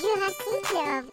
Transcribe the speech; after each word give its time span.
Jurassic 0.00 0.62
Club. 0.62 1.10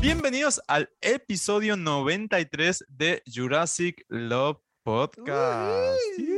Bienvenidos 0.00 0.60
al 0.66 0.90
episodio 1.00 1.76
93 1.76 2.86
de 2.88 3.22
Jurassic 3.32 4.04
Love 4.08 4.58
Podcast. 4.82 6.35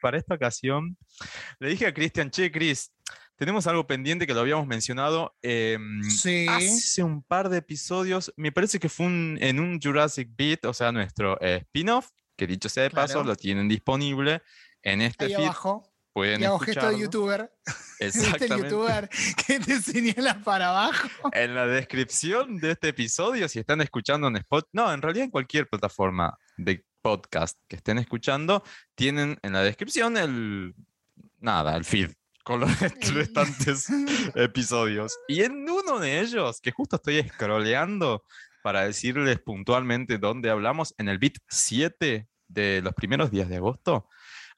Para 0.00 0.18
esta 0.18 0.34
ocasión, 0.34 0.96
le 1.58 1.68
dije 1.70 1.86
a 1.86 1.94
Cristian, 1.94 2.30
che, 2.30 2.50
Chris, 2.50 2.92
tenemos 3.36 3.66
algo 3.66 3.86
pendiente 3.86 4.26
que 4.26 4.34
lo 4.34 4.40
habíamos 4.40 4.66
mencionado 4.66 5.34
em, 5.42 6.02
Sí. 6.04 6.46
hace 6.48 7.02
un 7.02 7.22
par 7.22 7.48
de 7.48 7.58
episodios. 7.58 8.32
Me 8.36 8.52
parece 8.52 8.78
que 8.78 8.88
fue 8.88 9.06
un- 9.06 9.38
en 9.40 9.60
un 9.60 9.80
Jurassic 9.80 10.28
Beat, 10.36 10.64
o 10.66 10.74
sea, 10.74 10.92
nuestro 10.92 11.38
eh, 11.40 11.60
spin-off, 11.64 12.08
que 12.36 12.46
dicho 12.46 12.68
sea 12.68 12.82
de 12.84 12.90
paso, 12.90 13.14
Claro. 13.14 13.28
lo 13.28 13.36
tienen 13.36 13.68
disponible 13.68 14.42
en 14.82 15.00
este 15.02 15.26
Ahí 15.26 15.34
feed. 15.34 15.44
abajo. 15.44 15.86
Pueden 16.12 16.40
Y 16.40 16.44
hago 16.44 16.58
gesto 16.58 16.90
de 16.90 16.98
youtuber. 16.98 17.52
¿Viste 17.64 17.64
el 18.00 18.08
Exactamente. 18.08 18.68
youtuber 18.68 19.08
que 19.46 19.60
te 19.60 19.80
señala 19.80 20.40
para 20.42 20.70
abajo? 20.70 21.30
En 21.32 21.54
la 21.54 21.66
descripción 21.66 22.58
de 22.58 22.72
este 22.72 22.88
episodio, 22.88 23.48
si 23.48 23.60
están 23.60 23.80
escuchando 23.80 24.26
en 24.26 24.36
Spot, 24.38 24.68
no, 24.72 24.92
en 24.92 25.00
realidad 25.02 25.26
en 25.26 25.30
cualquier 25.30 25.68
plataforma 25.68 26.36
de 26.56 26.84
podcast 27.00 27.58
que 27.68 27.76
estén 27.76 27.98
escuchando, 27.98 28.62
tienen 28.94 29.38
en 29.42 29.52
la 29.52 29.62
descripción 29.62 30.16
el 30.16 30.74
nada, 31.38 31.76
el 31.76 31.84
feed 31.84 32.10
con 32.44 32.60
los 32.60 32.70
restantes 33.14 33.88
episodios. 34.34 35.18
Y 35.28 35.42
en 35.42 35.68
uno 35.68 35.98
de 35.98 36.20
ellos, 36.20 36.60
que 36.60 36.72
justo 36.72 36.96
estoy 36.96 37.22
scrolleando 37.28 38.24
para 38.62 38.84
decirles 38.84 39.38
puntualmente 39.40 40.18
dónde 40.18 40.50
hablamos, 40.50 40.94
en 40.98 41.08
el 41.08 41.18
beat 41.18 41.34
7 41.48 42.28
de 42.48 42.82
los 42.82 42.94
primeros 42.94 43.30
días 43.30 43.48
de 43.48 43.56
agosto, 43.56 44.08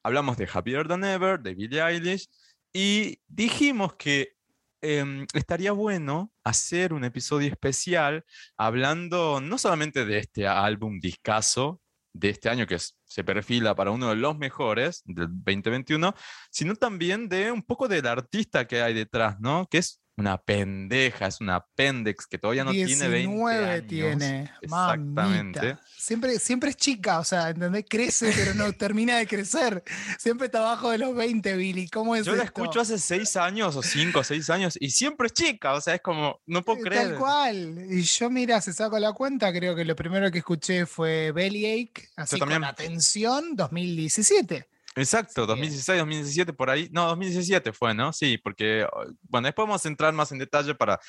hablamos 0.02 0.36
de 0.36 0.48
Happier 0.52 0.88
Than 0.88 1.04
Ever, 1.04 1.40
de 1.40 1.54
Billie 1.54 1.82
Eilish, 1.82 2.28
y 2.72 3.20
dijimos 3.28 3.94
que 3.94 4.34
em, 4.80 5.26
estaría 5.34 5.72
bueno 5.72 6.32
hacer 6.42 6.92
un 6.92 7.04
episodio 7.04 7.48
especial 7.48 8.24
hablando 8.56 9.40
no 9.40 9.58
solamente 9.58 10.04
de 10.04 10.18
este 10.18 10.46
álbum 10.46 10.98
discazo 10.98 11.80
de 12.12 12.30
este 12.30 12.48
año 12.48 12.66
que 12.66 12.78
se 12.78 13.24
perfila 13.24 13.74
para 13.74 13.90
uno 13.90 14.10
de 14.10 14.16
los 14.16 14.36
mejores 14.36 15.02
del 15.04 15.28
2021, 15.28 16.14
sino 16.50 16.74
también 16.76 17.28
de 17.28 17.50
un 17.50 17.62
poco 17.62 17.88
del 17.88 18.06
artista 18.06 18.66
que 18.66 18.82
hay 18.82 18.94
detrás, 18.94 19.40
¿no? 19.40 19.66
Que 19.70 19.78
es 19.78 20.01
una 20.16 20.36
pendeja, 20.38 21.26
es 21.26 21.40
una 21.40 21.64
pendex 21.74 22.26
que 22.26 22.38
todavía 22.38 22.64
no 22.64 22.70
tiene 22.72 23.08
20 23.08 23.16
19 23.16 23.70
años. 23.70 23.86
tiene. 23.88 24.50
Exactamente. 24.60 25.60
Mamita. 25.60 25.80
Siempre, 25.96 26.38
siempre 26.38 26.70
es 26.70 26.76
chica, 26.76 27.18
o 27.18 27.24
sea, 27.24 27.50
¿entendés? 27.50 27.84
Crece, 27.88 28.32
pero 28.36 28.54
no 28.54 28.72
termina 28.74 29.16
de 29.18 29.26
crecer. 29.26 29.82
Siempre 30.18 30.46
está 30.46 30.58
abajo 30.58 30.90
de 30.90 30.98
los 30.98 31.14
20, 31.14 31.56
Billy. 31.56 31.88
¿Cómo 31.88 32.14
es 32.16 32.26
Yo 32.26 32.32
la 32.36 32.44
esto? 32.44 32.62
escucho 32.62 32.80
hace 32.80 32.98
6 32.98 33.36
años 33.36 33.74
o 33.76 33.82
5 33.82 34.18
o 34.18 34.24
6 34.24 34.50
años 34.50 34.76
y 34.80 34.90
siempre 34.90 35.28
es 35.28 35.32
chica, 35.32 35.72
o 35.74 35.80
sea, 35.80 35.94
es 35.94 36.00
como, 36.02 36.40
no 36.46 36.62
puedo 36.62 36.80
Eh, 36.80 36.82
creer. 36.82 37.08
Tal 37.10 37.18
cual. 37.18 37.86
Y 37.90 38.02
yo, 38.02 38.28
mira, 38.30 38.60
se 38.60 38.72
saco 38.72 38.98
la 38.98 39.12
cuenta, 39.12 39.52
creo 39.52 39.74
que 39.74 39.84
lo 39.84 39.96
primero 39.96 40.30
que 40.30 40.38
escuché 40.38 40.86
fue 40.86 41.32
Bellyache, 41.32 42.10
así 42.16 42.38
también. 42.38 42.60
con 42.60 42.68
atención, 42.68 43.56
2017. 43.56 44.68
Exacto, 44.94 45.42
Sí. 45.42 45.46
2016, 45.48 45.98
2017, 46.00 46.52
por 46.52 46.68
ahí. 46.70 46.88
No, 46.92 47.06
2017 47.08 47.72
fue, 47.72 47.94
¿no? 47.94 48.12
Sí, 48.12 48.38
porque, 48.38 48.84
oh, 48.92 49.04
bueno, 49.22 49.46
después 49.46 49.66
vamos 49.66 49.84
a 49.84 49.88
entrar 49.88 50.12
más 50.12 50.32
en 50.32 50.38
detalle 50.38 50.74
para 50.74 51.00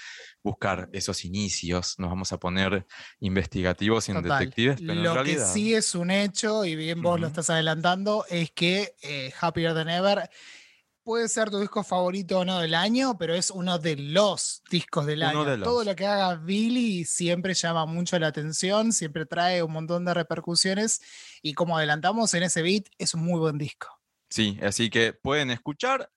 buscar 0.42 0.90
esos 0.94 1.26
inicios. 1.26 1.96
Nos 1.98 2.10
vamos 2.10 2.32
a 2.32 2.38
poner 2.38 2.86
investigativos 3.20 4.08
y 4.08 4.12
en 4.12 4.22
Total. 4.24 4.40
detectives, 4.40 4.78
pero 4.80 4.94
en 4.94 5.04
Lo 5.04 5.12
que 5.12 5.16
realidad. 5.24 5.54
sí 5.54 5.74
es 5.74 5.96
un 5.96 6.12
hecho, 6.12 6.64
y 6.66 6.76
bien 6.76 7.02
vos 7.02 7.20
lo 7.20 7.28
estás 7.28 7.50
adelantando, 7.50 8.26
es 8.30 8.52
que 8.52 8.96
eh, 9.02 9.34
Happier 9.42 9.74
Than 9.74 9.90
Ever 9.90 10.30
puede 11.04 11.28
ser 11.30 11.50
tu 11.50 11.60
disco 11.60 11.84
favorito 11.84 12.40
o 12.40 12.46
no 12.46 12.60
del 12.60 12.74
año, 12.76 13.18
pero 13.18 13.34
es 13.36 13.52
uno 13.52 13.78
de 13.80 13.96
los 13.98 14.62
discos 14.70 15.06
del 15.06 15.20
Uno 15.20 15.42
año. 15.42 15.46
de 15.46 15.58
Todo 15.64 15.84
lo 15.84 15.96
que 15.96 16.06
haga 16.06 16.36
Billy 16.36 17.06
siempre 17.06 17.54
llama 17.54 17.86
mucho 17.86 18.18
la 18.20 18.28
atención, 18.28 18.94
siempre 18.94 19.26
trae 19.26 19.62
un 19.64 19.72
montón 19.74 20.06
de 20.06 20.14
repercusiones, 20.14 21.02
y 21.42 21.54
como 21.54 21.78
adelantamos 21.78 22.34
en 22.34 22.44
ese 22.44 22.62
beat, 22.62 22.86
es 22.98 23.14
un 23.14 23.24
muy 23.24 23.40
buen 23.40 23.58
disco. 23.58 23.88
Sí, 24.30 24.58
así 24.64 24.90
que 24.90 25.14
pueden 25.14 25.52
escuchar. 25.52 26.10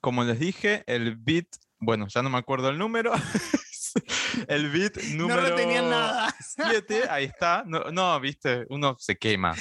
Como 0.00 0.22
les 0.24 0.38
dije, 0.38 0.84
el 0.86 1.16
beat, 1.16 1.46
bueno, 1.78 2.06
ya 2.08 2.22
no 2.22 2.30
me 2.30 2.38
acuerdo 2.38 2.68
el 2.68 2.78
número. 2.78 3.12
el 4.48 4.70
beat 4.70 4.96
número 5.14 5.42
no 5.42 5.48
retenían 5.48 5.90
nada. 5.90 6.34
7, 6.40 7.04
ahí 7.10 7.24
está. 7.24 7.64
No, 7.66 7.90
no, 7.90 8.20
viste, 8.20 8.64
uno 8.68 8.96
se 8.98 9.16
quema. 9.16 9.54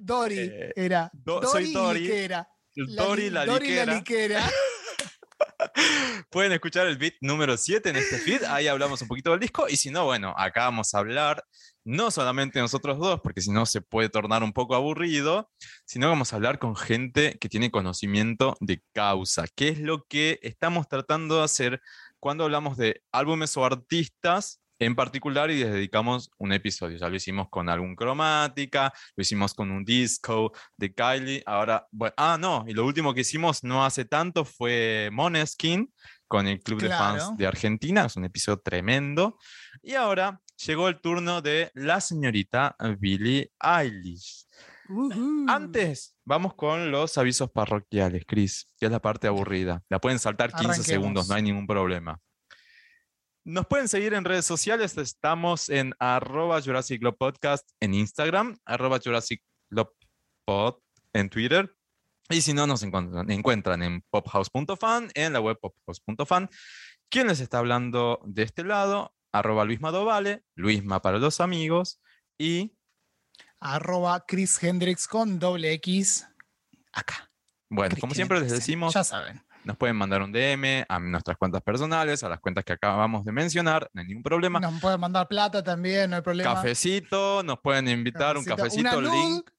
Dory 0.00 0.38
Eh, 0.40 0.72
era. 0.74 1.10
Do- 1.12 1.42
soy 1.42 1.70
y 1.70 1.72
Dory, 1.72 2.00
Liquera. 2.00 2.48
Dory 2.76 3.22
li- 3.24 3.30
la 3.30 3.46
Dory 3.46 3.66
liquera. 3.68 3.94
liquera. 3.94 4.50
Pueden 6.30 6.52
escuchar 6.52 6.86
el 6.86 6.96
beat 6.96 7.14
número 7.20 7.56
7 7.56 7.90
en 7.90 7.96
este 7.96 8.18
feed, 8.18 8.44
ahí 8.44 8.66
hablamos 8.66 9.00
un 9.02 9.08
poquito 9.08 9.30
del 9.30 9.40
disco, 9.40 9.66
y 9.68 9.76
si 9.76 9.90
no, 9.90 10.04
bueno, 10.04 10.34
acá 10.36 10.64
vamos 10.64 10.94
a 10.94 10.98
hablar 10.98 11.44
no 11.84 12.10
solamente 12.10 12.58
nosotros 12.60 12.98
dos, 12.98 13.20
porque 13.20 13.40
si 13.40 13.50
no 13.50 13.66
se 13.66 13.80
puede 13.80 14.08
tornar 14.08 14.42
un 14.42 14.52
poco 14.52 14.74
aburrido, 14.74 15.50
sino 15.84 16.08
vamos 16.08 16.32
a 16.32 16.36
hablar 16.36 16.58
con 16.58 16.76
gente 16.76 17.36
que 17.38 17.48
tiene 17.48 17.70
conocimiento 17.70 18.56
de 18.60 18.82
causa, 18.92 19.44
que 19.54 19.68
es 19.68 19.78
lo 19.80 20.04
que 20.04 20.38
estamos 20.42 20.88
tratando 20.88 21.38
de 21.38 21.44
hacer 21.44 21.80
cuando 22.20 22.44
hablamos 22.44 22.76
de 22.76 23.02
álbumes 23.12 23.56
o 23.56 23.64
artistas 23.64 24.60
en 24.84 24.94
particular 24.94 25.50
y 25.50 25.60
les 25.60 25.72
dedicamos 25.72 26.30
un 26.38 26.52
episodio. 26.52 26.98
Ya 26.98 27.08
lo 27.08 27.16
hicimos 27.16 27.48
con 27.48 27.68
algún 27.68 27.96
cromática, 27.96 28.92
lo 29.16 29.22
hicimos 29.22 29.54
con 29.54 29.70
un 29.70 29.84
disco 29.84 30.52
de 30.76 30.92
Kylie. 30.92 31.42
Ahora, 31.46 31.86
bueno, 31.90 32.14
ah, 32.16 32.36
no, 32.38 32.64
y 32.66 32.72
lo 32.72 32.84
último 32.84 33.14
que 33.14 33.22
hicimos 33.22 33.64
no 33.64 33.84
hace 33.84 34.04
tanto 34.04 34.44
fue 34.44 35.08
Moneskin 35.12 35.92
con 36.28 36.46
el 36.46 36.60
Club 36.60 36.80
de 36.80 36.88
Claro. 36.88 37.20
Fans 37.20 37.36
de 37.36 37.46
Argentina. 37.46 38.04
Es 38.04 38.16
un 38.16 38.24
episodio 38.24 38.60
tremendo. 38.60 39.38
Y 39.82 39.94
ahora 39.94 40.40
llegó 40.66 40.88
el 40.88 41.00
turno 41.00 41.42
de 41.42 41.70
la 41.74 42.00
señorita 42.00 42.76
Billie 42.98 43.52
Eilish. 43.60 44.46
Ujú. 44.88 45.46
Antes, 45.48 46.16
vamos 46.24 46.54
con 46.54 46.90
los 46.90 47.16
avisos 47.16 47.50
parroquiales, 47.50 48.24
Chris, 48.26 48.70
que 48.78 48.86
es 48.86 48.92
la 48.92 49.00
parte 49.00 49.26
aburrida. 49.26 49.82
La 49.88 50.00
pueden 50.00 50.18
saltar 50.18 50.52
15 50.52 50.82
segundos, 50.82 51.28
no 51.28 51.34
hay 51.34 51.42
ningún 51.42 51.66
problema. 51.66 52.20
Nos 53.46 53.66
pueden 53.66 53.88
seguir 53.88 54.14
en 54.14 54.24
redes 54.24 54.46
sociales, 54.46 54.96
estamos 54.96 55.68
en 55.68 55.92
arroba 55.98 56.62
Jurassic 56.62 57.02
Podcast 57.18 57.68
en 57.78 57.92
Instagram, 57.92 58.56
arroba 58.64 58.98
Jurassic 59.04 59.42
Club 59.68 59.90
Pod 60.46 60.76
en 61.12 61.28
Twitter. 61.28 61.70
Y 62.30 62.40
si 62.40 62.54
no, 62.54 62.66
nos 62.66 62.82
encuentran, 62.82 63.30
encuentran 63.30 63.82
en 63.82 64.02
pophouse.fan, 64.08 65.10
en 65.12 65.34
la 65.34 65.40
web 65.40 65.58
pophouse.fan. 65.60 66.48
¿Quién 67.10 67.26
les 67.26 67.40
está 67.40 67.58
hablando 67.58 68.18
de 68.24 68.44
este 68.44 68.64
lado? 68.64 69.14
Arroba 69.30 69.66
Luisma 69.66 69.90
Dovale, 69.90 70.42
Luisma 70.54 71.02
para 71.02 71.18
los 71.18 71.38
amigos. 71.40 72.00
Y 72.38 72.74
arroba 73.60 74.24
Chris 74.26 74.62
Hendrix 74.62 75.06
con 75.06 75.38
doble 75.38 75.74
X 75.74 76.26
acá. 76.92 77.30
bueno, 77.68 77.90
Chris 77.90 78.00
como 78.00 78.14
siempre 78.14 78.38
les 78.38 78.44
Hendrix, 78.44 78.66
decimos, 78.66 78.94
Ya 78.94 79.04
saben. 79.04 79.43
Nos 79.64 79.76
pueden 79.78 79.96
mandar 79.96 80.20
un 80.22 80.30
DM 80.30 80.84
a 80.88 80.98
nuestras 81.00 81.36
cuentas 81.38 81.62
personales, 81.62 82.22
a 82.22 82.28
las 82.28 82.38
cuentas 82.40 82.64
que 82.64 82.74
acabamos 82.74 83.24
de 83.24 83.32
mencionar, 83.32 83.88
no 83.94 84.02
hay 84.02 84.06
ningún 84.08 84.22
problema. 84.22 84.60
Nos 84.60 84.80
pueden 84.80 85.00
mandar 85.00 85.26
plata 85.26 85.62
también, 85.62 86.10
no 86.10 86.16
hay 86.16 86.22
problema. 86.22 86.54
Cafecito, 86.54 87.42
nos 87.42 87.58
pueden 87.60 87.88
invitar 87.88 88.36
un 88.36 88.44
Cafecito. 88.44 88.82
cafecito, 88.84 88.98
Una 88.98 89.14
link 89.14 89.50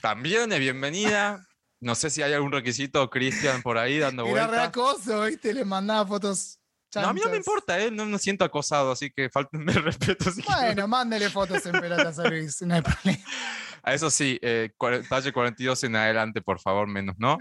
también 0.00 0.52
es 0.52 0.58
bienvenida. 0.58 1.46
No 1.82 1.94
sé 1.94 2.10
si 2.10 2.20
hay 2.20 2.34
algún 2.34 2.52
requisito, 2.52 3.08
Cristian, 3.08 3.62
por 3.62 3.78
ahí 3.78 3.98
dando 3.98 4.24
Era 4.26 4.30
vuelta. 4.32 4.50
reacoso, 4.64 5.22
¿viste? 5.22 5.54
Le 5.54 5.64
mandaba 5.64 6.06
fotos. 6.06 6.58
No, 6.94 7.08
a 7.08 7.12
mí 7.14 7.22
no 7.24 7.30
me 7.30 7.38
importa, 7.38 7.80
¿eh? 7.80 7.90
no 7.90 8.04
me 8.04 8.18
siento 8.18 8.44
acosado, 8.44 8.92
así 8.92 9.10
que 9.10 9.30
faltenme 9.30 9.72
el 9.72 9.82
respeto. 9.84 10.30
si. 10.30 10.42
Bueno, 10.42 10.86
mándele 10.86 11.30
fotos 11.30 11.64
en 11.64 11.72
pelotas 11.80 12.18
a 12.18 12.28
Luis, 12.28 12.60
no 12.60 12.74
hay 12.74 12.82
problema. 12.82 13.24
Eso 13.86 14.10
sí, 14.10 14.38
eh, 14.42 14.68
talle 15.08 15.32
42 15.32 15.84
en 15.84 15.96
adelante, 15.96 16.42
por 16.42 16.60
favor, 16.60 16.86
menos, 16.86 17.16
¿no? 17.18 17.38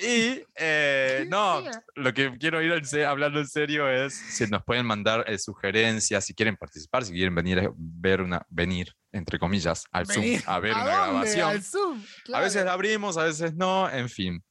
Y 0.00 0.44
eh, 0.54 1.26
no, 1.28 1.64
lo 1.96 2.14
que 2.14 2.38
quiero 2.38 2.62
ir 2.62 2.72
hablando 3.04 3.40
en 3.40 3.48
serio 3.48 3.90
es 3.90 4.14
si 4.14 4.46
nos 4.46 4.62
pueden 4.62 4.86
mandar 4.86 5.24
eh, 5.26 5.38
sugerencias, 5.38 6.24
si 6.24 6.34
quieren 6.34 6.56
participar, 6.56 7.04
si 7.04 7.12
quieren 7.12 7.34
venir 7.34 7.58
a 7.58 7.72
ver 7.76 8.20
una, 8.20 8.46
venir, 8.48 8.94
entre 9.10 9.40
comillas, 9.40 9.84
al 9.90 10.04
Venir. 10.04 10.40
Zoom 10.40 10.54
a 10.54 10.60
ver 10.60 10.72
¿A 10.72 10.82
una 10.82 10.84
dónde? 10.84 11.10
grabación. 11.10 11.48
Al 11.50 11.62
Zoom, 11.64 12.04
A 12.32 12.38
veces 12.40 12.52
claro. 12.52 12.66
la 12.66 12.72
abrimos, 12.74 13.16
a 13.16 13.24
veces 13.24 13.54
no, 13.54 13.90
en 13.90 14.08
fin. 14.08 14.44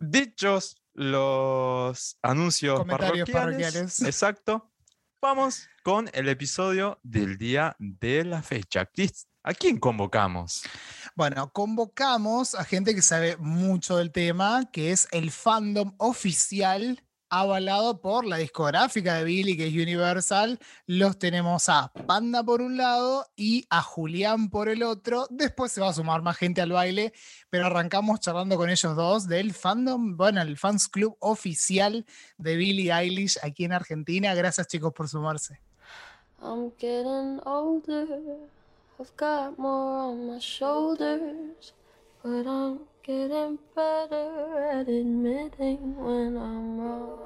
Dichos 0.00 0.82
los 0.92 2.18
anuncios 2.22 2.84
parroquiales, 2.84 3.30
parroquiales. 3.32 4.02
Exacto. 4.02 4.72
Vamos 5.22 5.68
con 5.84 6.10
el 6.12 6.28
episodio 6.28 6.98
del 7.02 7.38
día 7.38 7.76
de 7.78 8.24
la 8.24 8.42
fecha. 8.42 8.88
¿A 9.44 9.54
quién 9.54 9.78
convocamos? 9.78 10.64
Bueno, 11.16 11.50
convocamos 11.50 12.54
a 12.54 12.62
gente 12.62 12.94
que 12.94 13.00
sabe 13.00 13.38
mucho 13.38 13.96
del 13.96 14.12
tema, 14.12 14.68
que 14.70 14.92
es 14.92 15.08
el 15.12 15.30
fandom 15.30 15.94
oficial 15.96 17.02
avalado 17.30 18.02
por 18.02 18.26
la 18.26 18.36
discográfica 18.36 19.14
de 19.14 19.24
Billy, 19.24 19.56
que 19.56 19.68
es 19.68 19.72
Universal. 19.72 20.58
Los 20.84 21.18
tenemos 21.18 21.70
a 21.70 21.90
Panda 22.06 22.44
por 22.44 22.60
un 22.60 22.76
lado 22.76 23.24
y 23.34 23.66
a 23.70 23.80
Julián 23.80 24.50
por 24.50 24.68
el 24.68 24.82
otro. 24.82 25.26
Después 25.30 25.72
se 25.72 25.80
va 25.80 25.88
a 25.88 25.94
sumar 25.94 26.20
más 26.20 26.36
gente 26.36 26.60
al 26.60 26.72
baile, 26.72 27.14
pero 27.48 27.64
arrancamos 27.64 28.20
charlando 28.20 28.58
con 28.58 28.68
ellos 28.68 28.94
dos 28.94 29.26
del 29.26 29.54
fandom, 29.54 30.18
bueno, 30.18 30.42
el 30.42 30.58
fans 30.58 30.86
club 30.86 31.16
oficial 31.20 32.04
de 32.36 32.56
Billie 32.56 32.92
Eilish 32.92 33.38
aquí 33.42 33.64
en 33.64 33.72
Argentina. 33.72 34.34
Gracias 34.34 34.66
chicos 34.66 34.92
por 34.92 35.08
sumarse. 35.08 35.62
I'm 36.42 36.70
getting 36.78 37.40
older. 37.46 38.06
I've 38.98 39.14
got 39.16 39.58
more 39.58 40.10
on 40.10 40.26
my 40.26 40.38
shoulders. 40.38 41.74
But 42.22 42.46
I'm 42.46 42.80
getting 43.02 43.58
better 43.74 44.70
at 44.72 44.88
admitting 44.88 45.96
when 45.96 46.36
I'm 46.36 46.80
wrong. 46.80 47.18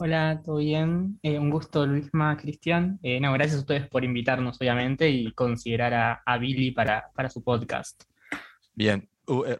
Hola, 0.00 0.42
¿todo 0.44 0.56
bien? 0.56 1.18
Eh, 1.22 1.38
un 1.38 1.50
gusto, 1.50 1.86
Luisma, 1.86 2.36
Cristian. 2.36 2.98
Eh, 3.02 3.20
no, 3.20 3.32
gracias 3.32 3.58
a 3.58 3.60
ustedes 3.60 3.88
por 3.88 4.04
invitarnos, 4.04 4.60
obviamente, 4.60 5.08
y 5.08 5.32
considerar 5.32 5.94
a, 5.94 6.22
a 6.26 6.38
Billy 6.38 6.72
para, 6.72 7.10
para 7.14 7.30
su 7.30 7.42
podcast. 7.42 8.02
Bien, 8.74 9.08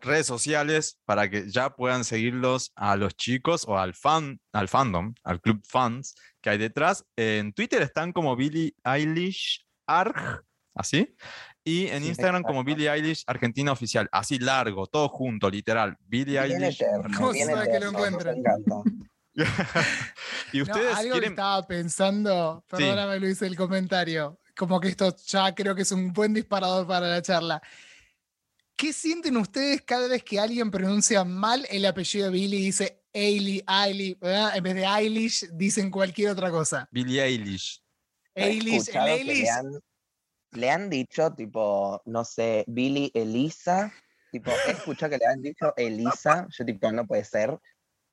redes 0.03 0.27
sociales 0.27 0.99
para 1.05 1.29
que 1.31 1.51
ya 1.51 1.77
puedan 1.77 2.05
seguirlos 2.05 2.73
a 2.75 2.97
los 2.97 3.15
chicos 3.17 3.65
o 3.69 3.79
al 3.79 3.95
fan, 3.95 4.41
al 4.53 4.69
fandom, 4.69 5.15
al 5.25 5.41
club 5.41 5.61
fans 5.67 6.15
que 6.41 6.51
hay 6.51 6.59
detrás. 6.59 7.05
En 7.17 7.53
Twitter 7.53 7.83
están 7.83 8.13
como 8.13 8.35
Billie 8.37 8.75
Eilish 8.85 9.67
Arg, 9.87 10.45
así. 10.75 11.15
Y 11.65 11.89
en 11.89 12.03
Sí, 12.03 12.09
Instagram 12.09 12.43
como. 12.45 12.65
Billie 12.65 12.91
Eilish 12.91 13.25
Argentina 13.27 13.73
Oficial, 13.73 14.09
así 14.11 14.39
largo, 14.39 14.87
todo 14.87 15.09
junto, 15.11 15.51
literal. 15.51 15.97
Billie 16.07 16.41
Bien 16.45 16.63
Eilish. 16.63 16.81
eterno, 16.83 17.11
¿Cómo 17.17 17.33
bien 17.33 17.47
sabe 17.49 17.71
que 17.71 17.81
lo 17.81 17.91
encuentran? 17.91 18.37
Y 20.53 20.59
No, 20.59 20.63
ustedes 20.65 20.97
algo 20.97 21.03
que 21.03 21.11
quieren... 21.21 21.33
estaba 21.33 21.67
pensando, 21.67 22.65
Sí. 22.71 22.77
perdóname 22.77 23.21
Luis 23.21 23.41
el 23.43 23.55
comentario, 23.57 24.41
como 24.57 24.81
que 24.81 24.89
esto 24.89 25.15
ya 25.27 25.55
creo 25.55 25.75
que 25.75 25.83
es 25.83 25.93
un 25.93 26.13
buen 26.13 26.33
disparador 26.35 26.87
para 26.87 27.07
la 27.09 27.23
charla. 27.23 27.63
¿Qué 28.79 28.93
sienten 28.93 29.37
ustedes 29.37 29.83
cada 29.83 30.07
vez 30.07 30.23
que 30.23 30.39
alguien 30.39 30.71
pronuncia 30.71 31.25
mal 31.25 31.67
el 31.69 31.85
apellido 31.85 32.27
de 32.27 32.31
Billy 32.33 32.59
y 32.59 32.65
dice 32.67 33.03
Ailey, 33.13 33.61
Ailey, 33.67 34.15
¿verdad? 34.15 34.57
en 34.57 34.63
vez 34.63 34.75
de 34.77 34.85
Eilish 34.85 35.49
dicen 35.53 35.91
cualquier 35.91 36.31
otra 36.31 36.49
cosa? 36.53 36.89
Billie 36.93 37.21
Eilish. 37.21 37.83
Eilish, 38.37 38.63
el 38.63 38.79
escuchado 38.79 39.07
que 39.07 39.13
Eilish, 39.15 39.41
le 39.43 39.51
han, 39.51 39.81
le 40.53 40.71
han 40.71 40.91
dicho, 40.91 41.35
tipo, 41.35 42.01
no 42.05 42.25
sé, 42.25 42.65
Billy 42.69 43.11
Elisa. 43.15 43.93
Tipo, 44.31 44.53
he 44.69 44.71
escuchado 44.71 45.11
que 45.11 45.19
le 45.19 45.27
han 45.27 45.43
dicho 45.43 45.75
Elisa. 45.77 46.47
Yo, 46.57 46.65
tipo, 46.65 46.93
no 46.93 47.05
puede 47.05 47.25
ser. 47.25 47.59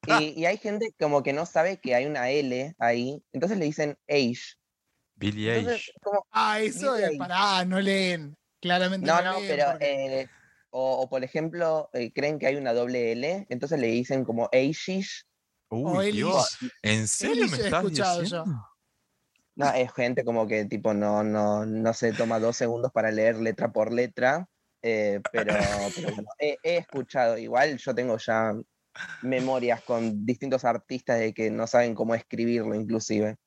Y, 0.08 0.34
y 0.42 0.46
hay 0.48 0.58
gente 0.58 0.96
como 1.00 1.22
que 1.22 1.32
no 1.32 1.46
sabe 1.46 1.80
que 1.80 1.94
hay 1.94 2.08
una 2.08 2.32
L 2.32 2.74
ahí. 2.80 3.24
Entonces 3.34 3.60
le 3.60 3.66
dicen 3.66 4.00
Age. 4.10 4.56
Billie 5.14 5.60
Entonces, 5.60 5.90
Eilish. 5.90 6.22
ah, 6.32 6.60
eso 6.60 6.94
Billie 6.94 7.04
es, 7.04 7.10
Eilish. 7.12 7.20
pará, 7.20 7.66
no 7.66 7.80
leen, 7.80 8.36
claramente 8.60 9.06
no, 9.06 9.22
no, 9.22 9.34
no, 9.34 9.40
leen 9.42 9.48
pero. 9.48 9.72
porque- 9.74 10.22
eh, 10.22 10.30
o, 10.78 11.04
o, 11.04 11.10
por 11.10 11.24
ejemplo, 11.24 11.90
eh, 11.94 12.12
creen 12.12 12.38
que 12.38 12.48
hay 12.48 12.58
una 12.58 12.74
doble 12.74 13.14
L. 13.14 13.46
Entonces 13.50 13.80
le 13.80 13.88
dicen 13.88 14.26
como 14.26 14.50
Aishish. 14.52 15.24
o 15.70 16.00
Uy. 16.00 16.12
Dios. 16.12 16.58
¿En 16.82 17.08
serio 17.08 17.48
me 17.48 17.56
estás 17.56 17.86
escuchado 17.86 18.18
yo. 18.18 18.22
diciendo? 18.24 18.68
No, 19.56 19.72
es 19.72 19.94
gente 19.94 20.26
como 20.26 20.46
que 20.48 20.66
tipo 20.66 20.94
no, 20.94 21.24
no, 21.24 21.66
no 21.66 21.94
se 21.94 22.12
toma 22.12 22.42
dos 22.42 22.58
segundos 22.58 22.92
para 22.92 23.10
leer 23.10 23.38
letra 23.38 23.72
por 23.72 23.94
letra, 23.94 24.50
eh, 24.82 25.22
pero, 25.32 25.54
pero 25.96 26.14
bueno, 26.14 26.30
he, 26.40 26.58
he 26.62 26.76
escuchado, 26.76 27.38
igual 27.38 27.78
yo 27.78 27.96
tengo 27.96 28.18
ya 28.18 28.54
memorias 29.22 29.82
con 29.82 30.26
distintos 30.26 30.66
artistas 30.66 31.20
de 31.20 31.34
que 31.34 31.52
no 31.52 31.68
saben 31.68 31.96
cómo 31.96 32.16
escribirlo 32.16 32.76
inclusive. 32.76 33.38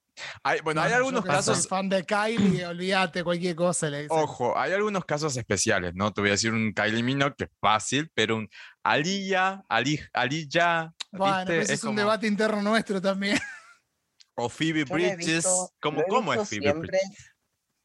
Hay- 0.43 0.61
bueno, 0.61 0.81
No, 0.81 0.85
hay 0.87 0.91
yo 0.91 0.97
algunos 0.97 1.21
soy 1.23 1.31
casos... 1.31 1.69
fan 1.69 1.89
de 1.89 2.05
Kylie, 2.05 2.67
olvídate, 2.67 3.23
cualquier 3.25 3.55
cosa 3.57 3.89
le 3.91 4.03
dicen. 4.03 4.17
Ojo, 4.19 4.57
hay 4.59 4.73
algunos 4.73 5.05
casos 5.05 5.37
especiales, 5.37 5.95
¿no? 5.95 6.13
Te 6.13 6.21
voy 6.21 6.31
a 6.31 6.33
decir 6.33 6.53
un 6.53 6.73
Kylie 6.73 7.03
Minogue 7.03 7.35
que 7.37 7.45
es 7.45 7.51
fácil, 7.61 8.11
pero 8.15 8.37
un 8.37 8.49
Aliyah, 8.85 9.63
Ali, 9.69 10.01
Aliyah, 10.13 10.93
Bueno, 11.13 11.35
¿viste? 11.37 11.47
pero 11.47 11.63
ese 11.63 11.75
es, 11.75 11.83
un 11.85 11.89
como- 11.91 12.01
debate 12.01 12.27
interno 12.27 12.63
nuestro 12.63 13.01
también. 13.01 13.39
O 14.41 14.49
Phoebe 14.49 14.85
Bridges. 14.85 15.27
visto- 15.45 15.71
¿Cómo, 15.81 16.01
es 16.01 16.07
Phoebe 16.09 16.45
siempre, 16.47 16.89
Bridges? 17.01 17.33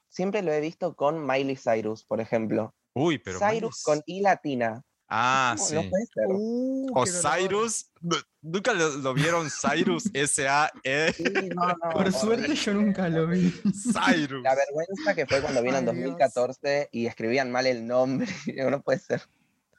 siempre 0.07 0.41
lo 0.44 0.53
he 0.53 0.62
visto 0.62 0.95
con 0.95 1.25
Miley 1.25 1.56
Cyrus, 1.57 2.06
por 2.06 2.21
ejemplo. 2.21 2.75
Uy, 2.95 3.18
pero 3.18 3.39
Cyrus 3.39 3.77
Miley- 3.80 3.83
con 3.83 4.01
I 4.06 4.21
latina. 4.21 4.81
Ah, 5.10 5.56
No, 5.58 5.64
sí. 5.64 5.76
no 5.76 5.82
ser. 5.82 6.26
Uh, 6.30 6.88
O 6.96 7.04
qué 7.04 7.12
dolor. 7.12 7.38
Cyrus. 7.40 7.86
nu- 8.02 8.16
¿Nunca 8.42 8.74
lo, 8.74 8.90
lo 8.98 9.14
vieron? 9.14 9.48
Cyrus, 9.50 10.10
S-A-E. 10.14 11.14
Sí, 11.14 11.24
no, 11.56 11.68
no, 11.68 11.76
Por 11.92 12.12
suerte 12.12 12.56
yo 12.56 12.74
nunca 12.74 13.08
lo 13.10 13.28
vi. 13.28 13.50
Cyrus. 13.52 14.44
La 14.44 14.56
vergüenza 14.56 15.16
que 15.16 15.26
fue 15.28 15.42
cuando 15.42 15.62
vino 15.62 15.78
en 15.78 15.88
Ay, 15.88 15.96
Dios. 15.96 16.06
2014 16.18 16.90
y 16.92 17.06
escribían 17.06 17.52
mal 17.52 17.68
el 17.68 17.86
nombre. 17.88 18.28
No 18.70 18.82
puede 18.82 19.00
ser. 19.00 19.22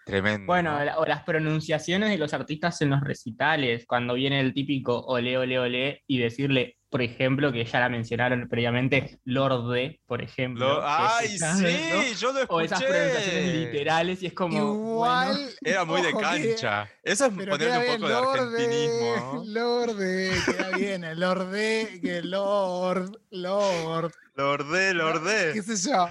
Tremendo. 0.06 0.47
Bueno, 0.47 0.79
¿no? 0.79 0.85
la- 0.85 0.99
o 0.99 1.06
las 1.06 1.23
pronunciaciones 1.25 2.11
de 2.11 2.19
los 2.19 2.32
artistas 2.35 2.81
en 2.82 2.91
los 2.91 3.00
recitales, 3.00 3.87
cuando 3.87 4.15
viene 4.15 4.41
el 4.41 4.53
típico 4.55 5.00
ole, 5.00 5.37
ole, 5.38 5.59
ole, 5.59 6.05
y 6.06 6.19
decirle, 6.19 6.76
por 6.94 7.02
ejemplo, 7.02 7.50
que 7.50 7.64
ya 7.64 7.81
la 7.81 7.88
mencionaron 7.88 8.49
previamente, 8.49 9.19
Lorde, 9.25 10.00
por 10.06 10.23
ejemplo. 10.23 10.81
¡Ay, 10.81 11.26
es 11.26 11.35
esa, 11.35 11.55
¿no? 11.55 11.58
sí! 11.58 12.14
Yo 12.20 12.32
lo 12.32 12.38
escuché. 12.43 12.46
O 12.55 12.61
esas 12.61 12.82
pronunciaciones 12.85 13.55
literales, 13.56 14.23
y 14.23 14.26
es 14.26 14.32
como. 14.32 14.56
Igual. 14.56 15.26
bueno, 15.35 15.49
Era 15.64 15.85
muy 15.85 16.02
de 16.02 16.12
que- 16.12 16.20
cancha. 16.20 16.88
Eso 17.02 17.26
es 17.26 17.32
pero 17.37 17.50
ponerle 17.50 17.79
un 17.79 17.82
bien, 17.82 17.96
poco 17.96 18.08
de 18.08 18.14
argentinismo. 18.14 19.43
Lorde, 19.46 20.31
queda 20.46 20.76
bien, 20.79 21.02
el 21.02 21.19
Lorde, 21.19 21.99
que 22.00 22.23
Lord, 22.23 23.19
Lord, 23.31 24.12
Lordé, 24.37 24.94
lordé. 24.94 25.52
qué 25.52 25.62
sé 25.62 25.90
yo. 25.90 26.08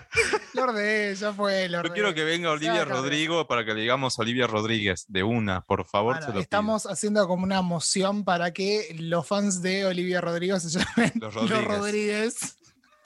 Lorde, 0.53 1.15
ya 1.15 1.33
fue, 1.33 1.67
Lorde. 1.67 1.89
Yo 1.89 1.93
quiero 1.93 2.13
que 2.13 2.23
venga 2.23 2.51
Olivia. 2.51 2.85
Rodrigo 2.85 3.47
para 3.47 3.65
que 3.65 3.73
le 3.73 3.81
digamos 3.81 4.17
Olivia 4.19 4.47
Rodríguez 4.47 5.05
de 5.07 5.23
una, 5.23 5.61
por 5.61 5.85
favor. 5.85 6.13
Bueno, 6.13 6.21
se 6.21 6.27
lo 6.27 6.33
pido. 6.33 6.41
estamos 6.41 6.85
haciendo 6.85 7.27
como 7.27 7.43
una 7.43 7.61
moción 7.61 8.23
para 8.23 8.51
que 8.53 8.95
los 8.99 9.27
fans 9.27 9.61
de 9.61 9.85
Olivia 9.85 10.21
Rodrigo 10.21 10.59
se 10.59 10.69
llamen 10.79 11.11
Los 11.15 11.35
Los 11.35 11.65
Rodríguez. 11.65 12.57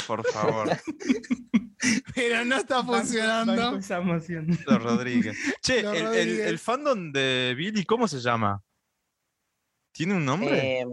Por 0.05 0.25
favor, 0.31 0.69
pero 2.15 2.45
no 2.45 2.55
está 2.57 2.83
funcionando. 2.83 3.71
los 3.71 4.83
Rodríguez. 4.83 5.37
Che, 5.61 5.83
Los 5.83 5.93
el, 5.95 5.99
el- 5.99 6.05
Rodríguez. 6.07 6.47
el 6.47 6.59
fandom 6.59 7.11
de 7.11 7.53
Billy, 7.57 7.83
¿cómo 7.85 8.07
se 8.07 8.19
llama? 8.19 8.63
¿Tiene 9.92 10.13
un 10.15 10.23
nombre? 10.25 10.80
Em, 10.80 10.89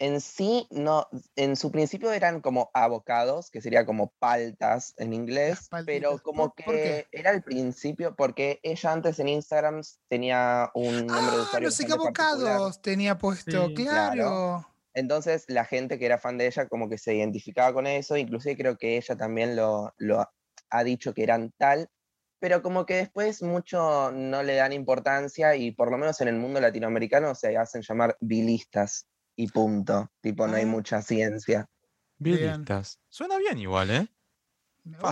en 0.00 0.20
sí, 0.20 0.66
no, 0.70 1.06
en 1.36 1.54
su 1.54 1.70
principio 1.70 2.10
eran 2.12 2.40
como 2.40 2.68
abocados, 2.74 3.48
que 3.50 3.62
sería 3.62 3.86
como 3.86 4.12
paltas 4.18 4.92
en 4.96 5.12
inglés, 5.12 5.68
Paltitas. 5.68 5.84
pero 5.86 6.18
como 6.22 6.52
¿Por- 6.52 6.64
por 6.64 6.74
qué? 6.74 7.06
que 7.12 7.18
era 7.18 7.30
el 7.30 7.42
principio, 7.44 8.16
porque 8.16 8.58
ella 8.64 8.90
antes 8.92 9.20
en 9.20 9.28
Instagram 9.28 9.82
tenía 10.08 10.70
un 10.74 11.06
nombre 11.06 11.36
de 11.36 11.42
Ah, 11.42 11.42
usuario 11.42 11.68
los 11.68 11.76
particular. 11.76 12.00
equivocados 12.10 12.82
tenía 12.82 13.16
puesto, 13.18 13.68
Sí, 13.68 13.74
claro. 13.74 14.66
Entonces 14.94 15.44
la 15.48 15.64
gente 15.64 15.98
que 15.98 16.06
era 16.06 16.18
fan 16.18 16.38
de 16.38 16.46
ella 16.46 16.68
como 16.68 16.88
que 16.88 16.98
se 16.98 17.14
identificaba 17.14 17.72
con 17.72 17.86
eso, 17.86 18.16
inclusive 18.16 18.56
creo 18.56 18.76
que 18.78 18.96
ella 18.96 19.16
también 19.16 19.56
lo, 19.56 19.92
lo 19.98 20.24
ha 20.70 20.84
dicho 20.84 21.12
que 21.14 21.22
eran 21.24 21.52
tal, 21.58 21.88
pero 22.40 22.62
como 22.62 22.84
que 22.86 22.96
después 22.96 23.42
mucho 23.42 24.12
no 24.12 24.42
le 24.42 24.54
dan 24.56 24.72
importancia 24.72 25.56
y 25.56 25.70
por 25.72 25.90
lo 25.90 25.98
menos 25.98 26.20
en 26.20 26.28
el 26.28 26.36
mundo 26.36 26.60
latinoamericano 26.60 27.34
se 27.34 27.56
hacen 27.56 27.82
llamar 27.82 28.16
bilistas 28.20 29.06
y 29.36 29.48
punto, 29.48 30.10
tipo 30.20 30.46
no 30.46 30.54
hay 30.56 30.64
Ah. 30.64 30.66
mucha 30.66 31.02
ciencia. 31.02 31.66
bien. 32.18 32.38
Billistas. 32.40 33.00
Suena 33.08 33.36
bien 33.38 33.58
igual, 33.58 33.90
¿eh? 33.90 34.06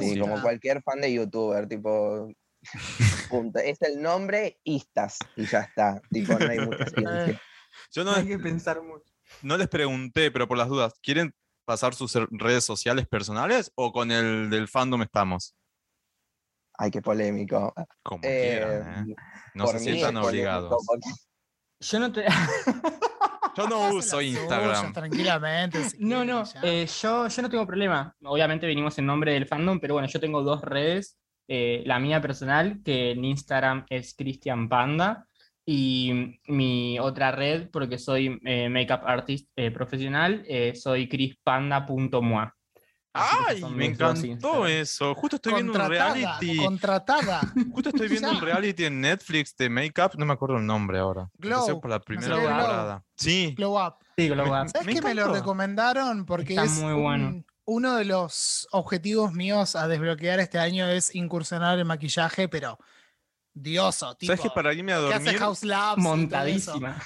Sí, 0.01 0.19
como 0.19 0.41
cualquier 0.43 0.83
fan 0.83 1.01
de 1.01 1.13
youtuber, 1.13 1.67
tipo 1.67 2.29
punto. 3.31 3.59
Es 3.59 3.81
el 3.83 4.01
nombre 4.01 4.61
Istas 4.65 5.19
y 5.37 5.47
ya 5.47 5.61
está, 5.61 6.01
tipo 6.11 6.39
no 6.39 6.49
hay 6.49 6.59
mucha 6.61 6.87
ciencia. 6.95 7.41
Yo 7.91 8.05
no, 8.05 8.13
Hay 8.13 8.27
que 8.27 8.39
pensar 8.39 8.83
mucho. 8.83 9.12
No 9.43 9.57
les 9.57 9.69
pregunté, 9.69 10.31
pero 10.31 10.47
por 10.47 10.59
las 10.59 10.69
dudas, 10.69 10.95
¿quieren 11.03 11.35
pasar 11.65 11.95
sus 11.95 12.15
er- 12.17 12.29
redes 12.31 12.65
sociales 12.65 13.07
personales 13.07 13.73
o 13.75 13.93
con 13.93 14.11
el 14.11 14.51
del 14.51 14.69
fandom 14.69 15.03
estamos? 15.03 15.55
Ay, 16.79 16.91
qué 16.91 17.01
polémico. 17.03 17.73
Como 18.03 18.23
Eh, 18.25 18.59
quieran, 18.59 19.11
¿eh? 19.11 19.15
No 19.55 19.67
se 19.69 19.79
sientan 19.79 20.17
obligados. 20.17 20.75
porque- 20.87 21.09
Yo 21.81 21.99
no 22.01 22.13
te. 22.13 22.25
Yo 23.55 23.69
no 23.69 23.91
uso 23.91 24.23
Instagram. 24.23 24.95
tranquilamente. 24.95 25.85
si 25.91 25.99
No, 26.03 26.25
no, 26.25 26.43
eh, 26.63 26.87
yo, 27.03 27.29
yo 27.29 27.43
no 27.43 27.51
tengo 27.51 27.67
problema. 27.67 28.17
Obviamente 28.25 28.67
venimos 28.67 28.97
en 28.99 29.05
nombre 29.05 29.35
del 29.35 29.47
fandom, 29.47 29.79
pero 29.79 29.93
bueno, 29.95 30.09
yo 30.09 30.19
tengo 30.21 30.43
dos 30.43 30.63
redes. 30.63 31.19
eh, 31.49 31.83
la 31.85 31.99
mía 31.99 32.21
personal, 32.23 32.81
que 32.83 33.11
en 33.11 33.25
Instagram 33.27 33.85
es 33.91 34.15
Cristian 34.15 34.71
Panda, 34.71 35.29
y 35.75 36.39
mi 36.49 36.99
otra 36.99 37.33
red, 37.33 37.71
porque 37.71 37.97
soy 37.99 38.39
eh, 38.45 38.69
makeup 38.69 39.01
artist 39.07 39.49
eh, 39.57 39.71
profesional, 39.71 40.43
eh, 40.47 40.75
soy 40.75 41.09
crispanda.moa. 41.09 42.55
Que 43.15 43.21
¡Ay! 43.21 43.63
Me 43.75 43.87
encantó 43.87 44.67
eso. 44.67 45.15
Justo 45.15 45.37
estoy 45.37 45.53
viendo 45.55 45.73
un 45.73 45.89
reality. 45.89 46.57
contratada. 46.57 47.41
Justo 47.73 47.91
estoy 47.91 48.09
viendo 48.09 48.31
un 48.31 48.41
reality 48.41 48.85
en 48.87 49.01
Netflix 49.03 49.55
de 49.57 49.69
Make-up. 49.69 50.13
No 50.17 50.25
me 50.25 50.33
acuerdo 50.33 50.57
el 50.57 50.65
nombre 50.67 50.99
ahora. 50.99 51.29
Glow, 51.39 51.81
por 51.81 51.91
la 51.91 51.97
no 51.97 52.01
sé 52.03 52.07
primera 52.07 52.37
temporada. 52.37 53.05
Sí. 53.17 53.55
Glow 53.57 53.79
Up. 53.87 53.95
Sí, 54.17 54.29
Glow 54.29 54.47
Up. 54.47 54.69
¿Sabes 54.71 54.87
Me 54.87 54.95
qué 54.95 55.03
me 55.03 55.15
lo 55.15 55.33
recomendaron? 55.33 56.25
Porque 56.25 56.55
Está 56.55 56.65
es 56.65 56.79
muy 56.81 56.93
un- 56.95 57.03
bueno. 57.03 57.45
uno 57.67 57.97
de 57.97 58.07
los 58.07 58.67
objetivos 58.73 59.33
míos 59.35 59.77
a 59.77 59.89
desbloquear 59.89 60.41
este 60.41 60.59
año 60.59 60.87
es 60.89 61.15
incursionar 61.15 61.79
en 61.79 61.87
maquillaje, 61.87 62.49
pero 62.49 62.79
dioso, 63.55 64.15
tipo. 64.15 64.33
¿Sabes 64.33 64.41
que 64.41 64.55
para 64.55 64.73
irme 64.73 64.93
a 64.93 64.97
hace 64.99 65.07
dormir? 65.13 65.39
House 65.39 65.63
Labs. 65.65 66.03
Montadísima. 66.03 66.99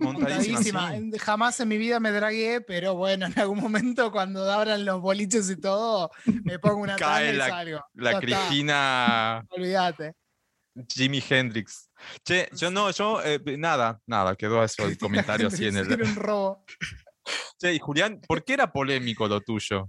Montadísima. 0.00 0.92
Jamás 1.20 1.58
en 1.60 1.68
mi 1.68 1.78
vida 1.78 2.00
me 2.00 2.10
dragué, 2.10 2.60
pero 2.60 2.94
bueno, 2.94 3.26
en 3.26 3.38
algún 3.38 3.58
momento 3.60 4.10
cuando 4.12 4.50
abran 4.50 4.84
los 4.84 5.00
boliches 5.00 5.48
y 5.50 5.56
todo, 5.60 6.10
me 6.44 6.58
pongo 6.58 6.76
una 6.82 6.96
Cae 6.96 7.28
tanga 7.28 7.32
y 7.32 7.36
la- 7.36 7.48
salgo. 7.48 7.80
La 7.94 8.12
Ya 8.12 8.20
Cristina 8.20 9.44
Olvídate. 9.50 10.14
Jimi 10.92 11.22
Hendrix. 11.28 11.88
Che, 12.24 12.48
yo 12.52 12.70
no, 12.70 12.90
yo 12.90 13.22
eh, 13.22 13.40
nada, 13.56 14.00
nada, 14.06 14.34
quedó 14.34 14.62
eso 14.64 14.84
el 14.84 14.98
comentario 14.98 15.46
así 15.48 15.66
en 15.66 15.76
el. 15.76 15.92
Era 15.92 16.04
un 16.04 16.16
robo. 16.16 16.64
Che, 17.58 17.72
y 17.72 17.78
Julián, 17.78 18.20
¿por 18.26 18.44
qué 18.44 18.54
era 18.54 18.70
polémico 18.72 19.26
lo 19.28 19.40
tuyo? 19.40 19.88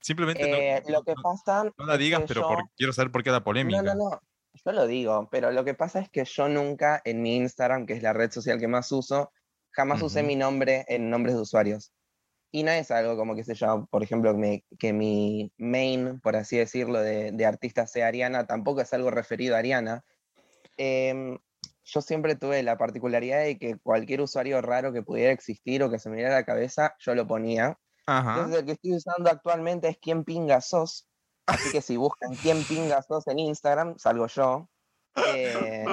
Simplemente 0.00 0.48
no- 0.50 0.56
Eh, 0.56 0.82
lo 0.88 1.04
que 1.04 1.12
no, 1.14 1.22
pasa. 1.22 1.64
no 1.76 1.86
la 1.86 1.92
es 1.94 1.98
digas, 2.00 2.22
pero 2.26 2.40
yo- 2.40 2.48
por- 2.48 2.64
quiero 2.76 2.92
saber 2.92 3.12
por 3.12 3.22
qué 3.22 3.28
era 3.28 3.44
polémica. 3.44 3.82
No, 3.82 3.94
no, 3.94 4.10
no. 4.10 4.20
Yo 4.64 4.72
lo 4.72 4.86
digo, 4.86 5.28
pero 5.30 5.50
lo 5.50 5.64
que 5.64 5.74
pasa 5.74 6.00
es 6.00 6.08
que 6.10 6.24
yo 6.24 6.48
nunca 6.48 7.00
en 7.04 7.22
mi 7.22 7.36
Instagram, 7.36 7.86
que 7.86 7.94
es 7.94 8.02
la 8.02 8.12
red 8.12 8.30
social 8.30 8.58
que 8.60 8.68
más 8.68 8.92
uso, 8.92 9.32
jamás 9.70 10.02
usé 10.02 10.22
mi 10.22 10.36
nombre 10.36 10.84
en 10.88 11.10
nombres 11.10 11.34
de 11.34 11.40
usuarios. 11.40 11.92
Y 12.50 12.62
no 12.64 12.70
es 12.70 12.90
algo 12.90 13.16
como, 13.16 13.34
qué 13.34 13.44
sé 13.44 13.54
yo, 13.54 13.86
por 13.90 14.02
ejemplo, 14.02 14.32
que, 14.32 14.38
me- 14.38 14.64
que 14.78 14.92
mi 14.92 15.52
main, 15.56 16.20
por 16.20 16.36
así 16.36 16.58
decirlo, 16.58 17.00
de, 17.00 17.32
de 17.32 17.46
artista 17.46 17.86
sea 17.86 18.08
Ariana, 18.08 18.46
tampoco 18.46 18.82
es 18.82 18.92
algo 18.92 19.10
referido 19.10 19.56
a 19.56 19.58
Ariana. 19.60 20.04
Em, 20.76 21.38
yo 21.84 22.00
siempre 22.00 22.36
tuve 22.36 22.62
la 22.62 22.76
particularidad 22.76 23.42
de 23.42 23.58
que 23.58 23.78
cualquier 23.78 24.20
usuario 24.20 24.60
raro 24.60 24.92
que 24.92 25.02
pudiera 25.02 25.32
existir 25.32 25.82
o 25.82 25.90
que 25.90 25.98
se 25.98 26.10
me 26.10 26.16
diera 26.16 26.30
a 26.30 26.40
la 26.40 26.44
cabeza, 26.44 26.94
yo 26.98 27.14
lo 27.14 27.26
ponía. 27.26 27.78
Ajá. 28.06 28.36
Entonces 28.36 28.60
el 28.60 28.66
que 28.66 28.72
estoy 28.72 28.94
usando 28.96 29.30
actualmente 29.30 29.88
es 29.88 29.98
quién 29.98 30.24
pinga 30.24 30.60
sos. 30.60 31.08
Así 31.46 31.72
que 31.72 31.82
si 31.82 31.96
buscan 31.96 32.34
quién 32.36 32.62
pinga 32.64 33.02
sos 33.02 33.26
en 33.26 33.38
Instagram, 33.38 33.98
salgo 33.98 34.26
yo. 34.28 34.68
Eh, 35.34 35.84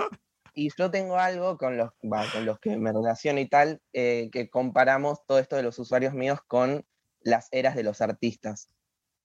y 0.54 0.70
yo 0.78 0.92
tengo 0.92 1.18
algo 1.18 1.58
con 1.58 1.78
los, 1.78 1.92
con 2.00 2.46
los 2.46 2.60
que 2.60 2.78
me 2.78 2.92
relaciono 2.92 3.40
y 3.40 3.48
tal, 3.48 3.82
eh, 3.94 4.30
que 4.32 4.50
comparamos 4.50 5.26
todo 5.26 5.40
esto 5.40 5.56
de 5.56 5.64
los 5.64 5.80
usuarios 5.80 6.14
míos 6.14 6.40
con 6.48 6.86
las 7.22 7.50
eras 7.52 7.76
de 7.76 7.84
los 7.84 8.02
artistas. 8.02 8.70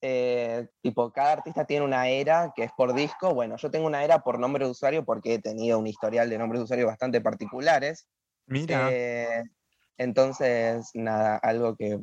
Eh, 0.00 0.68
tipo, 0.82 1.12
cada 1.12 1.32
artista 1.32 1.64
tiene 1.64 1.84
una 1.84 2.08
era 2.08 2.52
que 2.54 2.64
es 2.64 2.72
por 2.76 2.94
disco. 2.94 3.32
Bueno, 3.32 3.56
yo 3.56 3.70
tengo 3.70 3.86
una 3.86 4.04
era 4.04 4.18
por 4.20 4.38
nombre 4.38 4.64
de 4.64 4.70
usuario 4.70 5.04
porque 5.04 5.34
he 5.34 5.38
tenido 5.38 5.78
un 5.78 5.86
historial 5.86 6.28
de 6.28 6.38
nombres 6.38 6.60
de 6.60 6.64
usuario 6.64 6.86
bastante 6.86 7.20
particulares. 7.20 8.06
Mira. 8.46 8.88
Eh, 8.92 9.44
entonces, 9.96 10.90
nada, 10.94 11.36
algo 11.36 11.76
que... 11.76 12.00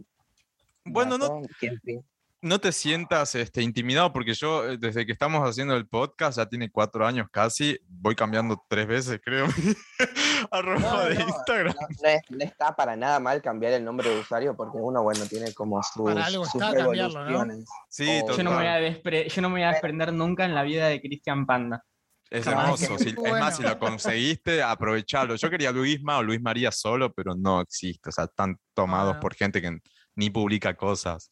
Bueno, 0.86 1.18
no, 1.18 1.42
dato, 1.42 1.42
¿quién 1.60 1.80
pin- 1.84 2.04
no 2.42 2.60
te 2.60 2.72
sientas 2.72 3.36
este, 3.36 3.62
intimidado 3.62 4.12
porque 4.12 4.34
yo 4.34 4.68
eh, 4.68 4.78
desde 4.80 5.06
que 5.06 5.12
estamos 5.12 5.48
haciendo 5.48 5.76
el 5.76 5.88
podcast, 5.88 6.38
ya 6.38 6.46
tiene 6.48 6.70
cuatro 6.72 7.06
años 7.06 7.28
casi, 7.32 7.78
voy 7.88 8.16
cambiando 8.16 8.64
tres 8.68 8.88
veces, 8.88 9.20
creo, 9.24 9.46
mi 9.48 9.54
arroba 10.52 10.80
No, 10.80 11.06
de 11.06 11.16
no, 11.16 11.28
Instagram. 11.28 11.76
No, 11.80 11.88
no 12.02 12.10
es- 12.10 12.22
no 12.30 12.44
está 12.44 12.76
para 12.76 12.96
nada 12.96 13.20
mal 13.20 13.42
cambiar 13.42 13.74
el 13.74 13.84
nombre 13.84 14.10
de 14.10 14.20
usuario 14.20 14.56
porque 14.56 14.78
uno, 14.78 15.04
bueno, 15.04 15.26
tiene 15.28 15.54
como 15.54 15.82
sus, 15.84 16.04
Para 16.06 16.26
algo 16.26 16.46
sus 16.46 16.56
está 16.62 16.74
cambiarlo, 16.76 17.46
¿no? 17.46 17.64
Sí, 17.90 18.08
Oh. 18.24 18.26
total. 18.26 18.38
Yo 18.38 18.44
no, 18.44 18.50
me 18.52 18.56
voy 18.58 18.66
a 18.68 18.80
despre- 18.80 19.30
yo 19.30 19.42
no 19.42 19.50
me 19.50 19.54
voy 19.56 19.64
a 19.64 19.72
desprender 19.72 20.14
nunca 20.14 20.46
en 20.46 20.56
la 20.56 20.64
vida 20.64 20.88
de 20.88 21.00
Cristian 21.02 21.46
Panda. 21.46 21.84
Es 22.30 22.46
Jamás. 22.46 22.82
hermoso. 22.82 23.04
si- 23.04 23.10
es 23.10 23.16
más, 23.34 23.56
si 23.58 23.62
Bueno. 23.64 23.76
lo 23.76 23.80
conseguiste, 23.80 24.64
aprovechalo. 24.64 25.36
Yo 25.36 25.50
quería 25.50 25.72
Luisma 25.72 26.18
o 26.18 26.24
Luis 26.24 26.42
María 26.42 26.72
solo, 26.72 27.12
pero 27.14 27.36
no 27.36 27.60
existe. 27.62 28.10
O 28.10 28.12
sea, 28.12 28.24
están 28.24 28.56
tomados 28.74 29.16
Ah. 29.18 29.20
por 29.20 29.36
gente 29.36 29.62
que 29.62 29.78
ni 30.16 30.30
publica 30.30 30.74
cosas. 30.76 31.30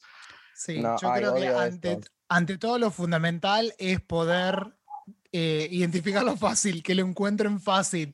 Sí, 0.60 0.82
No, 0.82 1.00
yo 1.00 1.10
ay, 1.10 1.22
creo 1.22 1.36
que 1.36 1.48
ante, 1.48 1.92
esto. 1.94 2.12
ante 2.28 2.58
todo 2.58 2.78
lo 2.78 2.92
fundamental 2.92 3.74
es 3.78 4.02
poder 4.02 4.76
eh, 5.32 5.70
identificarlo 5.72 6.36
fácil, 6.36 6.84
que 6.84 6.96
lo 6.96 7.06
encuentren 7.06 7.62
fácil. 7.62 8.14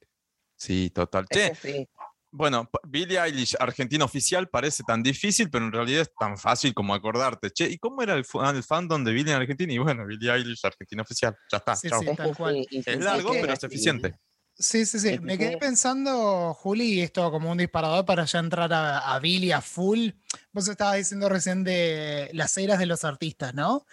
Sí, 0.55 0.91
total. 0.91 1.25
Che, 1.27 1.55
sí, 1.55 1.89
bueno, 2.29 2.69
Billie 2.87 3.19
Eilish, 3.19 3.55
Argentina 3.59 4.05
oficial, 4.05 4.47
parece 4.47 4.83
tan 4.83 5.01
difícil, 5.01 5.49
pero 5.49 5.65
en 5.65 5.71
realidad 5.71 6.01
es 6.01 6.11
tan 6.13 6.37
fácil 6.37 6.75
como 6.75 6.93
acordarte. 6.93 7.49
Che, 7.49 7.67
¿y 7.67 7.79
cómo 7.79 8.03
era 8.03 8.13
el, 8.13 8.23
el 8.55 8.63
fandom 8.63 9.03
de 9.03 9.11
Billie 9.11 9.33
en 9.33 9.41
Argentina? 9.41 9.73
Y 9.73 9.79
bueno, 9.79 10.05
Billie 10.05 10.31
Eilish, 10.31 10.63
Argentina 10.65 11.01
oficial. 11.01 11.35
Ya 11.51 11.57
está. 11.57 11.75
Sí, 11.75 11.89
chau. 11.89 11.99
sí. 12.03 12.09
es 12.09 12.15
tal 12.15 12.37
cual. 12.37 12.67
Es 12.69 12.99
largo, 12.99 13.31
pero 13.31 13.53
es 13.53 13.63
eficiente. 13.63 14.19
Sí, 14.57 14.85
sí, 14.85 14.99
sí. 14.99 15.19
Me 15.19 15.37
que- 15.37 15.45
quedé 15.45 15.57
pensando, 15.57 16.53
Juli, 16.53 16.93
y 16.93 17.01
esto 17.01 17.29
como 17.29 17.51
un 17.51 17.57
disparador 17.57 18.05
para 18.05 18.23
ya 18.25 18.39
entrar 18.39 18.71
a, 18.71 19.13
a 19.13 19.19
Billy 19.19 19.51
a 19.51 19.61
full. 19.61 20.11
Vos 20.53 20.67
estabas 20.69 20.95
diciendo 20.97 21.27
recién 21.27 21.63
de 21.63 22.29
las 22.33 22.57
eras 22.57 22.79
de 22.79 22.85
los 22.85 23.03
artistas, 23.03 23.53
¿no? 23.53 23.85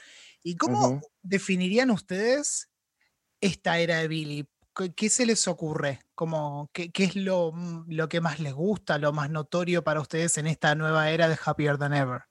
¿Y 0.45 0.57
cómo 0.57 1.00
definirían 1.23 1.90
ustedes 1.90 2.71
esta 3.40 3.78
era 3.78 3.99
de 3.99 4.09
Billy? 4.09 4.49
¿Qué, 4.75 4.95
qué 4.95 5.11
se 5.11 5.26
les 5.26 5.49
ocurre? 5.49 6.00
Como, 6.14 6.71
¿qué, 6.73 6.92
qué 6.92 7.04
es 7.04 7.16
lo, 7.16 7.52
lo 7.88 8.09
que 8.09 8.21
más 8.21 8.40
les 8.40 8.54
gusta, 8.54 8.99
lo 8.99 9.12
más 9.12 9.31
notorio 9.31 9.85
para 9.85 10.00
ustedes 10.00 10.38
en 10.38 10.47
esta 10.47 10.75
nueva 10.76 11.11
era 11.11 11.28
de 11.28 11.38
Happier 11.45 11.78
Than 11.78 11.95
Ever? 11.95 12.23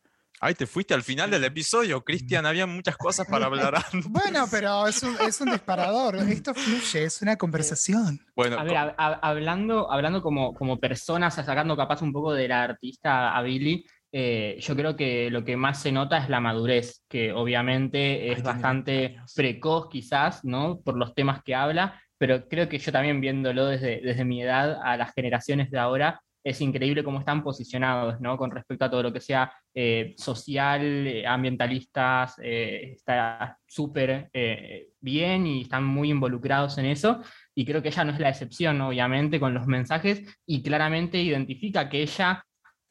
Ay, 0.44 0.56
te 0.56 0.66
fuiste 0.66 0.96
al 0.96 1.04
final 1.04 1.30
del 1.30 1.44
episodio, 1.44 2.04
Cristian. 2.04 2.48
Había 2.48 2.66
muchas 2.66 2.98
cosas 2.98 3.28
para 3.28 3.46
hablar 3.46 3.76
antes. 3.76 4.08
Bueno, 4.10 4.46
pero 4.50 4.88
es 4.88 5.04
un, 5.04 5.16
es 5.28 5.40
un 5.40 5.52
disparador. 5.52 6.16
Esto 6.16 6.56
fluye, 6.56 7.04
es 7.04 7.22
una 7.22 7.38
conversación. 7.38 8.20
Bueno, 8.36 8.58
A 8.58 8.64
ver, 8.64 8.74
hab- 8.74 8.96
hab- 8.98 9.20
hablando, 9.22 9.92
hablando 9.92 10.22
como, 10.24 10.56
como 10.56 10.80
personas, 10.80 11.36
sacando 11.36 11.78
capaz 11.78 12.02
un 12.02 12.12
poco 12.12 12.34
de 12.34 12.48
la 12.48 12.64
artista 12.64 13.38
a 13.38 13.42
Billy, 13.44 13.86
eh, 14.12 14.58
yo 14.60 14.76
creo 14.76 14.96
que 14.96 15.30
lo 15.30 15.46
que 15.46 15.56
más 15.56 15.80
se 15.80 15.92
nota 15.92 16.18
es 16.18 16.28
la 16.28 16.40
madurez, 16.40 17.04
que 17.08 17.32
obviamente 17.32 18.30
es 18.30 18.36
tiene 18.38 18.50
bastante 18.50 18.92
20 18.94 19.18
años. 19.20 19.34
precoz 19.36 19.90
quizás, 19.90 20.44
¿no? 20.44 20.82
Por 20.82 20.98
los 20.98 21.14
temas 21.14 21.44
que 21.44 21.54
habla, 21.54 22.02
pero 22.18 22.48
creo 22.50 22.68
que 22.68 22.80
yo 22.80 22.92
también 22.92 23.22
viéndolo 23.22 23.68
desde, 23.68 24.02
desde 24.02 24.26
mi 24.26 24.42
edad 24.42 24.80
a 24.84 24.98
las 24.98 25.14
generaciones 25.14 25.70
de 25.70 25.78
ahora, 25.78 26.20
es 26.44 26.62
increíble 26.62 27.04
cómo 27.04 27.20
están 27.20 27.44
posicionados, 27.44 28.20
¿no? 28.20 28.38
Con 28.38 28.52
respecto 28.52 28.86
a 28.86 28.90
todo 28.90 29.04
lo 29.04 29.14
que 29.14 29.22
sea 29.22 29.52
eh, 29.74 30.14
social, 30.18 30.82
eh, 31.08 31.26
ambientalistas, 31.26 32.36
eh, 32.42 32.94
está 32.96 33.58
súper 33.66 34.30
bien 35.00 35.48
y 35.48 35.62
están 35.62 35.84
muy 35.84 36.10
involucrados 36.10 36.78
en 36.78 36.86
eso. 36.86 37.22
Y 37.56 37.66
creo 37.66 37.82
que 37.82 37.90
ella 37.90 38.04
no 38.04 38.14
es 38.14 38.20
la 38.20 38.30
excepción, 38.30 38.82
obviamente, 38.82 39.40
con 39.40 39.54
los 39.54 39.68
mensajes 39.68 40.24
y 40.46 40.62
claramente 40.62 41.22
identifica 41.22 41.90
que 41.90 42.02
ella 42.02 42.44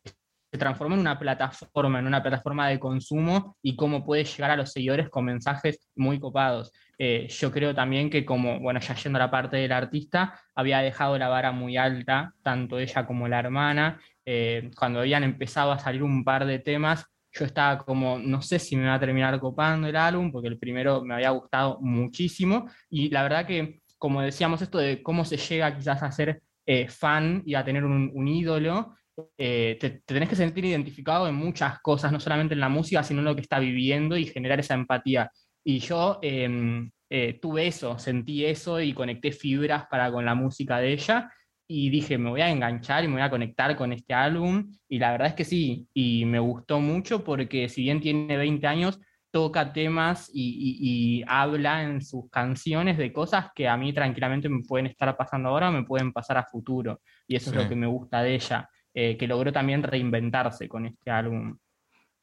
se 0.04 0.58
transforma 0.58 0.94
en 0.94 1.00
una 1.00 1.18
plataforma, 1.18 2.00
en 2.00 2.06
una 2.06 2.22
plataforma 2.22 2.68
de 2.68 2.80
consumo 2.80 3.56
y 3.62 3.76
cómo 3.76 4.04
puede 4.04 4.24
llegar 4.24 4.50
a 4.50 4.56
los 4.56 4.72
seguidores 4.72 5.08
con 5.08 5.24
mensajes 5.24 5.88
muy 5.94 6.18
copados. 6.18 6.72
Eh, 7.02 7.28
yo 7.30 7.50
creo 7.50 7.74
también 7.74 8.10
que 8.10 8.26
como, 8.26 8.60
bueno, 8.60 8.78
ya 8.78 8.94
yendo 8.94 9.16
a 9.16 9.20
la 9.20 9.30
parte 9.30 9.56
del 9.56 9.72
artista, 9.72 10.38
había 10.54 10.80
dejado 10.80 11.16
la 11.16 11.28
vara 11.28 11.50
muy 11.50 11.78
alta, 11.78 12.34
tanto 12.42 12.78
ella 12.78 13.06
como 13.06 13.26
la 13.26 13.38
hermana. 13.38 13.98
Eh, 14.26 14.70
cuando 14.76 15.00
habían 15.00 15.24
empezado 15.24 15.72
a 15.72 15.78
salir 15.78 16.02
un 16.02 16.22
par 16.24 16.44
de 16.44 16.58
temas, 16.58 17.06
yo 17.32 17.46
estaba 17.46 17.78
como, 17.78 18.18
no 18.18 18.42
sé 18.42 18.58
si 18.58 18.76
me 18.76 18.86
va 18.86 18.94
a 18.94 19.00
terminar 19.00 19.40
copando 19.40 19.88
el 19.88 19.96
álbum, 19.96 20.30
porque 20.30 20.48
el 20.48 20.58
primero 20.58 21.02
me 21.02 21.14
había 21.14 21.30
gustado 21.30 21.78
muchísimo. 21.80 22.68
Y 22.90 23.08
la 23.08 23.22
verdad 23.22 23.46
que, 23.46 23.80
como 23.96 24.20
decíamos, 24.20 24.60
esto 24.60 24.76
de 24.76 25.02
cómo 25.02 25.24
se 25.24 25.38
llega 25.38 25.74
quizás 25.74 26.02
a 26.02 26.12
ser 26.12 26.42
eh, 26.66 26.86
fan 26.88 27.42
y 27.46 27.54
a 27.54 27.64
tener 27.64 27.82
un, 27.82 28.28
ídolo, 28.28 28.94
eh, 29.38 29.78
te, 29.80 29.90
te 29.90 30.14
tenés 30.14 30.28
que 30.28 30.36
sentir 30.36 30.66
identificado 30.66 31.26
en 31.28 31.34
muchas 31.34 31.80
cosas, 31.80 32.12
no 32.12 32.20
solamente 32.20 32.52
en 32.52 32.60
la 32.60 32.68
música, 32.68 33.02
sino 33.02 33.20
en 33.20 33.24
lo 33.24 33.34
que 33.34 33.40
está 33.40 33.58
viviendo 33.58 34.18
y 34.18 34.26
generar 34.26 34.60
esa 34.60 34.74
empatía. 34.74 35.30
Y 35.64 35.78
yo 35.80 36.18
eh, 36.22 36.88
eh, 37.10 37.38
tuve 37.40 37.66
eso, 37.66 37.98
sentí 37.98 38.44
eso 38.44 38.80
y 38.80 38.92
conecté 38.94 39.32
fibras 39.32 39.86
para 39.90 40.10
con 40.10 40.24
la 40.24 40.34
música 40.34 40.78
de 40.78 40.92
ella 40.92 41.30
y 41.68 41.90
dije, 41.90 42.18
me 42.18 42.30
voy 42.30 42.40
a 42.40 42.50
enganchar 42.50 43.04
y 43.04 43.08
me 43.08 43.14
voy 43.14 43.22
a 43.22 43.30
conectar 43.30 43.76
con 43.76 43.92
este 43.92 44.14
álbum. 44.14 44.72
Y 44.88 44.98
la 44.98 45.12
verdad 45.12 45.28
es 45.28 45.34
que 45.34 45.44
sí, 45.44 45.86
y 45.94 46.24
me 46.24 46.38
gustó 46.40 46.80
mucho 46.80 47.22
porque 47.22 47.68
si 47.68 47.82
bien 47.82 48.00
tiene 48.00 48.36
20 48.36 48.66
años, 48.66 48.98
toca 49.32 49.72
temas 49.72 50.28
y, 50.34 50.42
y- 50.58 51.20
y 51.20 51.24
habla 51.28 51.84
en 51.84 52.00
sus 52.02 52.28
canciones 52.30 52.98
de 52.98 53.12
cosas 53.12 53.50
que 53.54 53.68
a 53.68 53.76
mí 53.76 53.92
tranquilamente 53.92 54.48
me 54.48 54.62
pueden 54.66 54.86
estar 54.86 55.16
pasando 55.16 55.50
ahora 55.50 55.68
o 55.68 55.72
me 55.72 55.84
pueden 55.84 56.12
pasar 56.12 56.36
a 56.38 56.44
futuro. 56.44 57.00
Y 57.28 57.36
eso 57.36 57.50
es 57.50 57.56
Sí. 57.56 57.62
lo 57.62 57.68
que 57.68 57.76
me 57.76 57.86
gusta 57.86 58.22
de 58.24 58.34
ella, 58.34 58.68
eh, 58.92 59.16
que 59.16 59.28
logró 59.28 59.52
también 59.52 59.84
reinventarse 59.84 60.68
con 60.68 60.86
este 60.86 61.10
álbum. 61.12 61.56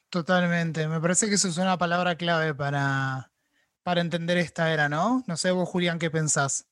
Totalmente. 0.10 0.88
Me 0.88 1.02
parece 1.02 1.28
que 1.28 1.36
eso 1.36 1.48
es 1.50 1.58
una 1.58 1.78
palabra 1.78 2.16
clave 2.16 2.54
para, 2.54 3.32
para 3.84 4.02
entender 4.02 4.38
esta 4.38 4.74
era, 4.74 4.90
¿no? 4.90 5.24
No 5.28 5.38
sé 5.38 5.52
vos, 5.52 5.68
Julián, 5.68 6.00
¿qué 6.00 6.10
pensás? 6.10 6.66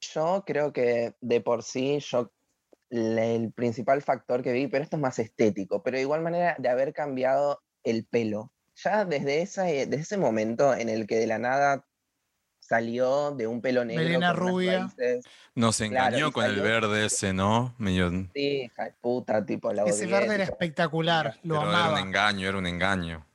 Yo 0.00 0.42
creo 0.46 0.72
que 0.72 1.14
de 1.20 1.40
por 1.40 1.62
sí, 1.62 2.00
yo 2.00 2.32
el 2.90 3.52
principal 3.52 4.02
factor 4.02 4.42
que 4.42 4.52
vi, 4.52 4.66
pero 4.66 4.84
esto 4.84 4.96
es 4.96 5.02
más 5.02 5.18
estético, 5.18 5.82
pero 5.82 5.96
de 5.96 6.02
igual 6.02 6.22
manera 6.22 6.56
de 6.58 6.68
haber 6.68 6.92
cambiado 6.92 7.62
el 7.84 8.04
pelo. 8.04 8.52
ya 8.74 9.04
desde, 9.04 9.42
esa, 9.42 9.70
eh, 9.70 9.86
desde 9.86 10.02
ese 10.02 10.16
momento 10.16 10.74
en 10.74 10.88
el 10.88 11.06
que 11.06 11.16
de 11.16 11.26
la 11.26 11.38
nada 11.38 11.86
salió 12.72 13.32
de 13.32 13.46
un 13.46 13.60
pelo 13.60 13.84
negro. 13.84 14.02
Melena 14.02 14.32
rubia. 14.32 14.90
Nos 15.54 15.78
engañó 15.82 16.32
con 16.32 16.46
el 16.46 16.58
verde 16.62 17.04
ese, 17.04 17.34
¿no? 17.34 17.74
Medio... 17.76 18.10
Sí, 18.32 18.62
hija 18.62 18.84
de 18.84 18.92
puta, 18.98 19.44
tipo 19.44 19.70
la 19.74 19.84
Ese 19.84 20.04
odié, 20.06 20.14
verde 20.14 20.34
era 20.36 20.44
tipo, 20.46 20.54
espectacular, 20.54 21.38
lo 21.42 21.56
Pero 21.56 21.68
era 21.68 21.70
un 21.70 21.84
amaba. 21.84 22.00
engaño, 22.00 22.48
era 22.48 22.56
un 22.56 22.66
engaño. 22.66 23.26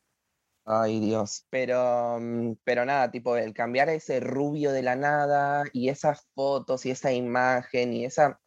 Ay, 0.66 1.00
Dios. 1.00 1.46
Pero, 1.52 2.18
mm, 2.20 2.54
pero 2.64 2.84
nada, 2.84 3.12
tipo, 3.12 3.38
el 3.38 3.54
cambiar 3.54 3.90
ese 3.90 4.20
rubio 4.22 4.72
de 4.72 4.82
la 4.82 4.96
nada 4.96 5.66
y 5.72 5.90
esas 5.90 6.26
fotos 6.34 6.88
y 6.88 6.90
esa 6.90 7.14
imagen 7.14 7.94
y 7.94 8.06
esa, 8.06 8.40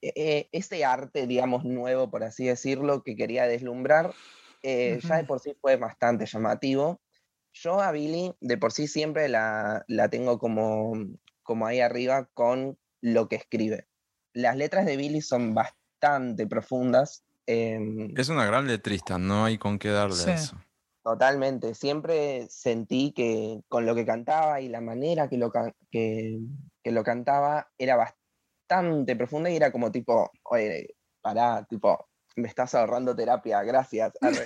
eh, 0.00 0.12
eh, 0.14 0.48
ese 0.52 0.84
arte, 0.84 1.26
digamos, 1.26 1.64
nuevo, 1.64 2.08
por 2.08 2.22
así 2.22 2.46
decirlo, 2.46 3.02
que 3.02 3.16
quería 3.16 3.48
deslumbrar, 3.48 4.14
eh, 4.62 5.00
ya 5.02 5.16
de 5.16 5.24
por 5.24 5.40
sí 5.40 5.56
fue 5.60 5.74
bastante 5.74 6.24
llamativo. 6.24 7.00
Yo 7.62 7.80
a 7.80 7.90
Billy, 7.90 8.34
de 8.40 8.58
por 8.58 8.72
sí, 8.72 8.86
siempre 8.86 9.28
la, 9.28 9.84
la 9.88 10.08
tengo 10.10 10.38
como, 10.38 10.92
como 11.42 11.66
ahí 11.66 11.80
arriba 11.80 12.28
con 12.34 12.78
lo 13.00 13.28
que 13.28 13.36
escribe. 13.36 13.86
Las 14.34 14.56
letras 14.56 14.84
de 14.84 14.96
Billy 14.96 15.22
son 15.22 15.54
bastante 15.54 16.46
profundas. 16.46 17.24
em, 17.46 18.12
Es 18.16 18.28
una 18.28 18.44
gran 18.44 18.66
letrista, 18.66 19.18
no 19.18 19.44
hay 19.46 19.56
con 19.56 19.78
qué 19.78 19.88
darle 19.88 20.16
Sí. 20.16 20.30
eso. 20.30 20.56
Totalmente, 21.02 21.74
siempre 21.74 22.46
sentí 22.50 23.12
que 23.12 23.60
con 23.68 23.86
lo 23.86 23.94
que 23.94 24.04
cantaba 24.04 24.60
y 24.60 24.68
la 24.68 24.80
manera 24.80 25.28
que 25.28 25.38
lo, 25.38 25.50
can- 25.50 25.72
que, 25.90 26.40
que 26.82 26.90
lo 26.90 27.04
cantaba 27.04 27.70
era 27.78 27.94
bastante 27.96 29.14
profunda 29.16 29.48
y 29.48 29.56
era 29.56 29.70
como 29.70 29.92
tipo, 29.92 30.30
oye, 30.42 30.96
pará, 31.22 31.64
tipo, 31.70 32.08
me 32.36 32.48
estás 32.48 32.74
ahorrando 32.74 33.16
terapia, 33.16 33.62
gracias. 33.62 34.12
arre". 34.20 34.44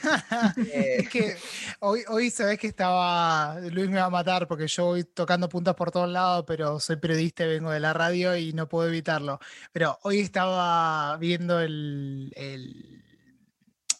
Eh, 0.72 0.96
Es 1.00 1.08
que 1.08 1.36
hoy, 1.80 2.02
hoy 2.08 2.30
sabés 2.30 2.58
que 2.58 2.68
estaba, 2.68 3.58
Luis 3.60 3.88
me 3.90 3.96
va 3.98 4.04
a 4.06 4.10
matar 4.10 4.46
porque 4.46 4.68
yo 4.68 4.86
voy 4.86 5.04
tocando 5.04 5.48
puntas 5.48 5.74
por 5.74 5.90
todos 5.90 6.08
lados, 6.08 6.44
pero 6.46 6.78
soy 6.80 6.96
periodista 6.96 7.44
y 7.44 7.48
vengo 7.48 7.70
de 7.70 7.80
la 7.80 7.92
radio 7.92 8.36
y 8.36 8.52
no 8.52 8.68
puedo 8.68 8.88
evitarlo. 8.88 9.40
Pero 9.72 9.98
hoy 10.02 10.20
estaba 10.20 11.16
viendo 11.18 11.60
el, 11.60 12.32
el, 12.36 13.02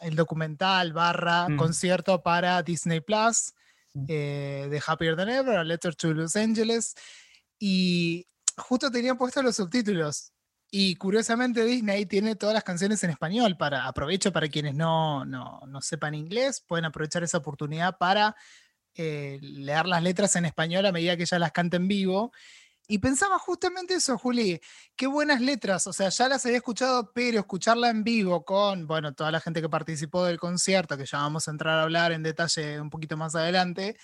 el 0.00 0.14
documental 0.16 0.92
barra 0.92 1.49
Mm. 1.49 1.56
concierto 1.56 2.23
para 2.23 2.62
Disney 2.62 3.00
Plus 3.00 3.52
Mm. 3.92 4.04
eh, 4.06 4.68
de 4.70 4.82
Happier 4.87 5.16
Than 5.16 5.28
Ever, 5.30 5.59
A 5.59 5.64
Letter 5.64 5.97
to 5.97 6.14
Los 6.14 6.37
Angeles, 6.37 6.94
y 7.59 8.25
justo 8.56 8.88
tenían 8.88 9.18
puestos 9.18 9.42
los 9.42 9.56
subtítulos. 9.56 10.32
Y 10.70 10.94
curiosamente 10.96 11.64
Disney 11.64 12.06
tiene 12.06 12.36
todas 12.36 12.54
las 12.54 12.62
canciones 12.62 13.02
en 13.02 13.10
español. 13.10 13.56
Para, 13.56 13.86
aprovecho 13.86 14.32
para 14.32 14.48
quienes 14.48 14.74
no, 14.74 15.24
no, 15.24 15.60
no 15.66 15.80
sepan 15.80 16.14
inglés, 16.14 16.60
pueden 16.66 16.84
aprovechar 16.84 17.24
esa 17.24 17.38
oportunidad 17.38 17.98
para 17.98 18.36
eh, 18.94 19.38
leer 19.42 19.86
las 19.86 20.02
letras 20.02 20.36
en 20.36 20.44
español 20.44 20.86
a 20.86 20.92
medida 20.92 21.16
que 21.16 21.22
ella 21.24 21.38
las 21.38 21.52
canta 21.52 21.76
en 21.76 21.88
vivo. 21.88 22.32
Y 22.86 22.98
pensaba 22.98 23.38
justamente 23.38 23.94
eso, 23.94 24.18
Juli, 24.18 24.60
qué 24.96 25.06
buenas 25.06 25.40
letras, 25.40 25.86
o 25.86 25.92
sea, 25.92 26.08
ya 26.08 26.28
las 26.28 26.44
había 26.44 26.58
escuchado, 26.58 27.12
pero 27.12 27.38
escucharla 27.38 27.88
en 27.88 28.02
vivo 28.02 28.44
con, 28.44 28.88
bueno, 28.88 29.14
toda 29.14 29.30
la 29.30 29.38
gente 29.38 29.60
que 29.62 29.68
participó 29.68 30.24
del 30.24 30.40
concierto, 30.40 30.98
que 30.98 31.06
ya 31.06 31.18
vamos 31.18 31.46
a 31.46 31.52
entrar 31.52 31.78
a 31.78 31.82
hablar 31.84 32.10
en 32.10 32.24
detalle 32.24 32.80
un 32.80 32.90
poquito 32.90 33.16
más 33.16 33.36
adelante, 33.36 33.96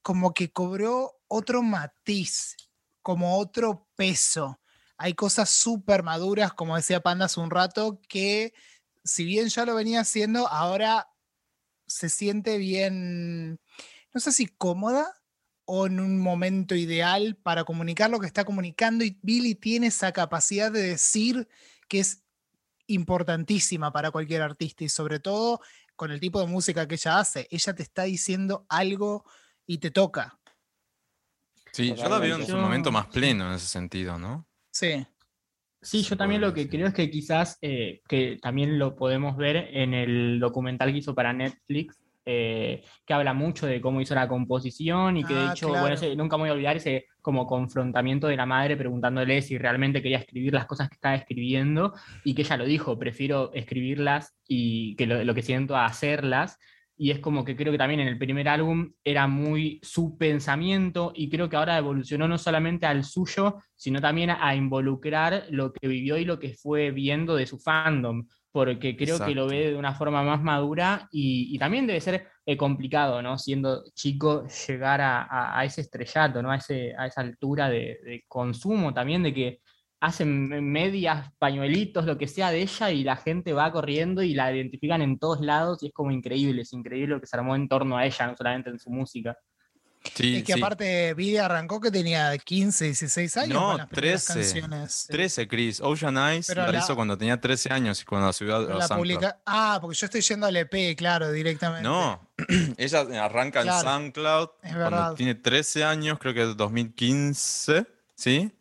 como 0.00 0.32
que 0.32 0.50
cobró 0.50 1.20
otro 1.28 1.62
matiz, 1.62 2.56
como 3.02 3.38
otro 3.38 3.86
peso. 3.94 4.58
Hay 4.96 5.14
cosas 5.14 5.50
súper 5.50 6.02
maduras, 6.02 6.52
como 6.52 6.76
decía 6.76 7.00
Panda 7.00 7.26
hace 7.26 7.40
un 7.40 7.50
rato, 7.50 8.00
que 8.08 8.54
si 9.02 9.24
bien 9.24 9.48
ya 9.48 9.64
lo 9.64 9.74
venía 9.74 10.00
haciendo, 10.00 10.48
ahora 10.48 11.08
se 11.86 12.08
siente 12.08 12.58
bien, 12.58 13.60
no 14.12 14.20
sé 14.20 14.32
si 14.32 14.46
cómoda 14.46 15.20
o 15.66 15.86
en 15.86 16.00
un 16.00 16.20
momento 16.20 16.74
ideal 16.74 17.36
para 17.42 17.64
comunicar 17.64 18.10
lo 18.10 18.20
que 18.20 18.26
está 18.26 18.44
comunicando 18.44 19.04
y 19.04 19.18
Billy 19.22 19.54
tiene 19.54 19.88
esa 19.88 20.12
capacidad 20.12 20.70
de 20.70 20.82
decir 20.82 21.48
que 21.88 22.00
es 22.00 22.22
importantísima 22.86 23.92
para 23.92 24.10
cualquier 24.10 24.42
artista 24.42 24.84
y 24.84 24.88
sobre 24.88 25.20
todo 25.20 25.60
con 25.96 26.10
el 26.10 26.20
tipo 26.20 26.40
de 26.40 26.46
música 26.46 26.86
que 26.86 26.96
ella 26.96 27.18
hace. 27.18 27.46
Ella 27.50 27.74
te 27.74 27.82
está 27.82 28.02
diciendo 28.02 28.66
algo 28.68 29.24
y 29.66 29.78
te 29.78 29.90
toca. 29.90 30.38
Sí, 31.72 31.94
yo 31.94 32.08
la 32.08 32.18
veo 32.18 32.36
en 32.36 32.46
su 32.46 32.56
momento 32.56 32.92
más 32.92 33.06
pleno 33.06 33.48
en 33.48 33.54
ese 33.54 33.66
sentido, 33.66 34.18
¿no? 34.18 34.46
Sí. 34.74 35.06
Sí, 35.80 36.02
yo 36.02 36.16
también 36.16 36.40
lo 36.40 36.52
que 36.52 36.68
creo 36.68 36.86
es 36.88 36.94
que 36.94 37.10
quizás, 37.10 37.58
eh, 37.62 38.00
que 38.08 38.38
también 38.42 38.78
lo 38.78 38.96
podemos 38.96 39.36
ver 39.36 39.68
en 39.70 39.94
el 39.94 40.40
documental 40.40 40.90
que 40.90 40.98
hizo 40.98 41.14
para 41.14 41.32
Netflix, 41.32 42.00
eh, 42.24 42.82
que 43.06 43.12
habla 43.14 43.34
mucho 43.34 43.66
de 43.66 43.82
cómo 43.82 44.00
hizo 44.00 44.14
la 44.14 44.26
composición 44.26 45.18
y 45.18 45.26
que 45.26 45.34
de 45.34 45.40
Ah, 45.40 45.52
hecho, 45.52 45.68
bueno, 45.68 45.94
ese- 45.94 46.16
nunca 46.16 46.36
me 46.38 46.44
voy 46.44 46.50
a 46.50 46.52
olvidar 46.54 46.76
ese 46.78 47.04
como 47.20 47.46
confrontamiento 47.46 48.26
de 48.28 48.36
la 48.36 48.46
madre 48.46 48.76
preguntándole 48.78 49.42
si 49.42 49.58
realmente 49.58 50.02
quería 50.02 50.18
escribir 50.18 50.54
las 50.54 50.64
cosas 50.66 50.88
que 50.88 50.94
estaba 50.94 51.14
escribiendo 51.14 51.92
y 52.24 52.34
que 52.34 52.42
ella 52.42 52.56
lo 52.56 52.64
dijo, 52.64 52.98
prefiero 52.98 53.52
escribirlas 53.52 54.34
y 54.48 54.96
que 54.96 55.06
lo, 55.06 55.22
lo 55.22 55.34
que 55.34 55.42
siento 55.42 55.76
a 55.76 55.84
hacerlas. 55.84 56.58
Y 56.96 57.10
es 57.10 57.18
como 57.18 57.44
que 57.44 57.56
creo 57.56 57.72
que 57.72 57.78
también 57.78 58.00
en 58.00 58.08
el 58.08 58.18
primer 58.18 58.48
álbum 58.48 58.92
era 59.02 59.26
muy 59.26 59.80
su 59.82 60.16
pensamiento 60.16 61.12
y 61.14 61.28
creo 61.28 61.48
que 61.48 61.56
ahora 61.56 61.76
evolucionó 61.76 62.28
no 62.28 62.38
solamente 62.38 62.86
al 62.86 63.02
suyo, 63.04 63.56
sino 63.74 64.00
también 64.00 64.30
a 64.30 64.54
involucrar 64.54 65.46
lo 65.50 65.72
que 65.72 65.88
vivió 65.88 66.16
y 66.18 66.24
lo 66.24 66.38
que 66.38 66.54
fue 66.54 66.92
viendo 66.92 67.34
de 67.34 67.46
su 67.46 67.58
fandom, 67.58 68.26
porque 68.52 68.96
creo 68.96 69.18
que 69.26 69.34
lo 69.34 69.48
ve 69.48 69.70
de 69.70 69.76
una 69.76 69.94
forma 69.94 70.22
más 70.22 70.40
madura 70.40 71.08
y, 71.10 71.52
y 71.54 71.58
también 71.58 71.86
debe 71.88 72.00
ser 72.00 72.28
eh, 72.46 72.56
complicado, 72.56 73.20
¿no? 73.22 73.36
Siendo 73.38 73.82
chico, 73.94 74.46
llegar 74.68 75.00
a, 75.00 75.22
a- 75.24 75.58
a 75.58 75.64
ese 75.64 75.80
estrellato, 75.80 76.42
¿no? 76.42 76.52
A, 76.52 76.56
ese, 76.56 76.94
a 76.96 77.06
esa 77.06 77.22
altura 77.22 77.68
de, 77.68 77.98
de 78.04 78.24
consumo 78.28 78.94
también, 78.94 79.24
de 79.24 79.34
que 79.34 79.58
hacen 80.06 80.48
medias, 80.72 81.30
pañuelitos, 81.38 82.04
lo 82.04 82.18
que 82.18 82.28
sea 82.28 82.50
de 82.50 82.60
ella 82.62 82.90
y 82.90 83.04
la 83.04 83.16
gente 83.16 83.52
va 83.52 83.72
corriendo 83.72 84.22
y 84.22 84.34
la 84.34 84.52
identifican 84.52 85.00
en 85.02 85.18
todos 85.18 85.40
lados 85.40 85.82
y 85.82 85.86
es 85.86 85.92
como 85.92 86.10
increíble, 86.10 86.62
es 86.62 86.72
increíble 86.72 87.14
lo 87.14 87.20
que 87.20 87.26
se 87.26 87.36
armó 87.36 87.56
en 87.56 87.68
torno 87.68 87.96
a 87.96 88.04
ella, 88.04 88.26
no 88.26 88.36
solamente 88.36 88.70
en 88.70 88.78
su 88.78 88.90
música. 88.90 89.36
Sí, 90.14 90.36
es 90.36 90.44
que 90.44 90.52
sí. 90.52 90.60
aparte 90.60 91.14
Billy 91.14 91.38
arrancó 91.38 91.80
que 91.80 91.90
tenía 91.90 92.36
15, 92.36 92.84
16 92.84 93.36
años 93.38 93.54
No, 93.54 93.68
con 93.68 93.76
las 93.78 93.88
primeras 93.88 94.26
13. 94.26 94.40
canciones. 94.60 95.06
13, 95.08 95.48
Chris. 95.48 95.80
Ocean 95.80 96.18
Eyes 96.18 96.46
Pero 96.48 96.66
la, 96.66 96.72
la- 96.72 96.78
hizo 96.80 96.94
cuando 96.94 97.16
tenía 97.16 97.40
13 97.40 97.72
años 97.72 98.02
y 98.02 98.04
cuando 98.04 98.26
la 98.26 98.32
subió 98.34 98.56
a, 98.56 98.60
la 98.60 98.66
SoundCloud. 98.86 98.98
publica- 98.98 99.40
Ah, 99.46 99.78
porque 99.80 99.96
yo 99.96 100.04
estoy 100.04 100.20
yendo 100.20 100.46
al 100.46 100.56
EP, 100.58 100.94
claro, 100.94 101.32
directamente. 101.32 101.84
No, 101.88 102.20
ella 102.76 103.00
arranca 103.24 103.62
en 103.62 103.68
SoundCloud 103.68 104.48
es 104.62 104.72
cuando 104.74 104.78
verdad. 104.90 105.14
tiene 105.14 105.34
13 105.36 105.84
años, 105.84 106.18
creo 106.18 106.34
que 106.34 106.42
es 106.50 106.54
2015, 106.54 107.86
¿sí? 108.14 108.52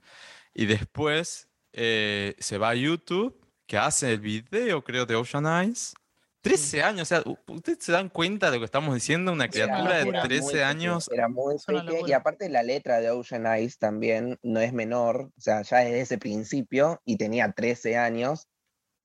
Y 0.53 0.65
después 0.65 1.49
eh, 1.71 2.35
se 2.39 2.57
va 2.57 2.69
a 2.69 2.75
YouTube, 2.75 3.39
que 3.65 3.77
hace 3.77 4.13
el 4.13 4.19
video, 4.19 4.83
creo, 4.83 5.05
de 5.05 5.15
Ocean 5.15 5.45
Eyes. 5.45 5.93
13 6.41 6.83
años, 6.83 7.01
o 7.03 7.05
sea, 7.05 7.23
¿ustedes 7.47 7.77
se 7.79 7.93
dan 7.93 8.09
cuenta 8.09 8.47
de 8.47 8.57
lo 8.57 8.61
que 8.61 8.65
estamos 8.65 8.93
diciendo? 8.93 9.31
Una 9.31 9.47
criatura 9.47 9.95
de 9.95 9.99
locura. 10.01 10.19
muy 10.19 10.27
13 10.27 10.45
pequeña, 10.45 10.69
años. 10.69 11.09
Era 11.09 11.29
muy 11.29 11.55
pequeña, 11.65 12.07
y 12.07 12.11
aparte 12.11 12.49
la 12.49 12.63
letra 12.63 12.99
de 12.99 13.11
Ocean 13.11 13.47
Eyes 13.47 13.77
también 13.77 14.37
no 14.43 14.59
es 14.59 14.73
menor, 14.73 15.31
o 15.37 15.41
sea, 15.41 15.61
ya 15.61 15.77
desde 15.77 16.01
ese 16.01 16.17
principio, 16.17 17.01
y 17.05 17.17
tenía 17.17 17.53
13 17.53 17.95
años. 17.95 18.47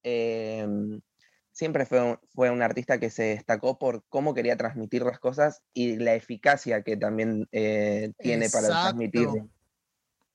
em, 0.02 1.00
siempre 1.52 1.86
fue 1.86 2.00
un, 2.00 2.18
fue 2.34 2.50
un 2.50 2.62
artista 2.62 2.98
que 2.98 3.10
se 3.10 3.24
destacó 3.24 3.78
por 3.78 4.04
cómo 4.08 4.32
quería 4.32 4.56
transmitir 4.56 5.02
las 5.02 5.18
cosas 5.18 5.62
y 5.74 5.96
la 5.96 6.14
eficacia 6.14 6.82
que 6.82 6.96
también 6.96 7.48
eh, 7.50 8.12
tiene 8.18 8.48
para 8.48 8.68
Exacto. 8.68 9.48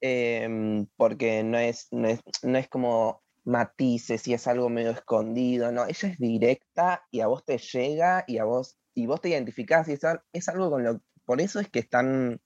Em, 0.05 0.85
porque 0.97 1.43
no 1.43 1.57
es, 1.57 1.87
no, 1.91 2.09
es, 2.09 2.19
no 2.41 2.57
es 2.57 2.67
como 2.67 3.23
matices 3.45 4.27
y 4.27 4.33
es 4.33 4.47
algo 4.47 4.67
medio 4.69 4.91
escondido, 4.91 5.71
no, 5.71 5.85
ella 5.85 6.09
es 6.09 6.17
directa 6.19 7.05
y 7.09 7.21
a 7.21 7.27
vos 7.27 7.45
te 7.45 7.57
llega 7.57 8.25
y 8.27 8.37
a 8.37 8.43
vos, 8.43 8.77
y 8.93 9.05
vos 9.05 9.21
te 9.21 9.29
identificás 9.29 9.87
y 9.87 9.93
es, 9.93 10.03
al- 10.03 10.21
es 10.33 10.49
algo 10.49 10.69
con 10.69 10.83
lo, 10.83 10.99
por 11.23 11.39
eso 11.39 11.61
es 11.61 11.69
que 11.69 11.79
es 11.79 11.89
tan, 11.89 12.41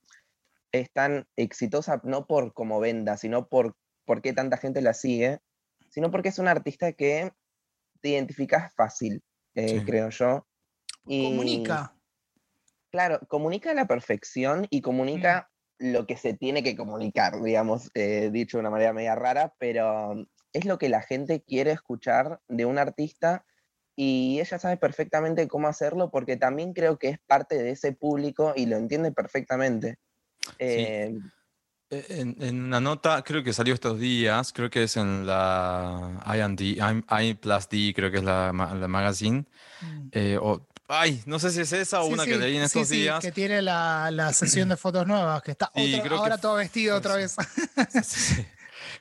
es 0.71 0.91
tan 0.93 1.27
exitosa, 1.35 1.99
no 2.03 2.27
por 2.27 2.53
cómo 2.53 2.79
venda, 2.79 3.17
sino 3.17 3.47
por, 3.47 3.75
por 4.05 4.21
qué 4.21 4.33
tanta 4.33 4.57
gente 4.57 4.81
la 4.83 4.93
sigue, 4.93 5.39
sino 5.89 6.11
porque 6.11 6.29
es 6.29 6.37
una 6.37 6.51
artista 6.51 6.93
que 6.93 7.31
te 8.01 8.09
identificás 8.09 8.71
fácil, 8.75 9.23
eh, 9.55 9.79
Sí. 9.79 9.83
creo 9.85 10.09
yo. 10.09 10.45
Y- 11.07 11.23
Comunica. 11.23 11.95
Claro, 12.91 13.19
comunica 13.27 13.71
a 13.71 13.73
la 13.73 13.87
perfección 13.87 14.67
y 14.69 14.81
comunica 14.81 15.49
Mm. 15.49 15.56
Lo 15.79 16.05
que 16.07 16.17
se 16.17 16.33
tiene 16.33 16.63
que 16.63 16.75
comunicar, 16.75 17.41
digamos, 17.41 17.91
eh, 17.93 18.29
dicho 18.31 18.57
de 18.57 18.61
una 18.61 18.69
manera 18.69 18.93
media 18.93 19.15
rara, 19.15 19.53
pero 19.59 20.25
es 20.53 20.65
lo 20.65 20.77
que 20.77 20.89
la 20.89 21.01
gente 21.01 21.41
quiere 21.41 21.71
escuchar 21.71 22.39
de 22.47 22.65
un 22.65 22.77
artista 22.77 23.45
y 23.95 24.39
ella 24.39 24.59
sabe 24.59 24.77
perfectamente 24.77 25.47
cómo 25.47 25.67
hacerlo 25.67 26.09
porque 26.09 26.37
también 26.37 26.73
creo 26.73 26.97
que 26.97 27.09
es 27.09 27.19
parte 27.27 27.61
de 27.61 27.71
ese 27.71 27.91
público 27.93 28.53
y 28.55 28.65
lo 28.65 28.77
entiende 28.77 29.11
perfectamente. 29.11 29.97
Eh, 30.59 31.17
Eh, 31.89 32.05
En, 32.09 32.35
en 32.41 32.63
una 32.65 32.81
nota, 32.81 33.23
creo 33.23 33.43
que 33.43 33.53
salió 33.53 33.73
estos 33.73 33.97
días, 33.97 34.51
creo 34.51 34.69
que 34.69 34.83
es 34.83 34.97
en 34.97 35.25
la 35.25 36.21
I&D, 36.25 36.63
I, 36.65 37.03
I 37.09 37.33
plus 37.35 37.69
D, 37.69 37.93
creo 37.95 38.11
que 38.11 38.17
es 38.17 38.23
la 38.23 38.51
magazine, 38.51 39.45
Mm. 39.81 40.07
eh, 40.11 40.37
o 40.41 40.67
Ay, 40.89 41.21
no 41.25 41.37
sé 41.37 41.51
si 41.51 41.59
es 41.61 41.73
esa 41.73 42.01
o 42.01 42.07
Sí, 42.07 42.13
una 42.13 42.23
sí, 42.23 42.29
que 42.29 42.37
leí 42.37 42.55
en 42.57 42.63
estos 42.63 42.87
sí, 42.87 42.95
días. 43.01 43.21
que 43.21 43.31
tiene 43.31 43.61
la, 43.61 44.09
la 44.11 44.31
sesión 44.31 44.69
de 44.69 44.77
fotos 44.77 45.05
nuevas, 45.05 45.41
que 45.41 45.51
está 45.51 45.69
otra- 45.73 46.01
creo 46.03 46.17
ahora 46.17 46.37
todo 46.37 46.55
vestido 46.55 46.95
otra 46.95 47.15
vez. 47.15 47.35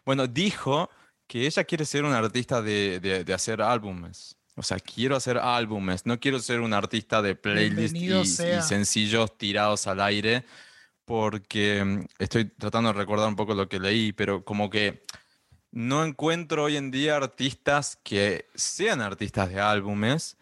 Bueno, 0.05 0.27
dijo 0.27 0.88
que 1.27 1.46
ella 1.46 1.64
quiere 1.64 1.85
ser 1.85 2.05
una 2.05 2.18
artista 2.18 2.62
de, 2.62 3.01
de- 3.01 3.25
de 3.25 3.35
hacer 3.35 3.61
álbumes. 3.61 4.37
O 4.55 4.62
sea, 4.62 4.79
quiero 4.79 5.16
hacer 5.16 5.37
álbumes, 5.38 6.07
no 6.07 6.18
quiero 6.18 6.38
ser 6.38 6.61
un 6.61 6.72
artista 6.72 7.20
de 7.22 7.35
playlist 7.35 7.94
y, 7.96 8.25
sencillos 8.62 9.37
tirados 9.37 9.87
al 9.87 10.01
aire, 10.01 10.44
porque 11.05 11.85
mm, 11.85 12.05
estoy 12.18 12.46
tratando 12.46 12.92
de 12.92 12.99
recordar 12.99 13.29
un 13.29 13.37
poco 13.37 13.55
lo 13.55 13.68
que 13.68 13.79
leí, 13.79 14.12
pero 14.12 14.44
como 14.44 14.70
que 14.70 15.05
no 15.72 16.05
encuentro 16.05 16.64
hoy 16.64 16.77
en 16.77 16.90
día 16.90 17.16
artistas 17.16 17.99
que 18.03 18.49
sean 18.55 19.01
artistas 19.03 19.51
de 19.51 19.61
álbumes. 19.61 20.37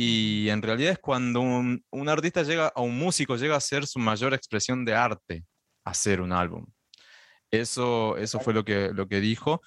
Y 0.00 0.48
en 0.50 0.62
realidad 0.62 0.92
es 0.92 1.00
cuando 1.00 1.40
un, 1.40 1.84
un 1.90 2.08
artista 2.08 2.44
llega, 2.44 2.72
o 2.76 2.84
un 2.84 2.96
músico 2.96 3.34
llega 3.34 3.56
a 3.56 3.60
ser 3.60 3.84
su 3.84 3.98
mayor 3.98 4.32
expresión 4.32 4.84
de 4.84 4.94
arte, 4.94 5.44
hacer 5.84 6.20
un 6.20 6.30
álbum. 6.30 6.64
Eso, 7.50 8.16
eso 8.16 8.38
fue 8.38 8.54
lo 8.54 8.64
que, 8.64 8.92
lo 8.94 9.08
que 9.08 9.18
dijo. 9.18 9.60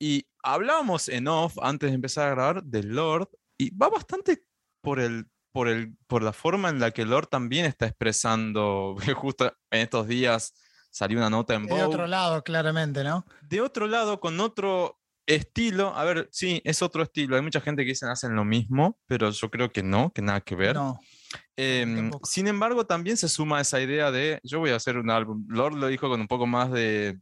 Y 0.00 0.26
hablábamos 0.42 1.08
en 1.08 1.28
off 1.28 1.58
antes 1.62 1.90
de 1.90 1.94
empezar 1.94 2.26
a 2.26 2.34
grabar 2.34 2.64
de 2.64 2.82
Lord 2.82 3.28
y 3.56 3.70
va 3.70 3.88
bastante 3.88 4.42
por, 4.82 4.98
el, 4.98 5.26
por, 5.52 5.68
el, 5.68 5.96
por 6.08 6.24
la 6.24 6.32
forma 6.32 6.70
en 6.70 6.80
la 6.80 6.90
que 6.90 7.04
Lord 7.04 7.28
también 7.28 7.64
está 7.64 7.86
expresando, 7.86 8.96
justo 9.14 9.56
en 9.70 9.80
estos 9.82 10.08
días 10.08 10.54
salió 10.90 11.18
una 11.18 11.30
nota 11.30 11.54
en 11.54 11.66
De 11.66 11.70
Vogue. 11.70 11.84
otro 11.84 12.08
lado, 12.08 12.42
claramente, 12.42 13.04
¿no? 13.04 13.24
De 13.42 13.60
otro 13.60 13.86
lado, 13.86 14.18
con 14.18 14.40
otro 14.40 14.97
estilo, 15.28 15.94
a 15.94 16.04
ver, 16.04 16.28
sí, 16.32 16.60
es 16.64 16.82
otro 16.82 17.02
estilo. 17.02 17.36
Hay 17.36 17.42
mucha 17.42 17.60
gente 17.60 17.84
que 17.84 17.90
dicen 17.90 18.08
hacen 18.08 18.34
lo 18.34 18.44
mismo, 18.44 18.98
pero 19.06 19.30
yo 19.30 19.50
creo 19.50 19.70
que 19.70 19.82
no, 19.82 20.10
que 20.12 20.22
nada 20.22 20.40
que 20.40 20.56
ver. 20.56 20.74
No. 20.74 20.98
Tampoco. 21.54 22.24
sin 22.26 22.46
embargo, 22.46 22.86
también 22.86 23.16
se 23.16 23.28
suma 23.28 23.60
esa 23.60 23.80
idea 23.80 24.10
de 24.10 24.40
yo 24.42 24.60
voy 24.60 24.70
a 24.70 24.76
hacer 24.76 24.96
un 24.96 25.10
álbum. 25.10 25.44
Lord 25.48 25.74
lo 25.74 25.88
dijo 25.88 26.08
con 26.08 26.20
un 26.20 26.28
poco 26.28 26.46
más 26.46 26.70
de 26.72 27.18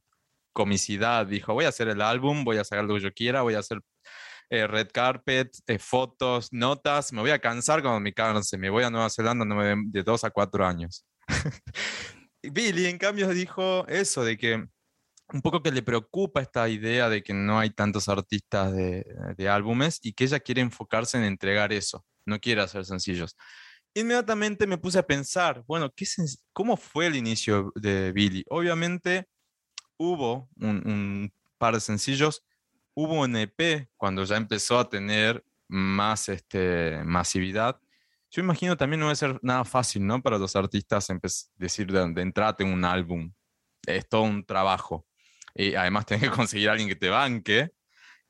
comicidad. 0.53 1.27
Dijo, 1.27 1.53
voy 1.55 1.65
a 1.65 1.69
hacer 1.69 1.89
el 1.89 2.01
álbum, 2.01 2.45
voy 2.45 2.59
a 2.59 2.65
sacar 2.65 2.85
lo 2.85 2.95
que 2.95 3.01
yo 3.01 3.13
quiera, 3.13 3.43
voy 3.43 3.55
a 3.55 3.61
hacer 3.61 3.81
eh, 4.49 4.67
red 4.67 4.89
carpet, 4.93 5.51
eh, 5.67 5.79
fotos, 5.79 6.53
notas. 6.53 7.13
Me 7.13 7.21
voy 7.21 7.31
a 7.31 7.41
cansar 7.41 7.83
cuando 7.83 8.01
me 8.01 8.13
canse. 8.13 8.57
Me 8.57 8.71
voy 8.71 8.85
a 8.85 8.91
Nueva 8.91 9.11
Zelanda 9.11 9.45
no 9.45 9.57
me 9.57 9.65
den 9.67 9.91
de 9.91 10.03
dos 10.03 10.23
a 10.23 10.31
cuatro 10.31 10.65
años. 10.65 11.05
Billy, 12.43 12.87
en 12.87 12.99
cambio, 12.99 13.29
dijo 13.29 13.87
eso 13.89 14.23
de 14.23 14.37
que 14.37 14.69
un 15.33 15.43
poco 15.43 15.63
que 15.63 15.73
le 15.73 15.83
preocupa 15.83 16.41
esta 16.41 16.69
idea 16.69 17.09
de 17.09 17.23
que 17.23 17.35
no 17.35 17.59
hay 17.59 17.71
tantos 17.71 18.09
artistas 18.09 18.73
de, 18.73 19.49
álbumes 19.49 19.99
y 20.03 20.13
que 20.13 20.25
ella 20.25 20.41
quiere 20.41 20.61
enfocarse 20.61 21.19
en 21.19 21.25
entregar 21.25 21.73
eso, 21.73 22.05
no 22.25 22.39
quiere 22.41 22.63
hacer 22.63 22.85
sencillos. 22.85 23.37
Inmediatamente 23.95 24.67
me 24.67 24.79
puse 24.79 24.99
a 24.99 25.07
pensar, 25.07 25.65
bueno, 25.67 25.93
¿qué 25.95 26.05
¿cómo 26.53 26.77
fue 26.77 27.07
el 27.07 27.17
inicio 27.17 27.73
de 27.75 28.13
Billy? 28.13 28.45
Obviamente 28.51 29.27
hubo 29.97 30.49
un, 30.61 31.33
par 31.59 31.75
de 31.75 31.81
sencillos, 31.81 32.45
hubo 32.95 33.21
un 33.21 33.35
EP 33.37 33.89
cuando 33.97 34.25
ya 34.25 34.37
empezó 34.37 34.79
a 34.79 34.89
tener 34.89 35.45
más 35.69 36.29
este, 36.29 37.03
masividad. 37.05 37.81
Yo 38.31 38.43
imagino 38.43 38.77
también 38.77 39.01
no 39.01 39.07
debe 39.07 39.17
ser 39.17 39.39
nada 39.43 39.65
fácil, 39.65 40.07
¿no? 40.07 40.23
Para 40.23 40.39
los 40.39 40.55
artistas 40.55 41.09
decir 41.57 41.91
de, 41.91 42.13
de 42.13 42.23
entrada 42.23 42.55
tengo 42.55 42.75
un 42.75 42.85
álbum. 42.85 43.33
Es 43.87 44.09
todo 44.09 44.23
un 44.23 44.45
trabajo. 44.45 45.06
Y 45.59 45.75
además 45.75 46.07
tenés 46.07 46.25
que 46.25 46.31
conseguir 46.37 46.69
a 46.69 46.73
alguien 46.73 46.89
que 46.89 46.97
te 46.97 47.09
banque. 47.09 47.71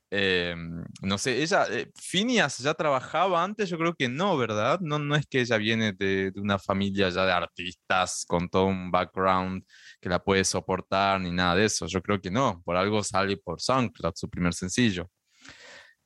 Eh, 0.08 0.54
no 1.02 1.18
sé, 1.18 1.42
ella, 1.42 1.66
eh, 1.68 1.90
Phineas 2.00 2.58
ya 2.58 2.74
trabajaba 2.74 3.42
antes, 3.42 3.68
yo 3.68 3.76
creo 3.76 3.92
que 3.94 4.08
no, 4.08 4.36
¿verdad? 4.36 4.78
No, 4.80 5.00
no 5.00 5.16
es 5.16 5.26
que 5.26 5.40
ella 5.40 5.56
viene 5.56 5.92
de, 5.94 6.30
de 6.30 6.40
una 6.40 6.60
familia 6.60 7.08
ya 7.08 7.26
de 7.26 7.32
artistas 7.32 8.24
con 8.28 8.48
todo 8.48 8.66
un 8.66 8.92
background 8.92 9.64
que 10.00 10.08
la 10.08 10.22
puede 10.22 10.44
soportar 10.44 11.20
ni 11.20 11.32
nada 11.32 11.56
de 11.56 11.64
eso. 11.64 11.86
Yo 11.86 12.00
creo 12.02 12.20
que 12.20 12.30
no, 12.30 12.62
por 12.64 12.76
algo 12.76 13.02
sale 13.02 13.36
por 13.36 13.60
SoundCloud, 13.60 14.12
su 14.14 14.30
primer 14.30 14.54
sencillo. 14.54 15.10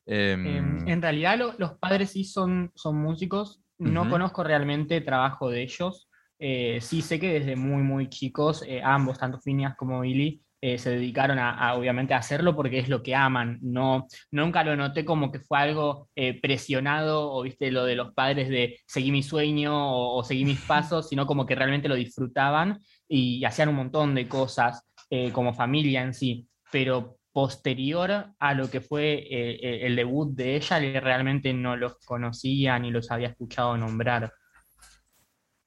Em, 0.05 0.87
en 0.87 1.01
realidad 1.01 1.37
lo- 1.37 1.53
los 1.57 1.73
padres 1.77 2.11
sí 2.11 2.23
son, 2.23 2.71
son 2.75 2.97
músicos, 2.97 3.61
no 3.77 4.01
Ujú. 4.01 4.09
conozco 4.11 4.43
realmente 4.43 4.99
trabajo 5.01 5.49
de 5.49 5.61
ellos. 5.61 6.09
Eh, 6.39 6.79
sí 6.81 7.03
sé 7.03 7.19
que 7.19 7.33
desde 7.33 7.55
muy, 7.55 7.83
muy 7.83 8.09
chicos, 8.09 8.63
eh, 8.67 8.81
ambos, 8.83 9.19
tanto 9.19 9.39
Phineas 9.39 9.75
como 9.77 10.01
Billy, 10.01 10.41
eh, 10.63 10.77
se 10.77 10.91
dedicaron 10.91 11.39
a, 11.39 11.55
a, 11.55 11.73
obviamente 11.73 12.13
a 12.13 12.17
hacerlo 12.17 12.55
porque 12.55 12.77
es 12.77 12.87
lo 12.87 13.01
que 13.01 13.15
aman. 13.15 13.57
No, 13.63 14.07
nunca 14.29 14.63
lo 14.63 14.75
noté 14.75 15.03
como 15.03 15.31
que 15.31 15.39
fue 15.39 15.57
algo 15.57 16.09
eh, 16.15 16.39
presionado 16.39 17.33
o 17.33 17.41
viste 17.41 17.71
lo 17.71 17.83
de 17.83 17.95
los 17.95 18.13
padres 18.13 18.47
de 18.47 18.79
seguir 18.85 19.11
mi 19.11 19.23
sueño 19.23 19.73
o, 19.73 20.19
o 20.19 20.23
seguir 20.23 20.45
mis 20.45 20.61
pasos, 20.67 21.09
sino 21.09 21.25
como 21.25 21.47
que 21.47 21.55
realmente 21.55 21.89
lo 21.89 21.95
disfrutaban 21.95 22.79
y 23.07 23.43
hacían 23.43 23.69
un 23.69 23.75
montón 23.75 24.13
de 24.13 24.27
cosas 24.27 24.87
eh, 25.09 25.31
como 25.31 25.55
familia 25.55 26.03
en 26.03 26.13
sí. 26.13 26.47
Pero 26.71 27.17
posterior 27.33 28.27
a 28.37 28.53
lo 28.53 28.69
que 28.69 28.81
fue 28.81 29.25
el 29.85 29.95
debut 29.95 30.35
de 30.35 30.57
ella, 30.57 30.79
realmente 30.99 31.53
no 31.53 31.77
los 31.77 31.97
conocía 32.05 32.77
ni 32.77 32.91
los 32.91 33.09
había 33.09 33.29
escuchado 33.29 33.77
nombrar. 33.77 34.33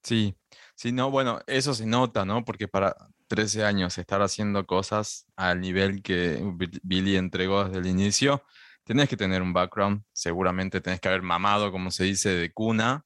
Sí, 0.02 0.36
sí, 0.74 0.92
no, 0.92 1.10
bueno, 1.10 1.40
eso 1.46 1.72
se 1.72 1.86
nota, 1.86 2.26
¿no? 2.26 2.44
Porque 2.44 2.68
para 2.68 2.94
13 3.34 3.64
años 3.64 3.98
estar 3.98 4.22
haciendo 4.22 4.64
cosas 4.64 5.26
al 5.36 5.60
nivel 5.60 6.02
que 6.02 6.40
Bi- 6.54 6.80
Billy 6.82 7.16
entregó 7.16 7.64
desde 7.64 7.80
el 7.80 7.86
inicio, 7.86 8.44
tenés 8.84 9.08
que 9.08 9.16
tener 9.16 9.42
un 9.42 9.52
background, 9.52 10.02
seguramente 10.12 10.80
tenés 10.80 11.00
que 11.00 11.08
haber 11.08 11.22
mamado, 11.22 11.72
como 11.72 11.90
se 11.90 12.04
dice, 12.04 12.28
de 12.30 12.52
cuna, 12.52 13.04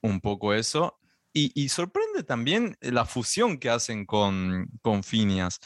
un 0.00 0.20
poco 0.20 0.54
eso. 0.54 0.98
Y, 1.36 1.68
sorprende 1.68 2.22
también 2.22 2.76
la 2.80 3.04
fusión 3.04 3.58
que 3.58 3.68
hacen 3.68 4.06
con, 4.06 4.68
con 4.82 5.02
Phineas. 5.02 5.58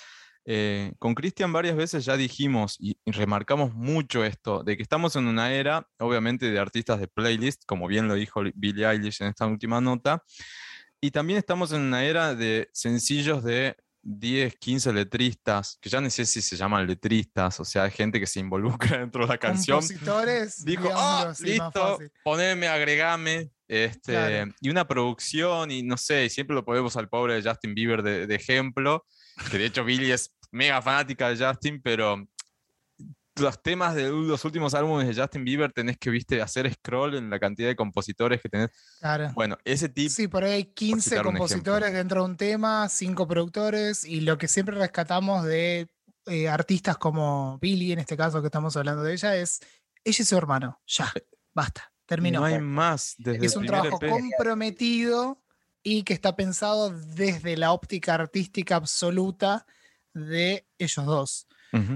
Eh, 0.47 0.94
con 0.99 1.14
Christian 1.14 1.53
varias 1.53 1.77
veces 1.77 2.07
ya 2.07 2.16
dijimos 2.16 2.79
y, 2.81 2.97
remarcamos 3.05 3.75
mucho 3.75 4.25
esto, 4.25 4.62
de 4.64 4.79
que 4.79 4.83
estamos 4.83 5.14
en 5.16 5.27
una 5.27 5.53
era, 5.53 5.87
obviamente, 5.99 6.51
de 6.51 6.59
artistas 6.59 7.01
de 7.01 7.09
playlist, 7.09 7.64
como 7.66 7.87
bien 7.87 8.09
lo 8.09 8.14
dijo 8.14 8.40
Billie 8.55 8.87
Eilish 8.87 9.21
en 9.21 9.29
esta 9.29 9.47
última 9.47 9.83
nota, 9.83 10.25
y 11.03 11.11
también 11.11 11.38
estamos 11.38 11.73
en 11.73 11.83
una 11.83 12.05
era 12.05 12.35
de 12.35 12.71
sencillos 12.73 13.44
de 13.44 13.77
10, 14.03 14.57
15 14.57 14.93
letristas, 14.93 15.79
que 15.81 15.89
ya 15.89 16.01
no 16.01 16.09
sé 16.11 16.25
si 16.25 16.41
se 16.41 16.57
llaman 16.57 16.87
letristas, 16.87 17.61
o 17.61 17.65
sea, 17.65 17.85
hay 17.85 17.91
gente 17.91 18.19
que 18.21 18.27
se 18.27 18.41
involucra 18.41 18.99
dentro 18.99 19.23
de 19.23 19.29
la 19.29 19.39
canción. 19.39 19.81
Compositores, 19.81 20.65
Dijo, 20.65 20.89
ah, 20.95 21.33
listo, 21.41 21.99
poneme, 22.25 22.69
agregame. 22.69 23.51
Este, 23.67 24.13
Claro. 24.13 24.53
Y 24.61 24.71
una 24.71 24.89
producción, 24.89 25.71
y 25.71 25.83
no 25.83 25.99
sé, 25.99 26.25
y 26.25 26.31
siempre 26.31 26.55
lo 26.55 26.65
ponemos 26.65 26.97
al 26.97 27.09
pobre 27.09 27.35
de 27.35 27.49
Justin 27.49 27.75
Bieber 27.75 28.03
de, 28.03 28.27
de 28.27 28.35
ejemplo, 28.35 29.05
que 29.51 29.59
de 29.59 29.67
hecho 29.67 29.85
Billy 29.85 30.11
es 30.11 30.35
mega 30.51 30.81
fanática 30.81 31.29
de 31.29 31.45
Justin, 31.45 31.81
pero 31.83 32.27
los 33.40 33.62
temas 33.62 33.94
de 33.94 34.09
los 34.09 34.44
últimos 34.44 34.74
álbumes 34.74 35.07
de 35.07 35.20
Justin 35.20 35.44
Bieber 35.44 35.72
tenés 35.72 35.98
que, 35.98 36.11
viste, 36.11 36.40
hacer 36.40 36.72
scroll 36.72 37.14
en 37.16 37.31
la 37.31 37.38
cantidad 37.38 37.68
de 37.68 37.77
compositores 37.77 38.40
que 38.40 38.48
tenés. 38.48 38.70
Claro. 39.01 39.33
Bueno, 39.35 39.59
ese 39.64 39.88
tipo... 39.88 40.11
Sí, 40.11 40.29
por 40.29 40.44
ahí 40.44 40.53
hay 40.53 40.64
15 40.64 41.01
citar 41.03 41.27
un 41.27 41.37
ejemplo. 41.37 41.40
compositores 41.40 41.92
dentro 41.92 42.22
de 42.22 42.31
un 42.31 42.37
tema, 42.37 42.88
5 42.88 43.27
productores, 43.27 44.05
y 44.05 44.20
lo 44.20 44.38
que 44.38 44.48
siempre 44.48 44.77
rescatamos 44.77 45.44
de 45.44 45.88
eh, 46.27 46.48
artistas 46.48 46.98
como 46.98 47.59
Billy, 47.61 47.92
en 47.92 48.01
este 48.01 48.16
caso 48.16 48.40
que 48.40 48.48
estamos 48.48 48.77
hablando 48.77 49.03
de 49.03 49.14
ella, 49.14 49.35
es 49.37 49.61
ella 50.05 50.22
y 50.22 50.24
su 50.24 50.37
hermano. 50.37 50.81
Ya, 50.87 51.12
basta, 51.55 51.92
terminó. 52.07 52.40
No 52.40 52.46
hay 52.46 52.61
más 52.61 53.14
desde 53.18 53.46
es 53.46 53.57
un 53.57 53.66
trabajo 53.66 53.98
EP. 54.01 54.11
comprometido 54.11 55.42
y 55.83 56.03
que 56.03 56.12
está 56.12 56.37
pensado 56.37 56.90
desde 56.90 57.57
la 57.57 57.72
óptica 57.72 58.14
artística 58.14 58.77
absoluta 58.77 59.64
de 60.12 60.68
ellos 60.79 61.07
dos. 61.07 61.48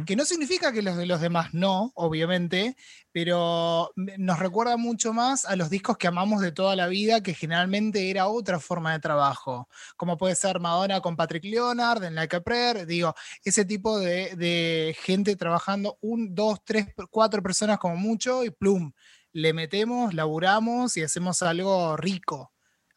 Que 0.04 0.16
no 0.16 0.26
significa 0.26 0.70
que 0.70 0.82
los 0.82 0.98
de 0.98 1.06
los 1.06 1.20
demás 1.20 1.54
no, 1.54 1.92
obviamente, 1.94 2.76
pero 3.10 3.90
nos 3.96 4.38
recuerda 4.38 4.76
mucho 4.76 5.14
más 5.14 5.46
a 5.46 5.56
los 5.56 5.70
discos 5.70 5.96
que 5.96 6.06
amamos 6.06 6.42
de 6.42 6.52
toda 6.52 6.76
la 6.76 6.88
vida, 6.88 7.22
que 7.22 7.32
generalmente 7.32 8.10
era 8.10 8.26
otra 8.26 8.60
forma 8.60 8.92
de 8.92 9.00
trabajo, 9.00 9.68
como 9.96 10.18
puede 10.18 10.34
ser 10.34 10.60
Madonna 10.60 11.00
con 11.00 11.16
Patrick 11.16 11.44
Leonard 11.44 12.04
en 12.04 12.14
Like 12.14 12.36
a 12.36 12.40
Prayer, 12.42 12.86
digo, 12.86 13.14
ese 13.44 13.64
tipo 13.64 13.98
de, 13.98 14.36
de 14.36 14.94
gente 15.00 15.36
trabajando 15.36 15.96
un, 16.02 16.34
dos, 16.34 16.60
tres, 16.64 16.88
cuatro 17.10 17.42
personas 17.42 17.78
como 17.78 17.96
mucho 17.96 18.44
y 18.44 18.50
plum, 18.50 18.92
le 19.32 19.54
metemos, 19.54 20.12
laburamos 20.12 20.96
y 20.98 21.02
hacemos 21.02 21.42
algo 21.42 21.96
rico, 21.96 22.51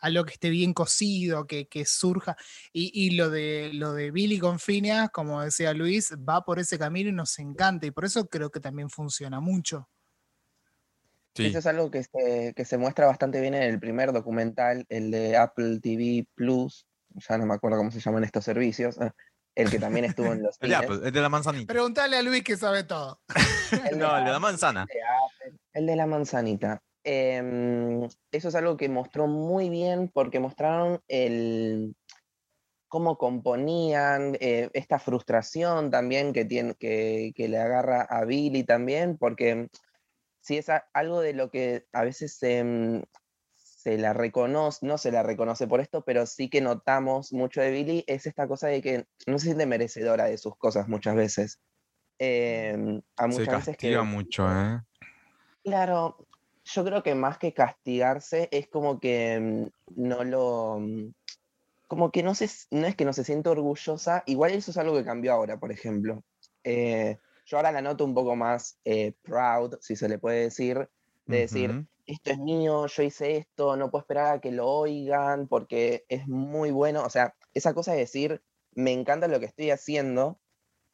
algo 0.06 0.24
que 0.24 0.34
esté 0.34 0.50
bien 0.50 0.74
cocido, 0.74 1.48
que, 1.48 1.68
que 1.68 1.86
surja. 1.86 2.38
Y, 2.72 2.92
y 2.94 3.12
lo, 3.12 3.30
de, 3.30 3.72
lo 3.74 3.94
de 3.94 4.12
Billy 4.12 4.40
con 4.40 4.60
Phineas, 4.60 5.10
como 5.12 5.42
decía 5.42 5.74
Luis, 5.74 6.14
va 6.28 6.44
por 6.46 6.60
ese 6.60 6.78
camino 6.78 7.10
y 7.10 7.14
nos 7.14 7.38
encanta. 7.40 7.86
Y 7.86 7.92
por 7.92 8.06
eso 8.06 8.28
creo 8.28 8.50
que 8.50 8.60
también 8.60 8.90
funciona 8.90 9.40
mucho. 9.40 9.90
Sí. 11.34 11.48
Eso 11.48 11.60
es 11.60 11.66
algo 11.66 11.92
que 11.92 12.04
se, 12.04 12.54
que 12.56 12.64
se 12.64 12.78
muestra 12.78 13.08
bastante 13.08 13.42
bien 13.42 13.56
en 13.56 13.64
el 13.64 13.80
primer 13.80 14.14
documental, 14.14 14.86
el 14.88 15.12
de 15.12 15.36
Apple 15.36 15.80
TV 15.82 16.28
Plus, 16.34 16.88
ya 17.16 17.38
no 17.38 17.46
me 17.46 17.54
acuerdo 17.54 17.78
cómo 17.78 17.92
se 17.92 18.00
llaman 18.00 18.24
estos 18.24 18.46
servicios, 18.46 18.98
ah, 19.02 19.14
el 19.54 19.70
que 19.70 19.80
también 19.80 20.06
estuvo 20.06 20.32
en 20.32 20.44
los 20.44 20.56
El 20.62 20.70
de 20.70 20.76
cines, 20.76 20.90
Apple, 20.92 21.08
el 21.08 21.14
de 21.14 21.22
la 21.22 21.30
manzanita. 21.30 21.74
Preguntale 21.74 22.18
a 22.18 22.22
Luis 22.22 22.42
que 22.42 22.56
sabe 22.56 22.86
todo. 22.86 23.20
el, 23.72 23.82
de 23.92 23.98
No, 23.98 24.18
el 24.18 24.24
de 24.24 24.32
la 24.32 24.40
manzana. 24.40 24.82
el 24.82 24.88
de 24.88 25.02
Apple, 25.04 25.60
el 25.74 25.86
de 25.86 25.96
la 25.98 26.06
manzanita. 26.06 26.82
Em, 27.06 28.04
eso 28.32 28.50
es 28.50 28.56
algo 28.56 28.76
que 28.76 28.90
mostró 28.90 29.28
muy 29.28 29.70
bien 29.70 30.10
porque 30.14 30.40
mostraron 30.40 31.02
el, 31.08 31.96
cómo 32.88 33.18
componían, 33.18 34.38
eh, 34.40 34.70
esta 34.74 35.00
frustración 35.00 35.92
también 35.92 36.34
que, 36.34 36.46
tiene, 36.46 36.76
que, 36.76 37.32
que, 37.36 37.48
le 37.48 37.58
agarra 37.58 38.02
a 38.02 38.26
Billy 38.26 38.64
también, 38.64 39.18
porque 39.18 39.70
sí 40.42 40.58
es 40.58 40.68
algo 40.94 41.22
de 41.22 41.34
lo 41.34 41.50
que 41.52 41.86
a 41.94 42.04
veces 42.04 42.38
se, 42.38 43.04
se 43.54 43.98
la 43.98 44.14
reconoce, 44.14 44.86
no 44.86 44.98
se 44.98 45.12
la 45.12 45.24
reconoce 45.24 45.68
por 45.68 45.80
esto, 45.80 46.04
pero 46.04 46.26
sí 46.26 46.50
que 46.50 46.62
notamos 46.62 47.32
mucho 47.34 47.62
de 47.62 47.70
Billy, 47.70 48.04
es 48.08 48.26
esta 48.26 48.48
cosa 48.48 48.68
de 48.68 48.82
que 48.82 49.06
no 49.28 49.38
se 49.38 49.46
siente 49.46 49.68
merecedora 49.68 50.26
de 50.26 50.38
sus 50.38 50.56
cosas 50.58 50.88
muchas 50.88 51.16
veces. 51.16 51.60
Eh, 52.18 53.02
a 53.18 53.28
muchas 53.28 53.46
se 53.46 53.52
veces 53.52 53.66
castiga 53.66 54.00
que, 54.00 54.06
mucho, 54.08 54.50
¿eh? 54.50 54.82
Claro, 55.66 56.25
yo 56.66 56.84
creo 56.86 57.04
que 57.04 57.16
más 57.16 57.38
que 57.38 57.54
castigarse 57.54 58.50
es 58.52 58.68
como 58.68 59.00
que 59.00 59.40
mm, 59.40 60.02
no 60.04 60.24
lo... 60.24 60.80
mm, 60.80 61.14
Como 61.88 62.12
que 62.12 62.24
no, 62.24 62.34
se, 62.36 62.50
no 62.72 62.88
es 62.88 62.96
que 62.96 63.06
no 63.06 63.14
se 63.14 63.24
siente 63.24 63.50
orgullosa, 63.50 64.24
igual 64.26 64.52
eso 64.52 64.72
es 64.72 64.78
algo 64.78 64.96
que 64.98 65.06
cambió 65.06 65.34
ahora, 65.34 65.58
por 65.60 65.72
ejemplo. 65.72 66.24
Eh, 66.64 67.20
yo 67.46 67.58
ahora 67.58 67.72
la 67.72 67.82
noto 67.82 68.04
un 68.06 68.16
poco 68.16 68.36
más 68.36 68.80
eh, 68.86 69.14
proud, 69.22 69.76
si 69.82 69.96
se 69.96 70.10
le 70.10 70.18
puede 70.18 70.42
decir, 70.42 70.90
de 71.28 71.40
decir, 71.42 71.86
esto 72.08 72.32
es 72.32 72.40
mío, 72.40 72.88
yo 72.88 73.04
hice 73.04 73.38
esto, 73.38 73.76
no 73.78 73.92
puedo 73.92 74.02
esperar 74.02 74.36
a 74.36 74.42
que 74.42 74.52
lo 74.52 74.68
oigan 74.68 75.48
porque 75.48 76.06
es 76.10 76.28
muy 76.28 76.72
bueno. 76.72 77.04
O 77.04 77.10
sea, 77.10 77.36
esa 77.54 77.74
cosa 77.76 77.94
de 77.94 78.00
decir, 78.00 78.42
me 78.74 78.92
encanta 78.94 79.28
lo 79.28 79.40
que 79.40 79.46
estoy 79.48 79.70
haciendo, 79.72 80.40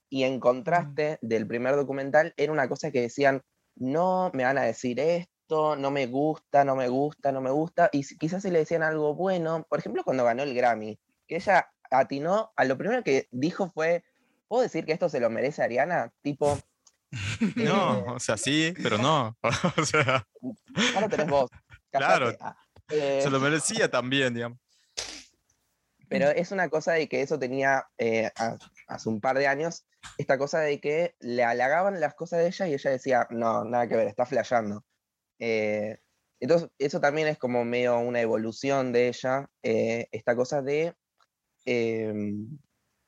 y 0.10 0.24
en 0.24 0.40
contraste 0.42 1.20
del 1.22 1.48
primer 1.48 1.76
documental 1.78 2.34
era 2.36 2.52
una 2.52 2.68
cosa 2.68 2.92
que 2.92 3.02
decían, 3.02 3.42
no, 3.76 4.30
me 4.34 4.44
van 4.44 4.58
a 4.58 4.64
decir 4.64 5.00
esto, 5.00 5.32
no 5.52 5.92
me 5.92 6.08
gusta, 6.08 6.64
no 6.64 6.76
me 6.76 6.88
gusta, 6.88 7.32
no 7.32 7.42
me 7.42 7.52
gusta, 7.52 7.90
y 7.92 8.04
quizás 8.18 8.42
si 8.44 8.50
le 8.52 8.60
decían 8.60 8.84
algo 8.84 9.14
bueno, 9.16 9.66
por 9.70 9.80
ejemplo, 9.80 10.04
cuando 10.04 10.24
ganó 10.24 10.44
el 10.44 10.54
Grammy, 10.54 10.98
que 11.28 11.36
ella 11.36 11.70
atinó, 11.90 12.52
a 12.56 12.64
lo 12.66 12.78
primero 12.78 13.04
que 13.04 13.28
dijo 13.32 13.70
fue, 13.70 14.04
¿puedo 14.48 14.64
decir 14.64 14.86
que 14.86 14.94
esto 14.94 15.10
se 15.10 15.20
lo 15.20 15.30
merece 15.30 15.62
Ariana? 15.62 16.12
Tipo, 16.22 16.58
No, 17.58 17.98
eh, 17.98 18.04
o 18.08 18.20
sea, 18.20 18.38
sí, 18.38 18.74
pero 18.82 18.98
no. 18.98 19.38
O 19.78 19.86
sea, 19.86 20.26
ahora 20.96 21.10
tenés 21.10 21.28
vos. 21.28 21.50
Claro. 21.92 22.28
callate. 22.28 22.38
Ah, 22.42 22.56
eh, 22.90 23.20
se 23.22 23.30
lo 23.30 23.40
merecía 23.42 23.92
también, 23.92 24.34
digamos. 24.34 24.58
Pero 26.08 26.30
es 26.30 26.52
una 26.52 26.70
cosa 26.70 26.94
de 26.94 27.08
que 27.10 27.22
eso 27.22 27.38
tenía 27.38 27.86
eh, 27.98 28.32
ha- 28.38 28.58
hace 28.88 29.10
un 29.10 29.20
par 29.22 29.38
de 29.38 29.48
años, 29.48 29.86
esta 30.18 30.38
cosa 30.38 30.60
de 30.60 30.80
que 30.80 31.16
le 31.20 31.44
halagaban 31.44 32.00
las 32.00 32.14
cosas 32.16 32.40
de 32.40 32.48
ella 32.48 32.68
y 32.68 32.74
ella 32.74 32.92
decía, 32.92 33.28
no, 33.30 33.64
nada 33.66 33.88
que 33.88 33.96
ver, 33.98 34.08
está 34.08 34.26
flasheando. 34.26 34.84
Eh, 35.42 35.98
entonces, 36.40 36.70
eso 36.78 37.00
también 37.02 37.28
es 37.28 37.38
como 37.40 37.66
medio 37.66 37.98
una 38.00 38.22
evolución 38.22 38.94
de 38.94 39.08
ella, 39.10 39.50
eh, 39.64 40.08
esta 40.12 40.36
cosa 40.36 40.62
de, 40.62 40.94
em, 41.66 42.58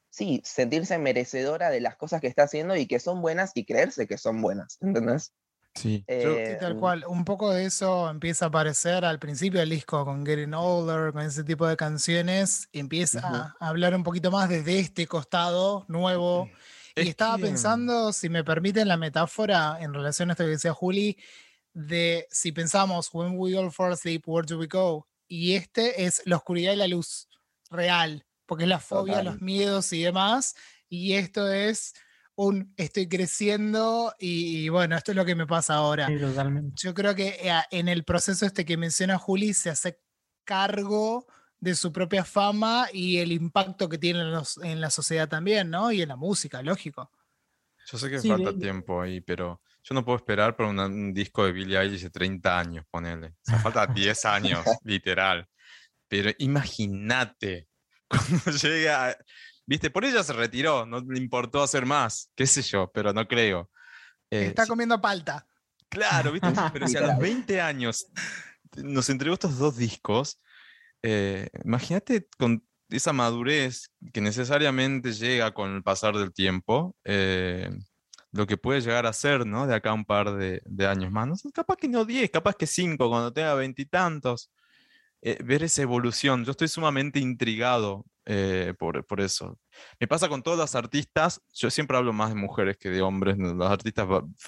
sí, 0.09 0.41
sentirse 0.43 0.97
merecedora 0.97 1.69
de 1.69 1.81
las 1.81 1.95
cosas 1.95 2.21
que 2.21 2.27
está 2.27 2.43
haciendo 2.43 2.75
y 2.75 2.87
que 2.87 2.99
son 2.99 3.21
buenas 3.21 3.51
y 3.55 3.65
creerse 3.65 4.07
que 4.07 4.17
son 4.17 4.41
buenas, 4.41 4.77
¿entendés? 4.81 5.31
Sí. 5.75 6.05
Sí, 6.07 6.25
tal 6.59 6.73
Em, 6.73 6.79
cual. 6.79 7.03
Un 7.07 7.25
poco 7.25 7.51
de 7.51 7.65
eso 7.65 8.07
empieza 8.09 8.45
a 8.45 8.47
aparecer 8.49 9.03
al 9.05 9.17
principio 9.19 9.59
del 9.59 9.71
disco 9.71 10.05
con 10.05 10.23
Getting 10.25 10.53
Older, 10.53 11.11
con 11.13 11.23
ese 11.23 11.43
tipo 11.43 11.65
de 11.65 11.75
canciones. 11.77 12.67
y 12.71 12.79
Empieza 12.79 13.55
a 13.59 13.67
hablar 13.67 13.95
un 13.95 14.03
poquito 14.03 14.29
más 14.29 14.49
desde 14.49 14.79
este 14.79 15.07
costado 15.07 15.85
nuevo. 15.87 16.49
Y 16.95 17.01
Es 17.01 17.07
estaba 17.09 17.37
que- 17.37 17.43
pensando, 17.45 18.13
si 18.13 18.29
me 18.29 18.43
permiten 18.43 18.87
la 18.87 18.97
metáfora 18.97 19.77
en 19.81 19.93
relación 19.95 20.29
a 20.29 20.33
esto 20.33 20.43
que 20.43 20.51
decía 20.51 20.73
Juli, 20.73 21.17
de 21.73 22.27
si 22.31 22.51
pensamos, 22.51 23.09
when 23.13 23.37
we 23.37 23.57
all 23.57 23.71
fall 23.71 23.91
asleep, 23.91 24.23
where 24.27 24.45
do 24.47 24.57
we 24.59 24.67
go? 24.67 25.07
Y 25.27 25.55
este 25.55 26.05
es 26.05 26.21
la 26.25 26.37
oscuridad 26.37 26.73
y 26.73 26.75
la 26.77 26.87
luz 26.87 27.27
real, 27.69 28.25
porque 28.45 28.63
es 28.65 28.69
la 28.69 28.79
fobia, 28.79 29.19
Total. 29.19 29.25
los 29.33 29.41
miedos 29.41 29.91
y 29.93 30.03
demás. 30.03 30.55
Y 30.89 31.13
esto 31.13 31.51
es 31.51 31.93
un 32.35 32.73
estoy 32.77 33.07
creciendo 33.07 34.13
y, 34.19 34.65
y 34.65 34.69
bueno, 34.69 34.95
esto 34.97 35.11
es 35.11 35.15
lo 35.15 35.25
que 35.25 35.35
me 35.35 35.47
pasa 35.47 35.75
ahora. 35.75 36.07
Sí, 36.07 36.19
totalmente. 36.19 36.73
Yo 36.75 36.93
creo 36.93 37.15
que 37.15 37.37
eh, 37.41 37.61
en 37.71 37.87
el 37.87 38.03
proceso 38.03 38.45
este 38.45 38.65
que 38.65 38.77
menciona 38.77 39.17
Juli 39.17 39.53
se 39.53 39.69
hace 39.71 39.99
cargo 40.43 41.25
de 41.59 41.75
su 41.75 41.91
propia 41.93 42.25
fama 42.25 42.87
y 42.91 43.17
el 43.19 43.31
impacto 43.31 43.87
que 43.89 43.97
tiene 43.97 44.19
en, 44.19 44.31
los- 44.31 44.57
en 44.57 44.81
la 44.81 44.89
sociedad 44.89 45.29
también, 45.29 45.69
¿no? 45.69 45.91
Y 45.91 46.01
en 46.01 46.09
la 46.09 46.15
música, 46.17 46.61
lógico. 46.61 47.09
Yo 47.85 47.97
sé 47.97 48.09
que 48.09 48.19
Sí, 48.19 48.27
falta 48.27 48.51
de- 48.51 48.59
tiempo 48.59 49.01
ahí, 49.01 49.21
pero 49.21 49.61
yo 49.83 49.93
no 49.95 50.03
puedo 50.05 50.17
esperar 50.17 50.55
por 50.55 50.65
una- 50.67 50.85
un 50.85 51.13
disco 51.13 51.45
de 51.45 51.51
Billie 51.51 51.77
Eilish 51.79 52.01
de 52.03 52.09
30 52.09 52.57
años, 52.59 52.85
ponele. 52.89 53.27
O 53.27 53.33
sea, 53.43 53.59
falta 53.59 53.85
10 53.87 54.25
años, 54.25 54.65
literal. 54.83 55.47
Pero 56.07 56.31
imagínate 56.39 57.67
cuando 58.07 58.51
llega, 58.51 59.17
viste, 59.65 59.89
por 59.89 60.05
ella 60.05 60.23
se 60.23 60.33
retiró, 60.33 60.85
no 60.85 60.99
le 61.01 61.17
importó 61.19 61.61
hacer 61.63 61.85
más, 61.85 62.29
qué 62.35 62.45
sé 62.47 62.61
yo, 62.61 62.91
pero 62.93 63.13
no 63.13 63.27
creo. 63.27 63.69
Eh, 64.31 64.47
Está 64.47 64.65
comiendo 64.67 64.99
palta. 65.01 65.45
Claro, 65.89 66.31
¿viste? 66.31 66.47
Pero 66.73 66.87
si 66.87 66.97
a 66.97 67.01
los 67.01 67.09
Literal. 67.09 67.21
20 67.21 67.61
años 67.61 68.07
nos 68.77 69.07
entregó 69.09 69.35
estos 69.35 69.59
dos 69.59 69.77
discos, 69.77 70.39
eh, 71.03 71.49
imagínate 71.63 72.27
con 72.39 72.65
esa 72.89 73.13
madurez 73.13 73.91
que 74.11 74.19
necesariamente 74.21 75.11
llega 75.13 75.53
con 75.53 75.75
el 75.75 75.83
pasar 75.83 76.15
del 76.17 76.33
tiempo, 76.33 76.95
eh, 77.03 77.69
lo 78.33 78.45
que 78.47 78.57
puede 78.57 78.81
llegar 78.81 79.05
a 79.05 79.13
ser, 79.13 79.45
¿no? 79.45 79.67
De 79.67 79.75
acá 79.75 79.93
un 79.93 80.05
par 80.05 80.35
de, 80.35 80.61
de 80.65 80.87
años 80.87 81.11
más. 81.11 81.27
No 81.27 81.35
capaz 81.53 81.77
que 81.77 81.87
no 81.87 82.03
10, 82.05 82.29
capaz 82.31 82.55
que 82.55 82.67
5, 82.67 83.09
cuando 83.09 83.31
tenga 83.31 83.53
veintitantos. 83.55 84.51
Eh, 85.21 85.37
ver 85.41 85.63
esa 85.63 85.81
evolución. 85.81 86.43
Yo 86.43 86.51
estoy 86.51 86.67
sumamente 86.67 87.17
intrigado 87.19 88.05
eh, 88.25 88.73
por, 88.77 89.05
por 89.05 89.21
eso. 89.21 89.57
Me 89.97 90.05
pasa 90.07 90.27
con 90.27 90.43
todos 90.43 90.57
los 90.57 90.75
artistas, 90.75 91.41
yo 91.53 91.69
siempre 91.69 91.95
hablo 91.95 92.11
más 92.11 92.29
de 92.29 92.35
mujeres 92.35 92.75
que 92.77 92.89
de 92.89 93.01
hombres, 93.01 93.37
los 93.37 93.71
artistas 93.71 94.05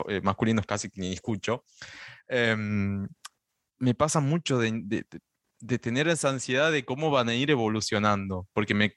eh, 0.10 0.20
masculinos 0.22 0.66
casi 0.66 0.90
ni 0.96 1.14
escucho. 1.14 1.64
Em, 2.28 3.08
me 3.80 3.94
pasa 3.96 4.20
mucho 4.20 4.58
de, 4.60 4.72
de- 4.86 5.06
de- 5.60 5.80
tener 5.80 6.08
esa 6.10 6.30
ansiedad 6.30 6.72
de 6.72 6.86
cómo 6.86 7.10
van 7.12 7.30
a 7.30 7.36
ir 7.36 7.52
evolucionando, 7.52 8.48
porque 8.54 8.74
me 8.74 8.94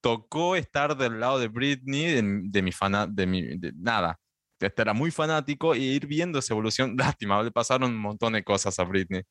tocó 0.00 0.56
estar 0.56 0.96
del 0.96 1.20
lado 1.20 1.38
de 1.38 1.48
Britney, 1.48 2.06
de, 2.06 2.22
de 2.44 2.62
mi 2.62 2.72
fana, 2.72 3.06
de 3.06 3.26
mi, 3.26 3.42
de 3.58 3.72
nada, 3.76 4.18
estar 4.66 4.86
era 4.86 4.94
muy 4.94 5.10
fanático 5.10 5.74
e 5.74 5.78
ir 5.78 6.06
viendo 6.06 6.38
esa 6.38 6.54
evolución. 6.54 6.96
Lástima, 7.18 7.42
le 7.42 7.50
pasaron 7.50 7.90
un 7.90 7.98
montón 7.98 8.32
de 8.32 8.44
cosas 8.44 8.78
a 8.78 8.84
Britney. 8.84 9.22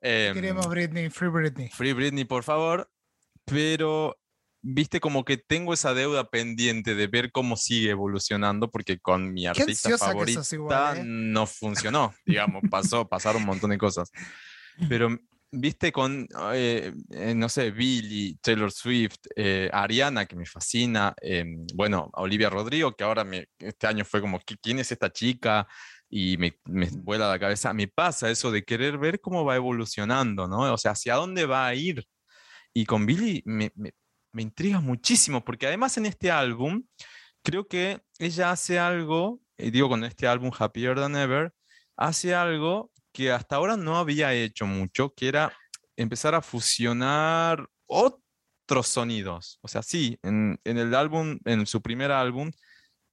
Em, 0.00 0.34
Queremos 0.34 0.68
Britney, 0.68 1.10
Free 1.10 1.28
Britney. 1.28 1.68
Free 1.70 1.92
Britney, 1.92 2.24
por 2.24 2.44
favor. 2.44 2.88
Pero, 3.44 4.16
viste, 4.62 5.00
como 5.00 5.24
que 5.24 5.36
tengo 5.36 5.72
esa 5.72 5.94
deuda 5.94 6.28
pendiente 6.30 6.94
de 6.94 7.06
ver 7.06 7.32
cómo 7.32 7.56
sigue 7.56 7.90
evolucionando, 7.90 8.70
porque 8.70 8.98
con 8.98 9.32
mi 9.32 9.46
artista 9.46 9.96
favorita 9.96 10.42
igual, 10.52 10.98
¿eh? 10.98 11.02
no 11.04 11.46
funcionó, 11.46 12.14
digamos, 12.26 12.62
pasó, 12.70 13.08
pasaron 13.08 13.42
un 13.42 13.48
montón 13.48 13.70
de 13.70 13.78
cosas. 13.78 14.10
Pero, 14.88 15.18
viste, 15.50 15.92
con, 15.92 16.26
eh, 16.52 16.92
eh, 17.10 17.34
no 17.34 17.48
sé, 17.48 17.70
Billy, 17.70 18.36
Taylor 18.42 18.70
Swift, 18.72 19.16
eh, 19.36 19.70
Ariana, 19.72 20.26
que 20.26 20.36
me 20.36 20.46
fascina, 20.46 21.14
em, 21.20 21.66
bueno, 21.74 22.10
Olivia 22.14 22.50
Rodrigo, 22.50 22.94
que 22.94 23.04
ahora 23.04 23.24
me- 23.24 23.46
este 23.58 23.86
año 23.86 24.04
fue 24.04 24.20
como, 24.20 24.38
"¿Qui- 24.40 24.58
¿quién 24.62 24.78
es 24.78 24.92
esta 24.92 25.10
chica? 25.12 25.66
y 26.10 26.38
me, 26.38 26.54
vuela 27.02 27.28
la 27.28 27.38
cabeza. 27.38 27.74
Me 27.74 27.86
pasa 27.88 28.30
eso 28.30 28.50
de 28.50 28.62
querer 28.64 28.96
ver 28.96 29.20
cómo 29.20 29.44
va 29.44 29.56
evolucionando, 29.56 30.48
¿no? 30.48 30.72
O 30.72 30.78
sea, 30.78 30.92
hacia 30.92 31.14
dónde 31.16 31.44
va 31.44 31.66
a 31.66 31.74
ir. 31.74 32.02
Y 32.74 32.86
con 32.86 33.06
Billy 33.06 33.42
me, 33.44 33.72
me- 33.76 33.92
me 34.32 34.42
intriga 34.42 34.80
muchísimo, 34.80 35.44
porque 35.44 35.66
además 35.66 35.96
en 35.98 36.06
este 36.06 36.30
álbum, 36.30 36.82
creo 37.42 37.66
que 37.68 38.00
ella 38.18 38.50
hace 38.52 38.78
algo, 38.78 39.40
y 39.58 39.70
digo 39.70 39.88
con 39.88 40.04
este 40.04 40.26
álbum 40.26 40.50
Happier 40.58 40.96
Than 40.96 41.16
Ever, 41.16 41.52
hace 41.96 42.34
algo 42.34 42.90
que 43.12 43.32
hasta 43.32 43.56
ahora 43.56 43.76
no 43.76 43.96
había 43.98 44.32
hecho 44.34 44.66
mucho, 44.66 45.12
que 45.14 45.28
era 45.28 45.52
empezar 45.96 46.34
a 46.34 46.42
fusionar 46.42 47.68
otros 47.86 48.86
sonidos. 48.86 49.58
O 49.62 49.68
sea, 49.68 49.82
sí, 49.82 50.18
en, 50.22 50.60
en 50.64 50.78
el 50.78 50.94
álbum, 50.94 51.38
en 51.44 51.66
su 51.66 51.80
primer 51.82 52.12
álbum, 52.12 52.50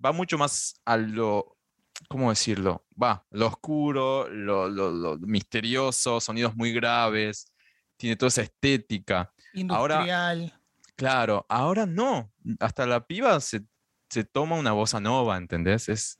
va 0.03 0.11
mucho 0.11 0.37
más 0.37 0.79
a 0.85 0.97
lo, 0.97 1.57
¿cómo 2.09 2.29
decirlo? 2.29 2.85
Va, 3.01 3.25
lo 3.31 3.47
oscuro, 3.47 4.27
lo, 4.29 4.67
lo- 4.69 4.91
lo 4.91 5.17
misterioso, 5.19 6.19
sonidos 6.19 6.55
muy 6.55 6.71
graves, 6.73 7.45
tiene 7.97 8.15
toda 8.15 8.27
esa 8.27 8.41
estética. 8.43 9.33
Ahora- 9.69 9.95
Industrial. 10.01 10.61
Claro, 10.97 11.45
ahora 11.49 11.85
no, 11.85 12.31
hasta 12.61 12.85
la 12.85 13.05
piba 13.05 13.39
se, 13.41 13.61
se 14.09 14.23
toma 14.23 14.55
una 14.55 14.71
bossa 14.71 14.99
nova, 15.01 15.35
¿entendés? 15.37 15.89
Es, 15.89 16.19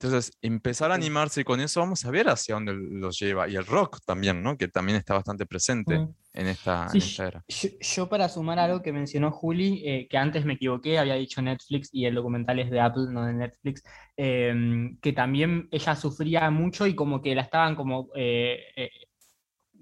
Entonces, 0.00 0.30
empezar 0.42 0.92
a 0.92 0.94
animarse 0.94 1.44
con 1.44 1.58
eso, 1.58 1.80
vamos 1.80 2.04
a 2.04 2.12
ver 2.12 2.28
hacia 2.28 2.54
dónde 2.54 2.72
los 2.72 3.18
lleva. 3.18 3.48
Y 3.48 3.56
el 3.56 3.66
rock 3.66 3.98
también, 4.06 4.44
¿no? 4.44 4.56
Que 4.56 4.68
también 4.68 4.96
está 4.96 5.14
bastante 5.14 5.44
presente 5.44 5.98
Mm. 5.98 6.14
en, 6.34 6.46
esta, 6.46 6.88
Sí, 6.90 6.98
en 6.98 7.02
esta 7.02 7.26
era. 7.26 7.44
Yo, 7.48 7.68
yo 7.80 8.08
para 8.08 8.28
sumar 8.28 8.60
algo 8.60 8.80
que 8.80 8.92
mencionó 8.92 9.32
Juli, 9.32 9.82
eh, 9.84 10.06
que 10.08 10.16
antes 10.16 10.44
me 10.44 10.52
equivoqué, 10.52 11.00
había 11.00 11.14
dicho 11.14 11.42
Netflix 11.42 11.88
y 11.92 12.04
el 12.04 12.14
documental 12.14 12.60
es 12.60 12.70
de 12.70 12.78
Apple, 12.78 13.06
no 13.10 13.26
de 13.26 13.32
Netflix, 13.32 13.82
eh, 14.16 14.54
que 15.02 15.12
también 15.12 15.66
ella 15.72 15.96
sufría 15.96 16.48
mucho 16.50 16.86
y 16.86 16.94
como 16.94 17.20
que 17.20 17.34
la 17.34 17.42
estaban 17.42 17.74
como 17.74 18.10
eh, 18.14 18.60
eh, 18.76 18.90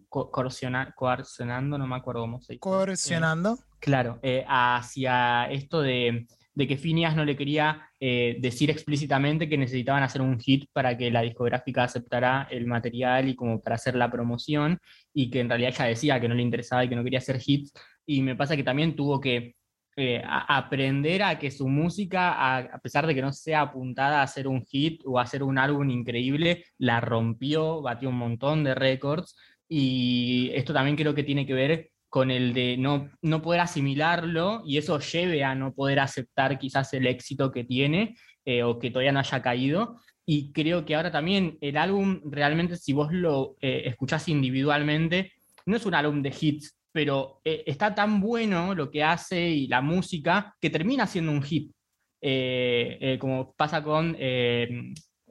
co- 0.09 0.31
coerciona- 0.31 0.95
coercionando, 0.97 1.77
no 1.77 1.87
me 1.87 1.97
acuerdo 1.97 2.23
cómo 2.23 2.41
se 2.41 2.55
dice. 2.55 2.57
Eh, 2.57 2.61
Coercionando. 2.61 3.59
Claro, 3.81 4.19
eh, 4.23 4.47
hacia 4.49 5.45
esto 5.51 5.83
de, 5.83 6.27
de 6.57 6.67
que 6.67 6.79
Phineas 6.79 7.15
no 7.15 7.25
le 7.25 7.37
quería 7.37 7.91
eh, 8.01 8.39
decir 8.41 8.71
explícitamente 8.71 9.49
que 9.49 9.59
necesitaban 9.59 10.03
hacer 10.03 10.23
un 10.23 10.41
hit 10.41 10.65
para 10.73 10.97
que 10.97 11.11
la 11.11 11.21
discográfica 11.21 11.85
aceptara 11.85 12.49
el 12.51 12.67
material 12.67 13.29
y 13.29 13.37
como 13.37 13.61
para 13.61 13.77
hacer 13.77 13.95
la 13.95 14.11
promoción, 14.11 14.79
y 15.15 15.31
que 15.31 15.41
en 15.41 15.49
realidad 15.51 15.73
ella 15.75 15.85
decía 15.85 16.21
que 16.21 16.29
no 16.29 16.35
le 16.35 16.43
interesaba 16.43 16.85
y 16.85 16.89
que 16.89 16.97
no 16.97 17.05
quería 17.05 17.19
hacer 17.21 17.39
hits, 17.45 17.73
y 18.07 18.23
me 18.23 18.35
pasa 18.37 18.57
que 18.57 18.65
también 18.65 18.97
tuvo 18.97 19.21
que 19.21 19.55
eh, 19.99 20.23
a- 20.25 20.57
aprender 20.59 21.23
a 21.23 21.39
que 21.39 21.51
su 21.51 21.69
música, 21.69 22.33
a, 22.33 22.59
a 22.59 22.79
pesar 22.79 23.07
de 23.07 23.15
que 23.15 23.23
no 23.23 23.33
sea 23.33 23.61
apuntada 23.63 24.21
a 24.21 24.25
hacer 24.25 24.49
un 24.49 24.65
hit 24.65 25.03
o 25.05 25.19
a 25.19 25.23
hacer 25.23 25.43
un 25.43 25.59
álbum 25.59 25.91
increíble, 25.91 26.65
la 26.79 27.01
rompió, 27.01 27.83
batió 27.83 28.09
un 28.09 28.17
montón 28.17 28.65
de 28.65 28.75
récords, 28.75 29.37
y 29.69 30.51
esto 30.55 30.73
también 30.73 30.97
creo 30.97 31.15
que 31.15 31.25
tiene 31.25 31.47
que 31.47 31.55
ver 31.55 31.91
con 32.17 32.31
el 32.31 32.55
de 32.55 32.79
no, 32.79 33.11
no 33.21 33.43
poder 33.43 33.61
asimilarlo 33.61 34.63
y 34.65 34.79
eso 34.79 34.99
lleve 35.01 35.45
a 35.45 35.55
no 35.55 35.75
poder 35.75 36.01
aceptar 36.01 36.59
quizás 36.59 36.95
el 36.95 37.07
éxito 37.07 37.53
que 37.53 37.63
tiene 37.63 38.17
eh, 38.47 38.63
o 38.63 38.79
que 38.79 38.91
todavía 38.91 39.13
no 39.13 39.19
haya 39.19 39.43
caído. 39.43 40.01
Y 40.25 40.51
creo 40.51 40.87
que 40.87 40.95
ahora 40.95 41.13
también 41.13 41.59
el 41.61 41.77
álbum, 41.77 42.23
realmente, 42.25 42.79
si 42.79 42.95
vos 42.95 43.13
lo 43.13 43.59
eh, 43.61 43.83
escuchás 43.85 44.31
individualmente, 44.31 45.35
no 45.67 45.77
es 45.77 45.85
un 45.85 45.95
álbum 45.95 46.23
de 46.23 46.35
hits, 46.41 46.79
pero 46.91 47.43
eh, 47.45 47.65
está 47.67 47.95
tan 47.95 48.19
bueno 48.19 48.75
lo 48.75 48.91
que 48.91 49.05
hace 49.05 49.51
y 49.51 49.67
la 49.67 49.83
música 49.83 50.57
que 50.59 50.71
termina 50.71 51.07
siendo 51.07 51.33
un 51.33 51.43
hit. 51.43 51.71
Eh, 52.23 53.19
como 53.21 53.53
pasa 53.53 53.83
con. 53.83 54.17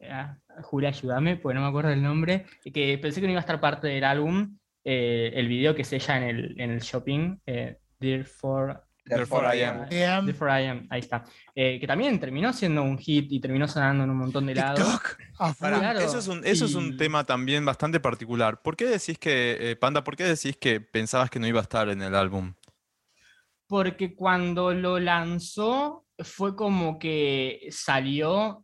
ah, 0.07 0.37
Julia, 0.61 0.89
ayúdame, 0.89 1.37
porque 1.37 1.55
no 1.55 1.61
me 1.61 1.67
acuerdo 1.67 1.89
el 1.89 2.03
nombre. 2.03 2.45
Que 2.71 2.99
pensé 2.99 3.21
que 3.21 3.25
no 3.25 3.31
iba 3.31 3.39
a 3.39 3.47
estar 3.47 3.59
parte 3.59 3.87
del 3.87 4.03
álbum. 4.03 4.55
Eh, 4.85 5.31
el 5.35 5.47
video 5.49 5.75
que 5.75 5.81
es 5.81 5.91
ella 5.91 6.17
en 6.17 6.23
el, 6.23 6.61
en 6.61 6.71
el 6.71 6.79
shopping. 6.79 7.37
Eh, 7.45 7.77
Therefore, 7.99 8.75
Therefore 9.03 9.45
I 9.57 9.61
am. 9.63 9.87
Em, 9.89 10.25
Therefore 10.25 10.63
I 10.63 10.67
am, 10.67 10.87
ahí 10.89 10.99
está. 11.01 11.23
Eh, 11.53 11.79
que 11.79 11.87
también 11.87 12.19
terminó 12.19 12.51
siendo 12.53 12.81
un 12.83 12.97
hit 12.97 13.31
y 13.31 13.39
terminó 13.39 13.67
sonando 13.67 14.03
en 14.03 14.09
un 14.11 14.17
montón 14.17 14.45
de 14.45 14.55
lados. 14.55 14.79
TikTok. 14.79 15.17
a 15.39 15.53
full. 15.53 15.59
Pará, 15.59 15.79
Claro, 15.79 15.99
eso 15.99 16.19
es 16.19 16.27
un, 16.27 16.45
eso 16.45 16.65
es 16.65 16.75
un 16.75 16.93
y- 16.93 16.97
tema 16.97 17.23
también 17.23 17.65
bastante 17.65 17.99
particular. 17.99 18.61
¿Por 18.61 18.75
qué 18.77 18.85
decís 18.85 19.17
que, 19.19 19.57
eh, 19.71 19.75
Panda, 19.75 20.03
por 20.03 20.15
qué 20.15 20.23
decís 20.23 20.55
que 20.57 20.79
pensabas 20.81 21.29
que 21.29 21.39
no 21.39 21.47
iba 21.47 21.59
a 21.59 21.63
estar 21.63 21.89
en 21.89 22.01
el 22.01 22.15
álbum? 22.15 22.53
porque 23.67 24.13
cuando 24.15 24.73
lo 24.75 24.99
lanzó 24.99 26.05
fue 26.19 26.55
como 26.55 26.99
que 26.99 27.67
salió, 27.71 28.63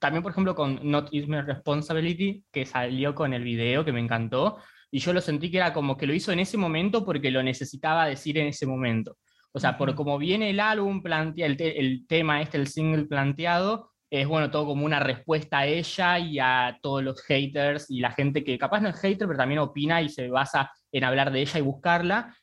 también 0.00 0.24
por 0.24 0.32
ejemplo 0.32 0.56
con 0.56 0.80
Not 0.82 1.08
Is 1.12 1.28
My 1.28 1.40
Responsibility, 1.42 2.44
que 2.50 2.66
salió 2.66 3.14
con 3.14 3.32
el 3.32 3.44
video 3.44 3.84
que 3.84 3.92
me 3.92 4.00
encantó, 4.00 4.58
y 4.90 4.98
yo 5.00 5.12
lo 5.12 5.20
sentí 5.20 5.50
que 5.50 5.58
era 5.58 5.72
como 5.72 5.96
que 5.96 6.06
lo 6.06 6.14
hizo 6.14 6.32
en 6.32 6.40
ese 6.40 6.56
momento 6.56 7.04
porque 7.04 7.30
lo 7.30 7.42
necesitaba 7.42 8.06
decir 8.06 8.38
en 8.38 8.46
ese 8.48 8.66
momento. 8.66 9.16
O 9.52 9.58
sea, 9.60 9.76
por 9.78 9.94
como 9.94 10.18
viene 10.18 10.50
el 10.50 10.60
álbum, 10.60 11.02
plantea, 11.02 11.46
el, 11.46 11.56
te- 11.56 11.78
el 11.80 12.06
tema 12.06 12.40
este, 12.42 12.58
el 12.58 12.66
single 12.68 13.06
planteado, 13.06 13.90
es 14.10 14.26
bueno, 14.26 14.50
todo 14.50 14.66
como 14.66 14.84
una 14.86 15.00
respuesta 15.00 15.58
a 15.58 15.66
ella 15.66 16.18
y 16.18 16.38
a 16.38 16.78
todos 16.82 17.02
los 17.02 17.22
haters 17.22 17.90
y 17.90 18.00
la 18.00 18.12
gente 18.12 18.42
que 18.44 18.56
capaz 18.58 18.80
no 18.80 18.88
es 18.88 18.96
hater, 19.00 19.26
pero 19.26 19.36
también 19.38 19.58
opina 19.58 20.00
y 20.00 20.08
se 20.08 20.28
basa 20.28 20.70
en 20.92 21.04
hablar 21.04 21.30
de 21.32 21.40
ella 21.42 21.58
y 21.58 21.62
buscarla. 21.62 22.34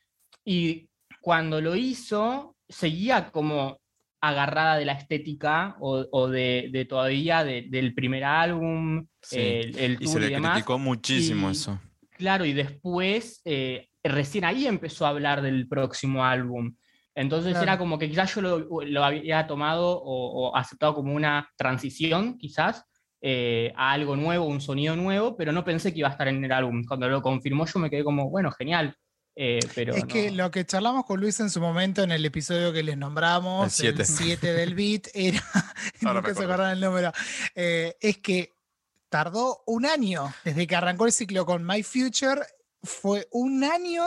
Y 0.44 0.88
cuando 1.20 1.60
lo 1.60 1.74
hizo, 1.74 2.54
seguía 2.68 3.30
como 3.30 3.78
agarrada 4.20 4.76
de 4.76 4.84
la 4.84 4.92
estética 4.92 5.76
o, 5.80 6.06
o 6.10 6.28
de, 6.28 6.68
de 6.72 6.84
todavía 6.84 7.42
de- 7.44 7.66
del 7.68 7.94
primer 7.94 8.24
álbum, 8.24 9.06
Sí, 9.22 9.36
el, 9.38 9.76
el 9.78 9.92
Y 9.94 9.96
tour 10.04 10.12
se 10.12 10.18
y 10.18 10.22
le 10.22 10.30
demás. 10.30 10.52
criticó 10.52 10.78
muchísimo 10.78 11.48
y- 11.48 11.52
eso. 11.52 11.80
Claro, 12.16 12.44
y 12.44 12.52
después, 12.52 13.40
eh, 13.44 13.88
recién 14.04 14.44
ahí 14.44 14.66
empezó 14.66 15.06
a 15.06 15.10
hablar 15.10 15.42
del 15.42 15.68
próximo 15.68 16.24
álbum. 16.24 16.74
Entonces 17.14 17.52
Claro. 17.52 17.62
era 17.64 17.78
como 17.78 17.98
que 17.98 18.08
quizás 18.10 18.34
yo 18.34 18.40
lo, 18.42 18.58
lo 18.84 19.04
había 19.04 19.46
tomado 19.46 19.98
o, 20.02 20.48
o 20.50 20.56
aceptado 20.56 20.94
como 20.94 21.14
una 21.14 21.48
transición, 21.56 22.36
quizás, 22.38 22.84
eh, 23.22 23.72
a 23.76 23.92
algo 23.92 24.14
nuevo, 24.16 24.44
un 24.46 24.60
sonido 24.60 24.94
nuevo, 24.96 25.36
pero 25.36 25.50
no 25.50 25.64
pensé 25.64 25.92
que 25.92 26.00
iba 26.00 26.08
a 26.08 26.12
estar 26.12 26.28
en 26.28 26.44
el 26.44 26.52
álbum. 26.52 26.84
Cuando 26.86 27.08
lo 27.08 27.22
confirmó 27.22 27.64
yo 27.66 27.78
me 27.80 27.88
quedé 27.90 28.04
como, 28.04 28.28
bueno, 28.30 28.50
genial. 28.52 28.94
eh, 29.34 29.60
pero 29.74 29.94
Es 29.94 30.04
que 30.04 30.30
no. 30.30 30.44
lo 30.44 30.50
que 30.50 30.64
charlamos 30.64 31.04
con 31.06 31.20
Luis 31.20 31.40
en 31.40 31.50
su 31.50 31.60
momento 31.60 32.02
en 32.02 32.10
el 32.12 32.24
episodio 32.24 32.72
que 32.72 32.82
les 32.82 32.96
nombramos, 32.96 33.80
El 33.80 33.86
el 33.98 34.04
siete. 34.04 34.04
7 34.04 34.52
del 34.54 34.74
beat, 34.74 35.08
era, 35.14 35.42
Ahora 36.04 36.20
nunca 36.20 36.34
se 36.34 36.72
el 36.72 36.80
número, 36.80 37.12
eh, 37.54 37.96
es 38.00 38.18
que 38.18 38.55
tardó 39.08 39.62
un 39.66 39.86
año 39.86 40.32
desde 40.44 40.66
que 40.66 40.76
arrancó 40.76 41.06
el 41.06 41.12
ciclo 41.12 41.46
con 41.46 41.64
My 41.64 41.82
Future, 41.82 42.42
fue 42.82 43.26
un 43.32 43.64
año 43.64 44.04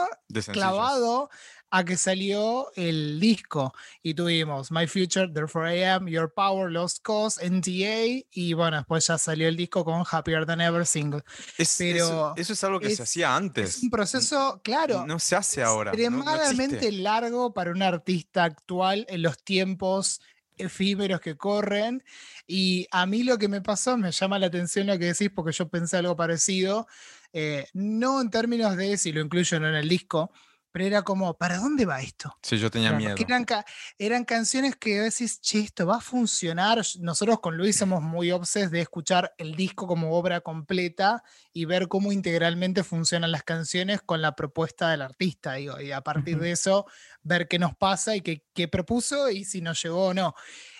clavado 0.52 1.30
a 1.72 1.84
que 1.84 1.96
salió 1.96 2.72
el 2.74 3.20
disco 3.20 3.72
y 4.02 4.14
tuvimos 4.14 4.72
My 4.72 4.86
Future, 4.88 5.28
Therefore 5.28 5.76
I 5.78 5.84
Am, 5.84 6.08
Your 6.08 6.32
Power, 6.34 6.70
Lost 6.70 6.98
Cause, 7.02 7.40
NTA 7.48 8.26
y 8.32 8.54
bueno, 8.54 8.78
después 8.78 9.06
ya 9.06 9.18
salió 9.18 9.46
el 9.48 9.56
disco 9.56 9.84
con 9.84 10.02
Happier 10.10 10.46
Than 10.46 10.60
Ever 10.62 10.84
single. 10.84 11.22
Es- 11.58 11.76
pero 11.78 12.04
eso, 12.06 12.32
eso 12.36 12.52
es 12.54 12.64
algo 12.64 12.80
que 12.80 12.88
es- 12.88 12.96
se 12.96 13.02
hacía 13.04 13.36
antes. 13.36 13.76
Es 13.76 13.82
un 13.84 13.90
proceso, 13.90 14.60
claro, 14.64 15.06
No 15.06 15.18
se 15.20 15.36
hace 15.36 15.62
ahora. 15.62 15.92
no- 15.92 15.96
no 15.98 16.02
extremadamente 16.34 16.90
largo 16.92 17.52
para 17.54 17.70
un 17.70 17.82
artista 17.82 18.42
actual 18.44 19.06
en 19.08 19.22
los 19.22 19.40
tiempos 19.44 20.20
efímeros 20.60 21.20
que 21.20 21.36
corren. 21.36 22.02
Y 22.46 22.86
a 22.90 23.06
mí 23.06 23.22
lo 23.22 23.38
que 23.38 23.48
me 23.48 23.60
pasó, 23.60 23.96
me 23.96 24.12
llama 24.12 24.38
la 24.38 24.46
atención 24.46 24.86
lo 24.86 24.98
que 24.98 25.06
decís, 25.06 25.30
porque 25.34 25.52
yo 25.52 25.68
pensé 25.68 25.96
algo 25.96 26.16
parecido, 26.16 26.86
eh, 27.32 27.66
no 27.72 28.20
en 28.20 28.30
términos 28.30 28.76
de 28.76 28.96
si 28.96 29.12
lo 29.12 29.20
incluyo 29.20 29.56
o 29.56 29.60
no 29.60 29.68
en 29.68 29.76
el 29.76 29.88
disco, 29.88 30.32
pero 30.72 30.84
era 30.84 31.02
como, 31.02 31.34
¿para 31.34 31.58
dónde 31.58 31.86
va 31.86 32.00
esto? 32.00 32.36
Sí, 32.42 32.58
yo 32.58 32.70
tenía 32.70 32.92
miedo. 32.92 33.14
eran, 33.18 33.44
ca- 33.44 33.64
eran 33.98 34.24
canciones 34.24 34.76
que 34.76 35.00
decís, 35.00 35.40
che, 35.40 35.60
esto 35.60 35.86
va 35.86 35.96
a 35.96 36.00
funcionar. 36.00 36.82
Nosotros 37.00 37.40
con 37.40 37.56
Luis 37.56 37.76
somos 37.76 38.02
muy 38.02 38.30
obses 38.30 38.70
de 38.70 38.80
escuchar 38.80 39.34
el 39.38 39.54
disco 39.54 39.86
como 39.86 40.12
obra 40.12 40.40
completa 40.40 41.22
y 41.52 41.64
ver 41.64 41.88
cómo 41.88 42.12
integralmente 42.12 42.84
funcionan 42.84 43.32
las 43.32 43.42
canciones 43.42 44.00
con 44.02 44.22
la 44.22 44.34
propuesta 44.36 44.90
del 44.90 45.02
artista. 45.02 45.54
Digo, 45.54 45.80
y 45.80 45.92
a 45.92 46.00
partir 46.00 46.38
de 46.38 46.52
eso, 46.52 46.86
ver 47.22 47.48
qué 47.48 47.58
nos 47.58 47.74
pasa 47.76 48.14
y 48.16 48.20
qué, 48.20 48.46
qué 48.54 48.68
propuso 48.68 49.30
y 49.30 49.44
si 49.44 49.60
nos 49.60 49.82
llegó 49.82 50.06
o 50.06 50.14
no. 50.14 50.34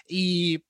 Y 0.07 0.65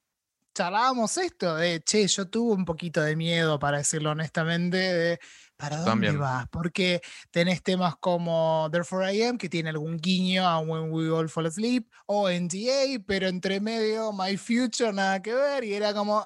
charlábamos 0.55 1.17
esto 1.19 1.55
de, 1.57 1.81
che, 1.81 2.07
yo 2.09 2.29
tuve 2.29 2.55
un 2.55 2.65
poquito 2.65 3.01
de 3.03 3.17
miedo, 3.17 3.59
para 3.59 3.79
decirlo 3.79 4.11
honestamente, 4.11 4.77
de 4.77 5.21
¿para 5.61 5.77
dónde 5.77 5.91
También. 5.91 6.19
vas? 6.19 6.47
Porque 6.51 7.01
tenés 7.31 7.63
temas 7.63 7.95
como 8.01 8.69
Therefore 8.73 9.15
I 9.15 9.23
Am, 9.25 9.39
que 9.39 9.49
tiene 9.49 9.71
algún 9.71 9.97
guiño 9.99 10.47
a 10.47 10.59
When 10.61 10.91
We 10.91 11.11
All 11.11 11.29
Fall 11.29 11.47
Asleep, 11.47 11.87
o 12.07 12.29
NTA, 12.31 13.03
pero 13.07 13.29
entre 13.29 13.61
medio 13.61 14.13
My 14.13 14.37
Future, 14.37 14.93
nada 14.93 15.21
que 15.23 15.35
ver, 15.35 15.65
y 15.65 15.75
era 15.75 15.93
como, 15.95 16.21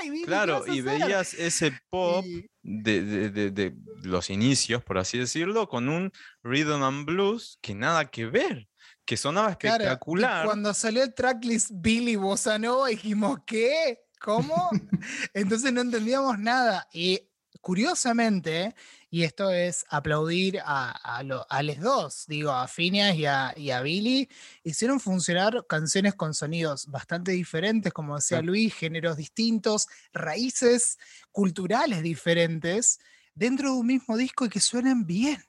¡ay! 0.00 0.10
Billy, 0.10 0.22
¿qué 0.22 0.26
Claro, 0.26 0.64
y 0.66 0.80
hacer?". 0.80 0.84
veías 0.84 1.34
ese 1.34 1.72
pop 1.90 2.24
Y- 2.26 2.46
de, 2.62 3.02
de- 3.04 3.30
de- 3.30 3.50
de 3.50 3.74
los 4.02 4.30
inicios, 4.30 4.82
por 4.82 4.96
así 4.98 5.18
decirlo, 5.18 5.68
con 5.68 5.88
un 5.90 6.10
rhythm 6.42 6.82
and 6.82 7.04
blues 7.06 7.58
que 7.60 7.74
nada 7.74 8.06
que 8.10 8.24
ver, 8.26 8.66
que 9.04 9.16
sonaba 9.18 9.54
Claro, 9.56 9.82
y 9.82 9.86
espectacular. 9.86 10.46
cuando 10.46 10.72
salió 10.72 11.02
el 11.02 11.12
tracklist 11.14 11.70
Billy 11.72 12.16
Bossa 12.16 12.58
Nova, 12.58 12.88
dijimos, 12.88 13.40
¿qué? 13.46 14.00
¿Cómo? 14.20 14.70
Entonces 15.34 15.72
no 15.72 15.80
entendíamos 15.80 16.38
nada. 16.38 16.86
Y 16.92 17.20
curiosamente, 17.60 18.74
y 19.10 19.22
esto 19.24 19.50
es 19.50 19.84
aplaudir 19.88 20.60
a, 20.64 20.90
a, 20.90 21.22
lo- 21.22 21.46
a 21.50 21.62
les 21.62 21.80
dos, 21.80 22.24
digo, 22.26 22.50
a 22.52 22.66
Phineas 22.68 23.16
y 23.16 23.26
a, 23.26 23.52
y 23.56 23.70
a 23.70 23.82
Billy, 23.82 24.28
hicieron 24.64 25.00
funcionar 25.00 25.66
canciones 25.68 26.14
con 26.14 26.34
sonidos 26.34 26.86
bastante 26.86 27.32
diferentes, 27.32 27.92
como 27.92 28.16
decía. 28.16 28.42
Luis, 28.42 28.74
géneros 28.74 29.16
distintos, 29.16 29.88
raíces 30.12 30.98
culturales 31.32 32.02
diferentes, 32.02 32.98
dentro 33.34 33.72
de 33.72 33.78
un 33.80 33.86
mismo 33.86 34.16
disco 34.16 34.44
y 34.46 34.48
que 34.48 34.60
suenen 34.60 35.06
bien, 35.06 35.42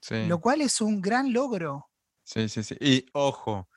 Sí, 0.00 0.16
lo 0.20 0.40
cual 0.40 0.60
es 0.62 0.80
un 0.80 1.00
gran 1.02 1.32
logro. 1.32 1.90
sí, 2.24 2.48
sí, 2.48 2.62
sí. 2.62 2.76
Y 2.80 3.06
ojo, 3.12 3.68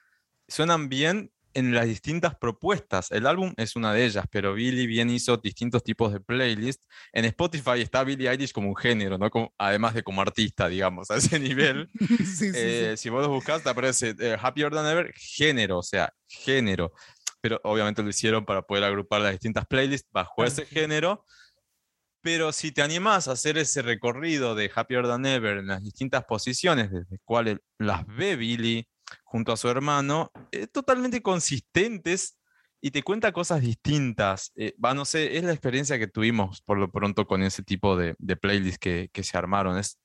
suenan 0.47 0.89
bien 0.89 1.33
en 1.53 1.73
las 1.73 1.85
distintas 1.85 2.35
propuestas. 2.35 3.11
El 3.11 3.27
álbum 3.27 3.53
es 3.57 3.75
una 3.75 3.93
de 3.93 4.05
ellas, 4.05 4.25
pero 4.31 4.53
Billy 4.53 4.87
bien 4.87 5.09
hizo 5.09 5.37
distintos 5.37 5.83
tipos 5.83 6.13
de 6.13 6.19
playlists. 6.19 6.87
En 7.13 7.25
Spotify 7.25 7.81
está 7.81 8.03
Billie 8.03 8.29
Eilish 8.29 8.51
como 8.51 8.69
un 8.69 8.75
género, 8.75 9.17
¿no? 9.17 9.29
Como- 9.29 9.53
además 9.57 9.93
de 9.93 10.03
como 10.03 10.21
artista, 10.21 10.67
digamos, 10.67 11.11
a 11.11 11.17
ese 11.17 11.39
nivel. 11.39 11.89
Sí, 11.99 12.25
sí, 12.25 12.51
sí. 12.51 12.53
Eh, 12.55 12.93
Si 12.97 13.09
vos 13.09 13.21
lo 13.23 13.29
buscas, 13.29 13.63
te 13.63 13.69
aparece 13.69 14.15
eh, 14.19 14.37
Happier 14.41 14.71
Than 14.71 14.85
Ever, 14.87 15.13
género, 15.15 15.79
o 15.79 15.83
sea, 15.83 16.13
género. 16.27 16.93
pero 17.41 17.59
obviamente 17.63 18.03
lo 18.03 18.09
hicieron 18.09 18.45
para 18.45 18.61
poder 18.61 18.83
agrupar 18.83 19.21
las 19.21 19.31
distintas 19.31 19.65
playlists 19.65 20.07
bajo 20.11 20.43
ese 20.43 20.65
género. 20.65 21.25
Pero 22.23 22.51
si 22.51 22.71
te 22.71 22.83
animás 22.83 23.27
a 23.27 23.31
hacer 23.31 23.57
ese 23.57 23.81
recorrido 23.81 24.53
de 24.53 24.69
Happier 24.73 25.07
Than 25.07 25.25
Ever 25.25 25.57
en 25.57 25.67
las 25.67 25.81
distintas 25.83 26.23
posiciones 26.25 26.91
desde 26.91 27.17
cuales 27.25 27.57
las 27.79 28.05
ve 28.05 28.35
Billy 28.35 28.87
junto 29.23 29.51
a 29.51 29.57
su 29.57 29.69
hermano, 29.69 30.31
eh, 30.51 30.67
totalmente 30.67 31.21
consistentes 31.21 32.37
y 32.81 32.91
te 32.91 33.03
cuenta 33.03 33.31
cosas 33.31 33.61
distintas. 33.61 34.51
Eh, 34.55 34.75
va, 34.83 34.93
no 34.93 35.05
sé, 35.05 35.37
es 35.37 35.43
la 35.43 35.51
experiencia 35.51 35.99
que 35.99 36.07
tuvimos 36.07 36.61
por 36.61 36.77
lo 36.77 36.91
pronto 36.91 37.25
con 37.27 37.43
ese 37.43 37.63
tipo 37.63 37.95
de, 37.95 38.15
de 38.17 38.35
playlists 38.35 38.79
que, 38.79 39.09
que 39.13 39.23
se 39.23 39.37
armaron. 39.37 39.77
Es, 39.77 39.99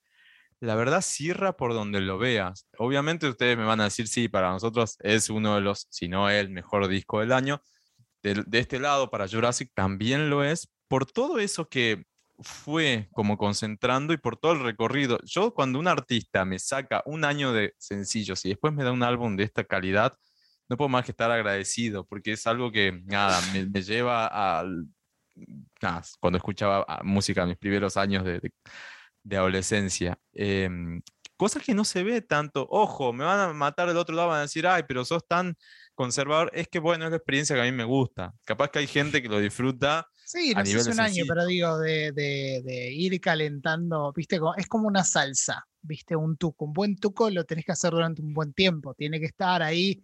la 0.59 0.75
verdad 0.75 1.01
cierra 1.01 1.57
por 1.57 1.73
donde 1.73 2.01
lo 2.01 2.17
veas. 2.17 2.67
Obviamente 2.77 3.27
ustedes 3.27 3.57
me 3.57 3.65
van 3.65 3.81
a 3.81 3.85
decir, 3.85 4.07
sí, 4.07 4.27
para 4.27 4.51
nosotros 4.51 4.97
es 4.99 5.29
uno 5.29 5.55
de 5.55 5.61
los, 5.61 5.87
si 5.89 6.07
no 6.07 6.29
el 6.29 6.49
mejor 6.49 6.87
disco 6.87 7.19
del 7.19 7.31
año. 7.31 7.61
De, 8.23 8.43
de 8.45 8.59
este 8.59 8.79
lado, 8.79 9.09
para 9.09 9.27
Jurassic 9.27 9.71
también 9.73 10.29
lo 10.29 10.43
es, 10.43 10.69
por 10.87 11.05
todo 11.05 11.39
eso 11.39 11.69
que 11.69 12.05
fue 12.39 13.09
como 13.13 13.37
concentrando 13.37 14.13
y 14.13 14.17
por 14.17 14.37
todo 14.37 14.53
el 14.53 14.59
recorrido. 14.61 15.19
Yo 15.25 15.53
cuando 15.53 15.79
un 15.79 15.87
artista 15.87 16.45
me 16.45 16.59
saca 16.59 17.03
un 17.05 17.25
año 17.25 17.53
de 17.53 17.73
sencillos 17.77 18.45
y 18.45 18.49
después 18.49 18.73
me 18.73 18.83
da 18.83 18.91
un 18.91 19.03
álbum 19.03 19.35
de 19.35 19.43
esta 19.43 19.63
calidad, 19.63 20.13
no 20.69 20.77
puedo 20.77 20.89
más 20.89 21.05
que 21.05 21.11
estar 21.11 21.31
agradecido, 21.31 22.05
porque 22.05 22.33
es 22.33 22.45
algo 22.47 22.71
que, 22.71 23.01
nada, 23.05 23.39
me, 23.53 23.65
me 23.65 23.81
lleva 23.81 24.27
a... 24.31 24.65
Nada, 25.81 26.03
cuando 26.19 26.37
escuchaba 26.37 26.83
ah, 26.87 27.01
música 27.03 27.43
en 27.43 27.49
mis 27.49 27.57
primeros 27.57 27.95
años 27.95 28.25
de, 28.25 28.39
de, 28.39 28.51
de 29.23 29.37
adolescencia. 29.37 30.17
Eh, 30.33 30.69
que 31.63 31.73
no 31.73 31.85
se 31.85 32.03
ve 32.03 32.21
tanto. 32.21 32.67
Ojo, 32.69 33.13
me 33.13 33.23
van 33.23 33.39
a 33.39 33.53
matar 33.53 33.87
del 33.87 33.97
otro 33.97 34.15
lado, 34.15 34.29
van 34.29 34.39
a 34.39 34.41
decir, 34.41 34.65
ay, 34.67 34.83
pero 34.87 35.05
sos 35.05 35.25
tan 35.27 35.55
conservador. 35.95 36.49
Es 36.53 36.67
que, 36.67 36.79
bueno, 36.79 37.05
es 37.05 37.11
la 37.11 37.17
experiencia 37.17 37.55
que 37.55 37.61
a 37.61 37.65
mí 37.65 37.71
me 37.71 37.83
gusta. 37.83 38.33
Capaz 38.43 38.69
que 38.69 38.79
hay 38.79 38.87
gente 38.87 39.21
que 39.21 39.29
lo 39.29 39.39
disfruta. 39.39 40.07
Sí, 40.29 40.53
no 40.53 40.59
sé 40.65 40.83
si 40.83 40.89
un 40.91 40.99
año, 40.99 41.23
pero 41.29 41.45
digo, 41.45 41.77
de, 41.79 42.11
de- 42.11 42.61
de 42.65 42.91
ir 42.91 43.19
calentando, 43.21 44.11
viste, 44.13 44.39
es 44.57 44.67
como 44.67 44.87
una 44.87 45.05
salsa, 45.05 45.65
viste, 45.81 46.17
un 46.17 46.35
tuco. 46.35 46.65
Un 46.65 46.73
buen 46.73 46.97
tuco 46.97 47.29
lo 47.29 47.45
tenés 47.45 47.63
que 47.65 47.71
hacer 47.71 47.91
durante 47.91 48.21
un 48.21 48.33
buen 48.33 48.51
tiempo, 48.53 48.93
tiene 48.93 49.19
que 49.21 49.25
estar 49.27 49.61
ahí 49.63 50.03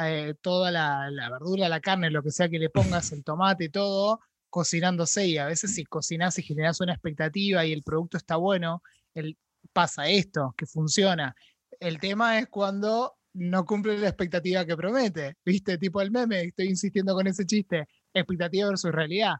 eh, 0.00 0.34
toda 0.40 0.70
la, 0.70 1.10
la 1.10 1.28
verdura, 1.28 1.68
la 1.68 1.80
carne, 1.80 2.08
lo 2.10 2.22
que 2.22 2.30
sea 2.30 2.48
que 2.48 2.60
le 2.60 2.70
pongas, 2.70 3.10
el 3.12 3.24
tomate 3.24 3.64
y 3.64 3.68
todo, 3.68 4.20
cocinándose. 4.48 5.26
Y 5.26 5.38
a 5.38 5.46
veces 5.46 5.74
si 5.74 5.84
cocinás 5.84 6.38
y 6.38 6.42
generás 6.44 6.80
una 6.80 6.92
expectativa 6.92 7.66
y 7.66 7.72
el 7.72 7.82
producto 7.82 8.16
está 8.16 8.36
bueno, 8.36 8.80
el, 9.12 9.36
pasa 9.72 10.06
esto, 10.08 10.54
que 10.56 10.66
funciona. 10.66 11.34
El 11.80 11.98
tema 11.98 12.38
es 12.38 12.46
cuando 12.48 13.16
no 13.32 13.64
cumple 13.64 13.98
la 13.98 14.06
expectativa 14.08 14.64
que 14.64 14.76
promete, 14.76 15.34
viste, 15.44 15.78
tipo 15.78 16.00
el 16.00 16.12
meme, 16.12 16.42
estoy 16.42 16.66
insistiendo 16.68 17.12
con 17.14 17.26
ese 17.26 17.44
chiste, 17.44 17.88
expectativa 18.12 18.68
versus 18.68 18.92
realidad. 18.92 19.34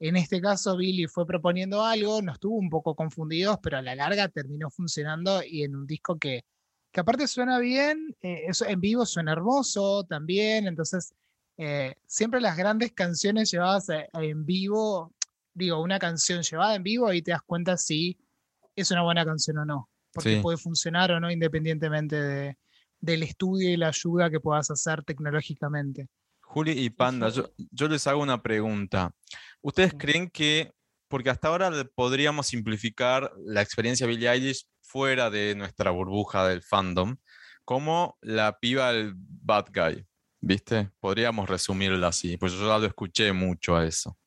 En 0.00 0.16
este 0.16 0.40
caso, 0.40 0.76
Billy 0.76 1.06
fue 1.06 1.26
proponiendo 1.26 1.84
algo, 1.84 2.22
nos 2.22 2.40
tuvo 2.40 2.56
un 2.56 2.70
poco 2.70 2.94
confundidos, 2.94 3.58
pero 3.62 3.76
a 3.78 3.82
la 3.82 3.94
larga 3.94 4.28
terminó 4.28 4.70
funcionando 4.70 5.42
y 5.44 5.62
en 5.62 5.76
un 5.76 5.86
disco 5.86 6.18
que, 6.18 6.42
que 6.90 7.00
aparte 7.00 7.28
suena 7.28 7.58
bien, 7.58 8.16
eh, 8.22 8.44
eso 8.48 8.64
en 8.66 8.80
vivo 8.80 9.04
suena 9.04 9.32
hermoso 9.32 10.04
también, 10.04 10.66
entonces 10.66 11.12
eh, 11.58 11.94
siempre 12.06 12.40
las 12.40 12.56
grandes 12.56 12.92
canciones 12.92 13.50
llevadas 13.50 13.90
a- 13.90 14.06
a 14.14 14.24
en 14.24 14.46
vivo, 14.46 15.12
digo, 15.52 15.82
una 15.82 15.98
canción 15.98 16.42
llevada 16.42 16.74
en 16.74 16.82
vivo, 16.82 17.06
ahí 17.06 17.20
te 17.20 17.32
das 17.32 17.42
cuenta 17.42 17.76
si 17.76 18.16
es 18.74 18.90
una 18.90 19.02
buena 19.02 19.26
canción 19.26 19.58
o 19.58 19.64
no, 19.66 19.90
porque 20.14 20.36
Sí. 20.36 20.40
puede 20.40 20.56
funcionar 20.56 21.12
o 21.12 21.20
no 21.20 21.30
independientemente 21.30 22.16
de- 22.16 22.56
del 23.00 23.22
estudio 23.22 23.68
y 23.70 23.76
la 23.76 23.88
ayuda 23.88 24.30
que 24.30 24.40
puedas 24.40 24.70
hacer 24.70 25.04
tecnológicamente. 25.04 26.08
Juli 26.52 26.72
y 26.72 26.90
Panda, 26.90 27.28
yo, 27.28 27.52
yo 27.70 27.86
les 27.86 28.06
hago 28.08 28.20
una 28.20 28.42
pregunta. 28.42 29.12
¿Ustedes 29.62 29.94
creen 29.96 30.28
que, 30.28 30.72
porque 31.08 31.30
hasta 31.30 31.46
ahora 31.46 31.70
le 31.70 31.84
podríamos 31.84 32.48
simplificar 32.48 33.32
la 33.46 33.62
experiencia 33.62 34.04
de 34.06 34.12
Billie 34.14 34.28
Eilish 34.28 34.66
fuera 34.82 35.30
de 35.30 35.54
nuestra 35.54 35.92
burbuja 35.92 36.48
del 36.48 36.62
fandom, 36.64 37.16
como 37.64 38.18
la 38.20 38.58
piba 38.58 38.92
del 38.92 39.12
bad 39.16 39.66
guy, 39.72 40.04
¿viste? 40.40 40.90
Podríamos 40.98 41.48
resumirla 41.48 42.08
así, 42.08 42.36
pues 42.36 42.52
yo 42.54 42.66
ya 42.66 42.78
lo 42.78 42.86
escuché 42.86 43.32
mucho 43.32 43.76
a 43.76 43.86
eso. 43.86 44.18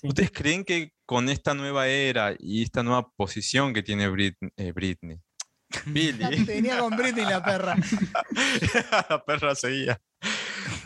Sí. 0.00 0.06
¿Ustedes 0.06 0.30
creen 0.30 0.62
que 0.64 0.92
con 1.04 1.28
esta 1.28 1.54
nueva 1.54 1.88
era 1.88 2.36
y 2.38 2.62
esta 2.62 2.84
nueva 2.84 3.10
posición 3.16 3.74
que 3.74 3.82
tiene 3.82 4.08
Brit- 4.08 4.52
eh, 4.56 4.70
Britney, 4.70 5.18
Billie, 5.86 6.44
Tenía 6.44 6.78
con 6.78 6.96
Britney 6.96 7.24
la 7.24 7.42
perra. 7.42 7.74
la 9.10 9.24
perra 9.24 9.54
seguía. 9.56 10.00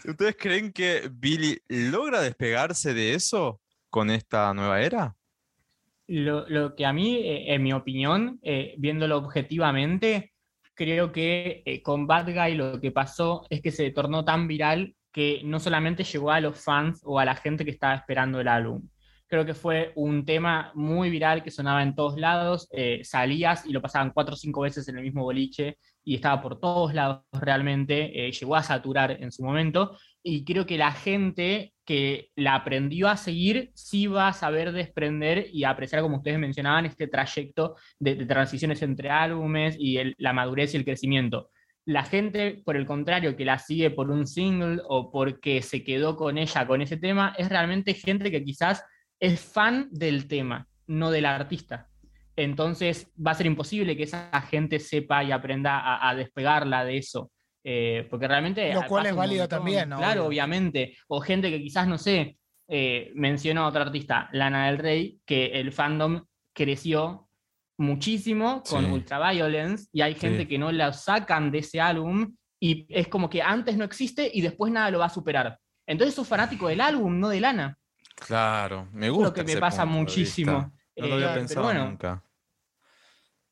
¿Ustedes 0.09 0.37
creen 0.39 0.73
que 0.73 1.11
Billy 1.13 1.59
logra 1.69 2.23
despegarse 2.23 2.95
de 2.95 3.13
eso 3.13 3.61
con 3.91 4.09
esta 4.09 4.55
nueva 4.55 4.81
era? 4.81 5.15
Lo, 6.07 6.75
que 6.75 6.87
a 6.87 6.95
mí, 6.95 7.17
eh, 7.17 7.53
en 7.53 7.63
mi 7.63 7.75
opinión, 7.75 8.39
eh, 8.43 8.75
viéndolo 8.79 9.19
objetivamente, 9.19 10.33
creo 10.73 11.13
que 11.13 11.63
eh, 11.67 11.83
con 11.83 12.07
Bad 12.07 12.33
Guy 12.33 12.55
lo 12.55 12.81
que 12.81 12.91
pasó 12.91 13.47
es 13.51 13.61
que 13.61 13.71
se 13.71 13.91
tornó 13.91 14.25
tan 14.25 14.49
viral 14.49 14.97
que 15.13 15.43
no 15.45 15.61
solamente 15.61 16.05
llegó 16.05 16.31
a 16.31 16.41
los 16.41 16.59
fans 16.59 17.03
o 17.05 17.19
a 17.19 17.27
la 17.27 17.35
gente 17.35 17.67
que 17.67 17.73
estaba 17.73 17.95
esperando 17.95 18.41
el 18.41 18.49
álbum. 18.49 18.89
Creo 19.27 19.45
que 19.45 19.53
fue 19.53 19.93
un 19.95 20.25
tema 20.25 20.73
muy 20.75 21.11
viral 21.11 21.43
que 21.43 21.51
sonaba 21.51 21.83
en 21.83 21.95
todos 21.95 22.19
lados, 22.19 22.67
salías 23.03 23.67
y 23.67 23.73
lo 23.73 23.83
pasaban 23.83 24.11
cuatro 24.11 24.33
o 24.33 24.39
cinco 24.39 24.63
veces 24.63 24.89
en 24.89 24.97
el 24.97 25.05
mismo 25.05 25.23
boliche 25.23 25.77
y 26.09 26.15
estaba 26.15 26.41
por 26.41 26.59
todos 26.59 26.95
lados 26.95 27.21
realmente, 27.33 28.27
eh, 28.27 28.33
llegó 28.33 28.57
a 28.57 28.63
saturar 28.63 29.19
en 29.21 29.31
su 29.31 29.45
momento 29.45 29.99
y 30.23 30.43
creo 30.43 30.65
que 30.65 30.79
la 30.79 30.91
gente 30.91 31.75
que 31.85 32.31
la 32.35 32.55
aprendió 32.55 33.11
a 33.11 33.19
seguir 33.19 33.73
sí 33.75 34.07
va 34.07 34.29
a 34.29 34.33
saber 34.33 34.73
desprender 34.73 35.49
y 35.53 35.65
apreciar, 35.65 36.01
como 36.01 36.17
ustedes 36.17 36.39
mencionaban, 36.39 36.87
este 36.87 37.09
trayecto 37.09 37.77
de, 37.99 38.25
transiciones 38.25 38.81
entre 38.81 39.11
álbumes 39.11 39.77
y 39.79 39.99
la 40.17 40.33
madurez 40.33 40.73
y 40.73 40.79
el 40.79 40.87
crecimiento. 40.87 41.51
La 41.85 42.05
gente, 42.05 42.63
por 42.65 42.77
el 42.77 42.87
contrario, 42.87 43.37
que 43.37 43.45
la 43.45 43.59
sigue 43.59 43.91
por 43.91 44.11
un 44.11 44.27
single 44.27 44.81
o 44.89 45.13
porque 45.13 45.61
se 45.61 45.85
quedó 45.85 46.17
con 46.17 46.39
ella 46.39 46.67
con 46.67 46.81
ese 46.81 46.97
tema, 46.97 47.35
es 47.37 47.51
realmente 47.51 47.93
gente 47.93 48.31
que 48.31 48.43
quizás 48.43 48.83
es 49.21 49.41
fan 49.41 49.89
del 49.91 50.27
tema, 50.27 50.67
no 50.87 51.11
del 51.11 51.27
artista. 51.27 51.88
Entonces 52.41 53.11
va 53.25 53.33
a 53.33 53.35
ser 53.35 53.47
imposible 53.47 53.97
que 53.97 54.05
esa 54.05 54.31
gente 54.43 54.79
sepa 54.79 55.25
y 55.25 55.33
aprenda 55.33 55.79
a, 55.81 56.09
a 56.09 56.15
despegarla 56.15 56.85
de 56.85 56.99
eso. 56.99 57.33
Eh, 57.65 58.07
porque 58.09 58.29
realmente... 58.29 58.73
Lo 58.73 58.85
cual 58.87 59.07
es 59.07 59.15
válido 59.17 59.43
montón. 59.43 59.59
también, 59.59 59.89
¿no? 59.89 59.99
Claro, 59.99 60.25
obviamente. 60.27 60.97
O 61.09 61.21
gente 61.21 61.51
que 61.51 61.61
quizás, 61.61 61.89
no 61.89 61.99
sé, 61.99 62.39
eh, 62.69 63.11
mencionó 63.17 63.65
a 63.65 63.67
otra 63.69 63.83
artista, 63.83 64.29
Lana 64.33 64.67
del 64.67 64.79
Rey, 64.79 65.19
que 65.27 65.47
el 65.47 65.73
fandom 65.73 66.23
creció 66.55 67.29
muchísimo 67.77 68.63
con 68.69 68.85
Sí. 68.85 68.91
Ultraviolence 68.91 69.89
y 69.93 70.01
hay 70.03 70.15
gente 70.15 70.43
Sí. 70.43 70.47
que 70.47 70.59
no 70.59 70.71
la 70.73 70.93
sacan 70.93 71.51
de 71.51 71.59
ese 71.59 71.81
álbum 71.81 72.35
y 72.61 72.87
es 72.89 73.09
como 73.09 73.29
que 73.29 73.43
antes 73.43 73.77
no 73.77 73.85
existe 73.85 74.31
y 74.33 74.41
después 74.43 74.73
nada 74.73 74.91
lo 74.91 74.99
va 75.01 75.07
a 75.07 75.11
superar. 75.11 75.59
Entonces 75.87 76.15
sos 76.15 76.27
fanático 76.29 76.69
del 76.69 76.81
álbum, 76.81 77.19
no 77.19 77.29
de 77.31 77.41
Lana. 77.41 77.77
Claro, 78.15 78.89
me 78.93 79.07
Es 79.07 79.13
gusta. 79.13 79.29
lo 79.29 79.35
que 79.35 79.45
me 79.45 79.57
pasa 79.61 79.85
muchísimo. 79.85 80.53
No 80.97 81.07
lo 81.07 81.07
Eh, 81.07 81.13
había 81.15 81.27
pero 81.29 81.39
pensado 81.41 81.65
bueno. 81.67 81.85
nunca. 81.87 82.25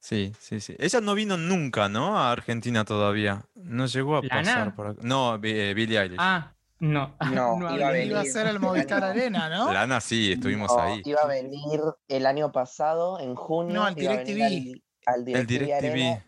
Sí, 0.07 0.33
sí, 0.39 0.61
sí. 0.61 0.77
Ella 0.79 1.01
no 1.01 1.15
vino 1.17 1.37
nunca, 1.37 1.89
¿no? 1.89 2.17
A 2.17 2.31
Argentina 2.31 2.85
todavía. 2.85 3.45
No 3.57 3.87
llegó 3.87 4.19
a 4.19 4.23
¿Lana? 4.23 4.29
pasar 4.37 4.75
por 4.77 4.87
acá. 4.87 5.01
No, 5.03 5.35
eh, 5.43 5.75
Billie 5.75 5.99
Eilish. 6.01 6.17
Ah, 6.21 6.53
no. 6.79 7.17
No, 7.33 7.59
No 7.59 7.75
iba 7.75 7.87
a 7.87 7.89
hablé. 7.89 7.99
venir. 7.99 8.11
Iba 8.13 8.21
a 8.21 8.25
ser 8.25 8.47
el 8.47 8.61
Movistar 8.61 9.03
Año- 9.03 9.11
Arena, 9.21 9.49
¿no? 9.49 9.73
Lana 9.73 10.01
sí, 10.01 10.31
estuvimos 10.31 10.71
No, 10.71 10.81
ahí. 10.81 11.03
Iba 11.05 11.23
a 11.23 11.27
venir 11.27 11.81
el 12.07 12.27
año 12.27 12.53
pasado, 12.53 13.19
en 13.19 13.35
junio. 13.35 13.75
No, 13.75 13.85
al 13.85 13.97
DirecTV. 13.97 14.81
Al, 15.07 15.23
al 15.23 15.29
El 15.29 15.47
DirecTV. 15.49 16.23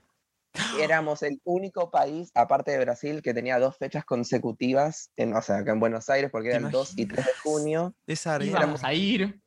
Éramos 0.81 1.23
el 1.23 1.41
único 1.45 1.93
país, 1.93 2.33
aparte 2.35 2.73
de 2.73 2.81
Brasil, 2.81 3.23
que 3.23 3.33
tenía 3.33 3.61
dos 3.61 3.77
fechas 3.77 4.05
consecutivas, 4.05 5.13
en, 5.17 5.37
o 5.37 5.41
sea, 5.43 5.59
acá 5.59 5.71
en 5.71 5.79
Buenos 5.79 6.09
Aires, 6.11 6.31
porque 6.33 6.49
¿Te 6.51 6.57
eran 6.57 6.73
2 6.73 6.95
y 6.99 7.07
3 7.07 7.25
de 7.27 7.33
junio. 7.45 7.95
Esa 8.09 8.35
arena. 8.35 8.59
Íbamos 8.59 8.83
a 8.83 8.93
ir. 8.93 9.41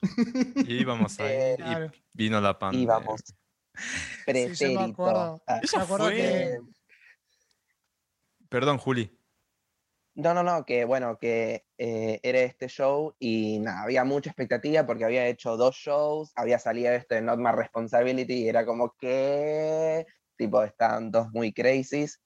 Y 0.55 0.73
íbamos 0.75 1.19
a 1.19 1.29
Eh, 1.29 1.55
ir 1.55 1.59
y 1.59 1.63
Claro. 1.63 1.91
vino 2.13 2.39
la 2.39 2.57
pandemia. 2.57 2.83
Íbamos. 2.85 3.21
Sí, 3.81 4.23
Pretérito. 4.25 4.79
me 4.79 4.91
acuerdo. 4.91 5.41
Ah, 5.47 5.59
Ella 5.63 5.77
Me 5.79 5.83
acuerdo 5.83 6.05
fue- 6.05 6.15
que 6.15 6.59
Perdón, 8.49 8.77
Juli. 8.77 9.17
No, 10.13 10.33
no, 10.33 10.43
no, 10.43 10.65
que 10.65 10.83
bueno, 10.83 11.17
que 11.17 11.65
eh, 11.77 12.19
era 12.21 12.39
este 12.41 12.67
show 12.67 13.15
y 13.17 13.59
nada, 13.59 13.83
había 13.83 14.03
mucha 14.03 14.29
expectativa 14.29 14.85
porque 14.85 15.05
había 15.05 15.25
hecho 15.27 15.55
dos 15.55 15.75
shows, 15.77 16.33
había 16.35 16.59
salido 16.59 16.91
este 16.91 17.15
de 17.15 17.21
Not 17.21 17.39
My 17.39 17.51
Responsibility 17.53 18.33
y 18.43 18.49
era 18.49 18.65
como 18.65 18.93
que, 18.99 20.05
tipo, 20.35 20.61
estaban 20.63 21.11
dos 21.11 21.29
muy 21.31 21.53
crazies 21.53 22.19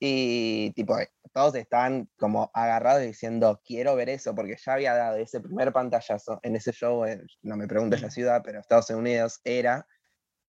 y 0.00 0.72
tipo, 0.72 0.96
todos 1.32 1.54
estaban 1.54 2.10
como 2.18 2.50
agarrados 2.54 3.02
diciendo, 3.02 3.60
quiero 3.64 3.94
ver 3.94 4.08
eso, 4.08 4.34
porque 4.34 4.56
ya 4.56 4.72
había 4.74 4.94
dado 4.94 5.16
ese 5.18 5.40
primer 5.40 5.72
pantallazo 5.72 6.40
en 6.42 6.56
ese 6.56 6.72
show, 6.72 7.04
en- 7.04 7.24
no 7.42 7.56
me 7.56 7.68
preguntes 7.68 8.02
la 8.02 8.10
ciudad, 8.10 8.42
pero 8.44 8.58
Estados 8.58 8.90
Unidos 8.90 9.40
era, 9.44 9.86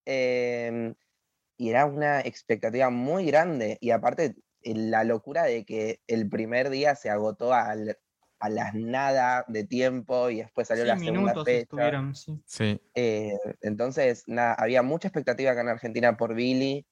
em, 0.04 0.94
y 1.58 1.70
era 1.70 1.86
una 1.86 2.20
expectativa 2.20 2.90
muy 2.90 3.26
grande 3.26 3.78
y 3.80 3.90
aparte 3.92 4.36
eh, 4.62 4.74
la 4.74 5.04
locura 5.04 5.44
de 5.44 5.64
que 5.64 6.00
el 6.06 6.28
primer 6.28 6.70
día 6.70 6.94
se 6.96 7.10
agotó 7.10 7.52
al 7.54 7.96
a 8.42 8.48
las 8.48 8.74
nada 8.74 9.44
de 9.48 9.66
tiempo 9.66 10.30
y 10.30 10.38
después 10.38 10.66
salió 10.68 10.84
Sí, 10.84 10.88
la 10.88 10.98
segunda 10.98 11.44
fecha. 11.44 11.60
estuvieron, 11.60 12.14
sí. 12.14 12.42
Sí. 12.46 12.80
Eh, 12.94 13.32
entonces, 13.60 14.24
nada, 14.26 14.54
había 14.58 14.82
mucha 14.82 15.08
expectativa 15.08 15.50
acá 15.52 15.60
en 15.60 15.68
Argentina 15.68 16.16
por 16.16 16.34
Billy. 16.34 16.86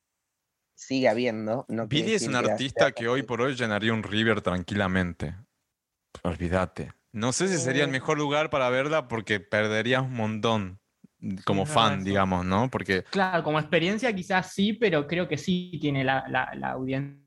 Sigue 0.74 1.08
habiendo. 1.08 1.64
No 1.68 1.86
Billy 1.88 2.14
es 2.14 2.22
un 2.26 2.32
que 2.32 2.50
artista 2.50 2.84
sea 2.86 2.92
que 2.92 3.08
hoy 3.08 3.22
por 3.22 3.40
hoy 3.40 3.54
llenaría 3.54 3.94
un 3.94 4.02
River 4.02 4.42
tranquilamente. 4.42 5.34
Olvídate. 6.22 6.92
No 7.12 7.32
sé 7.32 7.48
si 7.48 7.56
sería 7.58 7.84
el 7.84 7.88
Eh. 7.88 7.92
mejor 7.92 8.18
lugar 8.18 8.50
para 8.50 8.68
verla 8.70 9.08
porque 9.08 9.40
perderías 9.40 10.02
un 10.02 10.14
montón 10.14 10.80
como 11.44 11.62
verdad 11.62 11.74
fan, 11.74 12.04
digamos, 12.04 12.44
¿no? 12.44 12.68
Porque 12.70 13.04
Claro, 13.10 13.42
como 13.42 13.58
experiencia 13.58 14.12
quizás 14.14 14.52
sí, 14.52 14.74
pero 14.74 15.06
creo 15.06 15.26
que 15.28 15.36
sí 15.38 15.78
tiene 15.80 16.04
la, 16.04 16.24
la, 16.28 16.50
la 16.54 16.70
audiencia 16.72 17.20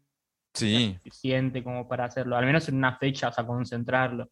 sí, 0.53 0.95
suficiente 1.03 1.63
como 1.63 1.87
para 1.87 2.05
hacerlo, 2.05 2.35
al 2.37 2.45
menos 2.45 2.67
en 2.69 2.75
una 2.75 2.97
fecha, 2.97 3.29
o 3.29 3.33
sea, 3.33 3.45
concentrarlo. 3.45 4.29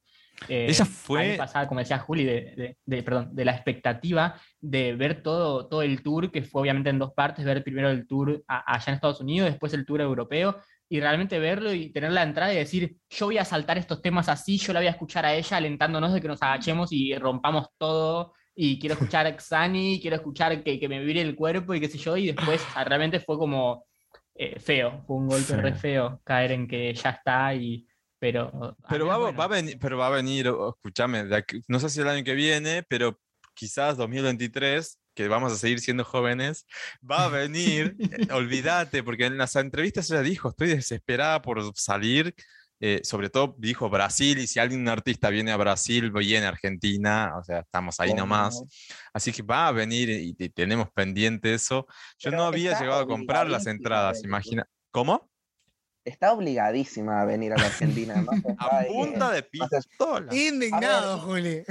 Eh, 0.47 0.67
Ella 0.69 0.83
a 0.83 0.87
mí 0.87 0.93
fue- 0.93 1.27
me 1.31 1.37
pasaba, 1.37 1.67
como 1.67 1.79
decía 1.81 1.99
Juli, 1.99 2.23
de, 2.23 2.33
de- 2.55 2.77
de- 2.85 3.03
perdón, 3.03 3.35
de 3.35 3.43
la 3.45 3.51
expectativa 3.53 4.39
de 4.61 4.95
ver 4.95 5.21
todo, 5.21 5.67
todo 5.67 5.81
el 5.81 6.01
tour, 6.01 6.31
que 6.31 6.43
fue 6.43 6.61
obviamente 6.61 6.89
en 6.89 6.99
dos 6.99 7.13
partes, 7.13 7.43
ver 7.43 7.63
primero 7.63 7.89
el 7.89 8.07
tour 8.07 8.41
a- 8.47 8.73
allá 8.73 8.85
en 8.87 8.93
Estados 8.95 9.19
Unidos, 9.21 9.49
después 9.49 9.73
el 9.73 9.85
tour 9.85 9.99
europeo, 10.01 10.57
y 10.87 10.99
realmente 11.01 11.39
verlo 11.39 11.73
y 11.73 11.91
tener 11.91 12.11
la 12.11 12.23
entrada 12.23 12.53
y 12.53 12.57
decir, 12.57 12.95
yo 13.09 13.25
voy 13.27 13.37
a 13.37 13.45
saltar 13.45 13.77
estos 13.77 14.01
temas 14.01 14.29
así, 14.29 14.57
yo 14.57 14.71
la 14.73 14.79
voy 14.79 14.87
a 14.87 14.91
escuchar 14.91 15.25
a 15.25 15.33
ella 15.33 15.57
alentándonos 15.57 16.13
de 16.13 16.21
que 16.21 16.27
nos 16.29 16.41
agachemos 16.41 16.91
y 16.93 17.13
rompamos 17.15 17.67
todo, 17.77 18.33
y 18.61 18.77
quiero 18.77 18.95
escuchar 18.95 19.25
a 19.25 19.39
Xani, 19.39 20.01
quiero 20.01 20.17
escuchar 20.17 20.61
que, 20.61 20.77
que 20.77 20.89
me 20.89 20.99
vibre 20.99 21.21
el 21.21 21.33
cuerpo 21.33 21.73
y 21.73 21.79
qué 21.79 21.87
sé 21.87 21.97
yo, 21.97 22.17
y 22.17 22.27
después 22.27 22.59
sea, 22.73 22.83
realmente 22.83 23.21
fue 23.21 23.37
como 23.37 23.87
eh, 24.35 24.59
feo, 24.59 25.01
fue 25.07 25.15
un 25.15 25.29
golpe 25.29 25.55
re 25.55 25.75
Feo. 25.75 26.19
caer 26.25 26.51
en 26.51 26.67
que 26.67 26.93
ya 26.93 27.11
está 27.11 27.55
y... 27.55 27.87
Pero, 28.19 28.75
pero 28.89 29.05
al 29.05 29.11
va, 29.11 29.17
menos, 29.27 29.39
va 29.39 29.45
a 29.45 29.47
bueno, 29.47 29.63
venir, 29.63 29.79
pero 29.79 29.97
va 29.97 30.07
a 30.07 30.09
venir, 30.09 30.47
escúchame, 30.47 31.23
no 31.69 31.79
sé 31.79 31.89
si 31.89 32.01
el 32.01 32.09
año 32.09 32.21
que 32.25 32.33
viene, 32.33 32.83
pero 32.89 33.17
quizás 33.53 33.95
2023, 33.95 34.99
que 35.15 35.29
vamos 35.29 35.53
a 35.53 35.55
seguir 35.55 35.79
siendo 35.79 36.03
jóvenes, 36.03 36.65
va 37.09 37.23
a 37.23 37.29
venir, 37.29 37.95
eh, 38.29 38.33
olvídate, 38.33 39.03
porque 39.03 39.27
en 39.27 39.37
las 39.37 39.55
entrevistas 39.55 40.11
ella 40.11 40.21
dijo, 40.21 40.49
estoy 40.49 40.67
desesperada 40.67 41.41
por 41.41 41.61
salir, 41.77 42.35
eh, 42.79 43.01
sobre 43.03 43.29
todo 43.29 43.55
dijo 43.57 43.89
Brasil, 43.89 44.39
y 44.39 44.47
si 44.47 44.59
alguien, 44.59 44.81
un 44.81 44.89
artista 44.89 45.29
viene 45.29 45.51
a 45.51 45.57
Brasil, 45.57 46.11
viene 46.11 46.45
a 46.45 46.49
Argentina, 46.49 47.33
o 47.37 47.43
sea, 47.43 47.59
estamos 47.59 47.99
ahí 47.99 48.13
nomás. 48.13 48.63
Así 49.13 49.31
que 49.31 49.41
va 49.43 49.67
a 49.67 49.71
venir 49.71 50.09
y, 50.09 50.35
y 50.37 50.49
tenemos 50.49 50.89
pendiente 50.91 51.53
eso. 51.53 51.87
Yo 52.17 52.31
no 52.31 52.43
había 52.43 52.79
llegado 52.79 53.01
a 53.01 53.07
comprar 53.07 53.49
las 53.49 53.67
entradas, 53.67 54.23
imagina. 54.23 54.65
¿Cómo? 54.91 55.29
Está 56.05 56.31
obligadísima 56.31 57.21
a 57.21 57.25
venir 57.25 57.53
a 57.53 57.57
la 57.57 57.65
Argentina. 57.67 58.15
más 58.21 58.39
allá 58.57 58.79
A 58.79 58.85
punta 58.87 59.31
de 59.31 59.43
pistola. 59.43 60.33
Indignado. 60.33 61.19
Juli. 61.19 61.61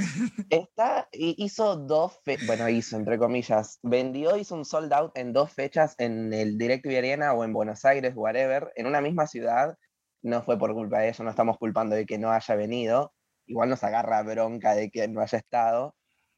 Está, 0.51 1.09
hi- 1.11 1.35
hizo 1.39 1.75
dos, 1.77 2.21
bueno, 2.47 2.69
hizo 2.69 2.97
entre 2.97 3.19
comillas, 3.19 3.79
vendió, 3.83 4.37
hizo 4.37 4.55
un 4.55 4.65
sold 4.65 4.93
out 4.93 5.13
en 5.17 5.33
dos 5.33 5.51
fechas 5.53 5.95
en 5.99 6.33
el 6.33 6.59
DirecTV 6.59 6.99
Arena 6.99 7.33
o 7.33 7.43
en 7.45 7.53
Buenos 7.53 7.85
Aires, 7.85 8.13
whatever, 8.15 8.71
en 8.77 8.87
una 8.87 9.01
misma 9.01 9.27
ciudad. 9.27 9.77
No 10.23 10.43
fue 10.43 10.59
por 10.59 10.75
culpa 10.75 10.99
de 11.01 11.09
ella, 11.09 11.25
no 11.25 11.31
estamos 11.31 11.59
culpando 11.59 11.95
de 11.97 12.07
que 12.07 12.19
no 12.19 12.31
haya 12.31 12.55
venido. 12.57 13.12
Igual 13.47 13.71
nos 13.71 13.83
agarra 13.85 14.23
bronca 14.23 14.75
de 14.75 14.91
que 14.91 15.09
no 15.09 15.21
haya 15.21 15.39
estado. 15.39 15.95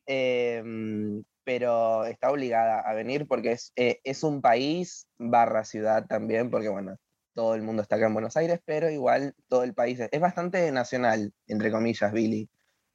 Em, 0.07 1.23
pero 1.45 2.05
está 2.05 2.31
obligada 2.31 2.81
a 2.81 2.95
venir 2.95 3.27
porque 3.27 3.53
es, 3.53 3.73
eh, 3.77 4.01
es 4.05 4.23
un 4.23 4.41
país 4.43 5.07
barra 5.19 5.65
ciudad 5.65 6.07
también, 6.07 6.51
porque 6.51 6.69
bueno, 6.69 6.97
todo 7.35 7.55
el 7.55 7.63
mundo 7.63 7.83
está 7.83 7.97
acá 7.97 8.07
en 8.07 8.13
Buenos 8.15 8.37
Aires, 8.37 8.61
pero 8.65 8.91
igual 8.91 9.35
todo 9.49 9.63
el 9.65 9.75
país 9.75 9.99
es, 10.01 10.09
es 10.13 10.21
bastante 10.21 10.71
nacional, 10.73 11.33
entre 11.47 11.71
comillas, 11.71 12.13
Billy. 12.13 12.49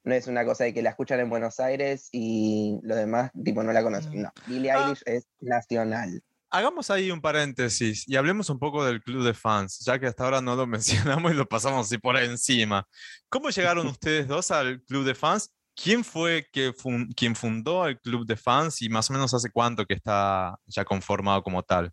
No 0.04 0.14
es 0.14 0.28
una 0.28 0.44
cosa 0.44 0.64
de 0.64 0.72
que 0.72 0.82
la 0.82 0.90
escuchan 0.90 1.18
en 1.20 1.28
Buenos 1.30 1.58
Aires 1.58 2.08
y 2.12 2.78
los 2.82 2.96
demás, 2.96 3.32
tipo, 3.44 3.62
no 3.62 3.72
la 3.72 3.82
conocen. 3.82 4.20
Mm. 4.20 4.22
No, 4.22 4.32
Billie 4.46 4.70
Ah. 4.70 4.84
Eilish 4.86 5.02
es 5.06 5.26
nacional. 5.40 6.22
Hagamos 6.50 6.90
ahí 6.90 7.10
un 7.10 7.20
paréntesis 7.20 8.08
y 8.08 8.16
hablemos 8.16 8.48
un 8.50 8.58
poco 8.58 8.84
del 8.84 9.02
club 9.02 9.24
de 9.24 9.34
fans, 9.34 9.80
ya 9.84 9.98
que 9.98 10.06
hasta 10.06 10.24
ahora 10.24 10.40
no 10.40 10.54
lo 10.54 10.66
mencionamos 10.66 11.32
y 11.32 11.34
lo 11.34 11.46
pasamos 11.46 11.86
así 11.86 11.98
por 11.98 12.16
encima. 12.16 12.86
¿Cómo 13.28 13.50
llegaron 13.50 13.86
ustedes 13.88 14.28
dos 14.28 14.50
al 14.50 14.80
club 14.82 15.04
de 15.04 15.14
fans? 15.14 15.52
¿Quién 15.74 16.04
fue 16.04 16.46
que 16.52 16.72
fun- 16.72 17.08
quien 17.14 17.34
fundó 17.36 17.86
el 17.86 18.00
club 18.00 18.24
de 18.26 18.36
fans 18.36 18.80
y 18.80 18.88
más 18.88 19.10
o 19.10 19.12
menos 19.12 19.34
hace 19.34 19.50
cuánto 19.50 19.84
que 19.84 19.94
está 19.94 20.56
ya 20.66 20.84
conformado 20.84 21.42
como 21.42 21.62
tal? 21.62 21.92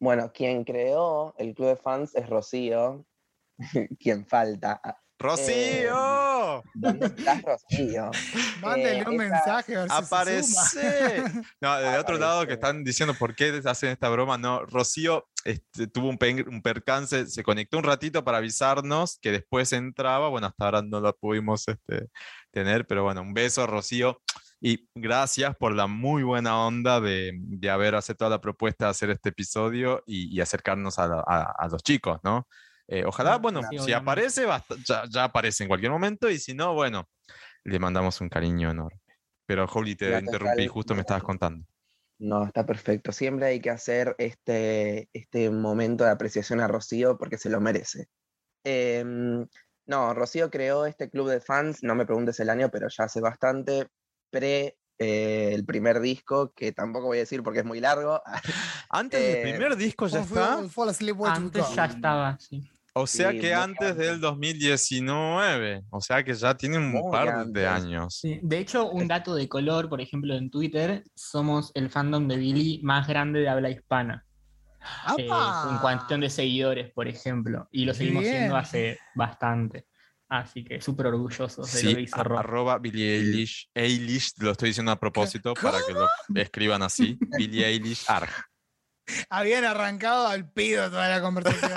Bueno, 0.00 0.32
quien 0.32 0.64
creó 0.64 1.32
el 1.38 1.54
club 1.54 1.68
de 1.68 1.76
fans 1.76 2.14
es 2.16 2.28
Rocío, 2.28 3.06
quien 4.00 4.26
falta. 4.26 4.80
¡Rocío! 5.22 6.62
¿Dónde 6.74 7.06
estás, 7.06 7.42
Rocío? 7.42 8.10
Mándale 8.62 9.04
un 9.06 9.14
esa- 9.14 9.34
mensaje 9.34 9.76
a 9.76 9.80
ver 9.80 9.90
si 9.90 9.96
se 9.96 10.04
suma. 10.04 10.06
¡Aparece! 10.06 11.24
No, 11.60 11.76
de 11.78 11.98
otro 11.98 12.18
lado 12.18 12.46
que 12.46 12.54
están 12.54 12.84
diciendo 12.84 13.14
por 13.14 13.34
qué 13.34 13.60
hacen 13.64 13.90
esta 13.90 14.08
broma, 14.08 14.38
no. 14.38 14.64
Rocío 14.66 15.28
este, 15.44 15.86
tuvo 15.86 16.08
un, 16.08 16.18
pen- 16.18 16.46
un 16.48 16.62
percance, 16.62 17.26
se 17.26 17.42
conectó 17.42 17.78
un 17.78 17.84
ratito 17.84 18.24
para 18.24 18.38
avisarnos 18.38 19.18
que 19.20 19.32
después 19.32 19.72
entraba. 19.72 20.28
Bueno, 20.28 20.48
hasta 20.48 20.64
ahora 20.64 20.82
no 20.82 21.00
la 21.00 21.12
pudimos 21.12 21.66
este, 21.68 22.08
tener, 22.50 22.86
pero 22.86 23.04
bueno, 23.04 23.22
un 23.22 23.32
beso, 23.34 23.66
Rocío. 23.66 24.20
Y 24.64 24.88
gracias 24.94 25.56
por 25.56 25.74
la 25.74 25.88
muy 25.88 26.22
buena 26.22 26.56
onda 26.64 27.00
de, 27.00 27.32
de 27.34 27.70
haber 27.70 27.96
aceptado 27.96 28.30
la 28.30 28.40
propuesta 28.40 28.84
de 28.84 28.90
hacer 28.92 29.10
este 29.10 29.30
episodio 29.30 30.04
y, 30.06 30.32
y 30.36 30.40
acercarnos 30.40 31.00
a, 31.00 31.08
la- 31.08 31.24
a- 31.26 31.52
a 31.58 31.68
los 31.68 31.82
chicos, 31.82 32.20
¿no? 32.22 32.46
Eh, 32.88 33.04
ojalá, 33.06 33.38
bueno, 33.38 33.60
sí, 33.62 33.68
si 33.70 33.76
obviamente. 33.76 33.94
aparece, 33.94 34.46
ya, 34.86 35.04
ya 35.08 35.24
aparece 35.24 35.64
en 35.64 35.68
cualquier 35.68 35.92
momento 35.92 36.28
y 36.28 36.38
si 36.38 36.54
no, 36.54 36.74
bueno, 36.74 37.08
le 37.64 37.78
mandamos 37.78 38.20
un 38.20 38.28
cariño 38.28 38.70
enorme. 38.70 39.00
Pero, 39.46 39.66
Juli, 39.66 39.96
te 39.96 40.10
La 40.10 40.20
interrumpí, 40.20 40.66
justo 40.66 40.94
me 40.94 41.00
estabas 41.00 41.22
contando. 41.22 41.66
No, 42.18 42.46
está 42.46 42.64
perfecto. 42.64 43.10
Siempre 43.10 43.46
hay 43.46 43.60
que 43.60 43.70
hacer 43.70 44.14
este, 44.18 45.08
este 45.12 45.50
momento 45.50 46.04
de 46.04 46.10
apreciación 46.10 46.60
a 46.60 46.68
Rocío 46.68 47.18
porque 47.18 47.38
se 47.38 47.50
lo 47.50 47.60
merece. 47.60 48.06
Em, 48.64 49.46
no, 49.86 50.14
Rocío 50.14 50.50
creó 50.50 50.86
este 50.86 51.10
club 51.10 51.28
de 51.28 51.40
fans, 51.40 51.82
no 51.82 51.94
me 51.94 52.06
preguntes 52.06 52.38
el 52.38 52.50
año, 52.50 52.70
pero 52.70 52.88
ya 52.88 53.04
hace 53.04 53.20
bastante, 53.20 53.88
pre 54.30 54.76
eh, 55.02 55.52
el 55.54 55.64
primer 55.64 56.00
disco, 56.00 56.52
que 56.54 56.72
tampoco 56.72 57.06
voy 57.06 57.18
a 57.18 57.20
decir 57.20 57.42
porque 57.42 57.58
es 57.60 57.64
muy 57.64 57.80
largo. 57.80 58.22
Antes 58.88 59.20
del 59.20 59.36
Eh, 59.36 59.50
primer 59.50 59.76
disco 59.76 60.06
ya 60.06 60.24
Fall- 60.24 60.66
está. 60.66 61.34
Antes 61.34 61.74
ya 61.74 61.84
estaba, 61.86 62.38
sí. 62.38 62.62
O 62.94 63.06
sea 63.06 63.30
Sí, 63.30 63.38
que 63.40 63.54
antes 63.54 63.90
antes. 63.92 64.06
del 64.06 64.20
2019. 64.20 65.82
O 65.90 66.00
sea 66.00 66.22
que 66.22 66.34
ya 66.34 66.54
tiene 66.54 66.76
un 66.78 66.90
Muy 66.90 67.10
par 67.10 67.46
de 67.46 67.66
años. 67.66 68.14
Sí, 68.16 68.38
De 68.42 68.58
hecho, 68.58 68.90
un 68.90 69.08
dato 69.08 69.34
de 69.34 69.48
color, 69.48 69.88
por 69.88 70.00
ejemplo, 70.02 70.34
en 70.34 70.50
Twitter, 70.50 71.02
somos 71.14 71.70
el 71.74 71.88
fandom 71.90 72.28
de 72.28 72.36
Billy 72.36 72.80
más 72.82 73.08
grande 73.08 73.40
de 73.40 73.48
habla 73.48 73.70
hispana. 73.70 74.24
eh, 75.16 75.28
en 75.70 75.78
cuestión 75.78 76.20
de 76.20 76.28
seguidores, 76.28 76.90
por 76.92 77.06
ejemplo. 77.08 77.68
Y 77.70 77.84
lo 77.84 77.94
seguimos 77.94 78.22
bien. 78.24 78.34
siendo 78.36 78.56
hace 78.56 78.98
bastante. 79.14 79.86
Así 80.32 80.64
que 80.64 80.80
súper 80.80 81.08
orgullosos 81.08 81.70
de 81.74 81.82
lo 81.82 81.88
que 81.90 81.94
Sí, 81.96 82.00
hizo 82.04 82.16
a- 82.16 82.24
Rob. 82.24 82.38
arroba 82.38 82.78
Billie 82.78 83.16
Eilish. 83.18 83.68
Eilish, 83.74 84.32
lo 84.38 84.52
estoy 84.52 84.70
diciendo 84.70 84.90
a 84.90 84.98
propósito 84.98 85.52
para 85.52 85.78
que 85.86 85.92
lo 85.92 86.08
escriban 86.40 86.82
así. 86.82 87.18
Billie 87.36 87.66
Eilish 87.66 88.04
Arg. 88.08 88.30
Habían 89.28 89.64
arrancado 89.64 90.26
al 90.28 90.50
pido 90.50 90.88
toda 90.88 91.08
la 91.10 91.20
conversación. 91.20 91.72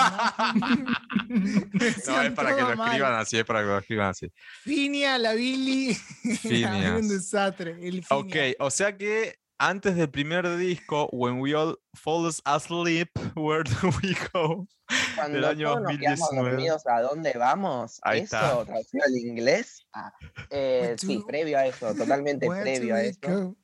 ¿no? 1.28 1.76
Es 2.22 2.32
para 2.34 2.56
que 2.56 2.62
lo 2.62 2.76
mal. 2.78 2.88
escriban 2.88 3.14
así, 3.16 3.38
es 3.38 3.44
para 3.46 3.60
que 3.60 3.66
lo 3.66 3.78
escriban 3.80 4.08
así. 4.10 4.32
Finia, 4.62 5.18
la 5.18 5.34
Billy. 5.34 5.98
Era 6.46 6.96
un 6.98 7.10
desastre. 7.10 7.72
El 7.86 8.06
Ok, 8.10 8.36
o 8.60 8.72
sea 8.72 8.96
que 8.96 9.36
antes 9.58 9.96
del 9.96 10.10
primer 10.10 10.56
disco, 10.58 11.10
When 11.12 11.40
We 11.42 11.56
All 11.56 11.78
Fall 11.94 12.32
Asleep, 12.46 13.10
Where 13.36 13.64
Do 13.64 13.90
We 14.02 14.16
Go? 14.34 14.68
Cuando 15.16 15.48
año 15.48 15.68
todos 15.74 15.82
nos 15.84 15.98
quedamos 15.98 16.20
2019. 16.20 16.50
dormidos, 16.52 16.88
¿a 16.88 17.02
dónde 17.02 17.34
vamos? 17.34 18.00
Ahí 18.04 18.22
eso, 18.22 18.38
está. 18.38 18.66
traducido 18.66 19.04
al 19.06 19.16
inglés. 19.18 19.88
Ah, 19.94 20.14
eh, 20.50 20.96
sí, 20.98 21.24
previo 21.28 21.58
a 21.58 21.66
eso, 21.68 21.94
totalmente 21.96 22.48
previo 22.48 22.96
a 22.96 23.02
eso. 23.02 23.56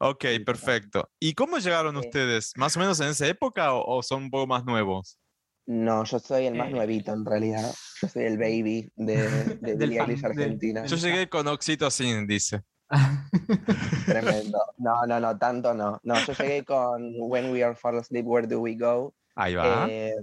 Ok, 0.00 0.24
perfecto. 0.44 1.10
¿Y 1.18 1.34
cómo 1.34 1.58
llegaron 1.58 1.96
ustedes? 1.96 2.52
¿Más 2.56 2.76
o 2.76 2.80
menos 2.80 3.00
en 3.00 3.08
esa 3.08 3.26
época 3.26 3.72
o, 3.72 3.96
o 3.98 4.02
son 4.02 4.24
un 4.24 4.30
poco 4.30 4.46
más 4.46 4.64
nuevos? 4.64 5.18
No, 5.68 6.04
yo 6.04 6.18
soy 6.20 6.46
el 6.46 6.54
más 6.54 6.68
Eh. 6.68 6.72
nuevito 6.72 7.12
en 7.12 7.24
realidad. 7.24 7.74
Yo 8.02 8.08
soy 8.08 8.24
el 8.24 8.38
baby 8.38 8.90
de, 8.94 9.16
de 9.60 9.74
Billie 9.74 10.00
Eilish 10.00 10.20
del- 10.20 10.30
Argentina. 10.30 10.84
Yo 10.86 10.96
llegué 10.96 11.28
con 11.28 11.48
Oxytocin, 11.48 12.26
dice. 12.26 12.62
Tremendo. 14.06 14.58
No, 14.78 15.06
no, 15.06 15.18
no, 15.20 15.36
tanto 15.38 15.74
no. 15.74 15.98
No, 16.04 16.14
yo 16.24 16.32
llegué 16.34 16.64
con 16.64 17.14
When 17.18 17.50
We 17.50 17.64
Are 17.64 17.74
Fall 17.74 17.98
Asleep, 17.98 18.26
Where 18.26 18.46
Do 18.46 18.60
We 18.60 18.76
Go? 18.76 19.14
Ahí 19.34 19.54
va. 19.54 19.86
Eh, 19.88 20.14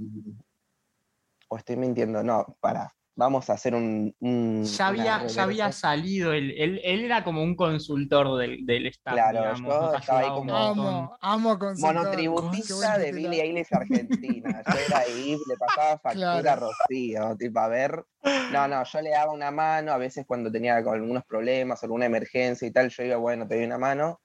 o 1.54 1.58
estoy 1.58 1.78
mintiendo, 1.78 2.24
no, 2.24 2.58
para. 2.60 2.92
vamos 3.16 3.48
a 3.50 3.54
hacer 3.54 3.76
un... 3.76 4.16
un- 4.20 4.64
Ya 4.64 4.88
había, 4.88 5.28
ya 5.28 5.44
había 5.44 5.66
reversa". 5.66 5.72
salido, 5.80 6.34
él, 6.34 6.52
él, 6.58 6.82
él 6.84 7.04
era 7.06 7.24
como 7.24 7.44
un 7.44 7.56
consultor 7.56 8.38
del, 8.40 8.66
del 8.66 8.88
staff, 8.88 9.14
Claro, 9.14 9.40
digamos, 9.40 9.76
yo 9.76 9.94
estaba 9.94 10.20
ahí 10.20 10.30
como-. 10.30 10.56
Amo, 10.56 11.18
amo 11.22 11.60
consultor. 11.60 11.94
Monotributista 11.96 12.98
de. 12.98 13.12
Billie 13.12 13.42
Eilish 13.44 13.68
Argentina. 13.72 14.64
Yo 14.74 14.80
era 14.80 15.00
ahí, 15.00 15.38
le 15.46 15.58
pasaba 15.58 16.00
factura 16.00 16.42
Claro. 16.42 16.50
a 16.50 16.56
Rocío, 16.56 17.36
tipo, 17.38 17.60
a 17.60 17.68
ver. 17.68 18.04
No, 18.52 18.68
no, 18.68 18.84
yo 18.84 19.02
le 19.02 19.10
daba 19.12 19.32
una 19.32 19.52
mano, 19.52 19.92
a 19.92 19.98
veces 19.98 20.26
cuando 20.26 20.52
tenía 20.52 20.76
algunos 20.78 21.24
problemas, 21.26 21.84
alguna 21.84 22.06
emergencia 22.08 22.68
y 22.68 22.72
tal, 22.72 22.90
yo 22.90 23.04
iba, 23.04 23.18
bueno, 23.18 23.48
te 23.48 23.56
doy 23.56 23.66
una 23.66 23.78
mano. 23.78 24.22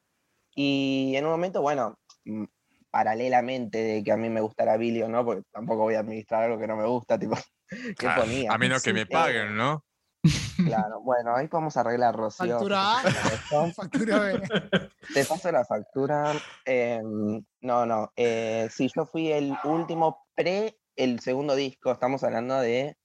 Y 0.54 1.14
en 1.16 1.24
un 1.26 1.32
momento, 1.32 1.60
bueno, 1.62 1.98
mm, 2.24 2.44
paralelamente 2.90 3.78
de 3.78 4.02
que 4.02 4.12
a 4.12 4.16
mí 4.16 4.28
me 4.30 4.40
gustara 4.40 4.76
Billie 4.76 5.04
o 5.04 5.08
no, 5.08 5.24
porque 5.24 5.42
tampoco 5.52 5.82
voy 5.82 5.94
a 5.94 6.00
administrar 6.00 6.44
algo 6.44 6.58
que 6.58 6.66
no 6.66 6.76
me 6.76 6.86
gusta, 6.86 7.18
tipo, 7.18 7.36
¿qué 7.68 7.94
Claro, 7.94 8.22
ponía? 8.22 8.52
a 8.52 8.58
menos 8.58 8.82
que 8.82 8.92
me 8.92 9.06
paguen, 9.06 9.56
¿no? 9.56 9.84
Claro, 10.66 11.00
bueno, 11.00 11.34
ahí 11.36 11.46
podemos 11.46 11.76
arreglar, 11.76 12.14
Rocío. 12.14 12.54
Factura 12.58 12.98
A. 12.98 13.72
Factura 13.72 14.18
B. 14.18 14.42
Te 15.14 15.24
paso 15.24 15.50
la 15.52 15.64
factura. 15.64 16.32
Em, 16.64 17.42
no, 17.60 17.86
no. 17.86 18.12
eh, 18.16 18.68
sí, 18.70 18.90
yo 18.94 19.06
fui 19.06 19.30
el 19.30 19.56
último 19.64 20.26
pre 20.34 20.76
el 20.96 21.20
segundo 21.20 21.54
disco. 21.54 21.92
Estamos 21.92 22.24
hablando 22.24 22.58
de. 22.60 22.96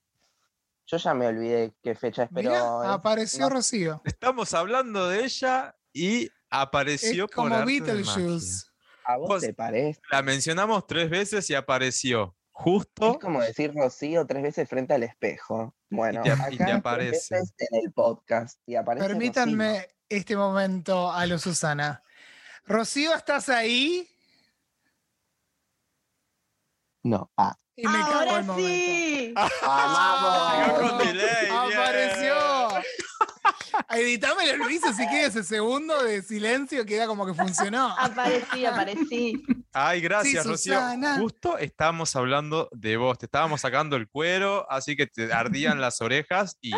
Yo 0.87 0.97
ya 0.97 1.13
me 1.13 1.27
olvidé 1.27 1.73
qué 1.83 1.93
fecha 1.95 2.23
es, 2.23 2.29
pero. 2.33 2.49
Mirá, 2.49 2.93
apareció 2.93 3.41
no- 3.41 3.49
Rocío. 3.51 4.01
Estamos 4.03 4.53
hablando 4.55 5.07
de 5.07 5.23
ella 5.23 5.75
y 5.93 6.29
apareció 6.49 7.25
Es 7.25 7.31
por 7.31 7.49
como 7.49 7.57
de 7.59 7.65
Beetlejuice. 7.65 8.65
¿A 9.05 9.17
vos 9.17 9.27
Vos- 9.29 9.41
te 9.41 9.53
parece? 9.53 9.99
La 10.11 10.21
mencionamos 10.21 10.87
tres 10.87 11.09
veces 11.09 11.49
y 11.49 11.55
apareció 11.55 12.35
Es 12.37 12.49
justo. 12.51 13.19
como 13.19 13.41
decir 13.41 13.73
Rocío 13.75 14.25
tres 14.25 14.43
veces 14.43 14.69
frente 14.69 14.93
al 14.93 15.03
espejo. 15.03 15.75
Bueno, 15.89 16.21
te- 16.23 16.29
y 16.51 16.57
te 16.57 16.63
tres 16.63 16.75
aparece. 16.75 17.35
veces 17.35 17.53
en 17.57 17.79
el 17.83 17.91
podcast. 17.91 18.59
Y 18.65 18.75
aparece 18.75 19.07
Rocío. 19.07 19.19
Permítanme 19.19 19.87
este 20.09 20.35
momento 20.35 21.11
a 21.11 21.25
lo 21.25 21.37
Susana. 21.39 22.03
Rocío, 22.65 23.13
¿estás 23.13 23.49
ahí? 23.49 24.07
No. 27.03 27.29
Ah. 27.37 27.57
Y 27.75 27.85
me 27.87 27.99
cago 27.99 28.13
Ahora 28.13 28.37
el 28.39 28.45
sí. 28.55 29.33
Delay, 31.03 31.45
bien. 31.45 31.51
¡Apareció! 31.51 32.33
Editámelo, 33.89 34.65
Luis, 34.65 34.81
si 34.95 35.07
quieres 35.07 35.29
ese 35.35 35.43
segundo 35.43 36.03
de 36.03 36.21
silencio 36.21 36.85
queda 36.85 37.07
como 37.07 37.25
que 37.25 37.33
funcionó. 37.33 37.87
Aparecí, 37.97 38.65
aparecí. 38.65 39.43
Ay, 39.73 40.01
gracias, 40.01 40.43
Sí, 40.43 40.49
Rocío. 40.49 40.79
Justo 41.19 41.57
estábamos 41.57 42.15
hablando 42.15 42.69
de 42.71 42.97
vos. 42.97 43.17
Te 43.17 43.25
estábamos 43.25 43.61
sacando 43.61 43.95
el 43.95 44.07
cuero, 44.07 44.69
así 44.69 44.95
que 44.95 45.07
te 45.07 45.31
ardían 45.33 45.81
las 45.81 46.01
orejas 46.01 46.57
y 46.61 46.71
te, 46.71 46.77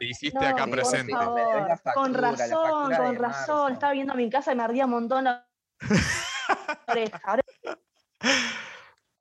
te 0.00 0.04
hiciste 0.06 0.40
No, 0.40 0.46
acá 0.48 0.66
presente. 0.66 1.12
favor. 1.12 1.68
Con 1.94 2.14
razón, 2.14 2.50
con 2.50 2.90
razón. 2.90 3.20
marzo. 3.20 3.68
Estaba 3.68 3.92
viendo 3.92 4.14
mi 4.14 4.28
casa 4.28 4.52
y 4.52 4.56
me 4.56 4.62
ardía 4.64 4.84
un 4.86 4.90
montón 4.92 5.24
la 5.24 5.46
oreja. 6.88 7.20
Ahora 7.24 7.42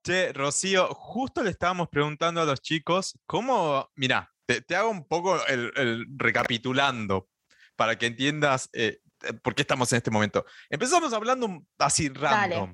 Che, 0.06 0.34
Rocío, 0.34 0.88
justo 0.94 1.44
le 1.44 1.50
estábamos 1.52 1.88
preguntando 1.88 2.42
a 2.42 2.46
los 2.46 2.62
chicos 2.62 3.18
cómo, 3.26 3.90
mira, 3.96 4.33
te, 4.56 4.62
te 4.62 4.76
hago 4.76 4.90
un 4.90 5.08
poco 5.08 5.44
el, 5.48 5.72
el 5.76 6.06
recapitulando 6.18 7.28
para 7.76 7.98
que 7.98 8.06
entiendas 8.06 8.70
eh, 8.74 9.00
eh, 9.24 9.34
por 9.34 9.56
qué 9.56 9.62
estamos 9.64 9.92
en 9.94 9.98
este 9.98 10.12
momento. 10.12 10.46
Empezamos 10.70 11.14
hablando 11.14 11.64
así 11.80 12.10
random. 12.10 12.74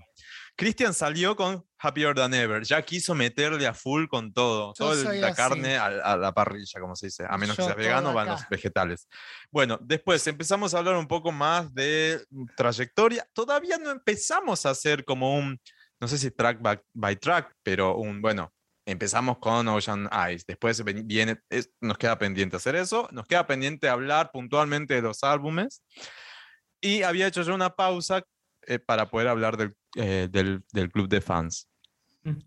Cristian 0.55 0.93
salió 0.93 1.37
con 1.37 1.65
Happier 1.77 2.13
Than 2.13 2.33
Ever, 2.33 2.63
ya 2.65 2.81
quiso 2.81 3.15
meterle 3.15 3.65
a 3.65 3.73
full 3.73 4.07
con 4.07 4.33
todo, 4.33 4.73
Yo 4.77 4.91
toda 4.91 5.13
la 5.13 5.27
así. 5.27 5.35
carne 5.37 5.77
a, 5.77 5.85
a 5.85 6.17
la 6.17 6.33
parrilla, 6.33 6.81
como 6.81 6.97
se 6.97 7.05
dice, 7.05 7.23
a 7.29 7.37
menos 7.37 7.55
Yo 7.55 7.63
que 7.63 7.67
sea 7.67 7.75
vegano, 7.75 8.11
van 8.13 8.27
los 8.27 8.41
vegetales. 8.49 9.07
Bueno, 9.51 9.79
después 9.81 10.27
empezamos 10.27 10.73
a 10.73 10.79
hablar 10.79 10.97
un 10.97 11.07
poco 11.07 11.31
más 11.31 11.73
de 11.73 12.21
trayectoria. 12.57 13.25
Todavía 13.31 13.77
no 13.77 13.89
empezamos 13.89 14.65
a 14.65 14.71
hacer 14.71 15.05
como 15.05 15.37
un, 15.37 15.57
no 16.01 16.07
sé 16.09 16.17
si 16.17 16.29
track 16.29 16.61
by, 16.61 16.81
by 16.93 17.15
track, 17.15 17.55
pero 17.63 17.95
un, 17.95 18.21
bueno, 18.21 18.51
empezamos 18.91 19.37
con 19.39 19.67
Ocean 19.67 20.09
Eyes, 20.11 20.45
después 20.45 20.83
viene, 20.83 21.41
es- 21.49 21.71
nos 21.81 21.97
queda 21.97 22.17
pendiente 22.17 22.55
hacer 22.57 22.75
eso, 22.75 23.07
nos 23.11 23.25
queda 23.27 23.45
pendiente 23.47 23.87
hablar 23.89 24.31
puntualmente 24.31 24.93
de 24.95 25.01
los 25.01 25.23
álbumes, 25.23 25.83
y 26.81 27.03
había 27.03 27.27
hecho 27.27 27.41
yo 27.43 27.53
una 27.55 27.75
pausa 27.75 28.23
eh, 28.67 28.79
para 28.79 29.09
poder 29.09 29.27
hablar 29.27 29.57
del, 29.57 29.75
eh, 29.95 30.27
del, 30.31 30.63
del 30.71 30.91
club 30.91 31.07
de 31.09 31.21
fans. 31.21 31.67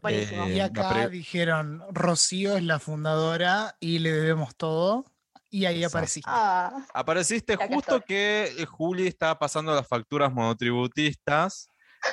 Buenísimo. 0.00 0.44
Eh, 0.46 0.56
Y 0.56 0.60
acá 0.60 1.08
dijeron, 1.08 1.82
Rocío 1.90 2.56
es 2.56 2.62
la 2.62 2.78
fundadora 2.78 3.76
y 3.80 3.98
le 3.98 4.12
debemos 4.12 4.54
todo. 4.56 5.04
Y 5.50 5.64
ahí 5.66 5.78
Exacto. 5.82 5.96
aparecí. 5.98 6.20
Ah, 6.24 6.86
Apareciste 6.94 7.56
justo 7.56 7.96
estoy. 7.96 8.00
que 8.06 8.54
eh, 8.58 8.64
Juli 8.66 9.06
estaba 9.06 9.38
pasando 9.38 9.74
las 9.74 9.86
facturas 9.88 10.32
monotributistas. 10.32 11.68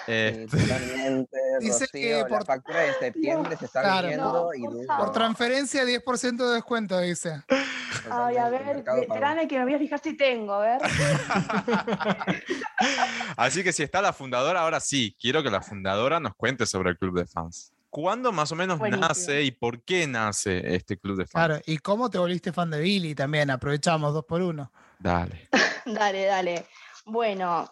Sí, 0.05 0.45
totalmente, 0.49 1.37
Dice 1.59 1.87
que 1.91 2.23
por- 2.29 2.39
La 2.39 2.45
factura 2.45 2.81
de 2.81 2.93
septiembre 2.93 3.57
se 3.57 3.65
está 3.65 3.81
Claro. 3.81 4.07
viniendo 4.07 4.33
No, 4.33 4.53
y 4.53 4.61
por. 4.85 4.97
Por 4.97 5.11
transferencia, 5.11 5.83
10% 5.85 6.47
de 6.47 6.53
descuento, 6.55 6.99
dice. 6.99 7.41
ay, 8.11 8.37
a 8.37 8.49
ver, 8.49 8.83
espérame 9.01 9.47
que 9.47 9.57
me 9.57 9.63
voy 9.65 9.73
a 9.73 9.79
fijar 9.79 9.99
si 9.99 10.15
tengo, 10.15 10.53
a 10.53 10.59
ver. 10.59 10.81
Así 13.37 13.63
que 13.63 13.73
si 13.73 13.83
está 13.83 14.01
la 14.01 14.13
fundadora, 14.13 14.61
ahora 14.61 14.79
sí, 14.79 15.15
quiero 15.19 15.43
que 15.43 15.49
la 15.49 15.61
fundadora 15.61 16.19
nos 16.19 16.35
cuente 16.35 16.65
sobre 16.65 16.91
el 16.91 16.97
club 16.97 17.17
de 17.19 17.25
fans. 17.25 17.73
¿Cuándo 17.89 18.31
más 18.31 18.51
o 18.51 18.55
menos 18.55 18.77
Buenísimo. 18.77 19.07
nace 19.07 19.41
y 19.43 19.51
por 19.51 19.81
qué 19.83 20.05
nace 20.07 20.75
este 20.75 20.97
club 20.97 21.17
de 21.17 21.25
fans? 21.25 21.31
Claro, 21.45 21.61
¿y 21.65 21.79
cómo 21.79 22.09
te 22.09 22.19
volviste 22.19 22.53
fan 22.53 22.69
de 22.69 22.79
Billy 22.79 23.15
también? 23.15 23.49
Aprovechamos 23.49 24.13
dos 24.13 24.25
por 24.25 24.41
uno. 24.41 24.71
Dale. 24.99 25.49
Dale, 25.85 26.25
dale. 26.25 26.65
Bueno, 27.05 27.67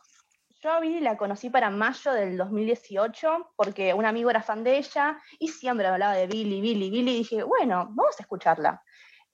yo 0.61 0.71
a 0.71 0.79
Billy 0.79 0.99
la 0.99 1.17
conocí 1.17 1.49
para 1.49 1.69
mayo 1.69 2.13
del 2.13 2.37
2018 2.37 3.53
porque 3.55 3.93
un 3.93 4.05
amigo 4.05 4.29
era 4.29 4.41
fan 4.41 4.63
de 4.63 4.77
ella 4.77 5.19
y 5.39 5.49
siempre 5.49 5.87
hablaba 5.87 6.13
de 6.13 6.27
Billy, 6.27 6.61
Billy, 6.61 6.89
Billy. 6.89 7.11
Y 7.11 7.17
dije, 7.19 7.43
bueno, 7.43 7.87
vamos 7.91 8.15
a 8.19 8.23
escucharla. 8.23 8.83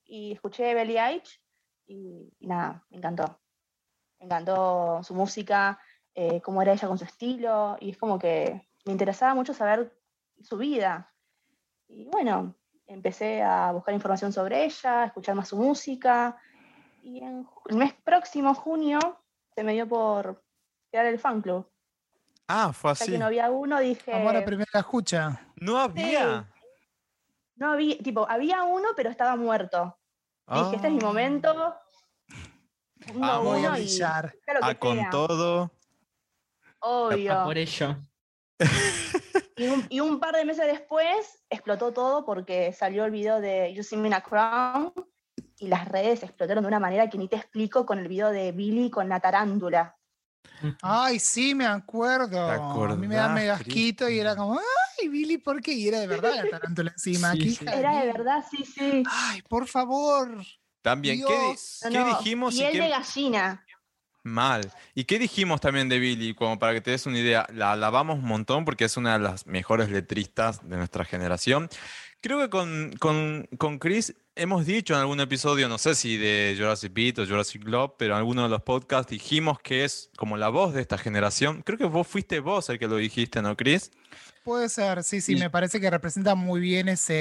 Y 0.04 0.34
escuché 0.34 0.76
Billie 0.76 1.00
Eilish 1.00 1.42
y, 1.86 2.34
nada, 2.42 2.86
me 2.90 2.98
encantó. 2.98 3.40
Me 4.20 4.26
encantó 4.26 5.02
su 5.04 5.16
música, 5.16 5.80
eh, 6.14 6.42
cómo 6.42 6.62
era 6.62 6.74
ella 6.74 6.88
con 6.88 6.98
su 6.98 7.06
estilo 7.06 7.78
y 7.80 7.92
es 7.92 7.98
como 7.98 8.20
que 8.20 8.68
me 8.86 8.92
interesaba 8.92 9.34
mucho 9.34 9.54
saber 9.54 9.98
su 10.42 10.58
vida. 10.58 11.14
Y 11.88 12.06
bueno, 12.06 12.56
empecé 12.86 13.42
a 13.42 13.72
buscar 13.72 13.94
información 13.94 14.34
sobre 14.34 14.66
ella, 14.66 15.06
escuchar 15.06 15.36
más 15.36 15.48
su 15.48 15.58
música. 15.58 16.38
Y 17.02 17.20
en 17.24 17.48
el 17.70 17.78
mes 17.78 17.94
próximo, 17.94 18.54
junio, 18.54 19.00
se 19.56 19.64
me 19.64 19.74
dio 19.74 19.88
por 19.88 20.44
crear 20.94 21.08
el 21.08 21.18
fan 21.18 21.41
club. 21.41 21.68
Ah, 22.48 22.72
fue 22.72 22.91
así. 22.91 23.12
que 23.14 23.18
no 23.18 23.26
había 23.26 23.50
uno, 23.50 23.80
dije. 23.80 24.14
Amor 24.14 24.36
a 24.36 24.46
primera 24.46 24.70
escucha. 24.76 25.41
No 25.56 25.80
había. 25.80 26.48
no 27.56 27.72
había, 27.72 27.98
tipo, 27.98 28.30
había 28.30 28.62
uno, 28.64 28.89
pero 28.96 29.10
estaba 29.10 29.36
muerto. 29.36 29.98
Dije, 30.48 30.76
este 30.76 30.88
es 30.88 30.94
mi 30.94 31.00
Ah. 31.02 31.06
momento. 31.06 31.76
Fundo 33.08 33.20
Vamos. 33.28 33.44
Voy 33.46 33.58
a 33.66 33.70
uno 33.70 33.72
brillar. 33.72 34.36
Ah, 34.62 34.76
con 34.76 34.98
sea, 34.98 35.10
todo. 35.10 35.72
Obvio. 36.80 37.44
Por 37.46 37.58
ello. 37.58 37.98
Y 39.56 39.68
un, 39.68 39.86
y 39.89 40.00
un 40.00 40.20
par 40.20 40.36
de 40.36 40.46
meses 40.46 40.66
después 40.66 41.44
explotó 41.48 41.94
todo 41.94 42.26
porque 42.26 42.74
salió 42.74 43.06
el 43.06 43.12
video 43.12 43.39
de 43.39 43.72
You 43.76 43.84
See 43.84 43.98
Me 43.98 44.08
in 44.08 44.16
a 44.16 44.22
Crown 44.22 44.91
y 45.60 45.68
las 45.68 45.88
redes 45.88 46.24
explotaron 46.24 46.64
de 46.64 46.68
una 46.70 46.80
manera 46.80 47.08
que 47.08 47.20
ni 47.20 47.28
te 47.28 47.36
explico 47.36 47.86
con 47.86 48.00
el 48.00 48.08
video 48.08 48.32
de 48.32 48.52
Billy 48.52 48.89
con 48.89 49.08
la 49.10 49.20
tarántula. 49.20 49.96
Ay, 50.82 51.20
sí, 51.20 51.56
me 51.56 51.66
acuerdo. 51.66 52.50
A 52.50 52.96
mí 52.96 53.08
me 53.08 53.16
da 53.16 53.30
medio 53.30 53.54
asquito 53.54 54.10
y 54.10 54.20
era 54.20 54.36
como, 54.36 54.60
ay, 55.00 55.08
Billy, 55.08 55.38
¿por 55.38 55.62
qué? 55.62 55.74
Y 55.74 55.88
era 55.88 56.00
de 56.00 56.08
verdad 56.08 56.36
la 56.36 56.50
tarántula 56.50 56.91
encima. 56.91 57.32
Sí, 57.34 57.58
Era 57.66 58.00
de 58.02 58.06
verdad, 58.08 58.46
sí, 58.50 58.66
sí. 58.66 59.04
Ay, 59.10 59.41
por 59.44 59.68
favor. 59.68 60.44
También, 60.82 61.22
¿qué. 61.26 61.56
No, 61.84 61.89
qué 61.89 61.98
no, 61.98 62.06
dijimos? 62.18 62.54
y 62.54 62.58
piel 62.60 62.72
qué- 62.74 62.82
de 62.82 62.89
gallina. 62.89 63.66
Mal. 64.26 64.72
¿Y 64.96 65.04
qué 65.04 65.20
dijimos 65.20 65.60
también 65.60 65.89
de 65.89 66.00
Billy? 66.00 66.34
Como 66.34 66.58
para 66.58 66.74
que 66.74 66.80
te 66.80 66.91
des 66.91 67.06
una 67.06 67.20
idea, 67.20 67.46
la 67.52 67.74
alabamos 67.74 68.20
un 68.20 68.26
montón 68.26 68.64
porque 68.64 68.86
es 68.86 68.96
una 68.96 69.14
de 69.14 69.20
las 69.20 69.46
mejores 69.48 69.89
letristas 69.89 70.68
de 70.68 70.78
nuestra 70.78 71.04
generación. 71.04 71.70
Creo 72.24 72.40
que 72.40 72.50
con, 72.50 72.94
con, 73.00 73.50
con 73.58 73.80
Chris 73.80 74.16
hemos 74.36 74.66
dicho 74.66 74.94
en 74.94 75.02
algún 75.02 75.20
episodio, 75.20 75.68
no 75.68 75.78
sé 75.78 75.94
si 75.94 76.16
de 76.16 76.56
Jurassic 76.58 76.94
Beat 76.94 77.20
o 77.20 77.26
Jurassic 77.26 77.62
Globe, 77.62 77.96
pero 77.98 78.14
en 78.14 78.20
alguno 78.20 78.44
de 78.44 78.50
los 78.50 78.62
podcasts 78.62 79.12
dijimos 79.12 79.60
que 79.60 79.84
es 79.84 80.10
como 80.16 80.38
la 80.38 80.48
voz 80.48 80.74
de 80.74 80.80
esta 80.80 80.98
generación. 80.98 81.64
Creo 81.64 81.78
que 81.78 81.84
vos 81.84 82.08
fuiste 82.08 82.40
vos 82.40 82.70
el 82.70 82.80
que 82.80 82.88
lo 82.88 82.96
dijiste, 82.96 83.42
¿no, 83.42 83.58
Chris? 83.58 83.92
Puede 84.46 84.70
ser, 84.70 85.04
sí, 85.04 85.20
sí, 85.20 85.34
Y- 85.34 85.36
me 85.36 85.50
parece 85.50 85.82
que 85.82 85.90
representa 85.90 86.34
muy 86.34 86.62
bien 86.62 86.88
ese 86.88 87.14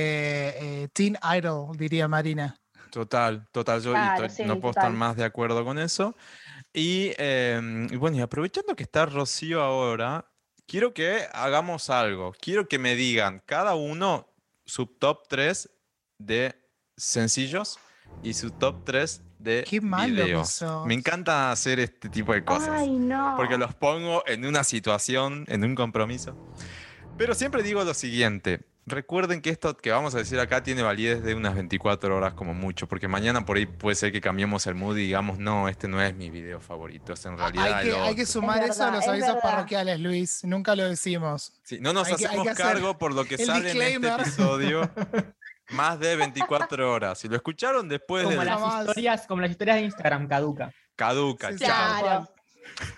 eh, 0.84 0.88
Teen 0.92 1.18
Idol, 1.36 1.76
diría 1.76 2.06
Marina. 2.06 2.56
Total, 2.92 3.44
total, 3.50 3.82
yo 3.82 3.92
Claro, 3.92 4.28
sí, 4.28 4.44
no 4.44 4.60
puedo 4.60 4.70
estar 4.70 4.84
total. 4.84 4.98
más 4.98 5.16
de 5.16 5.24
acuerdo 5.24 5.64
con 5.64 5.78
eso. 5.80 6.14
Y, 6.72 7.12
em, 7.18 7.86
y 7.92 7.96
bueno, 7.96 8.18
y 8.18 8.20
aprovechando 8.20 8.76
que 8.76 8.82
está 8.84 9.06
Rocío 9.06 9.62
ahora, 9.62 10.26
quiero 10.66 10.94
que 10.94 11.26
hagamos 11.32 11.90
algo. 11.90 12.32
Quiero 12.40 12.68
que 12.68 12.78
me 12.78 12.94
digan 12.96 13.42
cada 13.46 13.74
uno 13.74 14.31
su 14.72 14.86
top 14.86 15.28
3 15.28 15.68
de 16.18 16.54
sencillos 16.96 17.78
y 18.22 18.32
su 18.32 18.52
top 18.52 18.86
3 18.86 19.22
de 19.38 19.64
Qué 19.68 19.82
malo 19.82 20.16
que 20.16 20.24
videos. 20.24 20.64
Me 20.86 20.94
encanta 20.94 21.52
hacer 21.52 21.78
este 21.78 22.08
tipo 22.08 22.32
de 22.32 22.42
cosas. 22.42 22.70
Ay, 22.70 22.90
no. 22.90 23.34
porque 23.36 23.58
los 23.58 23.74
pongo 23.74 24.22
en 24.26 24.46
una 24.46 24.64
situación, 24.64 25.44
en 25.48 25.62
un 25.62 25.74
compromiso. 25.74 26.34
Pero 27.18 27.34
siempre 27.34 27.62
digo 27.62 27.84
lo 27.84 27.92
siguiente. 27.92 28.64
Recuerden 28.84 29.40
que 29.42 29.50
esto 29.50 29.76
que 29.76 29.92
vamos 29.92 30.14
a 30.16 30.18
decir 30.18 30.40
acá 30.40 30.62
tiene 30.64 30.82
validez 30.82 31.22
de 31.22 31.36
unas 31.36 31.54
24 31.54 32.16
horas 32.16 32.34
como 32.34 32.52
mucho, 32.52 32.88
porque 32.88 33.06
mañana 33.06 33.44
por 33.46 33.56
ahí 33.56 33.66
puede 33.66 33.94
ser 33.94 34.10
que 34.10 34.20
cambiemos 34.20 34.66
el 34.66 34.74
mood 34.74 34.96
y 34.96 35.02
digamos, 35.06 35.38
no, 35.38 35.68
este 35.68 35.86
no 35.86 36.02
es 36.02 36.14
mi 36.16 36.30
video 36.30 36.60
favorito, 36.60 37.12
es 37.12 37.24
en 37.24 37.38
realidad 37.38 37.64
Hay 37.78 37.84
que, 37.84 37.90
el 37.90 37.94
hay 38.02 38.14
que 38.16 38.22
otro". 38.22 38.32
sumar 38.32 38.64
Es 38.64 38.70
eso 38.70 38.84
a 38.84 38.90
los 38.90 39.02
es 39.04 39.08
avisos 39.08 39.28
verdad. 39.28 39.40
parroquiales, 39.42 40.00
Luis. 40.00 40.42
Nunca 40.44 40.74
lo 40.74 40.82
decimos. 40.88 41.52
Sí, 41.62 41.78
no 41.80 41.92
nos 41.92 42.08
hay 42.08 42.14
hacemos 42.14 42.48
que 42.48 42.54
cargo 42.54 42.98
por 42.98 43.14
lo 43.14 43.24
que 43.24 43.38
sale 43.38 43.70
en 43.70 44.04
este 44.04 44.08
episodio. 44.22 44.90
Más 45.70 46.00
de 46.00 46.16
24 46.16 46.92
horas. 46.92 47.18
Si 47.20 47.28
lo 47.28 47.36
escucharon 47.36 47.88
después 47.88 48.24
Como 48.24 48.36
del 48.36 48.46
las, 48.46 48.80
historias, 48.88 49.26
como 49.28 49.40
las 49.42 49.50
historias 49.52 49.76
de 49.76 49.82
Instagram 49.84 50.26
caduca. 50.26 50.72
caduca, 50.96 51.52
Sí, 51.52 51.58
chao. 51.60 52.00
Claro. 52.00 52.28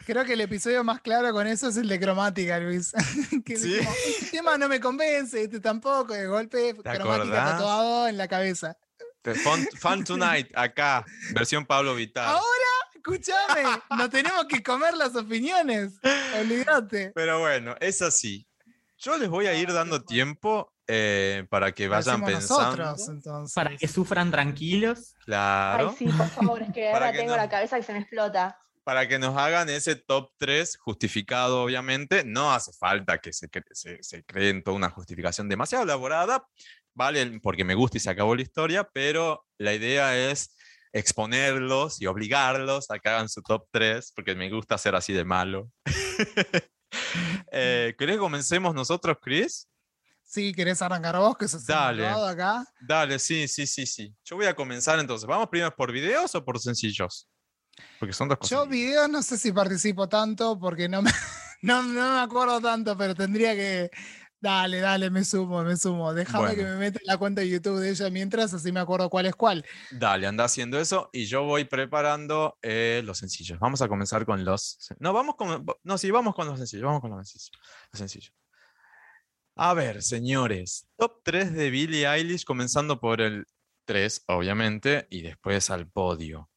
Creo 0.07 0.25
que 0.25 0.35
el 0.35 0.41
episodio 0.41 0.85
más 0.85 1.01
claro 1.01 1.33
con 1.33 1.47
eso 1.47 1.69
es 1.69 1.77
el 1.77 1.89
de 1.89 1.99
cromática, 2.01 2.59
Luis. 2.59 2.93
que 3.45 3.57
Sí. 3.57 3.79
este 4.07 4.31
tema 4.39 4.57
no 4.59 4.69
me 4.69 4.81
convence, 4.81 5.43
este 5.43 5.61
tampoco, 5.61 6.13
de 6.15 6.27
golpe 6.27 6.75
cromática 6.77 7.45
tatuado 7.45 8.09
en 8.09 8.17
la 8.19 8.29
cabeza. 8.29 8.77
Fun, 9.43 9.67
Fun 9.79 10.05
Tonight, 10.05 10.49
acá, 10.55 11.05
versión 11.33 11.65
Pablo 11.65 11.95
Vitar. 11.95 12.27
Ahora, 12.27 12.45
escúchame, 12.95 13.63
no 13.97 14.11
tenemos 14.11 14.45
que 14.47 14.63
comer 14.63 14.95
las 14.95 15.17
opiniones. 15.17 15.95
Olvídate. 16.39 17.13
Pero 17.15 17.41
bueno, 17.41 17.75
es 17.81 18.03
así. 18.03 18.47
Yo 18.99 19.17
les 19.17 19.29
voy 19.31 19.47
a 19.47 19.55
ir 19.55 19.73
dando 19.73 20.03
tiempo 20.05 20.73
eh, 20.87 21.47
para 21.49 21.73
que 21.73 21.89
vayan 21.89 22.23
pensando. 22.23 22.77
nosotros, 22.77 23.09
entonces. 23.09 23.55
Para 23.55 23.75
que 23.77 23.89
sufran 23.89 24.31
tranquilos. 24.31 25.15
Claro. 25.25 25.89
Ay, 25.91 25.97
sí, 25.99 26.05
por 26.15 26.29
favor, 26.29 26.63
es 26.63 26.73
que 26.75 26.91
ahora 26.93 27.11
tengo 27.13 27.31
no- 27.31 27.37
la 27.37 27.49
cabeza 27.49 27.77
que 27.79 27.83
se 27.83 27.93
me 27.95 28.01
explota. 28.01 28.59
Para 28.85 29.09
que 29.09 29.19
nos 29.19 29.37
hagan 29.37 29.69
ese 29.71 29.97
top 29.97 30.31
3 30.37 30.77
justificado, 30.77 31.63
obviamente. 31.63 32.23
No 32.25 32.53
hace 32.53 32.73
falta 32.73 33.19
que 33.19 33.33
se, 33.33 33.49
se, 33.73 34.03
se 34.03 34.25
creen 34.25 34.63
toda 34.63 34.77
una 34.77 34.91
justificación 34.91 35.49
demasiado 35.49 35.85
elaborada. 35.85 36.47
Vale, 36.93 37.41
porque 37.43 37.65
me 37.65 37.75
gusta 37.75 37.97
y 37.97 38.01
se 38.01 38.11
acabó 38.11 38.37
la 38.37 38.43
historia, 38.43 38.89
pero 38.93 39.45
la 39.59 39.75
idea 39.75 40.17
es 40.17 40.55
exponerlos 40.93 42.01
y 42.01 42.07
obligarlos 42.07 42.91
a 42.91 43.01
que 43.01 43.09
hagan 43.09 43.29
su 43.29 43.43
top 43.43 43.67
3, 43.73 44.13
porque 44.15 44.37
me 44.37 44.49
gusta 44.49 44.79
ser 44.79 44.95
así 44.95 45.13
de 45.13 45.25
malo. 45.25 45.71
eh, 47.51 47.95
¿Querés 47.99 48.15
que 48.15 48.21
comencemos 48.21 48.75
nosotros, 48.75 49.17
Chris? 49.21 49.69
Sí, 50.23 50.55
¿querés 50.55 50.81
arrancar 50.83 51.19
vos? 51.19 51.37
Que 51.37 51.45
el 51.47 51.67
Dale. 51.67 52.07
acá. 52.07 52.65
Dale, 52.81 53.19
sí, 53.19 53.49
sí, 53.49 53.67
sí, 53.67 53.87
sí. 53.87 54.15
Yo 54.25 54.37
voy 54.37 54.47
a 54.47 54.55
comenzar 54.55 54.99
entonces. 54.99 55.27
¿Vamos 55.27 55.49
primero 55.49 55.75
por 55.75 55.93
videos 55.93 56.35
o 56.35 56.45
por 56.45 56.61
sencillos? 56.61 57.29
Porque 57.99 58.13
son 58.13 58.29
dos 58.29 58.39
cosas. 58.39 58.51
Yo 58.51 58.67
videos 58.67 59.09
no 59.09 59.23
sé 59.23 59.39
si 59.39 59.53
participo 59.53 60.09
tanto 60.09 60.59
porque 60.59 60.89
no 60.89 61.03
me, 61.03 61.11
no, 61.63 61.83
no 61.83 62.15
me 62.15 62.21
acuerdo 62.21 62.61
tanto, 62.61 62.97
pero 62.97 63.15
tendría 63.15 63.55
que. 63.55 63.91
Dale, 64.41 64.81
dale, 64.81 65.09
me 65.09 65.25
sumo, 65.25 65.65
me 65.65 65.75
sumo. 65.75 66.13
Déjame 66.13 66.55
que 66.55 66.65
me 66.65 66.77
meta 66.77 66.99
en 67.01 67.07
la 67.07 67.17
cuenta 67.17 67.41
de 67.41 67.49
YouTube 67.49 67.81
de 67.81 67.89
ella 67.89 68.11
mientras, 68.11 68.53
así 68.53 68.73
me 68.73 68.81
acuerdo 68.81 69.09
cuál 69.09 69.25
es 69.25 69.35
cuál. 69.35 69.65
Dale, 69.91 70.27
anda 70.27 70.45
haciendo 70.45 70.79
eso 70.79 71.09
y 71.15 71.25
yo 71.25 71.45
voy 71.45 71.65
preparando 71.65 72.59
eh, 72.61 73.01
los 73.07 73.17
sencillos. 73.17 73.59
Vamos 73.59 73.81
a 73.81 73.89
comenzar 73.89 74.27
con 74.27 74.45
los. 74.45 74.77
No, 74.99 75.15
vamos 75.15 75.37
con. 75.37 75.65
No, 75.83 75.97
sí, 75.97 76.11
vamos 76.11 76.35
con 76.35 76.47
los 76.47 76.59
sencillos. 76.59 76.85
Vamos 76.85 77.01
con 77.01 77.11
los 77.13 77.27
sencillos. 77.27 77.59
Los 77.91 77.99
sencillos. 77.99 78.35
A 79.57 79.73
ver, 79.73 80.03
señores. 80.03 80.89
Top 80.97 81.23
3 81.25 81.55
de 81.55 81.71
Billie 81.71 82.07
Eilish, 82.07 82.45
comenzando 82.45 83.01
por 83.01 83.23
el 83.23 83.47
3, 83.87 84.25
obviamente, 84.27 85.07
y 85.09 85.23
después 85.23 85.71
al 85.71 85.89
podio. 85.89 86.51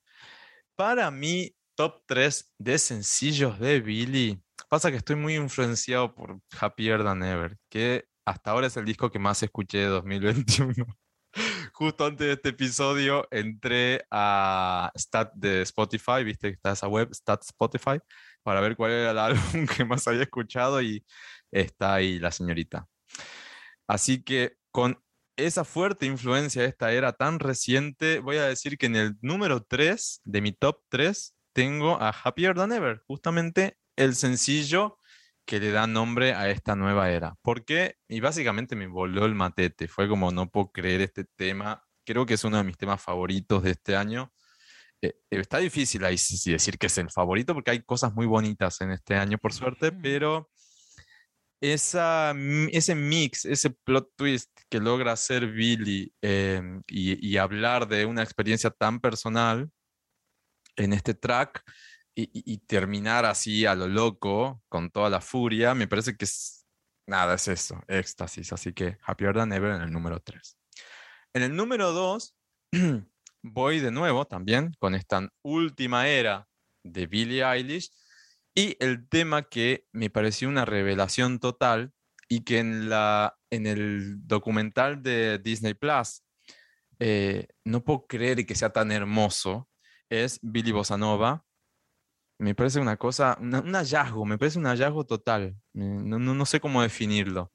Para 0.78 1.09
mí, 1.09 1.55
top 1.75 2.03
3 2.05 2.53
de 2.59 2.78
sencillos 2.78 3.59
de 3.59 3.82
Billie. 3.82 4.39
Pasa 4.69 4.91
que 4.91 4.97
estoy 4.97 5.15
muy 5.15 5.36
influenciado 5.36 6.13
por 6.13 6.39
Happier 6.59 7.03
Than 7.03 7.23
Ever, 7.23 7.57
que 7.67 8.05
hasta 8.28 8.51
ahora 8.51 8.67
es 8.67 8.78
el 8.78 8.86
disco 8.86 9.09
que 9.09 9.17
más 9.17 9.41
escuché 9.41 9.80
de 9.80 9.86
2021. 9.88 10.86
Justo 11.73 12.05
antes 12.05 12.28
de 12.28 12.34
este 12.34 12.49
episodio 12.49 13.28
entré 13.32 14.05
a 14.11 14.91
Stat 14.95 15.34
de 15.34 15.63
Spotify, 15.63 16.23
viste 16.23 16.49
que 16.49 16.55
está 16.57 16.73
esa 16.73 16.88
web, 16.88 17.11
Stat 17.11 17.41
Spotify, 17.43 17.97
para 18.43 18.61
ver 18.61 18.75
cuál 18.75 18.91
era 18.91 19.09
el 19.09 19.17
álbum 19.17 19.65
que 19.65 19.84
más 19.84 20.07
había 20.07 20.21
escuchado 20.21 20.80
y 20.80 21.03
está 21.49 21.95
ahí 21.95 22.19
la 22.19 22.30
señorita. 22.30 22.88
Así 23.88 24.23
que 24.23 24.57
con 24.69 25.03
esa 25.38 25.63
fuerte 25.63 26.05
influencia 26.05 26.63
de 26.63 26.67
esta 26.67 26.91
era 26.91 27.13
tan 27.13 27.39
reciente, 27.39 28.19
voy 28.19 28.38
a 28.38 28.45
decir 28.45 28.77
que 28.77 28.88
en 28.88 28.95
el 28.95 29.17
número 29.21 29.63
3 29.63 30.21
de 30.25 30.41
mi 30.41 30.51
top 30.51 30.81
3 30.89 31.35
tengo 31.53 32.01
a 32.01 32.09
Happier 32.09 32.55
Than 32.55 32.71
Ever, 32.71 33.01
justamente 33.07 33.77
el 33.95 34.15
sencillo 34.15 34.99
que 35.45 35.59
le 35.59 35.71
da 35.71 35.88
nombre 35.88 36.33
a 36.33 36.49
esta 36.49 36.75
nueva 36.75 37.09
era. 37.09 37.35
¿Por 37.41 37.63
qué? 37.63 37.95
Y 38.07 38.19
básicamente 38.19 38.75
me 38.75 38.88
voló 38.88 39.25
el 39.25 39.33
matete. 39.33 39.88
Fue 39.88 40.09
como, 40.09 40.29
no 40.31 40.49
puedo 40.49 40.71
creer 40.73 40.99
este 41.01 41.23
tema. 41.23 41.81
Creo 42.05 42.25
que 42.25 42.33
es 42.33 42.43
uno 42.43 42.57
de 42.57 42.65
mis 42.65 42.77
temas 42.77 43.01
favoritos 43.01 43.63
de 43.63 43.71
este 43.71 43.95
año. 43.95 44.33
Eh, 45.01 45.13
eh, 45.29 45.39
está 45.39 45.59
difícil 45.59 46.03
ahí 46.03 46.17
decir 46.45 46.77
que 46.77 46.88
es 46.88 46.97
el 46.97 47.09
favorito 47.11 47.53
porque 47.53 47.71
hay 47.71 47.81
cosas 47.81 48.13
muy 48.13 48.25
bonitas 48.25 48.81
en 48.81 48.91
este 48.91 49.15
año, 49.15 49.38
por 49.38 49.53
suerte, 49.53 49.91
pero 49.91 50.49
esa, 51.62 52.34
ese 52.72 52.95
mix, 52.95 53.45
ese 53.45 53.70
plot 53.72 54.12
twist 54.16 54.51
que 54.70 54.80
logra 54.80 55.14
hacer 55.14 55.47
Billy 55.47 56.14
em, 56.22 56.82
y, 56.88 57.38
hablar 57.38 57.88
de 57.88 58.05
una 58.05 58.24
experiencia 58.24 58.70
tan 58.70 58.99
personal 58.99 59.70
en 60.76 60.93
este 60.93 61.14
track 61.14 61.64
y- 62.16 62.30
y 62.34 62.58
terminar 62.60 63.26
así 63.26 63.66
a 63.66 63.76
lo 63.76 63.88
loco, 63.88 64.62
con 64.70 64.89
toda 64.91 65.10
la 65.10 65.22
furia, 65.22 65.74
me 65.74 65.88
parece 65.88 66.16
que 66.16 66.26
es 66.26 66.66
nada, 67.08 67.36
es 67.36 67.47
eso, 67.47 67.82
éxtasis. 67.88 68.53
Así 68.53 68.74
que 68.74 68.97
Happier 69.03 69.34
Than 69.34 69.53
Ever 69.53 69.76
en 69.76 69.82
el 69.82 69.91
número 69.91 70.20
3. 70.20 70.58
En 71.34 71.43
el 71.43 71.55
número 71.55 71.91
2, 71.93 72.36
voy 73.43 73.80
de 73.80 73.91
nuevo 73.91 74.26
también 74.26 74.74
con 74.80 74.95
esta 74.95 75.28
última 75.43 76.08
era 76.08 76.47
de 76.84 77.08
Billie 77.08 77.43
Eilish 77.43 77.91
y 78.58 78.76
el 78.80 79.08
tema 79.08 79.43
que 79.43 79.86
me 79.91 80.10
pareció 80.10 80.49
una 80.49 80.66
revelación 80.66 81.38
total 81.39 81.91
y 82.28 82.43
que 82.43 82.58
en, 82.58 82.89
la, 82.89 83.38
en 83.51 83.68
el 83.68 84.16
documental 84.28 85.03
de 85.03 85.38
Disney 85.38 85.76
Plus 85.76 86.24
eh, 86.99 87.47
no 87.64 87.84
puedo 87.84 88.08
creer 88.08 88.43
que 88.47 88.55
sea 88.55 88.72
tan 88.72 88.91
hermoso 88.91 89.70
es 90.10 90.39
Billy 90.41 90.72
Bossa 90.72 90.97
Nova. 90.97 91.45
Me 92.39 92.55
parece 92.55 92.80
una 92.80 92.97
cosa, 92.97 93.38
una- 93.39 93.60
un 93.62 93.74
hallazgo, 93.76 94.26
me 94.26 94.39
parece 94.39 94.58
un 94.58 94.66
hallazgo 94.66 95.05
total. 95.05 95.43
Eh, 95.43 95.53
No, 95.76 96.18
no- 96.18 96.34
no 96.34 96.45
sé 96.47 96.60
cómo 96.60 96.82
definirlo. 96.82 97.53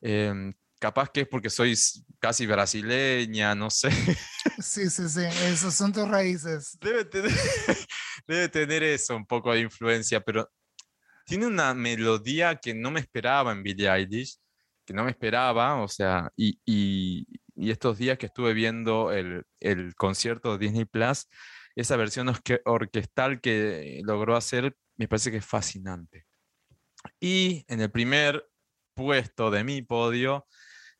Em, 0.00 0.54
capaz 0.78 1.10
que 1.10 1.22
es 1.22 1.28
porque 1.28 1.50
soy 1.50 1.74
casi 2.20 2.46
brasileña, 2.46 3.54
no 3.56 3.68
sé. 3.70 3.90
Sí, 4.60 4.88
sí, 4.90 5.08
sí, 5.08 5.22
esos 5.50 5.74
son 5.74 5.92
tus 5.92 6.06
raíces. 6.08 6.78
Debe 6.80 7.04
tener, 7.04 7.32
debe 8.26 8.48
tener 8.48 8.82
eso, 8.82 9.16
un 9.16 9.26
poco 9.26 9.52
de 9.52 9.60
influencia, 9.60 10.20
pero 10.20 10.50
tiene 11.26 11.46
una 11.46 11.74
melodía 11.74 12.56
que 12.56 12.74
no 12.74 12.90
me 12.90 13.00
esperaba 13.00 13.52
en 13.52 13.62
Billie 13.62 13.88
Eilish, 13.90 14.36
que 14.84 14.94
no 14.94 15.04
me 15.04 15.10
esperaba, 15.10 15.82
o 15.82 15.88
sea, 15.88 16.30
y, 16.36 16.60
y- 16.64 17.26
estos 17.70 17.98
días 17.98 18.18
que 18.18 18.26
estuve 18.26 18.54
viendo 18.54 19.12
el, 19.12 19.44
el 19.60 19.94
concierto 19.96 20.52
de 20.58 20.66
Disney 20.66 20.84
Plus, 20.84 21.26
esa 21.74 21.96
versión 21.96 22.28
orque- 22.28 22.60
orquestal 22.66 23.40
que 23.40 24.00
logró 24.04 24.36
hacer, 24.36 24.76
me 24.96 25.08
parece 25.08 25.30
que 25.30 25.38
es 25.38 25.46
fascinante. 25.46 26.26
Y 27.20 27.64
en 27.68 27.80
el 27.80 27.90
primer 27.90 28.46
puesto 28.94 29.50
de 29.50 29.64
mi 29.64 29.82
podio, 29.82 30.46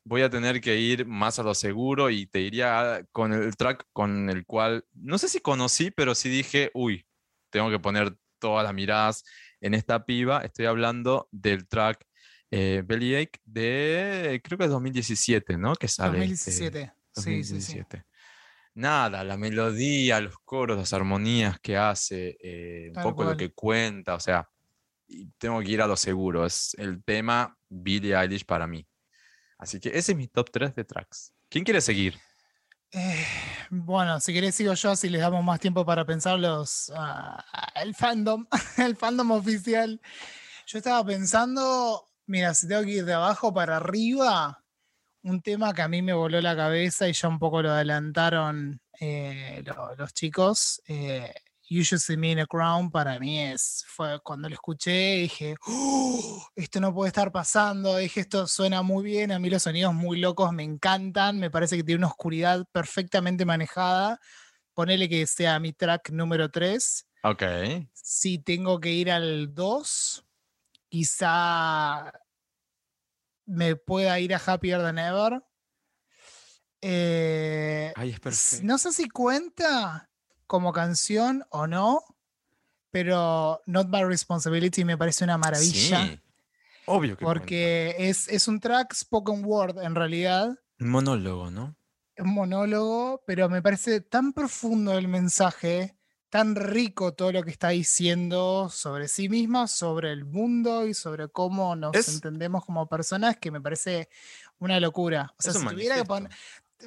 voy 0.05 0.23
a 0.23 0.31
tener 0.31 0.61
que 0.61 0.79
ir 0.79 1.07
más 1.07 1.39
a 1.39 1.43
lo 1.45 1.55
seguro 1.55 2.11
y 2.11 2.27
te 2.27 2.41
diría 2.41 3.05
con 3.13 3.33
el 3.33 3.57
track 3.57 3.85
con 3.93 4.31
el 4.31 4.47
cual, 4.47 4.85
no 4.95 5.19
sé 5.19 5.29
si 5.29 5.41
conocí, 5.41 5.91
pero 5.93 6.15
sí 6.17 6.29
dije, 6.31 6.71
uy, 6.75 7.06
tengo 7.57 7.71
que 7.71 7.79
poner 7.79 8.15
todas 8.39 8.65
las 8.65 8.75
miradas 8.75 9.25
en 9.63 9.73
esta 9.73 10.05
piba. 10.05 10.43
Estoy 10.43 10.67
hablando 10.67 11.27
del 11.33 11.67
track 11.67 12.07
eh, 12.51 12.83
Bellyache 12.85 13.41
de, 13.47 14.43
creo 14.45 14.59
que 14.59 14.65
es 14.65 14.71
2017, 14.71 15.57
¿no? 15.57 15.75
Que 15.75 15.89
sale. 15.89 16.23
este, 16.23 16.51
2017. 16.53 16.93
Sí, 17.15 17.45
sí, 17.45 17.61
sí. 17.63 17.79
2017. 17.79 18.05
Nada, 18.75 19.25
la 19.25 19.39
melodía, 19.39 20.21
los 20.21 20.39
coros, 20.45 20.77
las 20.77 20.93
armonías 20.93 21.59
que 21.61 21.79
hace, 21.79 22.37
eh, 22.43 22.93
un 22.95 23.03
poco 23.03 23.23
lo 23.23 23.29
cual. 23.29 23.37
que 23.39 23.53
cuenta, 23.53 24.15
o 24.15 24.21
sea, 24.21 24.47
tengo 25.39 25.59
que 25.61 25.71
ir 25.71 25.81
a 25.81 25.87
lo 25.87 25.97
seguro, 25.97 26.45
es 26.45 26.75
el 26.77 27.03
tema 27.03 27.57
Billie 27.71 28.15
Eilish 28.15 28.45
para 28.45 28.67
mí. 28.67 28.87
Así 29.57 29.81
que 29.81 29.89
ese 29.89 30.13
es 30.13 30.19
mi 30.19 30.29
top 30.29 30.51
3 30.51 30.75
de 30.75 30.85
tracks. 30.85 31.33
¿Quién 31.49 31.65
quiere 31.65 31.81
seguir? 31.81 32.19
Eh, 32.93 33.27
bueno, 33.71 34.21
si 34.21 34.33
querés 34.33 34.55
sigo 34.55 34.73
yo, 34.75 34.97
si 34.97 35.09
les 35.09 35.21
damos 35.21 35.45
más 35.45 35.61
tiempo 35.61 35.85
para 35.85 36.05
pensarlos. 36.05 36.91
ah, 36.97 37.45
el 37.77 37.95
fandom, 37.95 38.47
el 38.79 38.97
fandom 38.97 39.33
oficial. 39.33 40.01
Yo 40.67 40.79
estaba 40.79 41.05
pensando, 41.05 42.07
mira, 42.27 42.55
si 42.55 42.69
tengo 42.69 42.83
que 42.85 42.91
ir 42.93 43.05
de 43.05 43.15
abajo 43.15 43.53
para 43.53 43.77
arriba, 43.77 44.65
un 45.23 45.43
tema 45.43 45.75
que 45.75 45.83
a 45.83 45.89
mí 45.89 46.03
me 46.03 46.15
voló 46.15 46.41
la 46.41 46.57
cabeza 46.57 47.09
y 47.09 47.13
ya 47.15 47.29
un 47.29 47.39
poco 47.39 47.63
lo 47.63 47.71
adelantaron 47.73 48.81
eh, 49.01 49.63
lo- 49.67 49.95
los 49.97 50.15
chicos. 50.15 50.83
eh, 50.89 51.35
You 51.69 51.83
Should 51.83 52.01
See 52.01 52.17
Me 52.17 52.31
in 52.31 52.39
a 52.39 52.47
Crown 52.47 52.91
para 52.91 53.19
mí 53.19 53.41
es, 53.41 53.85
fue 53.89 54.21
cuando 54.23 54.49
lo 54.49 54.55
escuché 54.55 55.17
dije, 55.23 55.57
"Oh, 55.67 56.47
esto 56.55 56.81
no 56.81 56.95
puede 56.95 57.09
estar 57.09 57.33
pasando, 57.33 57.97
dije, 57.97 58.21
esto 58.21 58.47
suena 58.47 58.83
muy 58.83 59.05
bien, 59.05 59.33
a 59.33 59.39
mí 59.39 59.51
los 59.51 59.65
sonidos 59.65 59.93
muy 59.93 60.19
locos 60.21 60.53
me 60.53 60.63
encantan, 60.63 61.39
me 61.39 61.51
parece 61.51 61.77
que 61.77 61.83
tiene 61.83 61.99
una 61.99 62.07
oscuridad 62.09 62.65
perfectamente 62.73 63.45
manejada. 63.45 64.21
Ponele 64.75 65.09
que 65.09 65.27
sea 65.27 65.59
mi 65.59 65.73
track 65.73 66.11
número 66.11 66.51
3. 66.51 67.07
Ok. 67.25 67.43
Si 67.93 68.39
tengo 68.39 68.79
que 68.79 68.93
ir 68.93 69.11
al 69.11 69.53
2, 69.55 70.25
quizá 70.89 72.13
me 73.47 73.75
pueda 73.77 74.21
ir 74.21 74.35
a 74.35 74.43
Happier 74.45 74.81
Than 74.83 74.99
Ever. 74.99 75.43
Eh, 76.81 77.93
Ay, 77.97 78.11
es 78.11 78.21
perfecto. 78.21 78.67
no 78.67 78.79
sé 78.79 78.93
si 78.93 79.09
cuenta 79.09 80.09
como 80.47 80.73
canción 80.73 81.45
o 81.51 81.67
no, 81.67 82.03
pero 82.91 83.63
Not 83.67 83.89
My 83.89 84.05
Responsibility 84.05 84.85
me 84.85 84.97
parece 84.97 85.25
una 85.25 85.39
maravilla. 85.39 86.07
Sí, 86.07 86.21
Obvio 86.87 87.17
que. 87.17 87.25
Porque 87.25 87.95
es, 87.99 88.29
es 88.29 88.47
un 88.49 88.61
track 88.61 88.95
spoken 88.95 89.45
word 89.45 89.83
en 89.83 89.95
realidad, 89.95 90.57
Un 90.79 90.91
monólogo, 90.91 91.51
¿no? 91.51 91.77
un 92.19 92.33
monólogo, 92.33 93.23
pero 93.27 93.49
me 93.51 93.61
parece 93.61 94.01
tan 94.01 94.33
profundo 94.33 94.97
el 94.97 95.07
mensaje, 95.09 95.99
tan 96.31 96.55
rico 96.57 97.13
todo 97.13 97.31
lo 97.33 97.43
que 97.43 97.51
está 97.51 97.69
diciendo 97.71 98.69
sobre 98.71 99.07
sí 99.09 99.29
misma, 99.29 99.67
sobre 99.69 100.13
el 100.13 100.25
mundo 100.25 100.87
y 100.87 100.95
sobre 100.95 101.29
cómo 101.29 101.77
nos 101.77 101.95
Es- 101.95 102.09
entendemos 102.09 102.65
como 102.65 102.89
personas, 102.89 103.37
que 103.37 103.51
me 103.51 103.61
parece 103.61 104.09
una 104.59 104.81
locura. 104.81 105.35
O 105.39 105.43
sea, 105.43 105.53
si 105.53 105.67
tuviera 105.75 105.97
que 105.97 106.05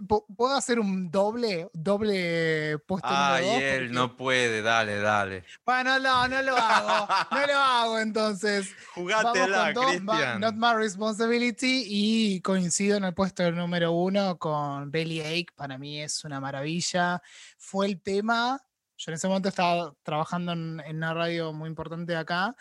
¿Puedo 0.07 0.55
hacer 0.55 0.79
un 0.79 1.09
doble, 1.09 1.67
doble 1.73 2.77
puesto 2.85 3.07
Ay, 3.09 3.43
número 3.45 3.53
dos? 3.55 3.63
él 3.63 3.79
Porque- 3.79 3.93
no 3.93 4.15
puede, 4.15 4.61
dale, 4.61 4.97
dale. 4.99 5.43
Bueno, 5.65 5.97
no, 5.99 6.27
no 6.27 6.41
lo 6.43 6.55
hago, 6.55 7.07
no 7.31 7.47
lo 7.47 7.57
hago 7.57 7.99
entonces. 7.99 8.69
Jugátela, 8.93 9.73
Cristian. 9.73 10.39
Not 10.39 10.55
My 10.55 10.73
Responsibility 10.75 11.85
y 11.87 12.41
coincido 12.41 12.97
en 12.97 13.03
el 13.05 13.13
puesto 13.15 13.49
número 13.51 13.91
uno 13.91 14.37
con 14.37 14.91
Belly 14.91 15.21
Ache, 15.21 15.47
para 15.55 15.77
mí 15.77 16.01
es 16.01 16.23
una 16.23 16.39
maravilla. 16.39 17.21
Fue 17.57 17.87
el 17.87 17.99
tema, 18.01 18.61
yo 18.95 19.11
en 19.11 19.15
ese 19.15 19.27
momento 19.27 19.49
estaba 19.49 19.93
trabajando 20.03 20.51
en, 20.51 20.81
en 20.85 20.97
una 20.97 21.13
radio 21.15 21.51
muy 21.51 21.67
importante 21.67 22.13
de 22.13 22.19
acá 22.19 22.55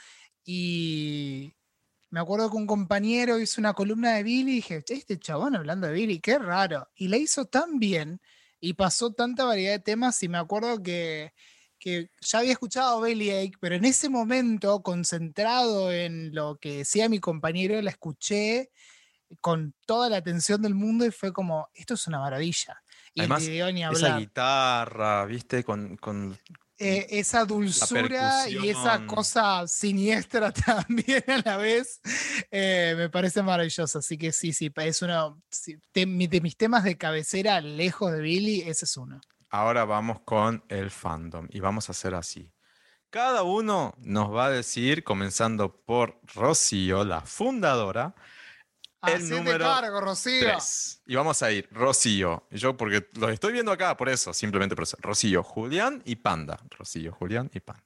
y 0.45 1.53
me 2.11 2.21
acuerdo 2.21 2.51
que 2.51 2.57
un 2.57 2.67
compañero 2.67 3.39
hizo 3.39 3.61
una 3.61 3.75
columna 3.75 4.15
de 4.15 4.23
Billy 4.23 4.53
y 4.53 4.55
dije, 4.57 4.83
"Che, 4.83 4.95
este 4.95 5.19
chabón 5.19 5.57
hablando 5.57 5.87
de 5.87 5.93
Billy, 5.95 6.21
qué 6.21 6.39
raro. 6.39 6.89
Y 6.95 7.09
la 7.09 7.17
hizo 7.19 7.47
tan 7.47 7.79
bien 7.79 8.21
y 8.61 8.75
pasó 8.75 9.13
tanta 9.13 9.45
variedad 9.45 9.73
de 9.75 9.79
temas 9.81 10.23
y 10.23 10.29
me 10.29 10.39
acuerdo 10.39 10.83
que 10.83 11.33
que 11.81 12.11
ya 12.21 12.41
había 12.41 12.53
escuchado 12.53 13.01
Belly 13.01 13.31
Ache, 13.31 13.53
pero 13.61 13.77
en 13.77 13.85
ese 13.85 14.09
momento, 14.09 14.83
concentrado 14.83 15.93
en 15.93 16.35
lo 16.35 16.59
que 16.61 16.79
decía 16.79 17.09
mi 17.09 17.21
compañero, 17.21 17.81
la 17.83 17.91
escuché 17.91 18.71
con 19.41 19.75
toda 19.87 20.09
la 20.11 20.19
atención 20.19 20.63
del 20.63 20.75
mundo 20.75 21.07
y 21.07 21.11
fue 21.11 21.33
como, 21.33 21.69
esto 21.75 21.95
es 21.95 22.07
una 22.07 22.19
maravilla. 22.21 22.83
Y 23.15 23.21
Además, 23.21 23.53
ni 23.73 23.85
Esa 23.91 24.17
guitarra, 24.19 25.25
¿viste? 25.27 25.65
Con, 25.65 25.97
con 25.97 26.39
Eh, 26.81 27.19
esa 27.19 27.45
dulzura 27.45 28.49
y 28.49 28.69
esa 28.69 29.05
cosa 29.05 29.67
siniestra 29.67 30.53
también 30.87 31.25
a 31.27 31.39
la 31.45 31.57
vez, 31.57 32.01
eh, 32.53 32.95
me 32.97 33.11
parece 33.11 33.43
maravilloso. 33.43 33.99
Así 33.99 34.17
que 34.17 34.31
sí, 34.31 34.53
sí, 34.53 34.71
es 34.77 35.03
uno 35.03 35.43
de 35.93 36.41
mis 36.41 36.57
temas 36.57 36.85
de 36.85 36.97
cabecera, 36.97 37.61
lejos 37.61 38.13
de 38.13 38.21
Billy, 38.21 38.61
ese 38.61 38.85
es 38.85 38.97
uno. 38.97 39.21
Ahora 39.51 39.85
vamos 39.87 40.21
con 40.21 40.63
el 40.69 40.93
fandom 40.93 41.49
y 41.51 41.59
vamos 41.59 41.89
a 41.89 41.93
hacer 41.93 42.15
así. 42.15 42.53
Cada 43.11 43.43
uno 43.43 43.95
nos 43.99 44.33
va 44.33 44.47
a 44.47 44.51
decir, 44.51 45.03
comenzando 45.03 45.83
por 45.85 46.21
Rocío, 46.33 47.05
la 47.05 47.23
fundadora, 47.23 48.15
El 49.03 49.29
número 49.29 49.65
cargo, 49.65 50.01
Rocío. 50.01 50.41
tres. 50.41 51.03
Y 51.07 51.15
vamos 51.15 51.43
a 51.43 51.53
ir 51.53 51.69
Rocío, 51.71 52.47
yo 52.51 52.77
porque 52.77 53.09
los 53.15 53.31
estoy 53.31 53.53
viendo 53.53 53.71
acá, 53.71 53.97
por 53.97 54.09
eso, 54.09 54.33
simplemente 54.33 54.75
por 54.75 54.83
eso. 54.85 54.97
Rocío, 55.01 55.43
Julián 55.43 56.03
y 56.05 56.17
Panda. 56.17 56.59
Rocío, 56.71 57.13
Julián 57.13 57.51
y 57.55 57.61
Panda. 57.61 57.85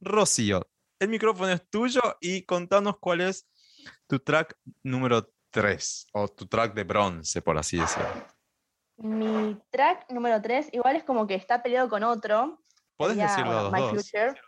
Rocío, 0.00 0.66
el 0.98 1.08
micrófono 1.08 1.50
es 1.52 1.68
tuyo 1.70 2.00
y 2.20 2.42
contanos 2.42 2.98
cuál 2.98 3.20
es 3.20 3.48
tu 4.06 4.18
track 4.18 4.58
número 4.82 5.32
3 5.50 6.06
o 6.12 6.28
tu 6.28 6.46
track 6.46 6.74
de 6.74 6.84
bronce, 6.84 7.42
por 7.42 7.56
así 7.56 7.78
decirlo. 7.78 8.26
Mi 8.96 9.56
track 9.70 10.10
número 10.10 10.42
3 10.42 10.70
igual 10.72 10.96
es 10.96 11.04
como 11.04 11.26
que 11.26 11.34
está 11.34 11.62
peleado 11.62 11.88
con 11.88 12.02
otro. 12.02 12.62
Podés 12.96 13.16
sería, 13.16 13.30
decirlo 13.30 13.58
a 13.58 13.62
los 13.62 13.72
My 13.72 13.80
dos. 13.80 13.90
Future. 13.90 14.40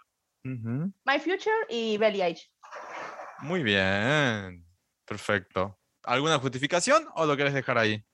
My 0.45 1.19
Future 1.19 1.67
y 1.69 1.97
Belly 1.97 2.23
Age. 2.23 2.51
Muy 3.41 3.63
bien. 3.63 4.67
Perfecto. 5.05 5.79
¿Alguna 6.05 6.39
justificación 6.39 7.07
o 7.15 7.27
lo 7.27 7.37
querés 7.37 7.55
dejar 7.55 7.79
ahí? 7.79 8.05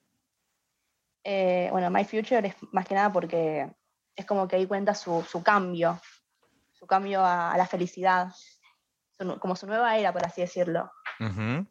Eh, 1.25 1.69
bueno, 1.71 1.91
My 1.91 2.05
Future 2.05 2.47
es 2.49 2.55
más 2.73 2.87
que 2.87 2.95
nada 2.95 3.13
porque 3.13 3.71
es 4.15 4.27
como 4.27 4.47
que 4.49 4.57
ahí 4.57 4.67
cuenta 4.67 4.95
su, 4.95 5.23
su 5.23 5.43
cambio, 5.43 6.01
su 6.73 6.87
cambio 6.87 7.21
a, 7.21 7.53
a 7.53 7.57
la 7.57 7.67
felicidad, 7.67 8.33
su 9.11 9.39
como 9.39 9.57
su 9.57 9.67
nueva 9.67 9.97
era, 9.97 10.13
por 10.13 10.25
así 10.25 10.41
decirlo. 10.41 10.91
Ujú. 11.21 11.67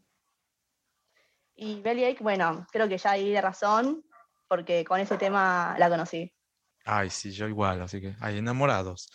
Y 1.55 1.81
Bellyache, 1.81 2.21
bueno, 2.23 2.67
creo 2.71 2.87
que 2.87 2.97
ya 2.97 3.11
ahí 3.11 3.31
de 3.31 3.41
razón, 3.41 4.05
porque 4.47 4.85
con 4.85 4.99
ese 4.99 5.17
tema 5.17 5.75
la 5.79 5.89
conocí. 5.89 6.31
Ay, 6.85 7.09
sí, 7.09 7.31
yo 7.31 7.47
igual, 7.47 7.81
así 7.81 7.99
que 7.99 8.15
hay 8.21 8.37
enamorados. 8.37 9.11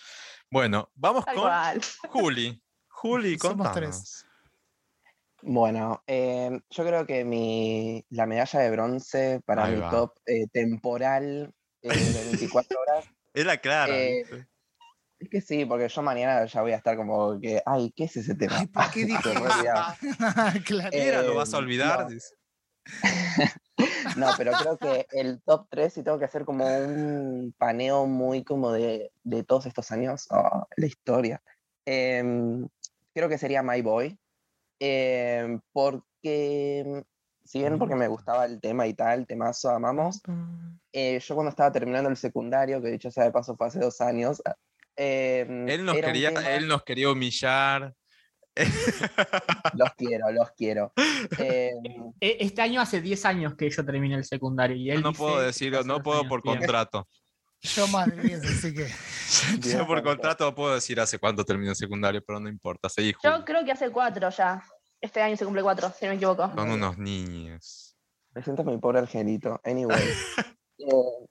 Bueno, 0.51 0.91
vamos 0.95 1.25
Tal 1.25 1.35
con 1.37 1.45
cual. 1.45 1.81
Juli. 2.09 2.63
Juli, 2.89 3.39
Somos 3.39 3.73
tres. 3.73 4.27
Bueno, 5.43 6.03
eh, 6.07 6.61
yo 6.71 6.85
creo 6.85 7.05
que 7.07 7.25
mi, 7.25 8.05
la 8.11 8.27
medalla 8.27 8.61
de 8.61 8.71
bronce 8.71 9.41
para 9.45 9.65
Ahí 9.65 9.75
mi 9.75 9.81
va. 9.81 9.91
top 9.91 10.15
eh, 10.27 10.47
temporal 10.53 11.53
eh, 11.83 11.89
de 11.89 12.25
24 12.31 12.81
horas. 12.81 13.07
Es 13.35 13.45
la 13.45 13.57
clara. 13.57 13.97
Eh. 13.99 14.25
Es 15.19 15.29
que 15.29 15.41
sí, 15.41 15.65
porque 15.65 15.89
yo 15.89 16.03
mañana 16.03 16.45
ya 16.47 16.63
voy 16.63 16.73
a 16.73 16.77
estar 16.77 16.97
como 16.97 17.39
que, 17.41 17.63
ay, 17.67 17.93
¿qué 17.95 18.05
es 18.05 18.17
ese 18.17 18.35
tema? 18.35 18.59
Ay, 18.59 18.67
¿por 18.67 18.91
qué 18.91 19.05
dije 19.07 19.21
claro. 20.65 20.91
Mira, 20.93 21.23
lo 21.23 21.35
vas 21.35 21.55
a 21.55 21.59
olvidar. 21.59 22.05
no. 22.05 22.09
dice. 22.09 22.35
No, 24.17 24.29
pero 24.37 24.53
creo 24.53 24.79
que 24.79 25.07
el 25.13 25.41
top 25.43 25.67
3, 25.71 25.93
si 25.93 26.03
tengo 26.03 26.19
que 26.19 26.25
hacer 26.25 26.45
como 26.45 26.65
un 26.67 27.55
paneo 27.57 28.07
muy 28.07 28.45
como 28.45 28.73
de, 28.73 29.13
de 29.23 29.45
todos 29.45 29.67
estos 29.67 29.91
años, 29.93 30.27
oh, 30.31 30.67
la 30.77 30.87
historia. 30.87 31.43
Em, 31.85 32.69
creo 33.15 33.29
que 33.29 33.39
sería 33.39 33.63
My 33.63 33.81
Boy, 33.83 34.19
em, 34.85 35.61
porque, 35.73 37.05
si 37.45 37.61
bien 37.61 37.79
porque 37.79 37.95
me 37.95 38.09
gustaba 38.09 38.45
el 38.47 38.61
tema 38.61 38.87
y 38.89 38.95
tal, 38.95 39.27
temazo, 39.29 39.71
amamos, 39.71 40.21
eh, 40.93 41.21
yo 41.21 41.35
cuando 41.37 41.51
estaba 41.51 41.71
terminando 41.71 42.11
el 42.11 42.17
secundario, 42.17 42.83
que 42.83 42.91
dicho 42.91 43.11
sea 43.11 43.25
de 43.25 43.31
paso 43.31 43.57
fue 43.57 43.69
hace 43.69 43.79
dos 43.79 44.01
años, 44.01 44.43
em, 44.97 45.69
Él 45.69 45.85
nos, 45.85 45.95
quería, 45.95 46.29
tema- 46.29 46.51
él 46.51 46.67
nos 46.67 46.83
quería 46.83 47.11
humillar. 47.11 47.95
los 49.75 49.91
quiero, 49.97 50.31
los 50.33 50.51
quiero. 50.53 50.93
Em, 51.39 52.13
E- 52.21 52.37
Este 52.41 52.61
año 52.63 52.81
hace 52.81 53.01
10 53.01 53.25
años 53.25 53.55
que 53.55 53.71
yo 53.71 53.85
terminé 53.85 54.17
el 54.17 54.25
secundario 54.25 54.77
y 54.77 54.91
él 54.91 55.01
no 55.03 55.13
puedo 55.13 55.41
decirlo, 55.41 55.83
no 55.85 56.03
puedo 56.03 56.27
por 56.29 56.43
bien. 56.43 56.59
contrato. 56.59 57.09
Yo 57.63 57.87
más 57.89 58.09
de 58.09 58.21
10, 58.23 58.45
así 58.45 58.75
que. 58.75 58.89
Yo 59.77 59.87
por 59.87 60.03
contrato 60.03 60.53
puedo 60.55 60.75
decir 60.75 60.99
hace 61.01 61.19
cuánto 61.19 61.45
terminó 61.45 61.71
el 61.71 61.77
secundario, 61.77 62.23
pero 62.25 62.41
no 62.41 62.49
importa. 62.49 62.89
Seguí, 62.89 63.15
Yo 63.23 63.45
creo 63.45 63.65
que 63.65 63.73
hace 63.73 63.91
cuatro 63.91 64.29
ya. 64.31 64.63
Este 65.01 65.23
año 65.23 65.37
se 65.37 65.45
cumple 65.45 65.63
cuatro, 65.63 65.93
si 65.99 66.05
no 66.05 66.11
me 66.11 66.17
equivoco. 66.17 66.51
Son 66.55 66.71
unos 66.71 66.99
niños. 66.99 67.97
Me 68.35 68.43
siento 68.43 68.65
mi 68.65 68.79
pobre 68.79 68.99
angelito. 68.99 69.61
Anyway. 69.65 70.03
eh, 70.79 71.27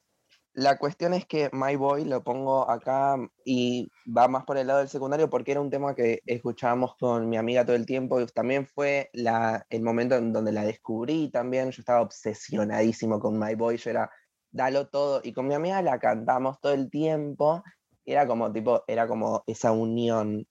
la 0.53 0.77
cuestión 0.77 1.13
es 1.13 1.25
que 1.25 1.49
My 1.53 1.77
Boy 1.77 2.03
lo 2.03 2.23
pongo 2.23 2.69
acá 2.69 3.15
y 3.45 3.89
va 4.05 4.27
más 4.27 4.43
por 4.43 4.57
el 4.57 4.67
lado 4.67 4.79
del 4.79 4.89
secundario 4.89 5.29
porque 5.29 5.51
era 5.51 5.61
un 5.61 5.69
tema 5.69 5.95
que 5.95 6.21
escuchábamos 6.25 6.95
con 6.97 7.29
mi 7.29 7.38
amiga 7.38 7.65
todo 7.65 7.77
el 7.77 7.86
tiempo 7.86 8.19
y 8.19 8.25
también 8.27 8.67
fue 8.67 9.09
la, 9.13 9.65
el 9.69 9.82
momento 9.82 10.15
en 10.15 10.34
donde 10.34 10.51
la 10.51 10.65
descubrí 10.65 11.29
también. 11.29 11.71
Yo 11.71 11.82
estaba 11.82 12.01
obsesionadísimo 12.01 13.19
con 13.19 13.39
My 13.39 13.55
Boy, 13.55 13.77
yo 13.77 13.91
era, 13.91 14.11
dalo 14.51 14.87
todo. 14.87 15.21
Y 15.23 15.33
con 15.33 15.47
mi 15.47 15.53
amiga 15.55 15.81
la 15.81 15.99
cantamos 15.99 16.59
todo 16.59 16.73
el 16.73 16.89
tiempo. 16.89 17.63
y 18.05 18.11
Era 18.13 18.27
como, 18.27 18.51
tipo, 18.51 18.83
era 18.87 19.07
como 19.07 19.43
esa 19.47 19.71
unión 19.71 20.45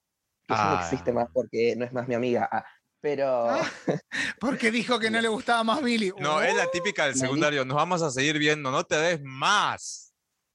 que 0.46 0.54
no 0.54 0.80
existe 0.80 1.10
Ah. 1.10 1.14
más 1.14 1.28
porque 1.32 1.74
no 1.76 1.84
es 1.84 1.92
más 1.92 2.08
mi 2.08 2.14
amiga. 2.14 2.48
ah, 2.50 2.64
Pero... 3.00 3.48
Ah, 3.50 3.62
Porque 4.40 4.70
dijo 4.70 4.98
que 4.98 5.10
no 5.10 5.20
le 5.20 5.28
gustaba 5.28 5.62
más 5.64 5.82
Billy. 5.82 6.12
No, 6.18 6.40
es 6.42 6.54
la 6.56 6.66
típica 6.70 7.06
del 7.06 7.14
secundario. 7.14 7.64
Nos 7.64 7.76
vamos 7.76 8.02
a 8.02 8.10
seguir 8.10 8.38
viendo, 8.38 8.70
no 8.70 8.84
te 8.84 8.96
des 8.96 9.20
más. 9.22 10.09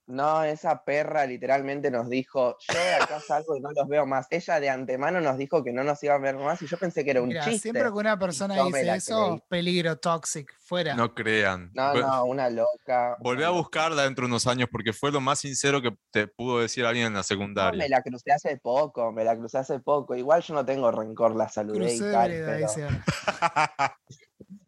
No, 0.08 0.44
esa 0.44 0.84
perra 0.84 1.26
literalmente 1.26 1.90
nos 1.90 2.08
dijo, 2.08 2.56
yo 2.72 2.78
de 2.78 2.94
acá 2.94 3.18
salgo 3.20 3.56
y 3.56 3.60
no 3.60 3.70
los 3.72 3.88
veo 3.88 4.06
más. 4.06 4.28
Ella 4.30 4.60
de 4.60 4.70
antemano 4.70 5.20
nos 5.20 5.36
dijo 5.36 5.64
que 5.64 5.72
no 5.72 5.82
nos 5.82 6.00
iba 6.04 6.14
a 6.14 6.18
ver 6.18 6.36
más 6.36 6.62
y 6.62 6.66
yo 6.68 6.78
pensé 6.78 7.04
que 7.04 7.10
era 7.10 7.22
un 7.22 7.28
Mira, 7.28 7.42
chiste. 7.44 7.58
siempre 7.62 7.82
que 7.82 7.88
una 7.90 8.16
persona 8.16 8.54
dice 8.64 8.94
eso, 8.94 9.26
creí. 9.30 9.42
peligro, 9.48 9.96
toxic, 9.98 10.52
fuera. 10.60 10.94
No 10.94 11.12
crean. 11.12 11.72
No, 11.74 11.92
no, 11.94 12.24
una 12.24 12.48
loca. 12.50 13.16
Volví 13.18 13.38
una 13.42 13.48
a 13.48 13.50
buscarla 13.50 14.04
dentro 14.04 14.22
de 14.22 14.28
unos 14.28 14.46
años 14.46 14.68
porque 14.70 14.92
fue 14.92 15.10
lo 15.10 15.20
más 15.20 15.40
sincero 15.40 15.82
que 15.82 15.90
te 16.12 16.28
pudo 16.28 16.60
decir 16.60 16.84
alguien 16.84 17.08
en 17.08 17.12
la 17.14 17.18
No, 17.20 17.24
secundaria. 17.24 17.76
me 17.82 17.88
la 17.88 18.00
crucé 18.02 18.32
hace 18.32 18.56
poco, 18.58 19.10
me 19.10 19.24
la 19.24 19.36
crucé 19.36 19.58
hace 19.58 19.80
poco. 19.80 20.14
Igual 20.14 20.40
yo 20.42 20.54
no 20.54 20.64
tengo 20.64 20.90
rencor, 20.92 21.34
la 21.34 21.48
saludé 21.48 21.78
Crucé 21.80 21.96
y 22.08 22.12
tal, 22.12 22.30
pero 22.30 22.66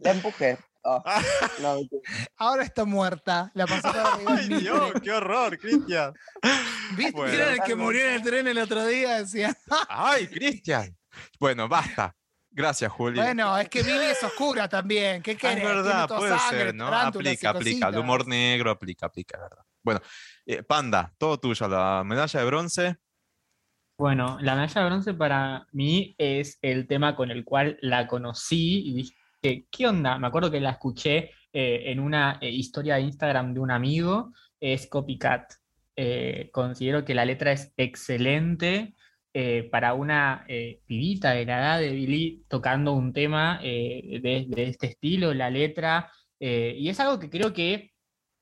la 0.00 0.10
empujé. 0.10 0.58
Oh, 0.82 1.02
no, 1.60 1.74
mentira. 1.76 2.02
Ahora 2.36 2.62
está 2.62 2.84
muerta. 2.84 3.50
La 3.54 3.66
pasó 3.66 3.92
Ay. 4.26 4.48
Dios, 4.48 4.92
qué 5.02 5.10
horror, 5.10 5.58
Cristian. 5.58 6.14
¿Viste? 6.96 7.12
Bueno. 7.12 7.32
Era 7.32 7.52
el 7.54 7.60
que 7.62 7.74
murió 7.74 8.06
en 8.06 8.14
el 8.14 8.22
tren 8.22 8.46
el 8.46 8.58
otro 8.58 8.86
día. 8.86 9.18
Decía. 9.18 9.54
Ay, 9.88 10.26
Cristian. 10.28 10.96
Bueno, 11.38 11.68
basta. 11.68 12.14
Gracias, 12.50 12.90
Juli. 12.90 13.20
Bueno, 13.20 13.58
es 13.58 13.68
que 13.68 13.82
Billy 13.82 14.04
es 14.06 14.22
oscura 14.22 14.68
también. 14.68 15.22
¿Qué 15.22 15.32
Ah, 15.32 15.36
querés? 15.36 15.58
es 15.58 15.64
verdad, 15.64 16.08
puede 16.08 16.38
sangre, 16.38 16.58
ser, 16.58 16.74
¿no? 16.74 16.86
Aplica, 16.88 17.50
aplica. 17.50 17.88
El 17.88 17.98
humor 17.98 18.26
negro 18.26 18.70
aplica, 18.70 19.06
aplica, 19.06 19.36
es 19.36 19.42
verdad. 19.42 19.64
Bueno, 19.84 20.00
eh, 20.46 20.62
Panda, 20.62 21.12
todo 21.18 21.38
tuyo. 21.38 21.68
La 21.68 22.02
medalla 22.04 22.40
de 22.40 22.46
bronce. 22.46 22.96
Bueno, 23.98 24.38
la 24.40 24.54
medalla 24.54 24.80
de 24.80 24.86
bronce 24.86 25.14
para 25.14 25.66
mí 25.72 26.14
es 26.18 26.58
el 26.62 26.86
tema 26.86 27.14
con 27.16 27.30
el 27.30 27.44
cual 27.44 27.78
la 27.82 28.06
conocí 28.06 28.88
y 28.88 28.94
dije, 28.94 29.14
¿qué 29.40 29.86
onda? 29.86 30.18
Me 30.18 30.26
acuerdo 30.26 30.50
que 30.50 30.60
la 30.60 30.70
escuché 30.70 31.30
eh, 31.52 31.84
en 31.86 32.00
una 32.00 32.38
eh, 32.40 32.50
historia 32.50 32.96
de 32.96 33.02
Instagram 33.02 33.54
de 33.54 33.60
un 33.60 33.70
amigo, 33.70 34.32
es 34.60 34.86
Copycat. 34.88 35.52
Eh, 35.96 36.50
considero 36.52 37.04
que 37.04 37.14
la 37.14 37.24
letra 37.24 37.52
es 37.52 37.72
excelente 37.76 38.94
para 39.70 39.94
una 39.94 40.44
pibita 40.86 41.30
de 41.30 41.46
la 41.46 41.58
edad 41.60 41.78
de 41.78 41.92
Billy 41.92 42.42
tocando 42.48 42.92
un 42.92 43.12
tema 43.12 43.60
de, 43.62 44.48
de 44.50 44.64
este 44.64 44.88
estilo, 44.88 45.32
la 45.32 45.48
letra, 45.48 46.10
y 46.40 46.88
es 46.88 46.98
algo 46.98 47.20
que 47.20 47.30
creo 47.30 47.52
que 47.52 47.92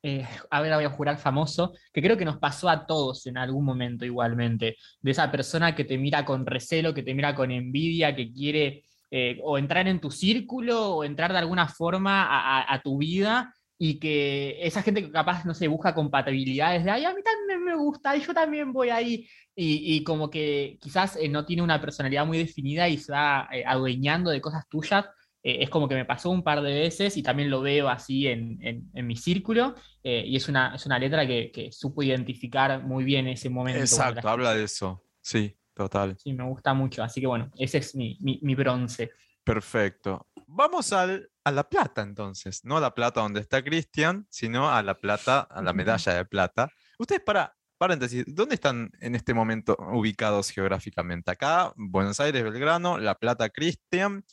eh, 0.08 0.24
ahora 0.50 0.76
voy 0.76 0.84
a 0.84 0.90
jurar 0.90 1.18
famoso, 1.18 1.74
que 1.92 2.00
creo 2.00 2.16
que 2.16 2.24
nos 2.24 2.38
pasó 2.38 2.68
a 2.68 2.86
todos 2.86 3.26
en 3.26 3.36
algún 3.36 3.64
momento 3.64 4.04
igualmente, 4.04 4.76
de 5.00 5.10
esa 5.10 5.32
persona 5.32 5.74
que 5.74 5.84
te 5.84 5.98
mira 5.98 6.24
con 6.24 6.46
recelo, 6.46 6.94
que 6.94 7.02
te 7.02 7.12
mira 7.12 7.34
con 7.34 7.50
envidia, 7.50 8.14
que 8.14 8.32
quiere 8.32 8.84
eh, 9.10 9.38
o 9.42 9.58
entrar 9.58 9.86
en 9.88 10.00
tu 10.00 10.10
círculo 10.10 10.96
o 10.96 11.04
entrar 11.04 11.32
de 11.32 11.38
alguna 11.38 11.68
forma 11.68 12.24
a, 12.24 12.60
a- 12.60 12.74
a 12.74 12.82
tu 12.82 12.98
vida 12.98 13.52
y 13.78 13.98
que 13.98 14.56
esa 14.66 14.82
gente 14.82 15.02
que 15.02 15.10
capaz, 15.12 15.44
no 15.44 15.52
sé, 15.54 15.68
busca 15.68 15.94
compatibilidades 15.94 16.82
de, 16.84 16.90
ay, 16.90 17.04
a 17.04 17.12
mí 17.14 17.20
también 17.22 17.62
me 17.62 17.76
gusta 17.76 18.16
y 18.16 18.22
yo 18.22 18.32
también 18.32 18.72
voy 18.72 18.88
ahí. 18.88 19.28
Y, 19.54 19.96
y 19.96 20.02
como 20.04 20.30
que 20.30 20.78
quizás 20.80 21.16
eh, 21.16 21.28
no 21.28 21.44
tiene 21.44 21.62
una 21.62 21.80
personalidad 21.80 22.24
muy 22.26 22.38
definida 22.38 22.88
y 22.88 22.96
se 22.98 23.12
va 23.12 23.48
eh, 23.52 23.64
adueñando 23.66 24.30
de 24.30 24.40
cosas 24.40 24.66
tuyas. 24.68 25.04
Eh, 25.42 25.58
es 25.62 25.68
como 25.70 25.88
que 25.88 25.94
me 25.94 26.04
pasó 26.06 26.30
un 26.30 26.42
par 26.42 26.62
de 26.62 26.72
veces 26.72 27.16
y 27.18 27.22
también 27.22 27.50
lo 27.50 27.60
veo 27.60 27.88
así 27.88 28.26
en, 28.26 28.58
en- 28.62 28.90
en 28.94 29.06
mi 29.06 29.14
círculo. 29.16 29.74
eh, 30.02 30.24
y 30.26 30.36
es 30.36 30.48
una, 30.48 30.74
es 30.74 30.86
una 30.86 30.98
letra 30.98 31.26
que, 31.26 31.50
que 31.52 31.70
supo 31.70 32.02
identificar 32.02 32.82
muy 32.82 33.04
bien 33.04 33.28
ese 33.28 33.50
momento. 33.50 33.80
Exacto, 33.80 34.28
habla 34.28 34.54
de 34.54 34.64
eso. 34.64 35.04
Sí, 35.20 35.54
total. 35.76 36.16
Sí, 36.18 36.32
me 36.32 36.42
gusta 36.44 36.74
mucho. 36.74 37.04
Así 37.04 37.20
que 37.20 37.26
bueno, 37.28 37.50
ese 37.56 37.78
es 37.78 37.94
mi, 37.94 38.16
mi, 38.20 38.40
mi 38.42 38.54
bronce. 38.56 39.12
Perfecto. 39.44 40.26
Vamos 40.48 40.92
al- 40.92 41.30
a 41.44 41.52
la 41.52 41.68
plata 41.68 42.02
entonces. 42.02 42.64
No 42.64 42.78
a 42.78 42.80
la 42.80 42.94
plata 42.94 43.20
donde 43.20 43.40
está 43.40 43.62
Cristian, 43.62 44.26
sino 44.30 44.68
a 44.68 44.82
la 44.82 44.98
plata, 44.98 45.40
a 45.40 45.62
la 45.62 45.72
medalla 45.72 46.14
de 46.14 46.24
plata. 46.24 46.68
Ustedes, 46.98 47.22
para 47.22 47.54
paréntesis, 47.78 48.24
¿dónde 48.26 48.54
están 48.54 48.90
en 49.00 49.14
este 49.14 49.34
momento 49.34 49.76
ubicados 49.92 50.50
geográficamente? 50.50 51.30
Acá, 51.30 51.72
Buenos 51.76 52.18
Aires, 52.20 52.42
Belgrano, 52.42 52.98
La 52.98 53.14
Plata, 53.14 53.48
Cristian. 53.50 54.24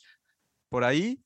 Por 0.70 0.82
ahí, 0.82 1.22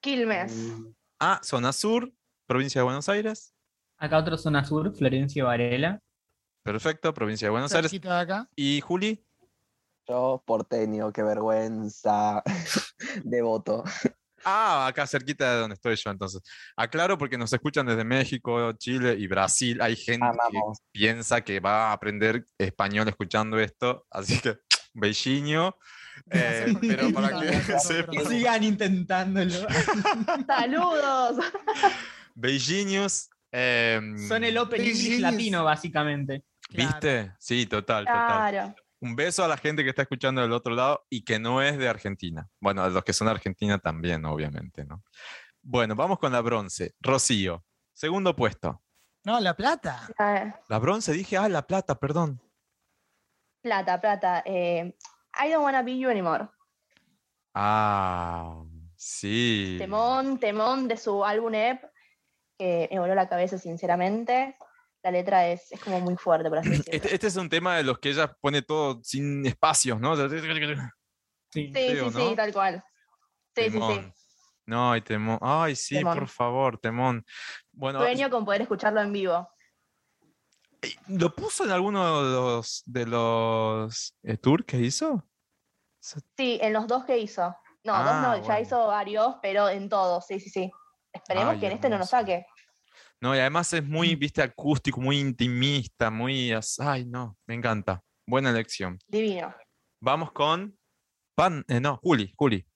Quilmes. 0.00 0.54
Mm, 0.54 0.94
a 1.20 1.40
zona 1.42 1.72
sur, 1.72 2.12
provincia 2.46 2.80
de 2.80 2.84
Buenos 2.84 3.08
Aires. 3.08 3.54
Acá 3.96 4.18
otro 4.18 4.38
zona 4.38 4.64
sur, 4.64 4.94
Florencio 4.94 5.46
Varela. 5.46 6.00
Perfecto, 6.72 7.14
provincia 7.14 7.46
de 7.46 7.50
Buenos 7.50 7.72
Aires. 7.72 7.90
Cerquita 7.90 8.14
de 8.16 8.20
acá. 8.20 8.48
¿Y 8.54 8.80
Juli? 8.82 9.24
Yo, 10.06 10.42
porteño, 10.46 11.10
qué 11.12 11.22
vergüenza. 11.22 12.42
Devoto. 13.24 13.84
Ah, 14.44 14.86
acá 14.86 15.06
cerquita 15.06 15.52
de 15.54 15.60
donde 15.60 15.74
estoy 15.74 15.96
yo, 15.96 16.10
entonces. 16.10 16.42
Aclaro 16.76 17.16
porque 17.18 17.38
nos 17.38 17.52
escuchan 17.52 17.86
desde 17.86 18.04
México, 18.04 18.72
Chile 18.72 19.16
y 19.18 19.26
Brasil. 19.26 19.80
Hay 19.80 19.96
gente 19.96 20.26
que 20.52 20.60
piensa 20.92 21.40
que 21.40 21.58
va 21.60 21.88
a 21.88 21.92
aprender 21.92 22.44
español 22.58 23.08
escuchando 23.08 23.58
esto, 23.58 24.06
así 24.10 24.38
que 24.40 24.58
beijinho. 24.94 25.74
Eh, 26.30 26.74
pero 26.80 27.12
para 27.12 27.40
que 27.40 27.52
sepan, 27.80 28.14
pero- 28.16 28.28
Sigan 28.30 28.62
intentándolo. 28.62 29.54
Saludos. 30.46 31.44
beijinhos. 32.34 33.30
em, 33.52 34.28
Son 34.28 34.44
el 34.44 34.56
Open 34.58 34.80
English 34.82 35.20
latino, 35.20 35.64
básicamente. 35.64 36.44
Claro. 36.68 36.90
¿Viste? 36.90 37.32
Sí, 37.38 37.66
total, 37.66 38.04
total. 38.04 38.50
Claro. 38.50 38.74
Un 39.00 39.14
beso 39.16 39.44
a 39.44 39.48
la 39.48 39.56
gente 39.56 39.84
que 39.84 39.90
está 39.90 40.02
escuchando 40.02 40.40
del 40.42 40.52
otro 40.52 40.74
lado 40.74 41.06
y 41.08 41.24
que 41.24 41.38
no 41.38 41.62
es 41.62 41.78
de 41.78 41.88
Argentina. 41.88 42.48
Bueno, 42.60 42.82
a 42.82 42.88
los 42.88 43.04
que 43.04 43.12
son 43.12 43.26
de 43.26 43.32
Argentina 43.32 43.78
también, 43.78 44.24
obviamente, 44.24 44.84
¿no? 44.84 45.04
Bueno, 45.62 45.94
vamos 45.94 46.18
con 46.18 46.32
la 46.32 46.40
bronce. 46.40 46.94
Rocío, 47.00 47.64
segundo 47.92 48.34
puesto. 48.34 48.82
No, 49.24 49.40
La 49.40 49.54
Plata. 49.54 50.08
La 50.68 50.78
bronce, 50.78 51.12
dije, 51.12 51.36
ah, 51.36 51.48
la 51.48 51.66
plata, 51.66 51.98
perdón. 51.98 52.40
Plata, 53.62 54.00
plata. 54.00 54.42
eh, 54.46 54.96
I 55.44 55.50
don't 55.50 55.62
wanna 55.64 55.82
be 55.82 55.98
you 55.98 56.08
anymore. 56.08 56.48
Ah, 57.54 58.62
sí. 58.96 59.76
Temón, 59.78 60.38
temón 60.38 60.88
de 60.88 60.96
su 60.96 61.24
álbum 61.24 61.54
EP, 61.54 61.82
que 62.56 62.88
me 62.90 62.98
voló 63.00 63.14
la 63.14 63.28
cabeza, 63.28 63.58
sinceramente. 63.58 64.56
La 65.02 65.10
letra 65.10 65.46
es, 65.48 65.70
es 65.72 65.80
como 65.80 66.00
muy 66.00 66.16
fuerte, 66.16 66.48
por 66.48 66.58
así 66.58 66.68
decirlo. 66.70 66.92
Este, 66.92 67.14
este 67.14 67.26
es 67.26 67.36
un 67.36 67.48
tema 67.48 67.76
de 67.76 67.84
los 67.84 67.98
que 67.98 68.10
ella 68.10 68.36
pone 68.40 68.62
todo 68.62 69.00
sin 69.02 69.46
espacios, 69.46 70.00
¿no? 70.00 70.16
Sí. 70.16 70.28
Sí, 71.50 71.72
creo, 71.72 72.10
sí, 72.10 72.18
¿no? 72.18 72.28
sí, 72.30 72.36
tal 72.36 72.52
cual. 72.52 72.84
Sí, 73.56 73.70
sí, 73.70 73.80
sí. 73.80 74.12
No, 74.66 74.92
ay, 74.92 75.00
temón. 75.00 75.38
Ay, 75.40 75.74
sí, 75.74 75.96
Temón. 75.96 76.18
por 76.18 76.28
favor, 76.28 76.78
temón. 76.78 77.24
Bueno, 77.72 78.00
Sueño 78.00 78.28
con 78.28 78.44
poder 78.44 78.60
escucharlo 78.62 79.00
en 79.00 79.12
vivo. 79.12 79.48
¿lo 81.08 81.34
puso 81.34 81.64
en 81.64 81.70
alguno 81.70 82.22
de 82.22 82.30
los, 82.32 82.82
de 82.86 83.06
los 83.06 84.14
eh, 84.22 84.36
tours 84.36 84.64
que 84.64 84.76
hizo? 84.76 85.24
Sí, 86.36 86.58
en 86.62 86.72
los 86.72 86.86
dos 86.86 87.04
que 87.04 87.18
hizo. 87.18 87.56
No, 87.84 87.94
Ah, 87.94 88.02
dos 88.04 88.40
no, 88.40 88.46
ya 88.46 88.60
hizo 88.60 88.86
varios, 88.86 89.36
pero 89.42 89.68
en 89.68 89.88
todos, 89.88 90.26
sí, 90.26 90.38
sí, 90.38 90.50
sí. 90.50 90.70
Esperemos 91.12 91.54
Ay, 91.54 91.60
que 91.60 91.66
en 91.66 91.72
este 91.72 91.88
no 91.88 91.98
nos 91.98 92.10
saque. 92.10 92.46
No, 93.20 93.34
y 93.34 93.38
además 93.38 93.72
es 93.72 93.84
muy, 93.84 94.14
Mm. 94.14 94.18
viste, 94.18 94.42
acústico, 94.42 95.00
muy 95.00 95.18
intimista, 95.18 96.10
muy... 96.10 96.52
Ay, 96.78 97.04
no, 97.06 97.36
me 97.46 97.54
encanta. 97.54 98.02
Buena 98.26 98.50
elección. 98.50 98.98
Divino. 99.08 99.54
Vamos 100.00 100.32
con... 100.32 100.76
Pan... 101.34 101.64
eh, 101.68 101.80
no, 101.80 101.98
Juli, 102.02 102.32
Juli. 102.36 102.66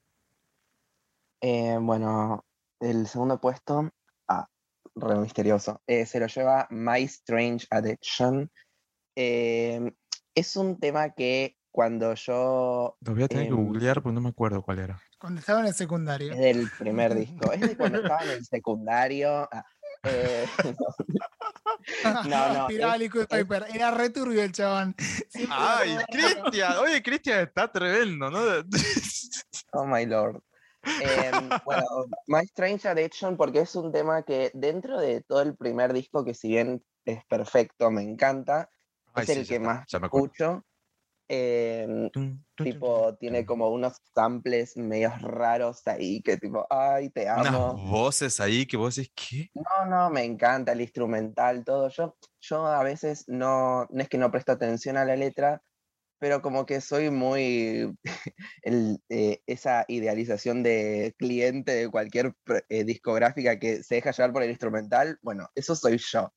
Eh, 1.41 1.77
bueno, 1.81 2.45
el 2.81 3.07
segundo 3.07 3.41
puesto, 3.41 3.91
ah, 4.29 4.49
re 4.95 5.17
misterioso, 5.17 5.83
eh, 5.87 6.07
se 6.07 6.21
lo 6.21 6.27
lleva 6.29 6.67
My 6.71 7.03
Strange 7.03 7.67
Addiction. 7.71 8.51
Eh, 9.17 9.93
es 10.35 10.57
un 10.57 10.79
tema 10.79 11.11
que 11.11 11.57
cuando 11.73 12.15
yo... 12.15 12.97
Lo 13.01 13.15
voy 13.15 13.23
a 13.25 13.29
tener 13.29 13.47
que 13.47 13.51
Em, 13.55 13.57
googlear 13.57 14.03
porque 14.03 14.15
no 14.15 14.21
me 14.21 14.29
acuerdo 14.29 14.63
cuál 14.63 14.79
era. 14.79 15.01
Cuando 15.19 15.41
estaba 15.41 15.61
en 15.61 15.67
el 15.67 15.75
secundario. 15.75 16.33
Es 16.33 16.39
del 16.39 16.71
primer 16.79 17.15
disco, 17.15 17.53
es 17.53 17.61
de 17.61 17.77
cuando 17.77 17.99
estaba 18.03 18.23
en 18.25 18.31
el 18.31 18.45
secundario. 18.45 19.49
ah, 19.53 19.65
eh, 20.05 20.47
no, 22.29 22.55
no, 22.55 22.67
Tiraba 22.67 22.97
Liquid 22.97 23.27
Paper. 23.27 23.67
Era 23.73 23.91
re 23.91 24.11
turbio 24.11 24.43
el 24.43 24.53
chabón. 24.53 24.95
Siempre 25.29 25.57
Ay, 25.57 25.97
Cristian. 26.11 26.79
Oye, 26.79 27.03
Cristian 27.03 27.41
está 27.41 27.71
tremendo, 27.71 28.31
¿no? 28.31 28.41
Oh 29.75 29.87
my 29.87 30.05
lord. 30.05 30.43
Em, 30.85 31.49
bueno, 31.65 31.87
My 32.27 32.41
Strange 32.43 32.87
Addiction, 32.87 33.39
porque 33.39 33.61
es 33.61 33.75
un 33.75 33.91
tema 33.91 34.23
que 34.23 34.51
dentro 34.53 35.01
de 35.01 35.23
todo 35.23 35.41
el 35.41 35.57
primer 35.57 35.95
disco, 35.95 36.25
que 36.25 36.35
si 36.35 36.49
bien 36.49 36.85
es 37.07 37.25
perfecto, 37.25 37.91
me 37.91 38.03
encanta, 38.03 38.69
Ay, 39.15 39.23
es 39.23 39.31
sí, 39.31 39.41
el 39.41 39.49
que 39.49 39.55
está, 39.55 39.67
más 39.67 39.87
escucho. 39.95 40.63
Em, 41.29 42.11
Tum, 42.11 42.39
tum, 42.55 42.65
tipo, 42.65 43.07
tum, 43.09 43.17
tiene 43.17 43.47
como 43.47 43.69
unos 43.71 43.95
samples 44.15 44.77
medios 44.77 45.21
raros 45.23 45.87
ahí, 45.87 46.21
que 46.23 46.37
tipo, 46.37 46.67
ay, 46.69 47.11
te 47.11 47.23
Unas 47.31 47.47
amo. 47.49 47.75
voces 47.75 48.39
ahí 48.41 48.67
que 48.67 48.77
vos 48.77 48.97
decís, 48.97 49.13
¿qué? 49.15 49.51
No, 49.55 49.87
no, 49.87 50.11
me 50.11 50.25
encanta 50.25 50.73
el 50.73 50.81
instrumental, 50.83 51.65
todo. 51.65 51.89
Yo, 51.89 52.17
yo 52.41 52.67
a 52.67 52.83
veces 52.83 53.25
no, 53.29 53.87
no 53.91 54.03
es 54.03 54.09
que 54.09 54.19
no 54.19 54.31
presto 54.31 54.53
atención 54.53 54.97
a 54.97 55.05
la 55.05 55.17
letra, 55.17 55.63
pero 56.23 56.41
como 56.41 56.65
que 56.67 56.81
soy 56.81 57.11
muy 57.11 57.93
el, 58.63 59.03
eh, 59.09 59.43
esa 59.49 59.85
idealización 59.89 60.63
de 60.63 61.17
cliente 61.19 61.73
de 61.75 61.89
cualquier 61.91 62.37
eh, 62.69 62.85
discográfica 62.85 63.59
que 63.59 63.83
se 63.83 63.97
deja 63.97 64.13
llevar 64.13 64.33
por 64.33 64.45
el 64.45 64.51
instrumental, 64.51 65.19
bueno, 65.23 65.49
eso 65.57 65.75
soy 65.75 65.99
yo. 65.99 66.33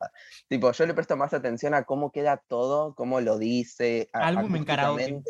Tipo, 0.47 0.71
yo 0.71 0.87
le 0.87 0.95
presto 0.95 1.15
más 1.17 1.35
atención 1.35 1.75
a 1.75 1.83
cómo 1.83 2.11
queda 2.11 2.41
todo, 2.47 2.95
cómo 2.95 3.21
lo 3.21 3.37
dice, 3.37 4.09
a- 4.11 4.25
Álbum 4.25 4.55
en 4.55 4.65
karaoke. 4.65 5.21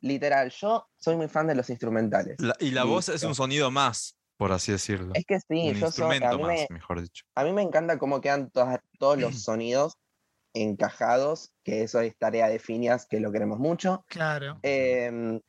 Literal, 0.00 0.50
yo 0.52 0.88
soy 0.96 1.16
muy 1.16 1.28
fan 1.28 1.46
de 1.46 1.54
los 1.54 1.68
instrumentales. 1.68 2.36
La- 2.38 2.56
y 2.58 2.70
la 2.70 2.84
voz 2.84 3.10
es 3.10 3.24
un 3.24 3.34
sonido 3.34 3.70
más, 3.70 4.16
por 4.38 4.52
así 4.52 4.72
decirlo. 4.72 5.12
Es 5.14 5.26
que 5.26 5.38
sí, 5.38 5.68
un 5.68 5.74
yo 5.74 5.90
soy, 5.92 6.04
a 6.06 6.14
instrumento 6.14 6.36
mí, 6.38 6.42
más, 6.44 6.66
me, 6.70 6.74
mejor 6.76 7.02
dicho. 7.02 7.26
a 7.34 7.44
mí 7.44 7.52
me 7.52 7.60
encanta 7.60 7.98
cómo 7.98 8.22
quedan 8.22 8.48
todas- 8.50 8.80
todos 8.98 9.18
los 9.18 9.34
sonidos 9.44 9.98
encajados, 10.62 11.52
que 11.62 11.82
eso 11.82 12.00
es 12.00 12.16
tarea 12.16 12.48
de 12.48 12.58
Phineas, 12.58 13.06
que 13.06 13.20
lo 13.20 13.32
queremos 13.32 13.58
mucho. 13.58 14.04
Claro. 14.08 14.58
Em, 14.62 15.40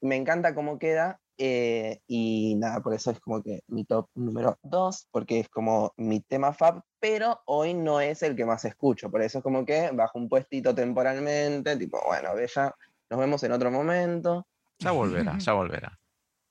me 0.00 0.16
encanta 0.16 0.54
cómo 0.54 0.78
queda 0.78 1.20
eh, 1.38 2.00
y 2.06 2.54
nada, 2.56 2.80
por 2.80 2.94
eso 2.94 3.10
es 3.10 3.20
como 3.20 3.42
que 3.42 3.62
mi 3.68 3.84
top 3.84 4.08
número 4.14 4.58
2, 4.62 5.08
porque 5.10 5.40
es 5.40 5.48
como 5.48 5.92
mi 5.96 6.20
tema 6.20 6.52
fab, 6.52 6.82
pero 7.00 7.40
hoy 7.46 7.74
no 7.74 8.00
es 8.00 8.22
el 8.22 8.36
que 8.36 8.44
más 8.44 8.64
escucho, 8.64 9.10
por 9.10 9.22
eso 9.22 9.38
es 9.38 9.44
como 9.44 9.64
que 9.64 9.90
bajo 9.92 10.18
un 10.18 10.28
puestito 10.28 10.74
temporalmente, 10.74 11.76
tipo, 11.76 12.00
bueno, 12.06 12.34
Bella, 12.34 12.74
nos 13.10 13.18
vemos 13.18 13.42
en 13.42 13.52
otro 13.52 13.70
momento. 13.70 14.46
Ya 14.78 14.92
volverá, 14.92 15.38
ya 15.38 15.52
volverá. 15.52 15.98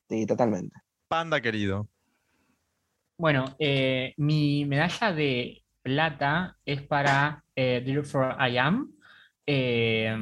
Sí, 0.10 0.26
totalmente. 0.26 0.76
Panda 1.08 1.40
querido. 1.40 1.88
Bueno, 3.18 3.56
eh, 3.60 4.14
mi 4.18 4.66
medalla 4.66 5.14
de 5.14 5.64
plata 5.84 6.58
es 6.66 6.82
para 6.82 7.41
eh, 7.56 7.82
Therefore 7.86 8.36
I 8.40 8.58
Am. 8.58 8.94
Eh, 9.46 10.16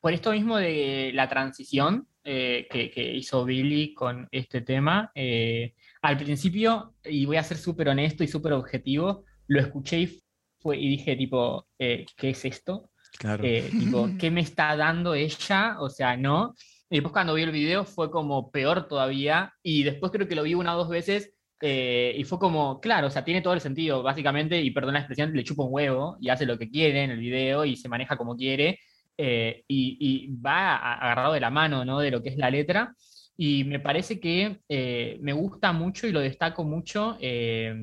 por 0.00 0.12
esto 0.12 0.32
mismo 0.32 0.56
de 0.56 1.12
la 1.14 1.28
transición 1.28 2.06
eh, 2.24 2.66
que, 2.70 2.90
que 2.90 3.14
hizo 3.14 3.44
Billy 3.44 3.94
con 3.94 4.28
este 4.30 4.60
tema. 4.60 5.10
eh, 5.14 5.74
al 6.02 6.16
principio, 6.16 6.96
y 7.04 7.26
voy 7.26 7.36
a 7.36 7.44
ser 7.44 7.56
súper 7.56 7.88
honesto 7.88 8.24
y 8.24 8.28
súper 8.28 8.52
objetivo, 8.54 9.24
lo 9.46 9.60
escuché 9.60 10.00
y, 10.00 10.22
fue, 10.58 10.76
y 10.76 10.88
dije 10.88 11.14
tipo, 11.14 11.68
eh, 11.78 12.04
¿qué 12.16 12.30
es 12.30 12.44
esto? 12.44 12.90
Claro. 13.18 13.44
Eh, 13.44 13.70
tipo, 13.70 14.08
¿qué 14.18 14.30
me 14.30 14.40
está 14.40 14.76
dando 14.76 15.14
ella? 15.14 15.76
O 15.78 15.88
sea, 15.88 16.16
no. 16.16 16.54
Y 16.90 16.96
después 16.96 17.12
cuando 17.12 17.34
vi 17.34 17.42
el 17.42 17.52
video 17.52 17.84
fue 17.84 18.10
como 18.10 18.50
peor 18.50 18.88
todavía. 18.88 19.54
Y 19.62 19.84
después 19.84 20.10
creo 20.10 20.26
que 20.26 20.34
lo 20.34 20.42
vi 20.42 20.54
una 20.54 20.74
o 20.74 20.78
dos 20.78 20.88
veces 20.88 21.32
eh, 21.62 22.14
y 22.18 22.24
fue 22.24 22.38
como, 22.38 22.80
claro, 22.80 23.06
o 23.08 23.10
sea, 23.10 23.24
tiene 23.24 23.42
todo 23.42 23.54
el 23.54 23.60
sentido, 23.60 24.02
básicamente, 24.02 24.60
y 24.60 24.70
perdón 24.72 24.94
la 24.94 25.00
expresión, 25.00 25.32
le 25.34 25.44
chupa 25.44 25.64
un 25.64 25.70
huevo 25.72 26.16
y 26.20 26.28
hace 26.30 26.46
lo 26.46 26.58
que 26.58 26.70
quiere 26.70 27.04
en 27.04 27.12
el 27.12 27.20
video 27.20 27.64
y 27.64 27.76
se 27.76 27.88
maneja 27.88 28.16
como 28.18 28.36
quiere. 28.36 28.78
eh, 29.18 29.64
y, 29.68 29.96
y 30.00 30.36
va 30.40 30.76
agarrado 30.76 31.34
de 31.34 31.40
la 31.40 31.50
mano, 31.50 31.84
¿no? 31.84 32.00
De 32.00 32.10
lo 32.10 32.22
que 32.22 32.30
es 32.30 32.36
la 32.38 32.50
letra. 32.50 32.94
Y 33.36 33.64
me 33.64 33.80
parece 33.80 34.20
que 34.20 34.60
eh, 34.68 35.18
me 35.20 35.32
gusta 35.32 35.72
mucho 35.72 36.06
y 36.06 36.12
lo 36.12 36.20
destaco 36.20 36.64
mucho. 36.64 37.16
eh, 37.20 37.74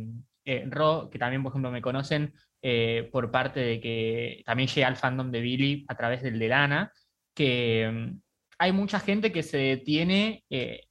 eh, 0.46 0.66
Ro, 0.70 1.10
que 1.12 1.20
también, 1.20 1.44
por 1.44 1.52
ejemplo, 1.52 1.72
me 1.72 1.82
conocen, 1.82 2.34
eh, 2.62 3.10
por 3.12 3.32
parte 3.32 3.60
de 3.62 3.80
que 3.80 4.44
también 4.46 4.68
llega 4.70 4.88
al 4.88 4.98
fandom 4.98 5.32
de 5.32 5.42
Billy 5.42 5.86
a 5.88 5.96
través 5.96 6.22
del 6.24 6.40
de 6.40 6.48
Lana, 6.50 6.92
que 7.34 7.90
mm, 7.92 8.22
hay 8.60 8.72
mucha 8.74 9.00
gente 9.00 9.32
que 9.32 9.44
se 9.44 9.58
detiene 9.58 10.44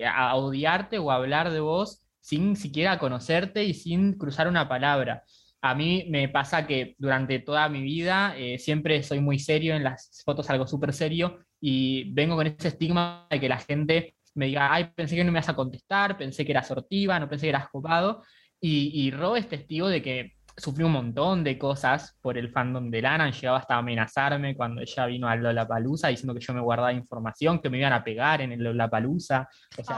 a 0.04 0.36
odiarte 0.36 0.98
o 0.98 1.10
a 1.10 1.16
hablar 1.16 1.50
de 1.50 1.60
vos 1.60 2.02
sin 2.28 2.56
siquiera 2.56 2.98
conocerte 2.98 3.64
y 3.64 3.72
sin 3.72 4.12
cruzar 4.18 4.48
una 4.48 4.68
palabra. 4.68 5.24
A 5.62 5.74
mí 5.74 6.04
me 6.10 6.28
pasa 6.28 6.66
que 6.66 6.94
durante 6.98 7.38
toda 7.38 7.70
mi 7.70 7.80
vida 7.80 8.34
eh, 8.36 8.58
siempre 8.58 9.02
soy 9.02 9.20
muy 9.20 9.38
serio, 9.38 9.74
en 9.74 9.82
las 9.82 10.22
fotos 10.26 10.50
algo 10.50 10.66
súper 10.66 10.92
serio, 10.92 11.38
y 11.58 12.12
vengo 12.12 12.36
con 12.36 12.46
ese 12.46 12.68
estigma 12.68 13.26
de 13.30 13.40
que 13.40 13.48
la 13.48 13.56
gente 13.56 14.14
me 14.34 14.44
diga, 14.44 14.70
ay, 14.70 14.90
pensé 14.94 15.16
que 15.16 15.24
no 15.24 15.32
me 15.32 15.38
ibas 15.38 15.48
a 15.48 15.56
contestar, 15.56 16.18
pensé 16.18 16.44
que 16.44 16.52
eras 16.52 16.68
sortiva, 16.68 17.18
no 17.18 17.30
pensé 17.30 17.46
que 17.46 17.50
eras 17.50 17.70
copado, 17.70 18.22
y, 18.60 18.90
y 18.92 19.10
Ro 19.10 19.34
es 19.34 19.48
testigo 19.48 19.88
de 19.88 20.02
que 20.02 20.37
sufrí 20.58 20.84
un 20.84 20.92
montón 20.92 21.44
de 21.44 21.56
cosas 21.56 22.18
por 22.20 22.36
el 22.36 22.50
fandom 22.50 22.90
de 22.90 23.00
Lana, 23.00 23.24
han 23.24 23.32
llegado 23.32 23.56
hasta 23.56 23.76
a 23.76 23.78
amenazarme 23.78 24.56
cuando 24.56 24.80
ella 24.82 25.06
vino 25.06 25.28
a 25.28 25.36
Lollapalooza 25.36 26.08
diciendo 26.08 26.34
que 26.34 26.40
yo 26.40 26.52
me 26.52 26.60
guardaba 26.60 26.92
información, 26.92 27.60
que 27.60 27.70
me 27.70 27.78
iban 27.78 27.92
a 27.92 28.02
pegar 28.04 28.40
en 28.42 28.52
el 28.52 28.62
Lollapalooza, 28.64 29.48
o 29.78 29.84
sea, 29.84 29.96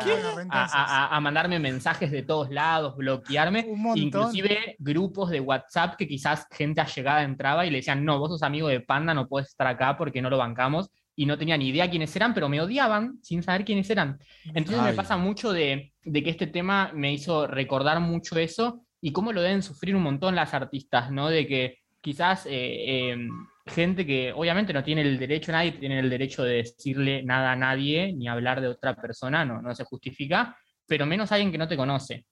a, 0.51 0.65
a- 0.65 1.07
a- 1.07 1.17
a 1.17 1.21
mandarme 1.21 1.59
mensajes 1.59 2.11
de 2.11 2.23
todos 2.23 2.51
lados, 2.51 2.95
bloquearme, 2.97 3.67
inclusive 3.97 4.77
grupos 4.79 5.31
de 5.31 5.41
WhatsApp 5.41 5.97
que 5.97 6.07
quizás 6.07 6.47
gente 6.51 6.81
allegada 6.81 7.23
entraba 7.23 7.65
y 7.67 7.71
le 7.71 7.79
decían, 7.79 8.05
no, 8.05 8.19
vos 8.19 8.31
sos 8.31 8.43
amigo 8.43 8.69
de 8.69 8.81
Panda, 8.81 9.15
no 9.15 9.27
puedes 9.27 9.49
estar 9.49 9.67
acá 9.67 9.97
porque 9.97 10.21
no 10.23 10.31
lo 10.31 10.39
bancamos, 10.39 10.91
y 11.17 11.27
no 11.27 11.37
tenía 11.37 11.57
ni 11.59 11.69
idea 11.69 11.91
quiénes 11.91 12.15
eran, 12.17 12.33
pero 12.33 12.49
me 12.49 12.61
odiaban 12.63 13.19
sin 13.23 13.43
saber 13.43 13.65
quiénes 13.65 13.91
eran. 13.91 14.19
Entonces 14.55 14.83
me 14.83 14.91
Ay. 14.91 14.97
pasa 14.97 15.19
mucho 15.19 15.53
de, 15.53 15.93
de 16.03 16.23
que 16.23 16.31
este 16.31 16.47
tema 16.47 16.93
me 16.95 17.13
hizo 17.13 17.47
recordar 17.47 18.01
mucho 18.01 18.39
eso 18.39 18.85
y 19.01 19.13
cómo 19.13 19.33
lo 19.33 19.43
deben 19.43 19.63
sufrir 19.63 19.97
un 19.97 20.03
montón 20.03 20.35
las 20.35 20.55
artistas, 20.55 21.11
¿no? 21.11 21.29
De 21.29 21.47
que 21.47 21.79
quizás 22.01 22.47
eh, 22.47 22.51
eh, 23.13 23.29
gente 23.67 24.07
que 24.07 24.33
obviamente 24.33 24.73
no 24.73 24.83
tiene 24.83 25.03
el 25.03 25.19
derecho, 25.19 25.53
nadie 25.53 25.73
tiene 25.73 25.99
el 26.01 26.11
derecho 26.11 26.43
de 26.43 26.57
decirle 26.57 27.23
nada 27.23 27.53
a 27.53 27.57
nadie 27.57 28.13
ni 28.13 28.29
hablar 28.29 28.61
de 28.61 28.69
otra 28.69 28.95
persona, 28.95 29.45
no, 29.45 29.63
no 29.63 29.75
se 29.75 29.85
justifica, 29.85 30.57
pero 30.87 31.07
menos 31.07 31.33
alguien 31.33 31.53
que 31.53 31.59
no 31.59 31.69
te 31.69 31.77
conoce. 31.77 32.25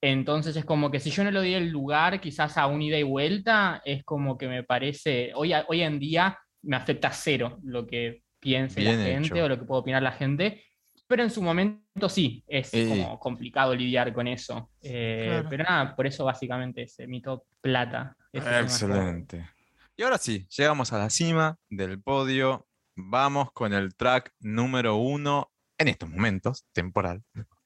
Entonces 0.00 0.54
es 0.56 0.64
como 0.64 0.90
que 0.90 1.00
si 1.00 1.10
yo 1.10 1.24
no 1.24 1.30
le 1.30 1.38
doy 1.38 1.54
el 1.54 1.70
lugar 1.70 2.20
quizás 2.20 2.58
a 2.58 2.66
un 2.66 2.82
ida 2.82 2.98
y 2.98 3.02
vuelta, 3.02 3.80
es 3.84 4.04
como 4.04 4.36
que 4.36 4.46
me 4.46 4.62
parece, 4.62 5.32
hoy, 5.34 5.52
hoy 5.68 5.82
en 5.82 5.98
día 5.98 6.38
me 6.62 6.76
afecta 6.76 7.10
cero 7.10 7.58
lo 7.62 7.86
que 7.86 8.22
piense 8.38 8.80
Bien 8.80 8.98
la 8.98 9.04
gente 9.04 9.34
hecho. 9.34 9.44
o 9.44 9.48
lo 9.48 9.58
que 9.58 9.64
pueda 9.64 9.80
opinar 9.80 10.02
la 10.02 10.12
gente, 10.12 10.62
pero 11.06 11.22
en 11.22 11.30
su 11.30 11.40
momento 11.42 12.08
sí, 12.08 12.44
es 12.46 12.72
Eh. 12.74 12.88
como 12.88 13.18
complicado 13.18 13.74
lidiar 13.74 14.12
con 14.12 14.26
eso. 14.26 14.70
Eh, 14.82 15.26
Claro. 15.28 15.48
Pero 15.48 15.64
nada, 15.64 15.96
por 15.96 16.06
eso 16.06 16.24
básicamente 16.24 16.82
es 16.82 16.98
eh, 16.98 17.06
mi 17.06 17.20
top 17.20 17.44
plata. 17.60 18.16
Excelente. 18.32 19.48
Y 19.96 20.02
ahora 20.02 20.18
sí, 20.18 20.46
llegamos 20.56 20.92
a 20.92 20.98
la 20.98 21.10
cima 21.10 21.56
del 21.70 22.02
podio. 22.02 22.66
Vamos 22.96 23.52
con 23.52 23.72
el 23.72 23.94
track 23.94 24.32
número 24.40 24.96
uno, 24.96 25.52
en 25.78 25.88
estos 25.88 26.08
momentos, 26.08 26.66
temporal, 26.72 27.22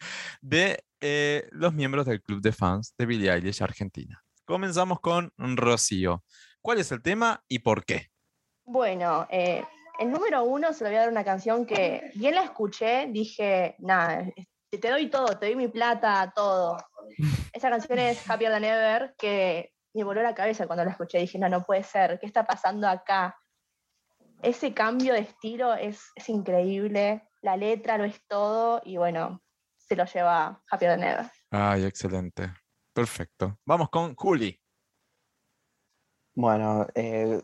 de 0.41 0.85
eh, 1.01 1.49
los 1.53 1.73
miembros 1.73 2.07
del 2.07 2.21
club 2.23 2.41
de 2.41 2.53
fans 2.53 2.95
de 2.99 3.07
Billie 3.07 3.33
Eilish 3.33 3.63
Argentina. 3.63 4.23
Comenzamos 4.45 5.01
con 5.01 5.33
Rocío. 5.39 6.25
¿Cuál 6.61 6.79
es 6.79 6.91
el 6.93 7.01
tema 7.03 7.43
y 7.49 7.61
por 7.61 7.85
qué? 7.85 8.09
Bueno, 8.65 9.27
eh, 9.31 9.65
el 10.01 10.11
número 10.11 10.45
uno 10.45 10.73
se 10.73 10.83
lo 10.83 10.89
voy 10.89 10.97
a 10.97 11.01
dar 11.01 11.11
una 11.11 11.25
canción 11.25 11.67
que 11.67 12.11
bien 12.15 12.35
la 12.35 12.45
escuché, 12.45 13.09
dije, 13.09 13.77
nada, 13.81 14.25
te 14.71 14.79
te 14.79 14.89
doy 14.89 15.11
todo, 15.11 15.39
te 15.39 15.47
doy 15.47 15.57
mi 15.57 15.69
plata, 15.69 16.33
todo. 16.35 16.79
Esa 17.53 17.69
canción 17.69 17.99
es 17.99 18.29
Happier 18.29 18.51
Than 18.51 18.65
Ever, 18.65 19.15
que 19.19 19.75
me 19.93 20.03
voló 20.03 20.23
la 20.23 20.35
cabeza 20.35 20.67
cuando 20.67 20.87
la 20.87 20.93
escuché, 20.93 21.19
dije, 21.19 21.39
no, 21.39 21.51
no 21.51 21.65
puede 21.65 21.83
ser, 21.83 22.19
¿qué 22.19 22.25
está 22.25 22.47
pasando 22.47 22.89
acá? 22.89 23.39
Ese 24.41 24.73
cambio 24.73 25.13
de 25.13 25.21
estilo 25.21 25.75
es, 25.75 26.01
es 26.15 26.31
increíble, 26.31 27.29
la 27.43 27.59
letra 27.59 27.99
lo 27.99 28.05
es 28.05 28.27
todo 28.27 28.81
y 28.83 28.97
bueno, 28.97 29.43
se 29.77 29.97
lo 29.97 30.07
lleva 30.07 30.63
Happier 30.71 30.93
Than 30.93 31.03
Ever. 31.03 31.31
Ay, 31.51 31.85
excelente. 31.85 32.55
Perfecto. 32.95 33.59
Vamos 33.67 33.91
con 33.91 34.15
Juli. 34.15 34.59
Bueno, 36.35 36.87
eh, 36.95 37.43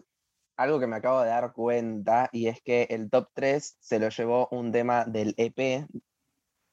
algo 0.56 0.80
que 0.80 0.86
me 0.86 0.96
acabo 0.96 1.22
de 1.22 1.28
dar 1.28 1.52
cuenta 1.52 2.28
y 2.32 2.48
es 2.48 2.60
que 2.62 2.86
el 2.90 3.10
top 3.10 3.28
3 3.34 3.76
se 3.78 3.98
lo 3.98 4.08
llevó 4.08 4.48
un 4.50 4.72
tema 4.72 5.04
del 5.04 5.34
EP, 5.36 5.86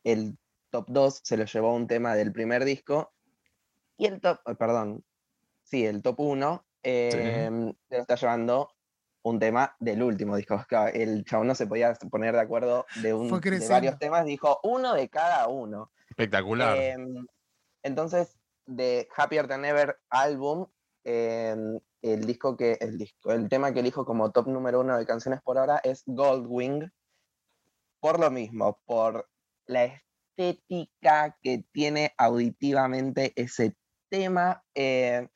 el 0.04 0.38
top 0.70 0.86
2 0.90 1.22
se 1.24 1.38
lo 1.38 1.46
llevó 1.46 1.74
un 1.74 1.88
tema 1.88 2.16
del 2.16 2.32
primer 2.32 2.66
disco 2.66 3.14
y 3.98 4.06
el 4.06 4.22
top, 4.22 4.40
perdón, 4.58 5.04
sí, 5.64 5.86
el 5.86 6.02
top 6.02 6.20
1 6.20 6.66
se 6.84 7.50
lo 7.50 7.76
está 7.90 8.16
llevando 8.16 8.70
un 9.24 9.40
tema 9.40 9.76
del 9.80 10.04
último 10.04 10.36
disco. 10.36 10.64
Claro, 10.68 10.92
El 10.94 11.24
chabón 11.26 11.48
no 11.48 11.56
se 11.56 11.68
podía 11.68 11.94
poner 12.12 12.34
de 12.34 12.42
acuerdo 12.42 12.86
de, 13.02 13.14
un, 13.14 13.30
varios 13.70 13.98
temas, 13.98 14.26
dijo 14.26 14.60
uno 14.64 14.94
de 14.94 15.10
cada 15.10 15.48
uno. 15.48 15.92
Espectacular. 16.10 16.78
Em, 16.78 17.26
entonces, 17.84 18.38
de 18.66 19.08
Happier 19.16 19.48
Than 19.48 19.66
Ever 19.66 19.98
álbum, 20.10 20.68
em, 21.04 21.80
el 22.04 22.26
disco 22.26 22.58
que, 22.58 22.78
el 22.82 22.98
disco, 22.98 23.32
el 23.32 23.50
tema 23.50 23.74
que 23.74 23.80
elijo 23.80 24.06
como 24.06 24.32
top 24.32 24.48
número 24.48 24.82
uno 24.82 24.98
de 24.98 25.06
canciones 25.06 25.42
por 25.42 25.58
ahora 25.58 25.80
es 25.84 26.04
Goldwing. 26.06 26.92
Por 28.00 28.20
lo 28.20 28.30
mismo, 28.30 28.80
por 28.86 29.30
la 29.66 29.86
estética 29.86 31.38
que 31.42 31.64
tiene 31.72 32.14
auditivamente 32.18 33.32
ese 33.36 33.76
tema, 34.10 34.62
eh, 34.76 35.30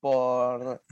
por 0.00 0.82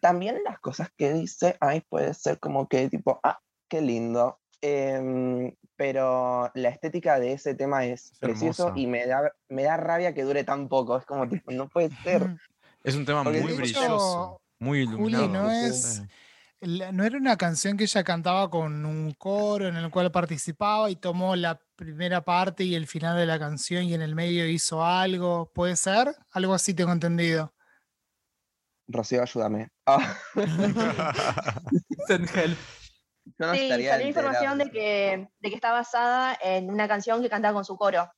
también 0.00 0.42
las 0.44 0.60
cosas 0.60 0.90
que 0.96 1.14
dice, 1.14 1.56
ay, 1.60 1.82
puede 1.88 2.12
ser 2.12 2.38
como 2.38 2.68
que 2.68 2.90
tipo, 2.90 3.20
ah, 3.22 3.40
qué 3.68 3.80
lindo. 3.80 4.38
Em, 4.60 5.54
pero 5.76 6.50
la 6.54 6.68
estética 6.68 7.18
de 7.18 7.32
ese 7.32 7.54
tema 7.54 7.86
es, 7.86 8.12
Es 8.12 8.18
precioso 8.18 8.64
hermosa. 8.64 8.80
y 8.80 8.86
me 8.86 9.06
da, 9.06 9.32
me 9.48 9.62
da 9.62 9.76
rabia 9.76 10.14
que 10.14 10.22
dure 10.22 10.44
tan 10.44 10.68
poco. 10.68 10.96
Es 10.96 11.06
como 11.06 11.28
tipo, 11.28 11.50
no 11.52 11.68
puede 11.68 11.90
ser. 12.02 12.22
Es 12.84 12.96
un 12.96 13.06
tema 13.06 13.24
porque 13.24 13.40
muy 13.40 13.54
brilloso, 13.54 14.38
muy 14.64 14.86
Juli, 14.86 15.14
iluminado. 15.14 15.28
no 15.28 15.50
es- 15.50 16.02
la- 16.60 16.92
¿no 16.92 17.04
era 17.04 17.18
una 17.18 17.36
canción 17.36 17.76
que 17.76 17.84
ella 17.84 18.02
cantaba 18.04 18.48
con 18.50 18.86
un 18.86 19.12
coro 19.12 19.68
en 19.68 19.76
el 19.76 19.90
cual 19.90 20.10
participaba 20.10 20.90
y 20.90 20.96
tomó 20.96 21.36
la 21.36 21.60
primera 21.76 22.24
parte 22.24 22.64
y 22.64 22.74
el 22.74 22.86
final 22.86 23.16
de 23.18 23.26
la 23.26 23.38
canción 23.38 23.84
y 23.84 23.92
en 23.94 24.00
el 24.02 24.14
medio 24.14 24.46
hizo 24.48 24.82
algo? 24.84 25.50
¿Puede 25.54 25.76
ser? 25.76 26.14
Algo 26.32 26.54
así 26.54 26.72
tengo 26.72 26.92
entendido. 26.92 27.52
Rocío, 28.88 29.22
ayúdame. 29.22 29.68
Send 32.06 32.28
help. 32.36 32.58
yo 33.38 33.46
no 33.46 33.54
Sí, 33.54 33.68
salió 33.68 34.06
información 34.06 34.58
de 34.58 34.70
que, 34.70 35.28
de 35.40 35.48
que 35.48 35.54
está 35.54 35.72
basada 35.72 36.38
en 36.42 36.70
una 36.70 36.86
canción 36.88 37.22
que 37.22 37.30
cantaba 37.30 37.54
con 37.54 37.64
su 37.64 37.76
coro. 37.76 38.10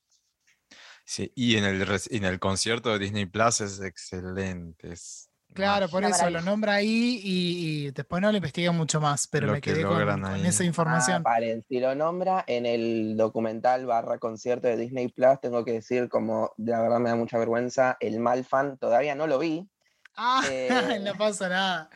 Sí, 1.05 1.31
y 1.35 1.55
en 1.55 1.63
el, 1.63 1.85
en 2.09 2.25
el 2.25 2.39
concierto 2.39 2.91
de 2.91 2.99
Disney 2.99 3.25
Plus 3.25 3.61
es 3.61 3.79
excelente. 3.81 4.91
es 4.91 5.26
Claro, 5.57 5.89
por 5.89 6.03
eso 6.03 6.29
lo 6.29 6.41
nombra 6.41 6.75
ahí 6.75 7.19
y, 7.23 7.87
y 7.87 7.91
después 7.91 8.21
no 8.21 8.29
lo 8.31 8.37
investigué 8.37 8.69
mucho 8.71 9.01
más, 9.01 9.27
pero 9.27 9.47
Lo 9.47 9.53
me 9.53 9.61
que 9.61 9.73
quedé 9.73 9.83
con, 9.85 9.99
esa 10.45 10.63
Ah, 10.63 10.67
información. 10.67 11.23
paren, 11.23 11.65
si 11.67 11.79
lo 11.79 11.95
nombra 11.95 12.43
en 12.47 12.65
el 12.65 13.17
documental 13.17 13.85
barra 13.85 14.19
concierto 14.19 14.67
de 14.67 14.77
Disney 14.77 15.09
Plus, 15.09 15.39
tengo 15.41 15.65
que 15.65 15.73
decir, 15.73 16.09
como 16.09 16.51
la 16.57 16.81
verdad 16.81 16.99
me 16.99 17.09
da 17.09 17.15
mucha 17.15 17.37
vergüenza, 17.37 17.97
el 17.99 18.19
mal 18.19 18.45
fan, 18.45 18.77
todavía 18.77 19.15
no 19.15 19.27
lo 19.27 19.37
vi, 19.39 19.67
Ah, 20.15 20.41
eh, 20.49 20.99
no 21.03 21.15
pasa 21.17 21.49
nada. 21.49 21.89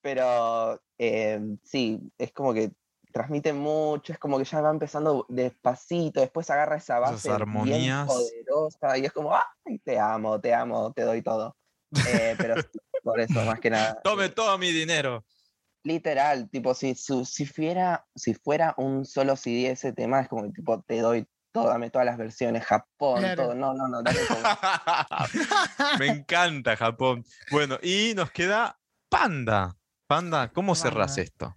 pero 0.00 0.80
eh, 0.98 1.40
sí, 1.62 2.00
es 2.18 2.32
como 2.32 2.52
que 2.54 2.72
transmite 3.12 3.52
mucho, 3.52 4.12
es 4.12 4.18
como 4.18 4.38
que 4.38 4.44
ya 4.44 4.60
va 4.60 4.70
empezando 4.70 5.26
despacito, 5.28 6.20
después 6.20 6.48
agarra 6.50 6.76
esa 6.76 6.98
Esas 7.04 7.24
base 7.24 7.30
bien 7.30 7.42
armonías. 7.42 8.06
poderosa 8.06 8.98
y 8.98 9.04
es 9.06 9.12
como, 9.12 9.34
¡ay, 9.34 9.78
te 9.84 9.98
amo, 9.98 10.40
te 10.40 10.54
amo, 10.54 10.92
te 10.92 11.02
doy 11.02 11.22
todo! 11.22 11.56
Eh, 12.06 12.36
pero 12.38 12.56
por 13.02 13.20
eso, 13.20 13.44
más 13.44 13.60
que 13.60 13.70
nada. 13.70 14.00
Tome 14.02 14.28
todo 14.28 14.56
mi 14.58 14.70
dinero. 14.72 15.24
Literal, 15.82 16.48
tipo, 16.50 16.74
si, 16.74 16.94
su- 16.94 17.24
si, 17.24 17.46
fuera, 17.46 18.06
si 18.14 18.34
fuera 18.34 18.74
un 18.76 19.04
solo 19.06 19.34
CD 19.36 19.70
ese 19.70 19.92
tema, 19.92 20.20
es 20.20 20.28
como 20.28 20.42
que, 20.44 20.50
tipo, 20.50 20.82
te 20.82 21.00
doy 21.00 21.26
todo, 21.52 21.68
dame 21.68 21.90
todas 21.90 22.06
las 22.06 22.18
versiones, 22.18 22.64
Japón, 22.64 23.20
Claro. 23.20 23.42
todo, 23.44 23.54
no, 23.54 23.72
no, 23.74 23.88
no, 23.88 24.02
dame 24.02 24.20
todo. 24.28 24.38
Me 25.98 26.06
encanta 26.06 26.76
Japón. 26.76 27.24
Bueno, 27.50 27.78
y 27.82 28.12
nos 28.14 28.30
queda 28.30 28.78
Panda. 29.08 29.76
Panda, 30.06 30.50
¿cómo 30.52 30.74
cerrás 30.74 31.12
Panda. 31.16 31.22
esto? 31.22 31.56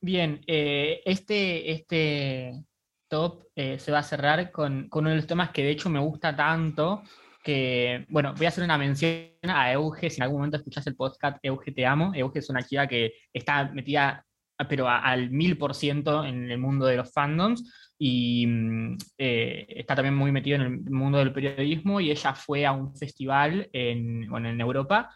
Bien, 0.00 0.42
eh, 0.46 1.02
este, 1.04 1.72
este 1.72 2.64
top 3.08 3.44
eh, 3.54 3.78
se 3.78 3.92
va 3.92 4.00
a 4.00 4.02
cerrar 4.02 4.50
con, 4.50 4.88
con 4.88 5.02
uno 5.04 5.10
de 5.10 5.16
los 5.16 5.26
temas 5.26 5.50
que 5.50 5.62
de 5.62 5.70
hecho 5.70 5.88
me 5.88 6.00
gusta 6.00 6.34
tanto, 6.36 7.02
que, 7.46 8.04
bueno, 8.08 8.34
voy 8.36 8.46
a 8.46 8.48
hacer 8.48 8.64
una 8.64 8.76
mención 8.76 9.30
a 9.44 9.70
Euge, 9.72 10.10
si 10.10 10.16
en 10.16 10.24
algún 10.24 10.38
momento 10.38 10.56
escuchás 10.56 10.84
el 10.88 10.96
podcast, 10.96 11.38
Euge 11.42 11.70
te 11.70 11.86
amo. 11.86 12.12
Euge 12.12 12.40
es 12.40 12.50
una 12.50 12.62
chica 12.64 12.88
que 12.88 13.12
está 13.32 13.70
metida, 13.72 14.24
pero 14.68 14.88
a- 14.88 14.98
al 14.98 15.30
mil 15.30 15.56
por 15.56 15.72
ciento 15.74 16.24
en 16.24 16.50
el 16.50 16.58
mundo 16.58 16.86
de 16.86 16.96
los 16.96 17.12
fandoms 17.12 17.92
y 17.98 18.46
mm, 18.46 18.96
eh, 19.18 19.66
está 19.68 19.94
también 19.94 20.16
muy 20.16 20.32
metido 20.32 20.56
en 20.56 20.62
el 20.62 20.80
mundo 20.90 21.18
del 21.18 21.32
periodismo 21.32 22.00
y 22.00 22.10
ella 22.10 22.34
fue 22.34 22.66
a 22.66 22.72
un 22.72 22.96
festival 22.96 23.68
en, 23.72 24.28
bueno, 24.28 24.48
en 24.48 24.60
Europa, 24.60 25.08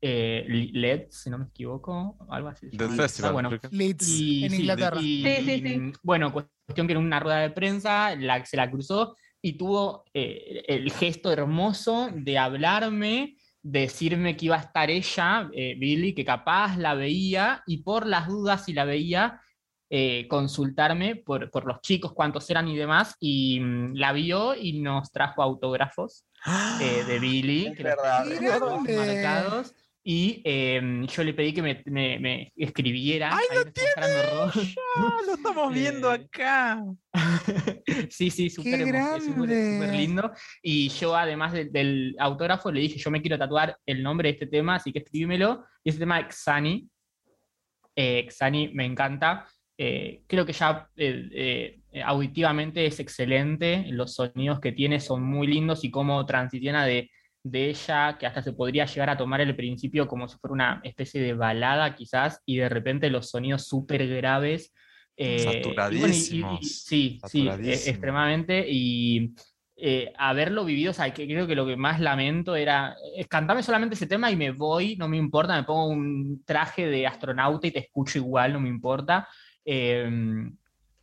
eh, 0.00 0.44
LED, 0.72 1.06
si 1.10 1.30
no 1.30 1.38
me 1.38 1.46
equivoco, 1.46 2.18
algo 2.28 2.48
así. 2.48 2.68
llama. 2.72 2.94
festival. 2.96 3.32
Bueno, 3.32 3.48
creo 3.48 3.60
que- 3.62 3.68
Leeds, 3.76 4.08
y, 4.08 4.44
en 4.44 4.50
sí, 4.50 4.56
Inglaterra. 4.60 5.00
y- 5.00 5.22
Sí, 5.24 5.36
sí, 5.44 5.60
sí. 5.62 5.74
y, 5.74 5.92
bueno, 6.02 6.32
cuestión 6.32 6.86
que 6.86 6.92
en 6.92 6.98
una 6.98 7.18
rueda 7.20 7.38
de 7.38 7.50
prensa 7.50 8.14
la, 8.16 8.44
se 8.44 8.56
la 8.56 8.70
cruzó 8.70 9.16
y 9.42 9.54
tuvo 9.54 10.04
eh, 10.14 10.64
el 10.68 10.90
gesto 10.92 11.32
hermoso 11.32 12.08
de 12.14 12.38
hablarme, 12.38 13.36
decirme 13.60 14.36
que 14.36 14.46
iba 14.46 14.56
a 14.56 14.60
estar 14.60 14.88
ella, 14.88 15.50
eh, 15.52 15.74
Billy, 15.78 16.14
que 16.14 16.24
capaz 16.24 16.76
la 16.76 16.94
veía 16.94 17.62
y 17.66 17.82
por 17.82 18.06
las 18.06 18.28
dudas 18.28 18.64
si 18.64 18.72
la 18.72 18.84
veía, 18.84 19.40
eh, 19.94 20.26
consultarme 20.26 21.16
por, 21.16 21.50
por 21.50 21.66
los 21.66 21.82
chicos, 21.82 22.14
cuántos 22.14 22.48
eran 22.48 22.66
y 22.66 22.78
demás, 22.78 23.14
y 23.20 23.60
mm, 23.60 23.94
la 23.96 24.12
vio 24.12 24.54
y 24.54 24.80
nos 24.80 25.12
trajo 25.12 25.42
autógrafos 25.42 26.24
eh, 26.80 27.04
de 27.06 27.18
Billy, 27.18 27.66
Es 27.66 27.76
que 27.76 27.82
los 27.84 28.80
marcados. 28.82 29.74
Y 30.04 30.42
eh, 30.44 30.80
yo 31.06 31.22
le 31.22 31.32
pedí 31.32 31.52
que 31.52 31.62
me, 31.62 31.80
me- 31.86 32.18
me 32.18 32.52
escribiera. 32.56 33.30
¡Ay, 33.36 33.44
ahí 33.50 33.58
lo. 33.64 34.44
Ah, 34.96 35.18
lo 35.26 35.34
estamos 35.34 35.72
viendo 35.74 36.12
Eh, 36.12 36.26
acá. 36.26 36.82
sí, 38.10 38.30
sí, 38.30 38.50
súper 38.50 38.80
lindo. 39.94 40.32
Y 40.60 40.88
yo, 40.88 41.14
además 41.16 41.52
de- 41.52 41.66
del 41.66 42.16
autógrafo, 42.18 42.72
le 42.72 42.80
dije: 42.80 42.98
Yo 42.98 43.10
me 43.12 43.20
quiero 43.22 43.38
tatuar 43.38 43.76
el 43.86 44.02
nombre 44.02 44.28
de 44.28 44.32
este 44.34 44.46
tema, 44.48 44.74
así 44.76 44.92
que 44.92 44.98
escríbemelo. 45.00 45.64
Y 45.84 45.90
ese 45.90 46.00
tema 46.00 46.18
es 46.18 46.34
Xani. 46.34 46.88
Eh, 47.94 48.26
Xani 48.28 48.68
me 48.74 48.84
encanta. 48.84 49.46
Eh, 49.78 50.22
creo 50.26 50.44
que 50.44 50.52
ya 50.52 50.88
eh, 50.96 51.80
auditivamente 52.04 52.86
es 52.86 52.98
excelente. 53.00 53.84
Los 53.88 54.14
sonidos 54.14 54.58
que 54.60 54.72
tiene 54.72 54.98
son 55.00 55.22
muy 55.22 55.46
lindos 55.46 55.84
y 55.84 55.90
cómo 55.90 56.24
transiciona 56.26 56.84
de, 56.86 57.10
de 57.44 57.70
ella, 57.70 58.16
que 58.18 58.26
hasta 58.26 58.42
se 58.42 58.52
podría 58.52 58.86
llegar 58.86 59.10
a 59.10 59.16
tomar 59.16 59.40
el 59.40 59.56
principio 59.56 60.06
como 60.06 60.28
si 60.28 60.38
fuera 60.38 60.52
una 60.54 60.80
especie 60.84 61.20
de 61.20 61.34
balada, 61.34 61.94
quizás, 61.94 62.40
y 62.46 62.56
de 62.58 62.68
repente 62.68 63.10
los 63.10 63.30
sonidos 63.30 63.66
súper 63.66 64.06
graves. 64.08 64.72
eh, 65.16 65.36
y 65.92 65.98
bueno, 65.98 66.14
y- 66.14 66.16
y- 66.16 66.20
y- 66.20 66.24
Saturadísimos, 66.24 66.66
sí, 66.84 67.20
sí, 67.26 67.40
eh, 67.40 67.48
saturadísimos. 67.50 67.88
extremadamente. 67.88 68.64
Y 68.68 69.34
eh, 69.76 70.12
haberlo 70.16 70.64
vivido, 70.64 70.90
o 70.92 70.94
sea, 70.94 71.12
que 71.12 71.26
creo 71.26 71.46
que 71.46 71.54
lo 71.56 71.66
que 71.66 71.76
más 71.76 72.00
lamento 72.00 72.54
era, 72.56 72.94
es 73.16 73.26
cantame 73.26 73.62
solamente 73.62 73.94
ese 73.94 74.06
tema 74.06 74.30
y 74.30 74.36
me 74.36 74.52
voy, 74.52 74.96
no 74.96 75.08
me 75.08 75.16
importa, 75.16 75.56
me 75.56 75.64
pongo 75.64 75.86
un 75.88 76.42
traje 76.44 76.86
de 76.86 77.06
astronauta 77.06 77.66
y 77.66 77.72
te 77.72 77.80
escucho 77.80 78.18
igual, 78.18 78.52
no 78.52 78.60
me 78.60 78.68
importa. 78.68 79.28
Eh, 79.64 80.08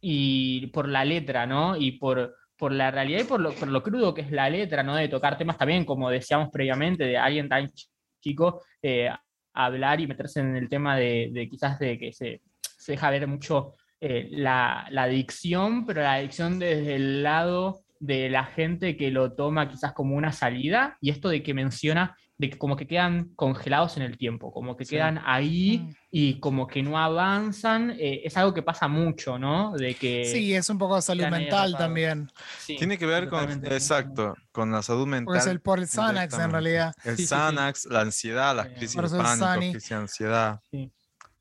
y 0.01 0.67
por 0.67 0.87
la 0.87 1.03
letra, 1.05 1.45
¿no? 1.45 1.75
Y 1.75 1.93
por, 1.93 2.35
por 2.59 2.73
la 2.73 2.91
realidad 2.91 3.21
y 3.21 3.23
por 3.23 3.39
lo, 3.39 3.53
por 3.53 3.69
lo 3.69 3.81
crudo 3.81 4.13
que 4.13 4.21
es 4.21 4.31
la 4.31 4.49
letra, 4.49 4.83
¿no? 4.83 4.95
De 4.95 5.07
tocar 5.07 5.37
temas 5.37 5.57
también, 5.57 5.85
como 5.85 6.09
decíamos 6.09 6.49
previamente, 6.51 7.05
de 7.05 7.17
alguien 7.17 7.47
tan 7.47 7.67
ch- 7.67 7.87
chico, 8.21 8.61
eh, 8.81 9.09
hablar 9.53 10.01
y 10.01 10.07
meterse 10.07 10.41
en 10.41 10.55
el 10.57 10.67
tema 10.67 10.97
de, 10.97 11.29
de 11.31 11.47
quizás 11.49 11.79
de 11.79 11.97
que 11.97 12.11
se, 12.11 12.41
se 12.61 12.91
deja 12.91 13.09
ver 13.09 13.25
mucho 13.27 13.75
eh, 14.01 14.27
la, 14.31 14.85
la 14.91 15.03
adicción, 15.03 15.85
pero 15.85 16.01
la 16.01 16.13
adicción 16.15 16.59
desde 16.59 16.95
el 16.95 17.23
lado 17.23 17.79
de 17.99 18.29
la 18.29 18.43
gente 18.45 18.95
que 18.95 19.09
lo 19.11 19.33
toma 19.33 19.69
quizás 19.69 19.93
como 19.93 20.15
una 20.15 20.31
salida, 20.31 20.97
y 21.01 21.09
esto 21.09 21.29
de 21.29 21.41
que 21.41 21.53
menciona 21.53 22.15
de 22.39 22.49
que 22.49 22.57
como 22.57 22.77
que 22.77 22.87
quedan 22.87 23.33
congelados 23.35 23.97
en 23.97 24.03
el 24.03 24.17
tiempo, 24.17 24.51
como 24.53 24.77
que 24.77 24.85
Sí. 24.85 24.95
quedan 24.95 25.19
ahí 25.25 25.79
Mm. 25.79 25.93
y 26.09 26.39
como 26.39 26.67
que 26.67 26.81
no 26.81 26.97
avanzan, 26.97 27.91
eh, 27.99 28.21
es 28.23 28.37
algo 28.37 28.53
que 28.53 28.63
pasa 28.63 28.87
mucho, 28.87 29.37
¿no? 29.37 29.73
De 29.73 29.93
que... 29.95 30.23
Sí, 30.23 30.55
es 30.55 30.69
un 30.69 30.77
poco 30.77 30.95
de 30.95 31.01
salud 31.01 31.25
mental 31.27 31.75
también. 31.77 32.31
Sí, 32.57 32.77
Tiene 32.77 32.97
que 32.97 33.05
ver 33.05 33.27
con, 33.27 33.51
exacto, 33.65 34.35
con 34.53 34.71
la 34.71 34.81
salud 34.81 35.05
mental. 35.05 35.25
Porque 35.25 35.39
es 35.39 35.47
el 35.47 35.59
por 35.59 35.79
el 35.79 35.87
Xanax 35.87 36.39
en 36.39 36.51
realidad. 36.51 36.95
El 37.03 37.17
Sí, 37.17 37.23
sí, 37.23 37.27
sí. 37.27 37.35
Xanax, 37.35 37.85
la 37.87 38.01
ansiedad, 38.01 38.55
las 38.55 38.67
crisis 38.69 38.95
de 38.95 39.17
pánico, 39.17 39.69
crisis 39.71 39.89
de 39.89 39.95
ansiedad. 39.95 40.61
Sí. 40.71 40.91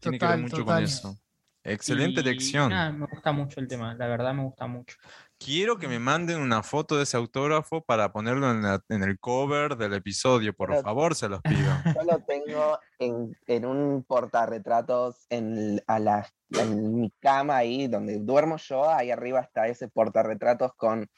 Tiene 0.01 0.19
que 0.19 0.27
ver 0.27 0.39
mucho 0.39 0.57
total. 0.57 0.75
con 0.75 0.85
eso. 0.85 1.19
Excelente 1.62 2.20
Y 2.23 2.53
nada, 2.55 2.91
me 2.93 3.07
gusta 3.07 3.31
mucho 3.33 3.61
el 3.61 3.69
tema, 3.69 3.95
la 3.95 4.07
verdad 4.07 4.33
me 4.35 4.43
gusta 4.43 4.66
mucho. 4.66 4.97
Quiero 5.39 5.78
que 5.78 5.86
me 5.86 6.01
manden 6.01 6.40
una 6.40 6.62
foto 6.65 6.97
de 6.97 7.05
ese 7.05 7.16
autógrafo 7.16 7.82
para 7.85 8.12
ponerlo 8.12 8.51
en, 8.51 8.62
la- 8.62 8.82
en 8.89 9.02
el 9.05 9.19
cover 9.20 9.77
del 9.77 9.94
episodio. 9.94 10.52
Por 10.52 10.70
Pero- 10.70 10.82
favor, 10.82 11.15
se 11.15 11.28
los 11.28 11.40
pido. 11.43 11.70
Yo 11.97 12.02
lo 12.05 12.19
tengo 12.24 12.78
en, 12.98 13.36
en 13.47 13.65
un 13.65 14.05
portarretratos 14.05 15.27
en, 15.31 15.81
a 15.86 15.98
la, 16.01 16.28
en 16.51 17.01
mi 17.01 17.10
cama 17.20 17.56
ahí 17.59 17.86
donde 17.86 18.19
duermo 18.19 18.56
yo. 18.56 18.90
Ahí 18.90 19.10
arriba 19.12 19.40
está 19.40 19.69
ese 19.69 19.89
portarretratos 19.89 20.73
con 20.74 21.09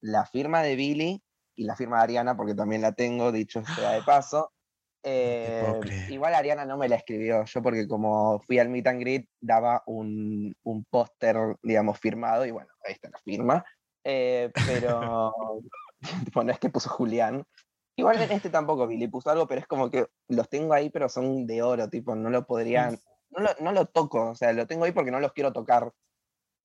la 0.00 0.26
firma 0.26 0.62
de 0.62 0.74
Billy 0.76 1.22
y 1.54 1.64
la 1.64 1.76
firma 1.76 1.98
de 1.98 2.02
Ariana, 2.04 2.36
porque 2.36 2.54
también 2.54 2.82
la 2.82 2.92
tengo, 2.92 3.30
dicho 3.32 3.62
sea 3.76 3.92
de 3.92 4.02
paso. 4.06 4.52
Eh, 5.10 5.80
igual 6.08 6.34
Ariana 6.34 6.66
no 6.66 6.76
me 6.76 6.88
la 6.88 6.96
escribió, 6.96 7.44
yo 7.44 7.62
porque 7.62 7.88
como 7.88 8.40
fui 8.40 8.58
al 8.58 8.68
meet 8.68 8.86
and 8.86 9.00
greet 9.00 9.26
daba 9.40 9.82
un, 9.86 10.54
un 10.64 10.84
póster, 10.84 11.36
digamos, 11.62 11.98
firmado 11.98 12.44
y 12.44 12.50
bueno, 12.50 12.68
ahí 12.84 12.92
está 12.92 13.08
la 13.08 13.18
firma. 13.18 13.64
Eh, 14.04 14.50
pero 14.64 15.32
tipo, 16.24 16.44
no 16.44 16.52
es 16.52 16.58
que 16.58 16.68
puso 16.70 16.90
Julián. 16.90 17.44
Igual 17.96 18.20
en 18.22 18.32
este 18.32 18.50
tampoco 18.50 18.86
Billy 18.86 19.08
puso 19.08 19.30
algo, 19.30 19.46
pero 19.48 19.60
es 19.60 19.66
como 19.66 19.90
que 19.90 20.06
los 20.28 20.48
tengo 20.48 20.72
ahí, 20.74 20.90
pero 20.90 21.08
son 21.08 21.46
de 21.46 21.62
oro, 21.62 21.88
tipo, 21.88 22.14
no 22.14 22.30
lo 22.30 22.46
podrían, 22.46 22.98
no 23.30 23.42
lo, 23.42 23.50
no 23.60 23.72
lo 23.72 23.86
toco, 23.86 24.30
o 24.30 24.34
sea, 24.34 24.52
lo 24.52 24.66
tengo 24.66 24.84
ahí 24.84 24.92
porque 24.92 25.10
no 25.10 25.20
los 25.20 25.32
quiero 25.32 25.52
tocar. 25.52 25.92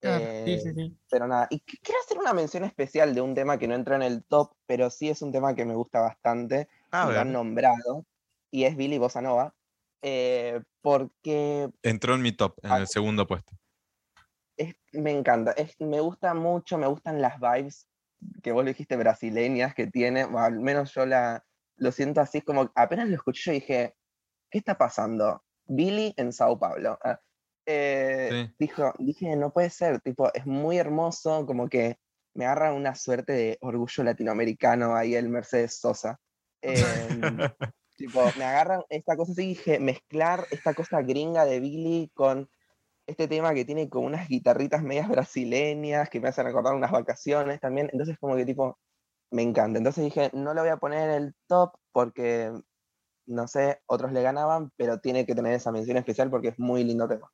Claro, 0.00 0.26
Sí, 0.44 0.52
Eh, 0.52 0.58
sí, 0.60 0.74
sí. 0.74 0.98
pero 1.10 1.26
nada, 1.26 1.46
y 1.50 1.58
qu- 1.60 1.78
quiero 1.82 2.00
hacer 2.00 2.18
una 2.18 2.34
mención 2.34 2.64
especial 2.64 3.14
de 3.14 3.20
un 3.22 3.34
tema 3.34 3.58
que 3.58 3.66
no 3.66 3.74
entra 3.74 3.96
en 3.96 4.02
el 4.02 4.22
top, 4.24 4.52
pero 4.66 4.90
sí 4.90 5.08
es 5.08 5.22
un 5.22 5.32
tema 5.32 5.54
que 5.54 5.64
me 5.64 5.74
gusta 5.74 6.00
bastante, 6.00 6.68
A 6.92 7.08
y 7.10 7.14
lo 7.14 7.20
han 7.20 7.32
nombrado, 7.32 8.04
y 8.54 8.66
es 8.66 8.76
Billy 8.76 8.98
Bossa 8.98 9.20
Nova, 9.20 9.52
eh, 10.00 10.62
porque 10.80 11.68
entró 11.82 12.14
en 12.14 12.22
mi 12.22 12.30
top, 12.30 12.54
en 12.62 12.70
Ah. 12.70 12.78
el 12.78 12.86
segundo 12.86 13.26
puesto. 13.26 13.52
es- 14.56 14.76
me 14.92 15.10
encanta, 15.10 15.50
es- 15.56 15.74
me 15.80 15.98
gusta 15.98 16.32
mucho, 16.34 16.78
me 16.78 16.86
gustan 16.86 17.20
las 17.20 17.40
vibes 17.40 17.88
que 18.40 18.52
vos 18.52 18.62
le 18.64 18.70
dijiste 18.70 18.96
brasileñas 18.96 19.74
que 19.74 19.88
tiene, 19.88 20.20
al 20.22 20.60
menos 20.60 20.94
yo 20.94 21.04
la, 21.04 21.44
lo 21.76 21.90
siento 21.90 22.20
así, 22.20 22.40
como 22.42 22.70
apenas 22.76 23.08
lo 23.08 23.16
escuché 23.16 23.42
yo 23.50 23.52
dije, 23.54 23.96
¿qué 24.52 24.58
está 24.58 24.78
pasando? 24.78 25.42
Billy 25.64 26.14
en 26.16 26.32
Sao 26.32 26.56
Paulo. 26.56 26.96
ah. 27.02 27.18
Eh, 27.66 28.28
Sí. 28.30 28.54
dijo, 28.60 28.92
dije, 29.00 29.34
no 29.34 29.52
puede 29.52 29.70
ser, 29.70 30.00
tipo, 30.00 30.32
es 30.32 30.46
muy 30.46 30.78
hermoso, 30.78 31.44
como 31.46 31.68
que 31.68 31.96
me 32.36 32.44
agarra 32.44 32.72
una 32.72 32.94
suerte 32.94 33.32
de 33.32 33.58
orgullo 33.60 34.04
latinoamericano 34.04 34.94
ahí 34.94 35.16
el 35.16 35.28
Mercedes 35.28 35.80
Sosa. 35.80 36.20
Em, 37.40 37.40
tipo, 37.96 38.20
me 38.38 38.44
agarra 38.44 38.84
esta 38.88 39.16
cosa 39.16 39.32
así, 39.32 39.46
dije, 39.48 39.78
mezclar 39.78 40.46
esta 40.50 40.74
cosa 40.74 41.02
gringa 41.02 41.44
de 41.44 41.60
Billy 41.60 42.10
con 42.14 42.48
este 43.06 43.28
tema 43.28 43.54
que 43.54 43.64
tiene 43.64 43.88
como 43.88 44.06
unas 44.06 44.28
guitarritas 44.28 44.82
medias 44.82 45.08
brasileñas 45.08 46.08
que 46.10 46.20
me 46.20 46.28
hacen 46.28 46.46
recordar 46.46 46.74
unas 46.74 46.90
vacaciones 46.90 47.60
también. 47.60 47.90
Entonces, 47.92 48.16
como 48.18 48.36
que 48.36 48.46
tipo, 48.46 48.78
me 49.30 49.42
encanta. 49.42 49.78
Entonces 49.78 50.04
dije, 50.04 50.30
no 50.32 50.54
lo 50.54 50.62
voy 50.62 50.70
a 50.70 50.78
poner 50.78 51.10
en 51.10 51.22
el 51.24 51.34
top 51.46 51.74
porque, 51.92 52.52
no 53.26 53.46
sé, 53.48 53.80
otros 53.86 54.12
le 54.12 54.22
ganaban, 54.22 54.70
pero 54.76 55.00
tiene 55.00 55.26
que 55.26 55.34
tener 55.34 55.54
esa 55.54 55.72
mención 55.72 55.96
especial 55.96 56.30
porque 56.30 56.48
es 56.48 56.58
muy 56.58 56.84
lindo 56.84 57.08
tema. 57.08 57.30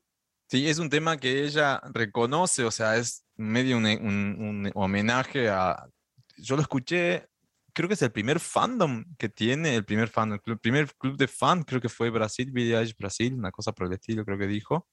Sí, 0.49 0.69
es 0.69 0.81
un 0.81 0.91
tema 0.91 1.17
que 1.17 1.45
ella 1.45 1.81
reconoce, 1.95 2.65
o 2.65 2.73
sea, 2.73 2.97
es 2.97 3.25
medio 3.37 3.77
un, 3.77 3.87
un- 3.87 4.37
un 4.67 4.73
homenaje 4.75 5.49
a... 5.49 5.89
Yo 6.37 6.57
lo 6.57 6.63
escuché, 6.63 7.29
creo 7.73 7.89
que 7.89 7.95
es 7.95 8.03
el 8.03 8.13
primer 8.13 8.41
fandom 8.41 9.05
que 9.19 9.29
tiene, 9.29 9.75
el 9.75 9.85
primer 9.85 10.09
fandom, 10.09 10.39
el 10.45 10.59
primer 10.59 10.95
club 10.97 11.17
de 11.17 11.29
fan, 11.29 11.63
creo 11.63 11.81
que 11.81 11.89
fue 11.89 12.11
Brasil, 12.11 12.53
Eilish 12.57 12.97
Brasil, 12.97 13.35
una 13.35 13.51
cosa 13.51 13.73
por 13.73 13.87
el 13.87 13.93
estilo, 13.95 14.25
creo 14.25 14.39
que 14.39 14.47
dijo. 14.47 14.89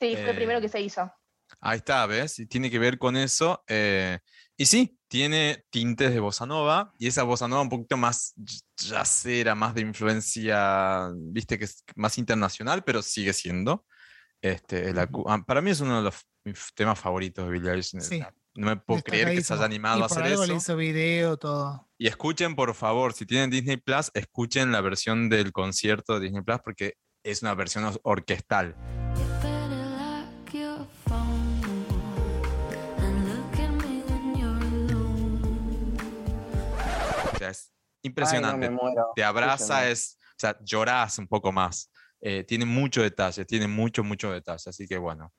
Sí, 0.00 0.14
fue 0.16 0.30
el 0.30 0.36
primero 0.36 0.58
Eh, 0.58 0.62
que 0.62 0.68
se 0.68 0.80
hizo. 0.80 1.12
Ahí 1.60 1.78
está, 1.78 2.06
¿ves? 2.06 2.38
Y 2.38 2.46
tiene 2.46 2.70
que 2.70 2.78
ver 2.78 2.98
con 2.98 3.16
eso. 3.16 3.62
eh, 3.68 4.18
y 4.56 4.66
sí, 4.66 4.98
tiene 5.08 5.64
tintes 5.70 6.12
de 6.12 6.20
bossa 6.20 6.46
nova 6.46 6.92
y 6.98 7.06
esa 7.06 7.22
bossa 7.24 7.48
nova 7.48 7.62
un 7.62 7.68
poquito 7.68 7.96
más 7.96 8.34
jazzera, 8.76 9.54
más 9.54 9.74
de 9.74 9.80
influencia, 9.82 11.10
viste, 11.14 11.58
que 11.58 11.64
es 11.64 11.84
más 11.96 12.18
internacional, 12.18 12.82
pero 12.84 13.02
sigue 13.02 13.32
siendo. 13.32 13.84
Este, 14.40 14.90
el 14.90 14.98
ah, 14.98 15.08
para 15.46 15.60
mí 15.60 15.70
es 15.70 15.80
uno 15.80 15.96
de 15.98 16.02
los 16.02 16.14
mis 16.44 16.74
temas 16.74 16.98
favoritos 17.00 17.46
de 17.46 17.50
Billie 17.50 17.70
Eilish. 17.70 17.98
Sí, 17.98 18.22
No 18.56 18.66
me 18.68 18.76
puedo 18.76 19.02
creer 19.02 19.34
que 19.34 19.42
se 19.42 19.52
haya 19.54 19.64
animado 19.64 19.98
y 19.98 20.02
a 20.02 20.06
por 20.06 20.18
hacer 20.18 20.30
algo 20.32 20.44
eso. 20.44 20.52
le 20.52 20.58
hizo 20.58 20.76
video, 20.76 21.36
todo. 21.36 21.88
Y 21.98 22.06
escuchen, 22.06 22.54
por 22.54 22.74
favor, 22.74 23.12
si 23.12 23.26
tienen 23.26 23.50
Disney 23.50 23.78
Plus, 23.78 24.10
escuchen 24.14 24.70
la 24.70 24.80
versión 24.80 25.28
del 25.28 25.50
concierto 25.52 26.14
de 26.14 26.20
Disney 26.26 26.42
Plus 26.42 26.58
porque 26.64 26.94
es 27.24 27.42
una 27.42 27.54
versión 27.54 27.84
or- 27.84 28.00
orquestal. 28.04 28.76
O 37.34 37.38
sea, 37.38 37.50
es 37.50 37.70
Ay, 37.70 37.70
no, 37.70 38.08
impresionante. 38.10 38.70
me 38.70 38.76
muero. 38.76 39.06
te 39.14 39.24
abraza, 39.24 39.88
es, 39.88 40.18
o 40.30 40.34
sea, 40.38 40.56
llorás 40.62 41.18
un 41.18 41.26
poco 41.26 41.52
más. 41.52 41.90
Eh, 42.20 42.44
tiene 42.44 42.64
mucho 42.64 43.02
detalle, 43.02 43.44
tiene 43.44 43.68
mucho, 43.68 44.02
mucho 44.02 44.30
detalle. 44.32 44.62
Así 44.70 44.86
que 44.86 44.96
bueno. 44.98 45.32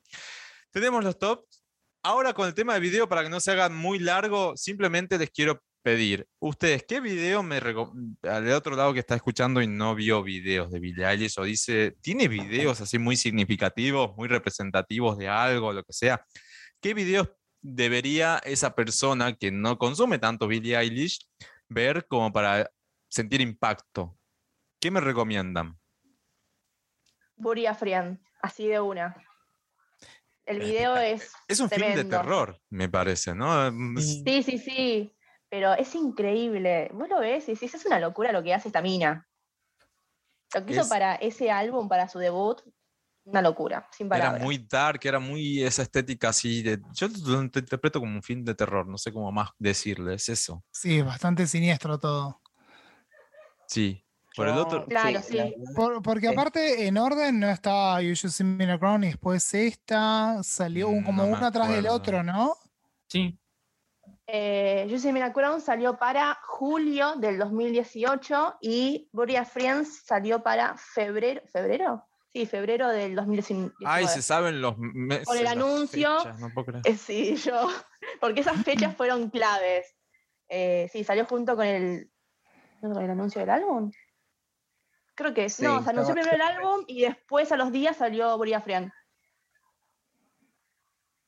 Tenemos 0.70 1.02
los 1.02 1.18
tops. 1.18 1.62
Ahora 2.08 2.34
con 2.34 2.46
el 2.46 2.54
tema 2.54 2.74
de 2.74 2.78
video, 2.78 3.08
para 3.08 3.24
que 3.24 3.28
no 3.28 3.40
se 3.40 3.50
haga 3.50 3.68
muy 3.68 3.98
largo, 3.98 4.56
simplemente 4.56 5.18
les 5.18 5.28
quiero 5.28 5.60
pedir, 5.82 6.24
ustedes, 6.38 6.84
¿qué 6.84 7.00
video 7.00 7.42
me 7.42 7.56
al 7.56 8.52
otro 8.52 8.76
lado 8.76 8.94
que 8.94 9.00
está 9.00 9.16
escuchando 9.16 9.60
y 9.60 9.66
no 9.66 9.92
vio 9.96 10.22
videos 10.22 10.70
de 10.70 10.78
Billie 10.78 11.04
Eilish 11.04 11.36
o 11.40 11.42
dice, 11.42 11.96
tiene 12.00 12.28
videos 12.28 12.80
así 12.80 13.00
muy 13.00 13.16
significativos, 13.16 14.16
muy 14.16 14.28
representativos 14.28 15.18
de 15.18 15.26
algo, 15.26 15.72
lo 15.72 15.82
que 15.82 15.92
sea? 15.92 16.24
¿Qué 16.80 16.94
videos 16.94 17.28
debería 17.60 18.40
esa 18.44 18.76
persona 18.76 19.34
que 19.34 19.50
no 19.50 19.76
consume 19.76 20.20
tanto 20.20 20.46
Billie 20.46 20.78
Eilish 20.78 21.26
ver 21.68 22.06
como 22.06 22.32
para 22.32 22.70
sentir 23.08 23.40
impacto? 23.40 24.16
¿Qué 24.80 24.92
me 24.92 25.00
recomiendan? 25.00 25.76
Buria 27.34 27.74
Friend, 27.74 28.20
así 28.42 28.68
de 28.68 28.78
una. 28.78 29.25
El 30.46 30.62
Eh, 30.62 30.64
video 30.64 30.96
es. 30.96 31.32
Es 31.48 31.60
un 31.60 31.68
film 31.68 31.94
de 31.94 32.04
terror, 32.04 32.58
me 32.70 32.88
parece, 32.88 33.34
¿no? 33.34 33.70
Mm, 33.70 33.98
Sí, 33.98 34.42
sí, 34.42 34.58
sí. 34.58 35.12
Pero 35.48 35.74
es 35.74 35.94
increíble. 35.94 36.90
Vos 36.92 37.08
lo 37.08 37.20
ves 37.20 37.48
y 37.48 37.52
decís, 37.52 37.74
es 37.74 37.84
una 37.86 38.00
locura 38.00 38.32
lo 38.32 38.42
que 38.42 38.54
hace 38.54 38.68
esta 38.68 38.82
mina. 38.82 39.28
Lo 40.54 40.64
que 40.64 40.72
hizo 40.72 40.88
para 40.88 41.16
ese 41.16 41.50
álbum, 41.50 41.88
para 41.88 42.08
su 42.08 42.18
debut, 42.18 42.62
una 43.24 43.42
locura, 43.42 43.88
sin 43.92 44.06
Era 44.06 44.18
palabras. 44.18 44.42
muy 44.42 44.58
dark, 44.58 45.00
era 45.04 45.18
muy 45.18 45.62
esa 45.62 45.82
estética 45.82 46.28
así 46.30 46.62
de... 46.62 46.80
Yo 46.94 47.08
lo 47.08 47.42
int- 47.42 47.58
interpreto 47.58 47.98
como 48.00 48.14
un 48.14 48.22
film 48.22 48.44
de 48.44 48.54
terror, 48.54 48.86
no 48.86 48.96
sé 48.98 49.12
cómo 49.12 49.30
más 49.32 49.50
decirle, 49.58 50.14
es 50.14 50.28
eso. 50.28 50.64
Sí, 50.70 51.02
bastante 51.02 51.46
siniestro 51.46 51.98
todo. 51.98 52.40
Sí. 53.66 54.05
Por 54.36 54.48
el 54.48 54.54
otro... 54.58 54.84
Claro, 54.86 55.20
sí. 55.22 55.54
Por- 55.74 56.02
porque 56.02 56.28
aparte 56.28 56.86
en 56.86 56.98
orden 56.98 57.40
no 57.40 57.48
estaba 57.48 58.00
You 58.02 58.12
Should 58.14 58.32
See 58.32 58.44
Me 58.44 58.78
Crown 58.78 59.04
y 59.04 59.08
después 59.08 59.52
esta 59.54 60.42
salió 60.42 60.88
un- 60.88 61.00
Mm, 61.00 61.04
como 61.06 61.22
no 61.22 61.28
uno 61.28 61.46
atrás 61.46 61.68
del 61.70 61.86
otro, 61.86 62.22
¿no? 62.22 62.54
Sí, 63.08 63.38
Eh, 64.28 64.86
You 64.90 64.98
See 64.98 65.12
Me 65.12 65.32
Crown 65.32 65.60
salió 65.60 65.96
para 65.98 66.36
julio 66.42 67.14
del 67.16 67.38
2018 67.38 68.56
y 68.60 69.08
Buria 69.12 69.44
Friends 69.44 70.02
salió 70.04 70.42
para 70.42 70.76
febrero. 70.76 71.42
¿Febrero? 71.52 72.04
Sí, 72.32 72.44
febrero 72.44 72.88
del 72.88 73.14
2019. 73.14 73.72
Ay, 73.84 74.06
se 74.08 74.20
saben 74.22 74.60
los 74.60 74.76
meses. 74.78 75.26
Con 75.26 75.38
el 75.38 75.46
anuncio, 75.46 76.18
fechas, 76.18 76.38
no 76.40 76.50
puedo 76.52 76.66
creer. 76.66 76.82
Eh, 76.86 76.96
Sí, 76.96 77.36
yo. 77.36 77.68
Porque 78.20 78.40
esas 78.40 78.62
fechas 78.64 78.94
fueron 78.96 79.30
claves. 79.30 79.94
Eh, 80.48 80.88
sí, 80.92 81.02
salió 81.04 81.24
junto 81.24 81.54
con 81.56 81.64
el, 81.66 82.10
¿no, 82.82 82.92
con 82.94 83.02
el 83.04 83.10
anuncio 83.10 83.40
del 83.40 83.50
álbum. 83.50 83.90
Creo 85.16 85.32
que 85.32 85.48
Sí, 85.48 85.64
no, 85.64 85.82
se 85.82 85.90
anunció 85.90 86.14
primero 86.14 86.36
el 86.36 86.42
álbum 86.42 86.84
y 86.86 87.00
después 87.00 87.50
a 87.50 87.56
los 87.56 87.72
días 87.72 87.96
salió 87.96 88.36
Buria 88.36 88.60
Friend. 88.60 88.92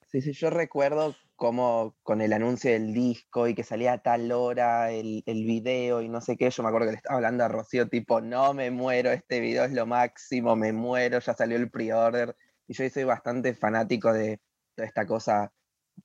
Sí, 0.07 0.21
sí, 0.21 0.33
yo 0.33 0.51
recuerdo 0.51 1.17
como 1.37 1.97
con 2.03 2.21
el 2.21 2.33
anuncio 2.33 2.71
del 2.71 2.93
disco 2.93 3.49
y 3.49 3.55
que 3.55 3.63
salía 3.63 3.95
a 3.95 4.03
tal 4.03 4.31
hora 4.33 4.91
el, 4.91 5.23
el 5.25 5.45
video 5.45 6.03
y 6.03 6.09
no 6.09 6.21
sé 6.21 6.37
qué, 6.37 6.51
yo 6.51 6.63
me 6.63 6.69
acuerdo 6.69 6.87
que 6.89 6.93
le 6.93 6.97
estaba 6.97 7.17
hablando 7.17 7.45
a 7.45 7.49
Rocío 7.49 7.89
tipo, 7.89 8.21
no 8.21 8.53
me 8.55 8.71
muero, 8.71 9.11
este 9.11 9.41
video 9.41 9.65
es 9.65 9.73
lo 9.73 9.87
máximo, 9.87 10.57
me 10.57 10.73
muero, 10.73 11.19
ya 11.21 11.35
salió 11.35 11.57
el 11.57 11.71
pre-order. 11.71 12.37
Y 12.67 12.75
yo 12.75 12.89
soy 12.91 13.05
bastante 13.05 13.55
fanático 13.55 14.13
de 14.13 14.41
toda 14.75 14.87
esta 14.87 15.07
cosa 15.07 15.53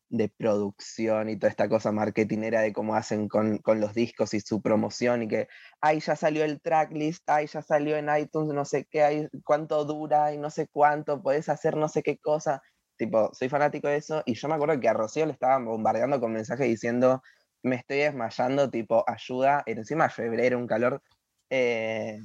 de 0.09 0.29
producción 0.29 1.29
y 1.29 1.37
toda 1.37 1.49
esta 1.49 1.69
cosa 1.69 1.91
marketinera 1.91 2.61
de 2.61 2.73
cómo 2.73 2.95
hacen 2.95 3.27
con, 3.27 3.57
con 3.59 3.79
los 3.79 3.93
discos 3.93 4.33
y 4.33 4.39
su 4.39 4.61
promoción 4.61 5.23
y 5.23 5.27
que, 5.27 5.47
ay, 5.81 5.99
ya 5.99 6.15
salió 6.15 6.43
el 6.43 6.61
tracklist, 6.61 7.29
ay, 7.29 7.47
ya 7.47 7.61
salió 7.61 7.97
en 7.97 8.09
iTunes, 8.17 8.53
no 8.53 8.65
sé 8.65 8.85
qué, 8.89 9.03
ay, 9.03 9.27
cuánto 9.43 9.85
dura 9.85 10.33
y 10.33 10.37
no 10.37 10.49
sé 10.49 10.67
cuánto, 10.67 11.21
podés 11.21 11.49
hacer 11.49 11.77
no 11.77 11.89
sé 11.89 12.03
qué 12.03 12.17
cosa. 12.17 12.61
Tipo, 12.97 13.33
soy 13.33 13.49
fanático 13.49 13.87
de 13.87 13.97
eso 13.97 14.23
y 14.25 14.35
yo 14.35 14.47
me 14.47 14.55
acuerdo 14.55 14.79
que 14.79 14.89
a 14.89 14.93
Rocío 14.93 15.25
le 15.25 15.33
estaban 15.33 15.65
bombardeando 15.65 16.19
con 16.19 16.33
mensajes 16.33 16.67
diciendo, 16.67 17.21
me 17.63 17.77
estoy 17.77 17.97
desmayando, 17.99 18.69
tipo, 18.69 19.03
ayuda, 19.07 19.63
encima 19.65 20.09
febrero, 20.09 20.57
un 20.59 20.67
calor. 20.67 21.01
eh, 21.49 22.19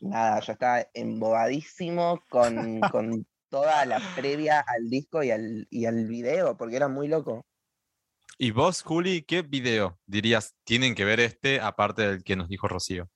nada, 0.00 0.40
yo 0.40 0.52
estaba 0.52 0.86
embobadísimo 0.94 2.22
con, 2.28 2.80
con 2.90 3.26
toda 3.50 3.84
la 3.84 4.00
previa 4.16 4.60
al 4.60 4.88
disco 4.88 5.22
y 5.22 5.30
al, 5.30 5.66
y 5.70 5.84
al 5.84 6.06
video, 6.06 6.56
porque 6.56 6.76
era 6.76 6.88
muy 6.88 7.08
loco. 7.08 7.44
¿Y 8.38 8.52
vos, 8.52 8.82
Juli, 8.82 9.22
qué 9.22 9.42
video 9.42 9.98
dirías 10.06 10.54
tienen 10.64 10.94
que 10.94 11.04
ver 11.04 11.20
este, 11.20 11.60
aparte 11.60 12.02
del 12.02 12.24
que 12.24 12.36
nos 12.36 12.48
dijo 12.48 12.68
Rocío? 12.68 13.10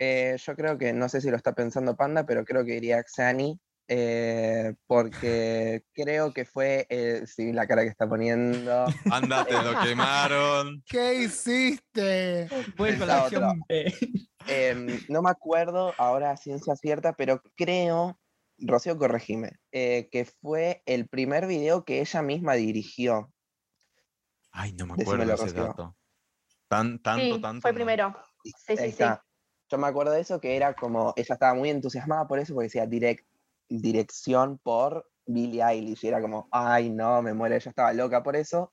Eh, 0.00 0.36
yo 0.44 0.56
creo 0.56 0.78
que, 0.78 0.92
no 0.92 1.08
sé 1.08 1.20
si 1.20 1.30
lo 1.30 1.36
está 1.36 1.52
pensando 1.52 1.96
Panda, 1.96 2.26
pero 2.26 2.44
creo 2.44 2.64
que 2.64 2.76
iría 2.76 3.04
Xani, 3.04 3.60
eh, 3.86 4.74
porque 4.86 5.82
creo 5.92 6.32
que 6.32 6.44
fue, 6.44 6.86
eh, 6.88 7.22
sí, 7.26 7.52
la 7.52 7.66
cara 7.66 7.82
que 7.82 7.88
está 7.88 8.08
poniendo. 8.08 8.86
Ándate, 9.10 9.52
lo 9.62 9.78
quemaron. 9.82 10.82
¿Qué 10.86 11.22
hiciste? 11.22 12.48
eh, 13.68 13.94
Em, 14.48 15.00
no 15.08 15.20
me 15.20 15.30
acuerdo 15.30 15.94
ahora 15.98 16.30
a 16.30 16.36
ciencia 16.36 16.74
cierta, 16.74 17.12
pero 17.12 17.42
creo, 17.54 18.18
Rocío, 18.58 18.98
corregime, 18.98 19.52
eh, 19.72 20.08
que 20.10 20.24
fue 20.24 20.82
el 20.86 21.08
primer 21.08 21.46
video 21.46 21.84
que 21.84 22.00
ella 22.00 22.22
misma 22.22 22.54
dirigió. 22.54 23.32
Ay, 24.50 24.72
no 24.72 24.86
me 24.86 24.94
acuerdo 24.94 25.26
de 25.26 25.34
ese 25.34 25.44
Rocío. 25.44 25.64
dato. 25.64 25.96
Tan, 26.68 27.00
tanto, 27.00 27.36
sí, 27.36 27.40
tanto. 27.40 27.60
fue 27.62 27.72
no. 27.72 27.76
primero. 27.76 28.14
Sí, 28.42 28.52
sí, 28.56 28.72
Ahí 28.72 28.76
sí. 28.78 28.88
está. 28.88 29.24
Yo 29.70 29.78
me 29.78 29.86
acuerdo 29.86 30.12
de 30.12 30.20
eso, 30.20 30.40
que 30.40 30.56
era 30.56 30.74
como, 30.74 31.12
ella 31.16 31.34
estaba 31.34 31.54
muy 31.54 31.68
entusiasmada 31.68 32.26
por 32.26 32.38
eso, 32.38 32.54
porque 32.54 32.66
decía 32.66 32.86
direct, 32.86 33.26
dirección 33.68 34.58
por 34.58 35.10
Billie 35.26 35.62
Eilish, 35.62 36.04
y 36.04 36.08
era 36.08 36.20
como, 36.20 36.48
ay, 36.50 36.90
no, 36.90 37.20
me 37.22 37.34
muero, 37.34 37.54
ella 37.54 37.68
estaba 37.68 37.92
loca 37.92 38.22
por 38.22 38.34
eso. 38.34 38.72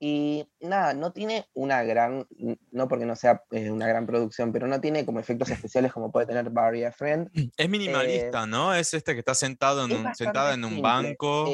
Y 0.00 0.48
nada, 0.60 0.94
no 0.94 1.12
tiene 1.12 1.46
una 1.54 1.82
gran, 1.82 2.26
no 2.70 2.86
porque 2.88 3.04
no 3.04 3.16
sea 3.16 3.42
eh, 3.50 3.70
una 3.70 3.88
gran 3.88 4.06
producción, 4.06 4.52
pero 4.52 4.68
no 4.68 4.80
tiene 4.80 5.04
como 5.04 5.18
efectos 5.18 5.50
especiales 5.50 5.92
como 5.92 6.12
puede 6.12 6.26
tener 6.26 6.50
Barry 6.50 6.84
a 6.84 6.92
Friend. 6.92 7.28
Es 7.56 7.68
minimalista, 7.68 8.46
¿no? 8.46 8.74
Es 8.74 8.94
este 8.94 9.14
que 9.14 9.20
está 9.20 9.34
sentado 9.34 9.84
en 9.84 9.90
Es 9.90 9.98
un, 9.98 10.14
sentada 10.14 10.54
en 10.54 10.64
un 10.64 10.70
simple, 10.70 10.82
banco 10.82 11.52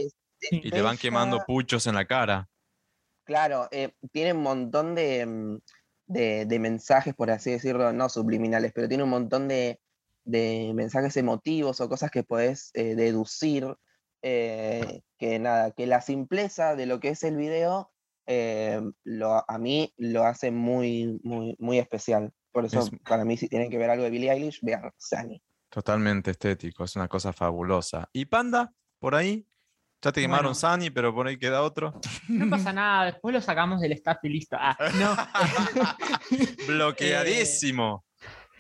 y 0.51 0.71
le 0.71 0.83
van 0.83 0.99
quemando 0.99 1.43
puchos 1.47 1.87
en 1.87 1.95
la 1.95 2.05
cara. 2.05 2.49
Claro, 3.25 3.69
eh, 3.71 3.95
tiene 4.13 4.35
un 4.35 4.43
montón 4.43 4.95
de, 4.95 5.25
mm, 5.25 5.59
de- 6.07 6.45
de 6.45 6.59
mensajes, 6.59 7.15
por 7.15 7.31
así 7.31 7.51
decirlo, 7.53 7.93
no 7.95 8.11
subliminales, 8.11 8.73
pero 8.75 8.89
tiene 8.89 9.05
un 9.05 9.11
montón 9.11 9.49
de 9.49 9.81
de 10.27 10.73
mensajes 10.75 11.19
emotivos 11.19 11.83
o 11.83 11.89
cosas 11.91 12.11
que 12.11 12.23
podés 12.23 12.71
eh, 12.73 12.95
deducir, 12.95 13.77
eh, 14.23 15.03
que 15.19 15.39
nada, 15.39 15.73
que 15.73 15.87
la 15.87 16.01
simpleza 16.01 16.77
de 16.77 16.87
lo 16.87 16.99
que 16.99 17.11
es 17.11 17.23
el 17.25 17.37
video 17.37 17.93
eh, 18.27 18.81
lo, 19.05 19.45
a 19.49 19.59
mí 19.59 19.93
lo 19.97 20.25
hace 20.25 20.51
muy, 20.51 21.21
muy, 21.23 21.55
muy 21.59 21.79
especial. 21.79 22.33
Por 22.53 22.65
eso, 22.65 22.81
Es- 22.81 22.91
para 23.09 23.25
mí, 23.25 23.37
si 23.37 23.49
tienen 23.49 23.71
que 23.71 23.79
ver 23.79 23.91
algo 23.91 24.05
de 24.05 24.11
Billie 24.11 24.31
Eilish, 24.31 24.61
vean 24.63 24.91
Sunny. 24.97 25.43
Totalmente 25.71 26.31
estético, 26.31 26.85
es 26.85 26.95
una 26.97 27.09
cosa 27.09 27.33
fabulosa. 27.33 28.09
¿Y 28.13 28.27
Panda? 28.27 28.73
¿Por 29.01 29.15
ahí? 29.15 29.47
Ya 30.03 30.13
te 30.13 30.21
quemaron 30.21 30.53
Bueno. 30.53 30.55
Sunny, 30.55 30.91
pero 30.91 31.15
por 31.15 31.27
ahí 31.27 31.37
queda 31.39 31.63
otro. 31.63 31.99
No 32.29 32.49
pasa 32.51 32.73
nada, 32.73 33.07
después 33.07 33.33
lo 33.35 33.41
sacamos 33.41 33.81
del 33.81 33.93
staff 33.93 34.19
y 34.23 34.29
listo. 34.29 34.57
Ah, 34.61 34.77
no. 35.01 35.17
Bloqueadísimo. 36.67 38.05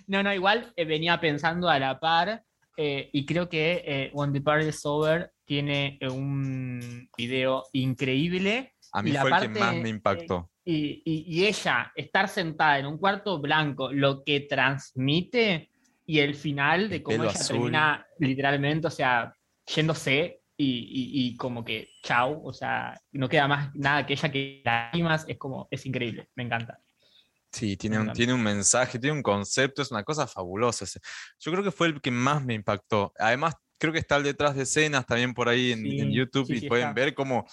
No, 0.06 0.22
no, 0.22 0.34
igual 0.34 0.72
eh, 0.76 0.84
venía 0.84 1.20
pensando 1.20 1.68
a 1.68 1.78
la 1.78 1.98
par 1.98 2.44
eh, 2.76 3.08
y 3.12 3.24
creo 3.24 3.48
que 3.48 3.82
eh, 3.86 4.10
When 4.12 4.32
the 4.32 4.40
Party 4.40 4.66
is 4.68 4.84
Over 4.84 5.32
tiene 5.44 5.98
eh, 6.00 6.08
un 6.08 7.08
video 7.16 7.64
increíble 7.72 8.73
A 8.94 9.00
y 9.00 9.06
mí 9.06 9.10
la 9.10 9.20
fue 9.20 9.30
el 9.30 9.36
que 9.36 9.40
parte, 9.48 9.60
más 9.60 9.74
me 9.74 9.88
impactó. 9.88 10.50
y, 10.64 11.02
y- 11.04 11.24
y 11.26 11.46
ella 11.46 11.92
estar 11.94 12.28
sentada 12.28 12.78
en 12.78 12.86
un 12.86 12.96
cuarto 12.96 13.40
blanco, 13.40 13.92
lo 13.92 14.22
que 14.24 14.40
transmite 14.40 15.70
y 16.06 16.20
el 16.20 16.34
final 16.34 16.88
de 16.88 16.96
El 16.96 17.02
cómo 17.02 17.24
ella 17.24 17.32
azul. 17.32 17.48
termina 17.56 18.06
literalmente, 18.18 18.86
o 18.86 18.90
sea, 18.90 19.34
yéndose 19.66 20.40
y, 20.56 20.66
y- 20.66 21.26
y 21.28 21.36
como 21.36 21.64
que 21.64 21.88
chau, 22.02 22.40
o 22.46 22.52
sea, 22.52 22.98
no 23.12 23.28
queda 23.28 23.48
más 23.48 23.74
nada 23.74 24.06
que 24.06 24.12
ella 24.14 24.30
que 24.30 24.62
lágrimas, 24.64 25.24
es 25.28 25.36
como, 25.38 25.66
es 25.70 25.84
increíble, 25.86 26.28
me 26.36 26.44
encanta. 26.44 26.78
Sí, 27.52 27.76
tiene 27.76 27.98
un, 28.00 28.12
tiene 28.12 28.32
un 28.34 28.42
mensaje, 28.42 28.98
tiene 28.98 29.16
un 29.16 29.22
concepto, 29.22 29.82
es 29.82 29.90
una 29.92 30.02
cosa 30.02 30.26
fabulosa. 30.26 30.86
Yo 31.38 31.52
creo 31.52 31.62
que 31.62 31.70
fue 31.70 31.86
el 31.88 32.00
que 32.00 32.10
más 32.10 32.44
me 32.44 32.54
impactó. 32.54 33.12
Además, 33.16 33.54
creo 33.78 33.92
que 33.92 34.00
está 34.00 34.16
el 34.16 34.24
detrás 34.24 34.56
de 34.56 34.64
escenas 34.64 35.06
también 35.06 35.34
por 35.34 35.48
ahí 35.48 35.70
en, 35.72 35.86
en 35.86 36.10
Sí, 36.10 36.16
YouTube 36.16 36.46
sí, 36.48 36.54
y 36.56 36.60
sí 36.60 36.68
pueden 36.68 36.88
está. 36.88 36.94
ver 36.94 37.14
cómo 37.14 37.46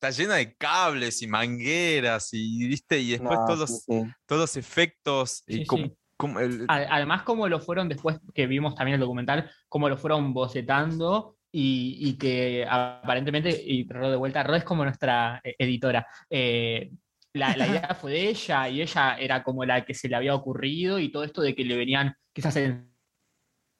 está 0.00 0.10
llena 0.10 0.36
de 0.36 0.54
cables 0.54 1.20
y 1.22 1.26
mangueras 1.26 2.28
y, 2.32 2.68
¿viste? 2.68 3.00
y 3.00 3.10
después 3.10 3.40
No, 3.40 3.46
todos, 3.46 3.68
sí, 3.68 3.74
los, 3.74 4.04
sí. 4.06 4.12
todos 4.26 4.40
los 4.42 4.56
efectos 4.56 5.42
y 5.46 5.64
Sí, 5.64 5.96
cómo 6.16 6.40
el- 6.40 6.64
Además, 6.68 7.22
como 7.22 7.48
lo 7.48 7.60
fueron 7.60 7.88
después 7.88 8.18
que 8.34 8.46
vimos 8.46 8.74
también 8.74 8.94
el 8.94 9.00
documental, 9.00 9.50
cómo 9.68 9.88
lo 9.88 9.96
fueron 9.96 10.32
bocetando 10.32 11.36
y, 11.52 11.96
y 12.00 12.18
que 12.18 12.66
aparentemente, 12.68 13.50
y 13.64 13.88
Ro 13.88 14.10
de 14.10 14.16
vuelta, 14.16 14.42
Ro 14.42 14.54
es 14.56 14.64
como 14.64 14.84
nuestra 14.84 15.40
eh, 15.44 15.54
editora. 15.58 16.06
eh, 16.30 16.90
la, 17.34 17.56
la 17.56 17.68
idea 17.68 17.94
fue 18.00 18.12
de 18.12 18.28
ella 18.30 18.68
y 18.68 18.82
ella 18.82 19.16
era 19.18 19.42
como 19.44 19.64
la 19.64 19.84
que 19.84 19.94
se 19.94 20.08
le 20.08 20.16
había 20.16 20.34
ocurrido 20.34 20.98
y 20.98 21.10
todo 21.12 21.24
esto 21.24 21.40
de 21.42 21.54
que 21.54 21.64
le 21.64 21.76
venían 21.76 22.14
quizás 22.32 22.56
en 22.56 22.92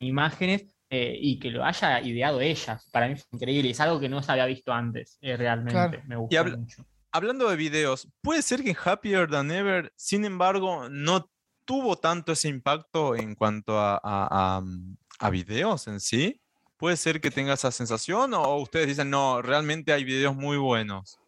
imágenes 0.01 0.78
eh, 0.91 1.17
y 1.21 1.39
que 1.39 1.51
lo 1.51 1.65
haya 1.65 2.01
ideado 2.01 2.41
ella. 2.41 2.81
Para 2.93 3.09
mí 3.09 3.17
fue 3.17 3.27
increíble 3.33 3.71
es 3.71 3.81
algo 3.81 4.01
que 4.01 4.09
no 4.09 4.23
se 4.23 4.33
había 4.33 4.47
visto 4.47 4.73
antes, 4.73 5.19
eh, 5.21 5.37
realmente. 5.37 5.73
Claro. 5.73 6.03
Me 6.07 6.17
gustó 6.17 6.39
habla- 6.41 6.57
mucho. 6.57 6.85
Hablando 7.11 7.49
de 7.49 7.57
videos, 7.57 8.09
puede 8.21 8.43
ser 8.43 8.63
que 8.63 8.77
Happier 8.85 9.31
Than 9.31 9.51
Ever, 9.51 9.93
sin 9.97 10.25
embargo, 10.25 10.89
no 10.91 11.31
tuvo 11.65 11.97
tanto 11.97 12.33
ese 12.33 12.49
impacto 12.49 13.17
en 13.17 13.35
cuanto 13.35 13.79
a, 13.79 13.97
a- 14.03 14.57
a, 14.57 14.61
mm, 14.61 14.97
a 15.21 15.31
videos 15.31 15.87
en 15.89 16.01
sí. 16.01 16.41
Puede 16.77 16.97
ser 16.97 17.21
que 17.21 17.31
tenga 17.31 17.55
esa 17.55 17.71
sensación 17.73 18.33
o 18.35 18.57
ustedes 18.57 18.87
dicen, 18.87 19.11
no, 19.11 19.43
realmente 19.43 19.93
hay 19.93 20.05
videos 20.05 20.37
muy 20.37 20.59
buenos. 20.59 21.19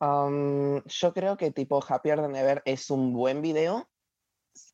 Um, 0.00 0.80
yo 0.84 1.12
creo 1.12 1.36
que 1.36 1.50
tipo 1.50 1.82
Happier 1.86 2.20
Than 2.20 2.36
Ever 2.36 2.62
es 2.64 2.90
un 2.90 3.12
buen 3.12 3.42
video. 3.42 3.88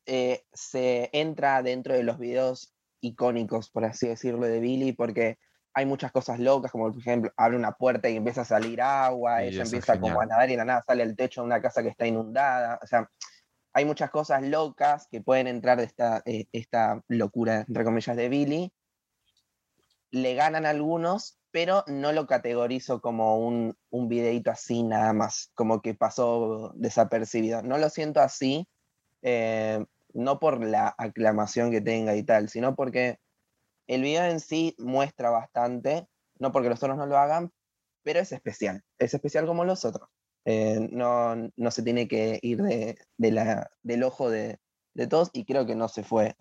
Eh, 0.05 0.45
se 0.53 1.09
entra 1.13 1.63
dentro 1.63 1.93
de 1.95 2.03
los 2.03 2.19
videos 2.19 2.74
icónicos, 3.05 3.69
por 3.69 3.85
así 3.85 4.07
decirlo, 4.07 4.45
de 4.45 4.59
Billy, 4.59 4.93
porque 4.93 5.37
hay 5.73 5.85
muchas 5.85 6.11
cosas 6.11 6.39
locas, 6.39 6.71
como 6.71 6.89
por 6.91 6.99
ejemplo, 6.99 7.31
abre 7.35 7.57
una 7.57 7.73
puerta 7.73 8.09
y 8.09 8.15
empieza 8.15 8.41
a 8.41 8.45
salir 8.45 8.81
agua, 8.81 9.41
Sí, 9.41 9.47
ella 9.47 9.63
empieza 9.63 9.99
como 9.99 10.19
a 10.19 10.23
genial. 10.23 10.29
nadar 10.29 10.49
y 10.49 10.51
de 10.53 10.57
la 10.57 10.65
nada 10.65 10.83
sale 10.87 11.03
al 11.03 11.15
techo 11.15 11.41
de 11.41 11.47
una 11.47 11.61
casa 11.61 11.83
que 11.83 11.89
está 11.89 12.07
inundada. 12.07 12.79
O 12.81 12.87
sea, 12.87 13.09
hay 13.73 13.83
muchas 13.83 14.09
cosas 14.09 14.41
locas 14.41 15.07
que 15.11 15.19
pueden 15.21 15.47
entrar 15.47 15.77
de 15.77 15.83
esta, 15.83 16.21
eh, 16.25 16.45
esta 16.53 17.03
locura, 17.09 17.65
entre 17.67 17.83
comillas, 17.83 18.15
de 18.15 18.29
Billy. 18.29 18.71
Le 20.11 20.33
ganan 20.33 20.65
algunos, 20.65 21.37
pero 21.51 21.83
no 21.87 22.13
lo 22.13 22.25
categorizo 22.25 23.01
como 23.01 23.37
un, 23.39 23.77
un 23.89 24.07
videíto 24.07 24.51
así 24.51 24.81
nada 24.83 25.11
más, 25.11 25.51
como 25.55 25.81
que 25.81 25.93
pasó 25.93 26.71
desapercibido. 26.75 27.63
No 27.63 27.77
lo 27.77 27.89
siento 27.89 28.21
así, 28.21 28.65
eh, 29.21 29.85
no 30.15 30.39
por 30.39 30.63
la 30.65 30.95
aclamación 30.97 31.69
que 31.71 31.81
tenga 31.81 32.15
y 32.15 32.23
tal, 32.23 32.49
sino 32.49 32.75
porque 32.75 33.19
el 33.87 34.01
video 34.01 34.23
en 34.25 34.39
sí 34.39 34.73
muestra 34.79 35.29
bastante, 35.29 36.07
no 36.39 36.51
porque 36.51 36.69
los 36.69 36.81
otros 36.81 36.97
no 36.97 37.05
lo 37.05 37.17
hagan, 37.17 37.51
pero 38.03 38.19
es 38.19 38.31
especial, 38.31 38.81
es 38.97 39.13
especial 39.13 39.45
como 39.45 39.63
los 39.65 39.85
otros. 39.85 40.09
Eh, 40.45 40.87
no, 40.91 41.35
no 41.55 41.71
se 41.71 41.83
tiene 41.83 42.07
que 42.07 42.39
ir 42.41 42.61
de, 42.61 42.97
de 43.17 43.31
la, 43.31 43.69
del 43.83 44.03
ojo 44.03 44.29
de, 44.29 44.59
de 44.93 45.07
todos 45.07 45.29
y 45.33 45.43
creo 45.45 45.65
que 45.65 45.75
no 45.75 45.87
se 45.87 46.03
fue. 46.03 46.35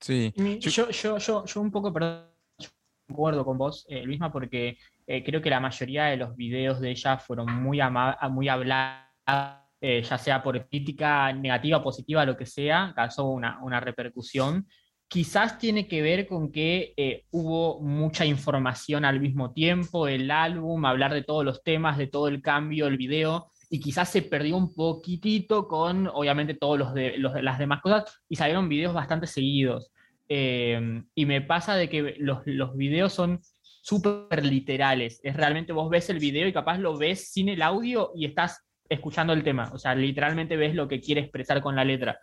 Sí. 0.00 0.32
Yo- 0.58 0.70
Yo, 0.90 1.18
yo, 1.18 1.44
yo, 1.44 1.60
un 1.60 1.70
poco, 1.70 1.92
perdón, 1.92 2.28
yo 2.58 2.70
concuerdo 3.06 3.44
con 3.44 3.58
vos, 3.58 3.84
eh, 3.88 4.02
Luisma, 4.02 4.32
porque 4.32 4.78
eh, 5.06 5.22
creo 5.24 5.40
que 5.42 5.50
la 5.50 5.60
mayoría 5.60 6.04
de 6.06 6.16
los 6.16 6.34
videos 6.34 6.80
de 6.80 6.90
ella 6.90 7.18
fueron 7.18 7.62
muy, 7.62 7.80
ama- 7.80 8.18
muy 8.30 8.48
hablados, 8.48 9.61
eh, 9.84 10.00
ya 10.00 10.16
sea 10.16 10.44
por 10.44 10.68
crítica 10.68 11.32
negativa, 11.32 11.82
positiva, 11.82 12.24
lo 12.24 12.36
que 12.36 12.46
sea, 12.46 12.92
causó 12.94 13.24
una, 13.24 13.58
una 13.64 13.80
repercusión. 13.80 14.68
Quizás 15.08 15.58
tiene 15.58 15.88
que 15.88 16.00
ver 16.02 16.28
con 16.28 16.52
que 16.52 16.94
eh, 16.96 17.24
hubo 17.32 17.80
mucha 17.82 18.24
información 18.24 19.04
al 19.04 19.18
mismo 19.18 19.52
tiempo, 19.52 20.06
el 20.06 20.30
álbum, 20.30 20.84
hablar 20.84 21.12
de 21.12 21.24
todos 21.24 21.44
los 21.44 21.64
temas, 21.64 21.98
de 21.98 22.06
todo 22.06 22.28
el 22.28 22.40
cambio, 22.40 22.86
el 22.86 22.96
video, 22.96 23.50
y 23.70 23.80
quizás 23.80 24.08
se 24.08 24.22
perdió 24.22 24.56
un 24.56 24.72
poquitito 24.72 25.66
con, 25.66 26.06
obviamente, 26.06 26.54
todos 26.54 26.78
los 26.78 26.94
de, 26.94 27.18
los 27.18 27.42
las 27.42 27.58
demás 27.58 27.82
cosas, 27.82 28.22
y 28.28 28.36
salieron 28.36 28.68
videos 28.68 28.94
bastante 28.94 29.26
seguidos. 29.26 29.90
Eh, 30.28 31.02
y 31.16 31.26
me 31.26 31.40
pasa 31.40 31.74
de 31.74 31.88
que 31.88 32.14
los, 32.18 32.42
los 32.46 32.76
videos 32.76 33.12
son 33.12 33.40
súper 33.82 34.46
literales. 34.46 35.20
Es 35.24 35.36
realmente 35.36 35.72
vos 35.72 35.90
ves 35.90 36.08
el 36.08 36.20
video 36.20 36.46
y 36.46 36.52
capaz 36.52 36.78
lo 36.78 36.96
ves 36.96 37.32
sin 37.32 37.48
el 37.48 37.62
audio 37.62 38.12
y 38.14 38.26
estás 38.26 38.64
escuchando 38.92 39.32
el 39.32 39.42
tema. 39.42 39.70
O 39.72 39.78
sea, 39.78 39.94
literalmente 39.94 40.56
ves 40.56 40.74
lo 40.74 40.88
que 40.88 41.00
quiere 41.00 41.22
expresar 41.22 41.60
con 41.60 41.74
la 41.76 41.84
letra. 41.84 42.18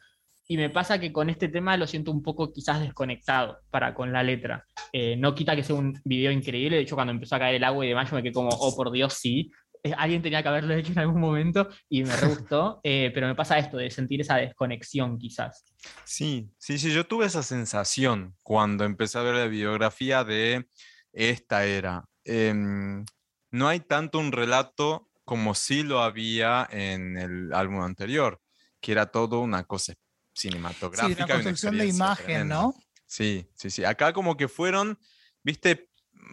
Y 0.48 0.58
me 0.58 0.70
pasa 0.70 1.00
que 1.00 1.14
con 1.14 1.30
este 1.30 1.48
tema 1.48 1.78
lo 1.78 1.86
siento 1.86 2.12
un 2.12 2.24
poco 2.24 2.52
quizás 2.52 2.80
desconectado 2.80 3.60
para 3.70 3.94
con 3.94 4.12
la 4.12 4.24
letra. 4.24 4.66
Eh, 4.92 5.16
no 5.16 5.36
quita 5.36 5.56
que 5.56 5.64
sea 5.64 5.76
un 5.76 6.00
video 6.04 6.32
increíble. 6.32 6.78
De 6.78 6.82
hecho, 6.82 6.96
cuando 6.96 7.12
empezó 7.12 7.36
a 7.36 7.40
caer 7.40 7.56
el 7.56 7.64
agua 7.64 7.86
y 7.86 7.90
demás, 7.90 8.10
yo 8.10 8.16
me 8.16 8.24
quedé 8.24 8.34
como, 8.34 8.50
oh, 8.50 8.76
por 8.76 8.92
Dios, 8.92 9.14
sí. 9.14 9.52
Eh, 9.84 9.94
alguien 9.96 10.22
tenía 10.22 10.42
que 10.42 10.50
haberlo 10.50 10.74
hecho 10.74 10.92
en 10.92 11.00
algún 11.00 11.22
momento 11.22 11.70
y 11.88 12.04
me 12.04 12.16
re 12.16 12.28
gustó. 12.28 12.82
Eh, 12.84 13.12
pero 13.14 13.28
me 13.28 13.36
pasa 13.36 13.60
esto 13.60 13.78
de 13.78 13.92
sentir 13.92 14.22
esa 14.22 14.38
desconexión 14.38 15.20
quizás. 15.20 15.66
Sí, 16.04 16.50
sí, 16.58 16.80
sí, 16.80 16.92
yo 16.92 17.06
tuve 17.06 17.28
esa 17.28 17.44
sensación 17.44 18.36
cuando 18.42 18.86
empecé 18.86 19.20
a 19.20 19.24
ver 19.24 19.36
la 19.36 19.48
biografía 19.48 20.24
de 20.24 20.66
esta 21.14 21.66
era. 21.66 22.06
Em, 22.24 23.06
no 23.52 23.68
hay 23.68 23.82
tanto 23.82 24.18
un 24.18 24.32
relato 24.32 25.09
como 25.30 25.54
sí 25.54 25.84
lo 25.84 26.02
había 26.02 26.68
en 26.72 27.16
el 27.16 27.54
álbum 27.54 27.82
anterior, 27.84 28.42
que 28.82 28.94
era 28.94 29.06
todo 29.06 29.42
una 29.42 29.64
cosa 29.64 29.94
Sí, 30.34 30.48
cinematográfica. 30.50 31.06
una 31.06 31.20
y 31.20 31.24
una 31.24 31.34
construcción 31.36 31.78
de 31.78 31.86
imagen, 31.86 32.26
tremenda. 32.26 32.56
¿no? 32.56 32.74
Sí, 33.06 33.48
sí, 33.54 33.70
sí. 33.70 33.84
Acá 33.86 34.12
como 34.12 34.36
que 34.36 34.48
fueron, 34.48 34.98
viste, 35.44 35.88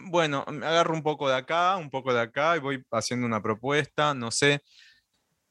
bueno, 0.09 0.43
me 0.51 0.65
agarro 0.65 0.95
un 0.95 1.03
poco 1.03 1.29
de 1.29 1.35
acá, 1.35 1.77
un 1.77 1.91
poco 1.91 2.11
de 2.11 2.21
acá 2.21 2.57
y 2.57 2.59
voy 2.59 2.83
haciendo 2.89 3.27
una 3.27 3.39
propuesta, 3.39 4.15
no 4.15 4.31
sé. 4.31 4.63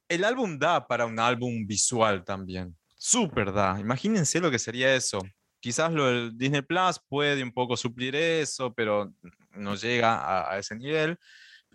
El 0.09 0.25
álbum 0.25 0.59
da 0.59 0.89
para 0.89 1.07
un 1.07 1.21
álbum 1.21 1.65
visual 1.69 2.25
también. 2.25 2.77
Súper 2.97 3.53
da. 3.53 3.79
Imagínense 3.79 4.41
lo 4.41 4.51
que 4.51 4.59
sería 4.59 4.93
eso. 4.97 5.21
Quizás 5.61 5.93
lo 5.93 6.07
del 6.07 6.37
Disney 6.37 6.63
Plus 6.63 6.99
puede 7.09 7.45
un 7.45 7.53
poco 7.53 7.77
suplir 7.77 8.17
eso, 8.17 8.75
pero 8.75 9.13
no 9.53 9.77
llega 9.77 10.17
a, 10.17 10.53
a 10.53 10.59
ese 10.59 10.75
nivel. 10.75 11.17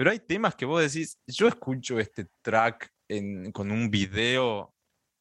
Pero 0.01 0.09
hay 0.09 0.19
temas 0.19 0.55
que 0.55 0.65
vos 0.65 0.81
decís, 0.81 1.19
yo 1.27 1.47
escucho 1.47 1.99
este 1.99 2.25
track 2.41 2.89
en- 3.07 3.51
con 3.51 3.69
un 3.69 3.91
video 3.91 4.73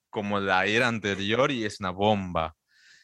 como 0.09 0.41
la 0.41 0.65
era 0.65 0.89
anterior 0.89 1.51
y 1.51 1.67
es 1.67 1.81
una 1.81 1.91
bomba. 1.91 2.57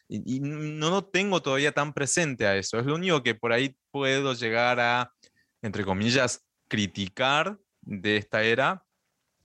Y, 0.08 0.36
y 0.36 0.40
no 0.40 0.88
lo 0.88 1.04
tengo 1.04 1.42
todavía 1.42 1.72
tan 1.72 1.92
presente 1.92 2.46
a 2.46 2.56
eso. 2.56 2.78
Es 2.78 2.86
lo 2.86 2.94
único 2.94 3.22
que 3.22 3.34
por 3.34 3.52
ahí 3.52 3.76
puedo 3.90 4.32
llegar 4.32 4.80
a, 4.80 5.12
entre 5.60 5.84
comillas, 5.84 6.46
criticar 6.66 7.58
de 7.82 8.16
esta 8.16 8.42
era, 8.42 8.82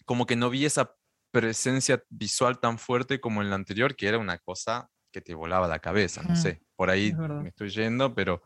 como 0.05 0.25
que 0.25 0.37
no 0.37 0.49
vi 0.49 0.63
esa 0.63 0.95
presencia 1.31 2.01
visual 2.07 2.61
tan 2.61 2.79
fuerte 2.79 3.19
como 3.19 3.41
en 3.41 3.49
la 3.49 3.55
anterior, 3.55 3.93
que 3.93 4.07
era 4.07 4.17
una 4.17 4.37
cosa 4.37 4.89
que 5.11 5.19
te 5.19 5.33
volaba 5.33 5.67
la 5.67 5.79
cabeza, 5.79 6.23
no 6.23 6.37
sé, 6.37 6.61
por 6.77 6.89
ahí 6.89 7.09
es 7.09 7.17
me 7.43 7.49
estoy 7.49 7.67
yendo, 7.71 8.15
pero, 8.15 8.41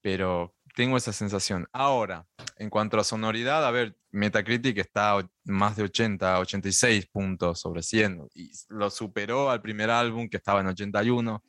pero 0.00 0.56
tengo 0.74 0.96
esa 0.96 1.12
sensación. 1.12 1.68
Ahora, 1.72 2.26
en 2.56 2.70
cuanto 2.70 2.98
a 2.98 3.04
sonoridad, 3.04 3.66
a 3.66 3.70
ver, 3.70 3.96
Metacritic 4.10 4.78
está 4.78 5.16
más 5.44 5.76
de 5.76 5.84
80, 5.84 6.38
86 6.40 7.06
puntos 7.06 7.60
sobre 7.60 7.82
100 7.82 8.28
y 8.34 8.50
lo 8.68 8.90
superó 8.90 9.50
al 9.50 9.62
primer 9.62 9.90
álbum 9.90 10.28
que 10.28 10.36
estaba 10.36 10.60
en 10.60 10.68
81. 10.68 11.42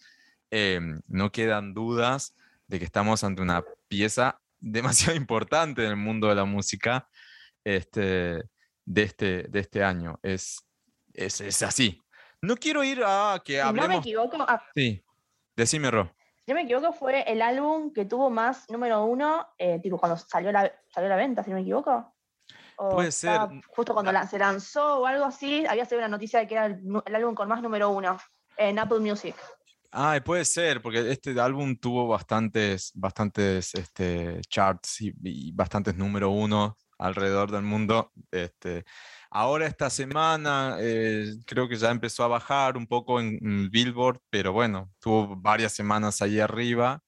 em, 0.49 1.01
no 1.07 1.31
quedan 1.31 1.73
dudas 1.73 2.35
de 2.67 2.79
que 2.79 2.85
estamos 2.85 3.23
ante 3.23 3.41
una 3.41 3.63
pieza 3.87 4.39
demasiado 4.59 5.15
importante 5.15 5.83
en 5.83 5.91
el 5.91 5.97
mundo 5.97 6.27
de 6.27 6.35
la 6.35 6.45
música 6.45 7.07
este, 7.63 8.43
de, 8.85 9.03
este, 9.03 9.43
de 9.43 9.59
este 9.59 9.83
año. 9.83 10.19
Es, 10.23 10.65
es, 11.13 11.41
es 11.41 11.61
así. 11.63 12.01
No 12.41 12.57
quiero 12.57 12.83
ir 12.83 13.03
a 13.05 13.41
que 13.43 13.53
Si 13.53 13.59
no 13.59 13.73
me 13.73 13.81
hablemos... 13.81 14.05
equivoco, 14.05 14.37
ah, 14.41 14.63
Sí, 14.75 15.03
decime, 15.55 15.91
Ro. 15.91 16.11
Si 16.45 16.51
no 16.51 16.55
me 16.55 16.61
equivoco, 16.63 16.91
fue 16.93 17.21
el 17.31 17.41
álbum 17.41 17.93
que 17.93 18.05
tuvo 18.05 18.29
más 18.29 18.69
número 18.69 19.03
uno, 19.05 19.47
eh, 19.57 19.79
tipo 19.79 19.97
cuando 19.97 20.17
salió 20.17 20.51
la, 20.51 20.71
salió 20.93 21.09
la 21.09 21.15
venta, 21.15 21.43
si 21.43 21.49
no 21.49 21.55
me 21.57 21.61
equivoco. 21.61 22.15
O 22.77 22.89
Puede 22.95 23.11
ser. 23.11 23.39
Justo 23.67 23.93
cuando 23.93 24.11
la- 24.11 24.25
se 24.27 24.39
lanzó 24.39 25.01
o 25.01 25.05
algo 25.05 25.25
así, 25.25 25.65
había 25.67 25.85
salido 25.85 25.99
una 25.99 26.15
noticia 26.17 26.39
de 26.39 26.47
que 26.47 26.55
era 26.55 26.65
el, 26.65 26.81
el 27.05 27.15
álbum 27.15 27.35
con 27.35 27.47
más 27.47 27.61
número 27.61 27.89
uno 27.89 28.17
en 28.57 28.79
Apple 28.79 28.99
Music. 28.99 29.35
Ah, 29.91 30.19
puede 30.23 30.45
ser, 30.45 30.81
porque 30.81 31.11
este 31.11 31.39
álbum 31.39 31.75
tuvo 31.75 32.07
bastantes, 32.07 32.91
bastantes 32.95 33.75
este, 33.75 34.39
charts 34.47 35.01
y, 35.01 35.13
y 35.21 35.51
bastantes 35.51 35.95
número 35.95 36.29
uno 36.29 36.77
alrededor 37.01 37.51
del 37.51 37.63
mundo. 37.63 38.11
Este, 38.31 38.85
ahora 39.29 39.67
esta 39.67 39.89
semana 39.89 40.77
eh, 40.79 41.33
creo 41.45 41.67
que 41.69 41.75
ya 41.77 41.91
empezó 41.91 42.23
a 42.23 42.27
bajar 42.29 42.77
un 42.77 42.87
poco 42.87 43.19
en, 43.19 43.37
en 43.41 43.69
Billboard, 43.71 44.19
pero 44.29 44.53
bueno, 44.53 44.91
tuvo 44.99 45.35
varias 45.35 45.73
semanas 45.73 46.21
ahí 46.21 46.39
arriba. 46.39 47.01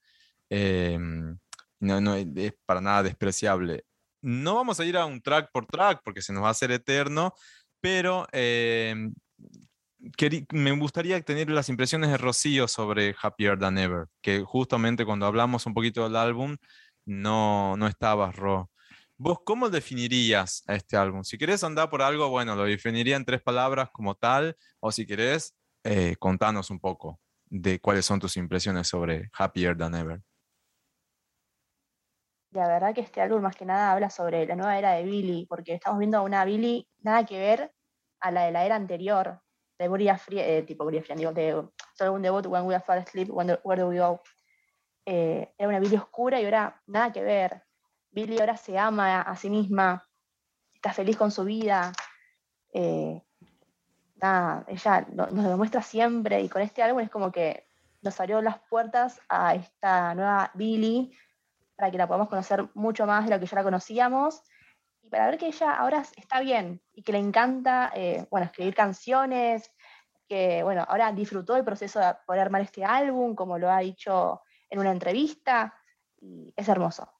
em, 0.49 1.38
no, 1.80 2.02
no 2.02 2.15
es 2.15 2.53
para 2.65 2.82
nada 2.82 3.03
despreciable. 3.03 3.86
No 4.22 4.56
vamos 4.56 4.80
a 4.80 4.86
ir 4.86 4.98
a 4.98 5.06
un 5.06 5.22
track 5.22 5.49
por 5.53 5.65
track 5.68 6.02
porque 6.03 6.22
se 6.22 6.34
nos 6.34 6.44
va 6.44 6.49
a 6.49 6.52
hacer 6.52 6.72
eterno, 6.72 7.34
pero 7.82 8.28
querí- 10.18 10.45
me 10.52 10.72
gustaría 10.78 11.22
tener 11.22 11.49
las 11.49 11.70
impresiones 11.70 12.10
de 12.10 12.18
Rocío 12.18 12.68
sobre 12.68 13.15
Happier 13.22 13.57
Than 13.60 13.78
Ever, 13.78 14.07
que 14.22 14.41
justamente 14.44 15.06
cuando 15.06 15.26
hablamos 15.26 15.65
un 15.65 15.74
poquito 15.74 16.03
del 16.03 16.15
álbum, 16.15 16.57
no, 17.06 17.76
no 17.78 17.88
estabas, 17.88 18.36
Ro. 18.36 18.70
¿Vos 19.26 19.40
cómo 19.45 19.70
definirías 19.70 20.66
a 20.68 20.76
este 20.76 20.98
álbum? 20.98 21.24
Si 21.24 21.38
querés 21.38 21.64
andar 21.64 21.90
por 21.90 22.02
algo, 22.02 22.28
bueno, 22.28 22.58
lo 22.58 22.66
definiría 22.66 23.16
en 23.16 23.24
tres 23.24 23.41
palabras 23.41 23.90
como 23.94 24.16
tal, 24.16 24.58
o 24.82 24.91
si 24.91 25.06
querés, 25.06 25.56
eh, 25.86 26.18
contanos 26.20 26.70
un 26.70 26.82
poco 26.82 27.22
de 27.45 27.80
cuáles 27.80 28.06
son 28.06 28.20
tus 28.20 28.36
impresiones 28.36 28.90
sobre 28.90 29.30
Happier 29.32 29.78
Than 29.78 29.95
Ever. 29.95 30.22
La 32.52 32.68
verdad 32.68 32.94
que 32.94 33.00
este 33.00 33.22
álbum 33.22 33.41
más 33.41 33.56
que 33.56 33.64
nada 33.64 33.94
habla 33.94 34.10
sobre 34.10 34.45
la 34.45 34.58
nueva 34.58 34.78
era 34.78 34.91
de 34.91 35.04
Billy, 35.04 35.45
porque 35.45 35.74
estamos 35.74 36.00
viendo 36.00 36.18
a 36.18 36.22
una 36.22 36.44
Billy 36.44 36.86
nada 37.00 37.26
que 37.26 37.40
ver 37.40 37.74
a 38.20 38.30
la 38.30 38.44
de 38.44 38.52
la 38.52 38.66
era 38.66 38.76
anterior, 38.76 39.40
de 39.80 40.18
Fría, 40.18 40.45
eh, 40.45 40.64
tipo 40.64 40.84
Gloria 40.84 41.02
Fría, 41.02 41.16
digo, 41.16 41.32
de 41.32 41.66
su 41.94 42.04
álbum 42.04 42.22
debut, 42.22 42.45
When 42.45 42.66
We 42.66 42.76
Are 42.76 42.84
Fast 42.84 43.08
Asleep, 43.08 43.30
Where 43.32 43.82
Do 43.82 43.88
We 43.88 44.00
Go. 44.00 44.22
Eh, 45.06 45.54
era 45.58 45.70
una 45.70 45.80
Billy 45.80 45.95
oscura 45.95 46.41
y 46.41 46.44
ahora 46.44 46.82
nada 46.88 47.14
que 47.14 47.22
ver. 47.24 47.64
Billy 48.14 48.40
ahora 48.40 48.57
se 48.57 48.77
ama 48.77 49.22
a 49.22 49.35
sí 49.35 49.49
misma, 49.49 50.07
está 50.73 50.94
feliz 50.94 51.18
con 51.18 51.31
su 51.31 51.44
vida. 51.44 51.91
eh, 52.73 53.22
ella 54.68 55.06
nos 55.11 55.34
lo 55.34 55.49
demuestra 55.49 55.81
siempre 55.81 56.40
y 56.41 56.48
con 56.48 56.61
este 56.61 56.81
álbum 56.81 57.02
es 57.02 57.10
como 57.10 57.30
que 57.30 57.68
nos 58.02 58.18
abrió 58.22 58.41
las 58.41 58.60
puertas 58.69 59.19
a 59.27 59.53
esta 59.56 60.15
nueva 60.15 60.49
Billy 60.53 61.14
para 61.76 61.91
que 61.91 61.98
la 61.98 62.07
podamos 62.07 62.30
conocer 62.30 62.69
mucho 62.73 63.06
más 63.06 63.26
de 63.26 63.31
lo 63.31 63.40
que 63.40 63.45
ya 63.45 63.57
la 63.57 63.64
conocíamos 63.64 64.44
y 65.02 65.10
para 65.10 65.26
ver 65.26 65.38
que 65.38 65.48
ella 65.48 65.73
ahora 65.73 66.03
está 66.15 66.40
bien 66.40 66.81
y 66.94 67.03
que 67.03 67.11
le 67.11 67.18
encanta 67.18 67.91
eh, 67.94 68.26
bueno, 68.31 68.45
escribir 68.45 68.73
canciones, 68.73 69.69
que 70.27 70.64
bueno, 70.64 70.85
ahora 70.88 71.11
disfrutó 71.11 71.57
el 71.57 71.65
proceso 71.65 71.99
de 71.99 72.15
poder 72.26 72.41
armar 72.41 72.61
este 72.61 72.85
álbum, 72.85 73.35
como 73.35 73.57
lo 73.57 73.69
ha 73.69 73.80
dicho 73.80 74.41
en 74.69 74.80
una 74.80 74.91
entrevista, 74.91 75.73
y 76.22 76.53
es 76.56 76.69
hermoso. 76.69 77.12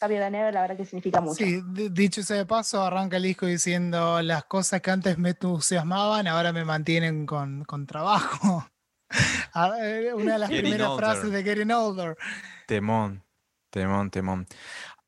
Happy 0.00 0.14
Than 0.16 0.34
Ever, 0.34 0.52
la 0.52 0.60
verdad 0.62 0.76
que 0.76 0.84
significa 0.84 1.20
mucho. 1.20 1.36
Sí, 1.44 1.60
di- 1.72 1.88
dicho 1.88 2.22
sea 2.22 2.36
de 2.36 2.46
paso, 2.46 2.82
arranca 2.82 3.16
el 3.16 3.22
disco 3.22 3.46
diciendo 3.46 4.20
las 4.22 4.44
cosas 4.44 4.80
que 4.82 4.90
antes 4.90 5.16
me 5.18 5.30
entusiasmaban, 5.30 6.26
ahora 6.26 6.52
me 6.52 6.64
mantienen 6.64 7.26
con, 7.26 7.64
con 7.64 7.86
trabajo. 7.86 8.66
Eh, 9.80 10.10
Una 10.14 10.32
de 10.34 10.38
las 10.40 10.50
Getting 10.50 10.62
primeras 10.64 10.88
older. 10.88 11.04
frases 11.06 11.30
de 11.30 11.42
Getting 11.44 11.70
Older. 11.72 12.16
Temón, 12.66 13.22
temón, 13.70 14.10
temón. 14.10 14.46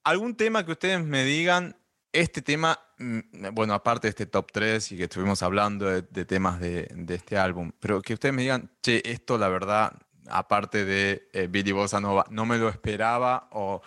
¿Algún 0.05 0.37
tema 0.37 0.65
que 0.65 0.73
ustedes 0.73 1.05
me 1.05 1.25
digan? 1.25 1.77
Este 2.13 2.41
tema, 2.41 2.79
mm, 2.99 3.49
bueno, 3.53 3.75
aparte 3.75 4.07
de 4.07 4.11
este 4.11 4.25
top 4.27 4.51
3 4.53 4.93
y 4.93 4.97
que 4.97 5.03
estuvimos 5.05 5.43
hablando 5.43 5.85
de, 5.87 6.03
de 6.03 6.25
temas 6.25 6.61
de, 6.61 6.89
de 6.95 7.15
este 7.17 7.37
álbum, 7.37 7.73
pero 7.81 8.01
que 8.01 8.15
ustedes 8.15 8.35
me 8.35 8.43
digan, 8.43 8.71
che, 8.83 9.03
esto 9.05 9.37
la 9.37 9.49
verdad, 9.49 9.93
aparte 10.31 10.85
de 10.87 11.29
eh, 11.35 11.47
Billy 11.51 11.73
Bossa 11.73 12.01
Nova, 12.01 12.25
no 12.31 12.47
me 12.47 12.57
lo 12.57 12.71
esperaba 12.71 13.49
o 13.53 13.83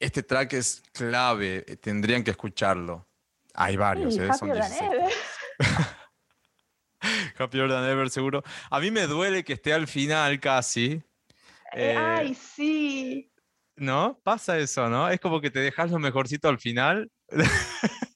este 0.00 0.22
track 0.22 0.54
es 0.54 0.82
clave, 0.92 1.64
eh, 1.66 1.76
tendrían 1.76 2.24
que 2.24 2.32
escucharlo. 2.32 3.06
Hay 3.54 3.76
varios, 3.76 4.14
Sí, 4.14 4.20
¿eh? 4.22 4.30
Son 4.32 4.50
Happier 4.50 4.58
Than 4.58 4.70
16. 4.70 4.92
Ever. 4.92 5.12
Happier 7.38 7.68
Than 7.68 7.84
Ever, 7.84 8.10
seguro. 8.10 8.42
A 8.70 8.80
mí 8.80 8.90
me 8.90 9.06
duele 9.06 9.44
que 9.44 9.52
esté 9.54 9.72
al 9.72 9.86
final 9.86 10.40
casi. 10.40 11.02
Eh, 11.72 11.92
Eh, 11.92 11.96
Ay, 11.96 12.34
sí. 12.34 13.32
¿No? 13.76 14.20
Pasa 14.22 14.58
eso, 14.58 14.88
¿no? 14.88 15.08
Es 15.08 15.20
como 15.20 15.40
que 15.40 15.50
te 15.50 15.60
dejas 15.60 15.90
lo 15.90 15.98
mejorcito 15.98 16.48
al 16.48 16.58
final. 16.58 17.10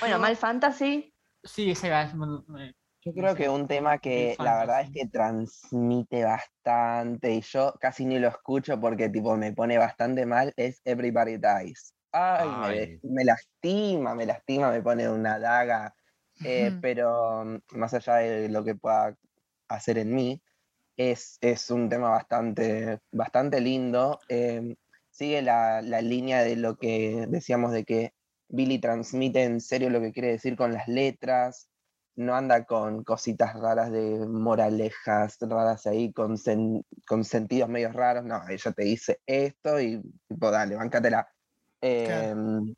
Bueno, 0.00 0.18
Mal 0.18 0.36
Fantasy. 0.36 1.14
Sí, 1.44 1.70
ese 1.70 1.88
Yo 3.02 3.12
creo 3.14 3.34
que 3.34 3.48
un 3.48 3.66
tema 3.66 3.98
que 3.98 4.36
la 4.40 4.58
verdad 4.58 4.82
es 4.82 4.90
que 4.90 5.06
transmite 5.06 6.22
bastante 6.24 7.32
y 7.32 7.40
yo 7.40 7.72
casi 7.80 8.04
ni 8.04 8.18
lo 8.18 8.28
escucho 8.28 8.78
porque 8.78 9.08
tipo 9.08 9.36
me 9.36 9.52
pone 9.54 9.78
bastante 9.78 10.26
mal 10.26 10.52
es 10.56 10.82
Everybody 10.84 11.38
Dies. 11.38 11.94
Ay, 12.12 12.50
me, 12.56 12.66
Ay. 12.68 13.00
me 13.02 13.24
lastima, 13.24 14.14
me 14.14 14.26
lastima, 14.26 14.70
me 14.70 14.82
pone 14.82 15.08
una 15.08 15.38
daga. 15.38 15.94
eh, 16.44 16.72
Ujú. 16.72 16.80
pero 16.82 17.44
mm, 17.44 17.58
más 17.78 17.94
allá 17.94 18.16
de 18.16 18.48
lo 18.50 18.64
que 18.64 18.74
pueda 18.74 19.16
hacer 19.68 19.98
en 19.98 20.14
mí, 20.14 20.42
es, 20.96 21.38
es 21.40 21.70
un 21.70 21.88
tema 21.88 22.10
bastante, 22.10 22.98
bastante 23.12 23.60
lindo. 23.62 24.20
eh, 24.28 24.76
sigue 25.10 25.42
la, 25.42 25.82
la 25.82 26.02
línea 26.02 26.42
de 26.42 26.56
lo 26.56 26.76
que 26.76 27.26
decíamos 27.28 27.72
de 27.72 27.84
que 27.84 28.14
Billy 28.48 28.78
transmite 28.80 29.44
en 29.44 29.60
serio 29.60 29.90
lo 29.90 30.00
que 30.02 30.12
quiere 30.12 30.28
decir 30.32 30.56
con 30.56 30.72
las 30.74 30.88
letras, 30.88 31.69
no 32.16 32.34
anda 32.34 32.64
con 32.64 33.02
cositas 33.04 33.54
raras 33.58 33.90
de 33.90 34.26
moralejas 34.26 35.38
raras 35.40 35.86
ahí, 35.86 36.12
con, 36.12 36.36
sen- 36.36 36.84
con 37.06 37.24
sentidos 37.24 37.68
medios 37.68 37.92
raros, 37.94 38.24
no, 38.24 38.40
ella 38.48 38.72
te 38.72 38.84
dice 38.84 39.20
esto 39.26 39.80
y 39.80 40.02
tipo, 40.28 40.50
dale, 40.50 40.76
bancatela. 40.76 41.26
Em, 41.80 42.74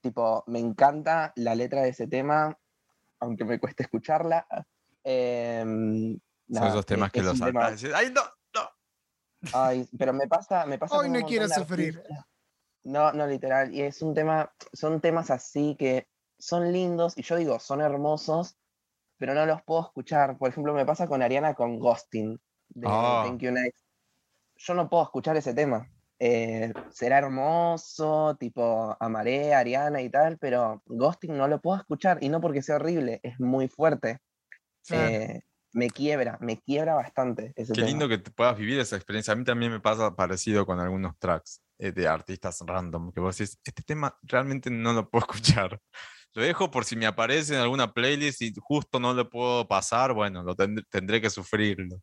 tipo, 0.00 0.44
me 0.46 0.58
encanta 0.60 1.32
la 1.36 1.54
letra 1.54 1.82
de 1.82 1.88
ese 1.88 2.06
tema, 2.06 2.56
aunque 3.20 3.44
me 3.44 3.58
cueste 3.58 3.82
escucharla. 3.82 4.46
Em, 5.02 6.12
Son 6.12 6.20
nada, 6.48 6.68
esos 6.68 6.86
temas 6.86 7.08
eh, 7.08 7.12
que 7.12 7.20
es 7.20 7.26
los 7.26 7.40
tema- 7.40 7.66
¡Ay, 7.94 8.12
no! 8.14 8.22
no! 8.54 8.68
Ay, 9.52 9.88
pero 9.98 10.12
me 10.12 10.28
pasa, 10.28 10.66
me 10.66 10.78
pasa 10.78 10.96
Hoy 10.96 11.08
no 11.08 11.20
quiero 11.26 11.48
sufrir. 11.48 12.02
No, 12.84 13.12
no, 13.12 13.26
literal. 13.26 13.74
Y 13.74 13.82
es 13.82 14.00
un 14.00 14.14
tema, 14.14 14.52
son 14.72 15.00
temas 15.00 15.30
así 15.30 15.76
que 15.78 16.08
son 16.40 16.72
lindos, 16.72 17.16
y 17.16 17.22
yo 17.22 17.36
digo, 17.36 17.60
son 17.60 17.80
hermosos, 17.80 18.56
pero 19.18 19.34
no 19.34 19.46
los 19.46 19.62
puedo 19.62 19.82
escuchar. 19.82 20.38
Por 20.38 20.48
ejemplo, 20.48 20.72
me 20.74 20.86
pasa 20.86 21.06
con 21.06 21.22
Ariana 21.22 21.54
con 21.54 21.78
Ghosting, 21.78 22.40
de 22.70 22.86
Ah. 22.90 23.22
Thank 23.26 23.40
You 23.42 23.52
Next. 23.52 23.84
Yo 24.56 24.74
no 24.74 24.88
puedo 24.88 25.02
escuchar 25.04 25.36
ese 25.36 25.54
tema. 25.54 25.88
Eh, 26.18 26.72
será 26.90 27.18
hermoso, 27.18 28.36
tipo, 28.38 28.94
amaré 29.00 29.54
a 29.54 29.60
Ariana 29.60 30.02
y 30.02 30.10
tal, 30.10 30.36
pero 30.38 30.82
Ghosting 30.86 31.36
no 31.36 31.48
lo 31.48 31.60
puedo 31.60 31.78
escuchar, 31.78 32.18
y 32.20 32.28
no 32.28 32.40
porque 32.40 32.62
sea 32.62 32.76
horrible, 32.76 33.20
es 33.22 33.38
muy 33.40 33.68
fuerte. 33.68 34.18
Claro. 34.86 35.08
Eh, 35.08 35.42
me 35.72 35.88
quiebra, 35.88 36.36
me 36.40 36.58
quiebra 36.60 36.94
bastante 36.94 37.52
ese 37.54 37.72
Qué 37.72 37.80
tema. 37.80 37.86
lindo 37.86 38.08
que 38.08 38.18
te 38.18 38.30
puedas 38.32 38.56
vivir 38.58 38.80
esa 38.80 38.96
experiencia. 38.96 39.32
A 39.32 39.36
mí 39.36 39.44
también 39.44 39.70
me 39.70 39.80
pasa 39.80 40.16
parecido 40.16 40.66
con 40.66 40.80
algunos 40.80 41.16
tracks 41.18 41.62
eh, 41.78 41.92
de 41.92 42.08
artistas 42.08 42.60
random, 42.66 43.12
que 43.12 43.20
vos 43.20 43.38
decís, 43.38 43.58
este 43.64 43.82
tema 43.82 44.18
realmente 44.22 44.68
no 44.70 44.92
lo 44.92 45.08
puedo 45.08 45.24
escuchar. 45.30 45.80
Lo 46.34 46.42
dejo 46.42 46.70
por 46.70 46.84
si 46.84 46.96
me 46.96 47.06
aparece 47.06 47.54
en 47.54 47.60
alguna 47.60 47.92
playlist 47.92 48.40
y 48.42 48.52
justo 48.60 49.00
no 49.00 49.12
lo 49.14 49.28
puedo 49.28 49.66
pasar, 49.66 50.12
bueno, 50.12 50.42
lo 50.42 50.54
tend- 50.54 50.84
tendré 50.90 51.20
que 51.20 51.30
sufrirlo. 51.30 51.96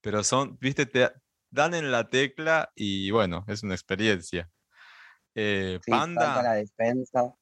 Pero 0.00 0.22
son, 0.22 0.56
viste, 0.60 0.86
te 0.86 1.10
dan 1.50 1.74
en 1.74 1.90
la 1.90 2.08
tecla 2.08 2.70
y 2.74 3.10
bueno, 3.10 3.44
es 3.48 3.62
una 3.62 3.74
experiencia. 3.74 4.48
Eh, 5.34 5.78
Sí, 5.84 5.90
Panda. 5.90 6.42
la 6.42 6.54
despensa. 6.54 7.34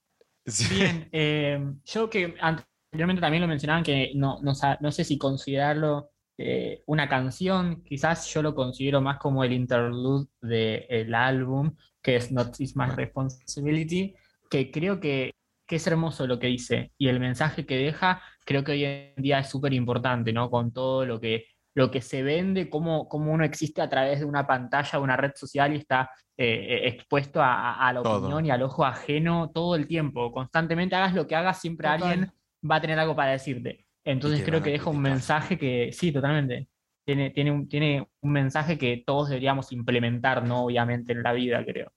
sí. 0.46 0.64
Bien, 0.74 1.08
eh, 1.12 1.60
yo 1.84 2.08
que 2.08 2.34
anteriormente 2.40 3.20
también 3.20 3.42
lo 3.42 3.48
mencionaban 3.48 3.82
que 3.82 4.12
no, 4.14 4.40
no 4.40 4.92
sé 4.92 5.04
si 5.04 5.18
considerarlo 5.18 6.10
eh, 6.38 6.82
una 6.86 7.06
canción, 7.06 7.82
quizás 7.84 8.26
yo 8.32 8.40
lo 8.42 8.54
considero 8.54 9.02
más 9.02 9.18
como 9.18 9.44
el 9.44 9.52
interlude 9.52 10.26
del 10.40 11.14
álbum, 11.14 11.76
que 12.00 12.16
es 12.16 12.32
Not 12.32 12.58
Is 12.60 12.74
My 12.76 12.86
Responsibility, 12.86 14.14
que 14.48 14.70
creo 14.70 14.98
que, 15.00 15.32
que 15.70 15.76
es 15.76 15.86
hermoso 15.86 16.26
lo 16.26 16.40
que 16.40 16.48
dice 16.48 16.90
y 16.98 17.06
el 17.06 17.20
mensaje 17.20 17.64
que 17.64 17.76
deja, 17.76 18.20
creo 18.44 18.64
que 18.64 18.72
hoy 18.72 18.84
en 18.84 19.14
día 19.22 19.38
es 19.38 19.48
súper 19.48 19.72
importante, 19.72 20.32
¿no? 20.32 20.50
Con 20.50 20.72
todo 20.72 21.06
lo 21.06 21.20
que 21.20 21.44
lo 21.76 21.92
que 21.92 22.00
se 22.00 22.24
vende, 22.24 22.68
cómo, 22.68 23.08
cómo 23.08 23.30
uno 23.30 23.44
existe 23.44 23.80
a 23.80 23.88
través 23.88 24.18
de 24.18 24.24
una 24.24 24.48
pantalla, 24.48 24.98
una 24.98 25.16
red 25.16 25.30
social 25.36 25.72
y 25.72 25.76
está 25.76 26.10
eh, 26.36 26.80
expuesto 26.86 27.40
a, 27.40 27.88
la 27.94 28.02
Todo. 28.02 28.18
opinión 28.18 28.44
y 28.46 28.50
al 28.50 28.64
ojo 28.64 28.84
ajeno 28.84 29.52
todo 29.54 29.76
el 29.76 29.86
tiempo. 29.86 30.32
Constantemente 30.32 30.96
hagas 30.96 31.14
lo 31.14 31.28
que 31.28 31.36
hagas, 31.36 31.60
siempre 31.60 31.86
Total. 31.86 32.02
alguien 32.02 32.32
va 32.68 32.74
a 32.74 32.80
tener 32.80 32.98
algo 32.98 33.14
para 33.14 33.30
decirte. 33.30 33.86
Entonces 34.02 34.42
creo 34.44 34.60
que 34.60 34.70
deja 34.70 34.90
un 34.90 35.00
mensaje 35.00 35.56
que, 35.56 35.92
sí, 35.92 36.10
totalmente. 36.10 36.66
Tiene, 37.04 37.30
tiene, 37.30 37.52
un, 37.52 37.68
tiene 37.68 38.08
un 38.22 38.32
mensaje 38.32 38.76
que 38.76 39.04
todos 39.06 39.28
deberíamos 39.28 39.70
implementar, 39.70 40.44
¿no? 40.44 40.64
Obviamente, 40.64 41.12
en 41.12 41.22
la 41.22 41.32
vida, 41.32 41.64
creo. 41.64 41.92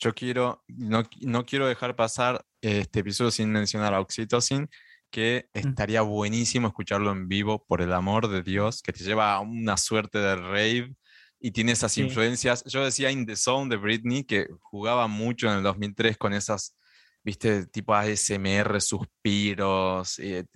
Yo 0.00 0.14
quiero, 0.14 0.64
no, 0.68 1.02
no 1.20 1.44
quiero 1.44 1.68
dejar 1.68 1.94
pasar 1.94 2.42
este 2.62 3.00
episodio 3.00 3.30
sin 3.30 3.50
mencionar 3.52 3.92
a 3.92 4.00
Oxytocin, 4.00 4.68
que 5.10 5.48
estaría 5.52 6.00
buenísimo 6.00 6.68
escucharlo 6.68 7.12
en 7.12 7.28
vivo, 7.28 7.64
por 7.66 7.82
el 7.82 7.92
amor 7.92 8.28
de 8.28 8.42
Dios, 8.42 8.80
que 8.80 8.92
te 8.92 9.04
lleva 9.04 9.34
a 9.34 9.40
una 9.40 9.76
suerte 9.76 10.18
de 10.18 10.36
rave 10.36 10.94
y 11.38 11.50
tiene 11.50 11.72
esas 11.72 11.92
Sí. 11.92 12.00
influencias. 12.02 12.64
Yo 12.64 12.82
decía 12.84 13.10
In 13.10 13.26
the 13.26 13.36
Zone 13.36 13.68
de 13.68 13.76
Britney, 13.76 14.24
que 14.24 14.46
jugaba 14.60 15.08
mucho 15.08 15.50
en 15.50 15.58
el 15.58 15.62
2003 15.62 16.16
con 16.16 16.32
esas, 16.32 16.76
viste, 17.24 17.66
tipo 17.66 17.94
ASMR, 17.94 18.80
suspiros, 18.80 20.16
te- 20.16 20.46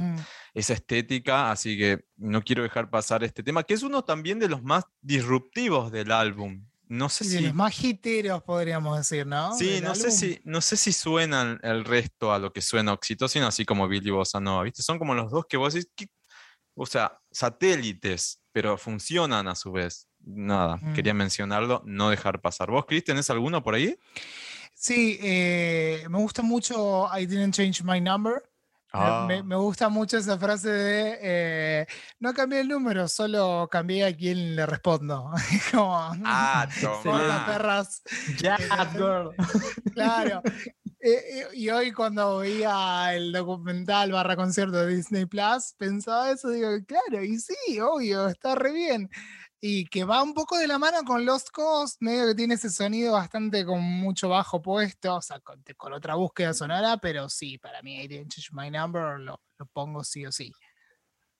Mm. 0.00 0.16
esa 0.54 0.72
estética, 0.74 1.50
así 1.50 1.76
que 1.76 2.04
no 2.18 2.42
quiero 2.42 2.62
dejar 2.62 2.90
pasar 2.90 3.24
este 3.24 3.42
tema, 3.42 3.62
que 3.64 3.74
es 3.74 3.82
uno 3.82 4.04
también 4.04 4.38
de 4.38 4.48
los 4.48 4.62
más 4.62 4.84
disruptivos 5.00 5.90
del 5.90 6.12
álbum. 6.12 6.67
No 6.88 7.08
sé 7.08 7.24
Y 7.24 7.28
de 7.28 7.38
si... 7.38 7.44
los 7.44 7.54
más 7.54 7.74
jiteros, 7.74 8.42
podríamos 8.42 8.96
decir, 8.96 9.26
¿no? 9.26 9.54
Sí, 9.56 9.80
no 9.82 9.94
sé, 9.94 10.10
si, 10.10 10.40
no 10.44 10.60
sé 10.60 10.76
si 10.76 10.92
suenan 10.92 11.60
el 11.62 11.84
resto 11.84 12.32
a 12.32 12.38
lo 12.38 12.52
que 12.52 12.62
suena 12.62 12.92
Oxytocin, 12.94 13.42
así 13.42 13.64
como 13.64 13.86
Billy 13.88 14.10
Bossa 14.10 14.40
Nova, 14.40 14.62
¿viste? 14.62 14.82
Son 14.82 14.98
como 14.98 15.14
los 15.14 15.30
dos 15.30 15.44
que 15.48 15.56
vos 15.56 15.74
decís, 15.74 15.90
¿qué? 15.94 16.06
o 16.80 16.86
sea, 16.86 17.18
satélites, 17.30 18.40
pero 18.52 18.78
funcionan 18.78 19.48
a 19.48 19.54
su 19.54 19.72
vez. 19.72 20.06
Nada, 20.20 20.76
Mm. 20.76 20.94
quería 20.94 21.14
mencionarlo, 21.14 21.82
no 21.84 22.10
dejar 22.10 22.40
pasar. 22.40 22.70
¿Vos, 22.70 22.84
Chris, 22.86 23.04
tenés 23.04 23.28
alguno 23.30 23.62
por 23.62 23.74
ahí? 23.74 23.98
Sí, 24.74 25.18
eh, 25.22 26.04
me 26.08 26.18
gusta 26.18 26.42
mucho 26.42 27.08
I 27.16 27.26
didn't 27.26 27.52
change 27.54 27.82
my 27.82 28.00
number. 28.00 28.42
Me- 28.94 29.00
Ah. 29.00 29.24
Me, 29.28 29.42
me 29.42 29.56
gusta 29.56 29.90
mucho 29.90 30.16
esa 30.16 30.38
frase 30.38 30.70
de 30.70 31.18
eh, 31.20 31.86
no 32.20 32.32
cambié 32.32 32.60
el 32.60 32.68
número, 32.68 33.06
solo 33.06 33.68
cambié 33.70 34.06
a 34.06 34.16
quién 34.16 34.56
le 34.56 34.64
respondo. 34.64 35.30
Como, 35.70 35.94
Ah, 36.24 36.66
"Hola, 36.82 37.02
tomá. 37.02 37.46
perras. 37.46 38.02
Ya, 38.38 38.56
girl. 38.94 39.34
Claro. 39.94 40.42
Eh, 41.00 41.10
eh, 41.40 41.46
y 41.54 41.68
hoy 41.70 41.92
cuando 41.92 42.38
veía 42.38 43.14
el 43.14 43.30
documental 43.32 44.10
barra 44.10 44.36
concierto 44.36 44.78
de 44.84 44.96
Disney 44.96 45.26
Plus, 45.26 45.74
pensaba 45.76 46.30
eso, 46.30 46.48
digo, 46.48 46.70
claro, 46.86 47.22
y 47.22 47.38
sí, 47.38 47.54
obvio, 47.80 48.26
está 48.28 48.54
re 48.54 48.72
bien. 48.72 49.10
Y 49.60 49.86
que 49.86 50.04
va 50.04 50.22
un 50.22 50.34
poco 50.34 50.56
de 50.56 50.68
la 50.68 50.78
mano 50.78 51.02
con 51.04 51.24
Lost 51.24 51.50
Coast, 51.50 51.96
medio 52.00 52.26
que 52.26 52.34
tiene 52.34 52.54
ese 52.54 52.70
sonido 52.70 53.14
bastante 53.14 53.64
con 53.64 53.82
mucho 53.82 54.28
bajo 54.28 54.62
puesto, 54.62 55.16
o 55.16 55.22
sea, 55.22 55.40
con, 55.40 55.62
con 55.76 55.92
otra 55.92 56.14
búsqueda 56.14 56.54
sonora, 56.54 56.98
pero 56.98 57.28
sí, 57.28 57.58
para 57.58 57.82
mí 57.82 58.00
I 58.00 58.08
Didn't 58.08 58.30
Change 58.30 58.50
My 58.52 58.70
Number 58.70 59.18
lo, 59.18 59.40
lo 59.58 59.66
pongo 59.66 60.04
sí 60.04 60.24
o 60.24 60.32
sí. 60.32 60.52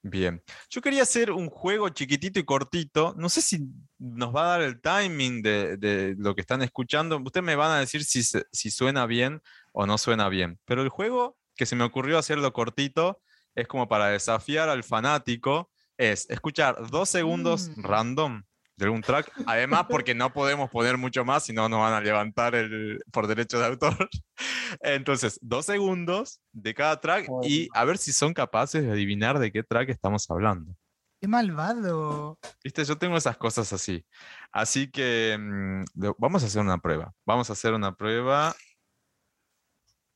Bien. 0.01 0.41
Yo 0.69 0.81
quería 0.81 1.03
hacer 1.03 1.31
un 1.31 1.49
juego 1.49 1.89
chiquitito 1.89 2.39
y 2.39 2.45
cortito. 2.45 3.13
No 3.17 3.27
sé 3.27 3.41
si 3.41 3.67
nos 3.97 4.33
va 4.33 4.45
a 4.45 4.49
dar 4.51 4.61
el 4.61 4.79
timing 4.79 5.41
de, 5.41 5.75
de 5.75 6.15
lo 6.17 6.35
que 6.35 6.41
están 6.41 6.61
escuchando. 6.61 7.17
Ustedes 7.17 7.43
me 7.43 7.57
van 7.57 7.71
a 7.71 7.79
decir 7.79 8.05
si, 8.05 8.23
si 8.23 8.71
suena 8.71 9.05
bien 9.05 9.41
o 9.73 9.85
no 9.85 9.97
suena 9.97 10.29
bien. 10.29 10.57
Pero 10.63 10.83
el 10.83 10.89
juego 10.89 11.37
que 11.55 11.65
se 11.65 11.75
me 11.75 11.83
ocurrió 11.83 12.17
hacerlo 12.17 12.53
cortito 12.53 13.21
es 13.55 13.67
como 13.67 13.89
para 13.89 14.07
desafiar 14.07 14.69
al 14.69 14.85
fanático. 14.85 15.69
Es 15.99 16.29
escuchar 16.29 16.89
dos 16.89 17.09
segundos 17.09 17.71
Mm. 17.75 17.81
random 17.83 18.43
de 18.77 18.87
un 18.87 19.01
track. 19.01 19.33
Además, 19.45 19.87
porque 19.89 20.15
no 20.15 20.31
podemos 20.31 20.69
poner 20.69 20.97
mucho 20.97 21.25
más, 21.25 21.43
si 21.43 21.51
no 21.51 21.67
nos 21.67 21.79
van 21.81 21.91
a 21.91 21.99
levantar 21.99 22.55
el, 22.55 23.01
por 23.11 23.27
derecho 23.27 23.59
de 23.59 23.65
autor. 23.65 24.09
Entonces, 24.79 25.37
dos 25.41 25.65
segundos 25.65 26.39
de 26.53 26.73
cada 26.73 27.01
track 27.01 27.27
y 27.43 27.67
a 27.73 27.83
ver 27.83 27.97
si 27.97 28.13
son 28.13 28.33
capaces 28.33 28.81
de 28.81 28.91
adivinar 28.91 29.39
de 29.39 29.51
qué 29.51 29.61
track 29.61 29.89
estamos 29.89 30.25
hablando. 30.31 30.73
¡Qué 31.21 31.27
malvado! 31.27 32.39
Viste, 32.63 32.85
yo 32.85 32.97
tengo 32.97 33.17
esas 33.17 33.35
cosas 33.35 33.73
así. 33.73 34.05
Así 34.53 34.89
que 34.89 35.35
mm, 35.37 35.83
vamos 36.17 36.43
a 36.43 36.45
hacer 36.45 36.61
una 36.61 36.77
prueba. 36.77 37.11
Vamos 37.25 37.49
a 37.49 37.53
hacer 37.53 37.73
una 37.73 37.93
prueba. 37.93 38.55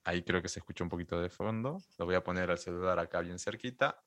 Ahí 0.05 0.23
creo 0.23 0.41
que 0.41 0.47
se 0.47 0.59
escucha 0.59 0.85
un 0.85 0.89
poquito 0.89 1.19
de 1.19 1.29
fondo. 1.29 1.77
Lo 1.97 2.05
voy 2.05 2.15
a 2.15 2.23
poner 2.23 2.49
al 2.51 2.57
celular 2.57 2.99
acá 2.99 3.19
bien 3.19 3.37
cerquita. 3.37 4.01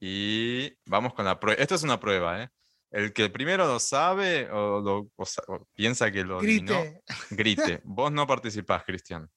Y 0.00 0.72
vamos 0.86 1.12
con 1.14 1.24
la 1.24 1.38
prueba. 1.40 1.60
Esto 1.60 1.74
es 1.74 1.82
una 1.82 1.98
prueba, 1.98 2.42
¿eh? 2.42 2.48
El 2.90 3.12
que 3.12 3.28
primero 3.28 3.66
lo 3.66 3.78
sabe 3.80 4.48
o, 4.50 4.80
lo- 4.80 5.10
o 5.16 5.24
o 5.48 5.68
piensa 5.74 6.10
que 6.10 6.24
lo 6.24 6.38
adivinó, 6.38 6.74
Grite. 6.80 7.02
grite. 7.30 7.80
Vos 7.84 8.10
no 8.12 8.26
participás, 8.26 8.84
Cristian. 8.84 9.28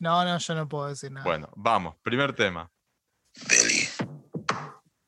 No, 0.00 0.24
no, 0.24 0.38
yo 0.38 0.54
no 0.54 0.68
puedo 0.68 0.88
decir 0.88 1.10
nada. 1.12 1.24
Bueno, 1.24 1.50
vamos. 1.56 1.96
Primer 2.02 2.34
tema. 2.34 2.70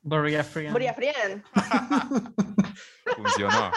Gloria 0.03 0.43
Friend. 0.45 0.71
Gloria 0.71 0.95
Friend. 0.95 1.43
Funcionó. 3.17 3.71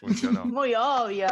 Funcionó. 0.00 0.44
Muy 0.46 0.74
obvio. 0.74 1.28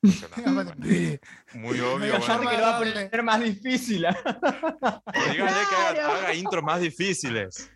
funcionó. 0.00 0.54
Bueno, 0.54 0.72
Sí. 0.82 1.18
muy 1.54 1.80
obvio. 1.80 1.98
Medio 1.98 2.18
bueno. 2.18 2.50
Que 2.50 2.56
lo 2.56 2.62
va 2.62 2.76
a 2.76 2.78
poner 2.78 3.22
más 3.22 3.40
difícil. 3.40 4.06
Díganle 4.06 5.34
que 5.34 5.42
haga, 5.42 5.92
Claro. 5.94 6.12
haga 6.12 6.34
intros 6.34 6.62
más 6.62 6.80
difíciles. 6.80 7.70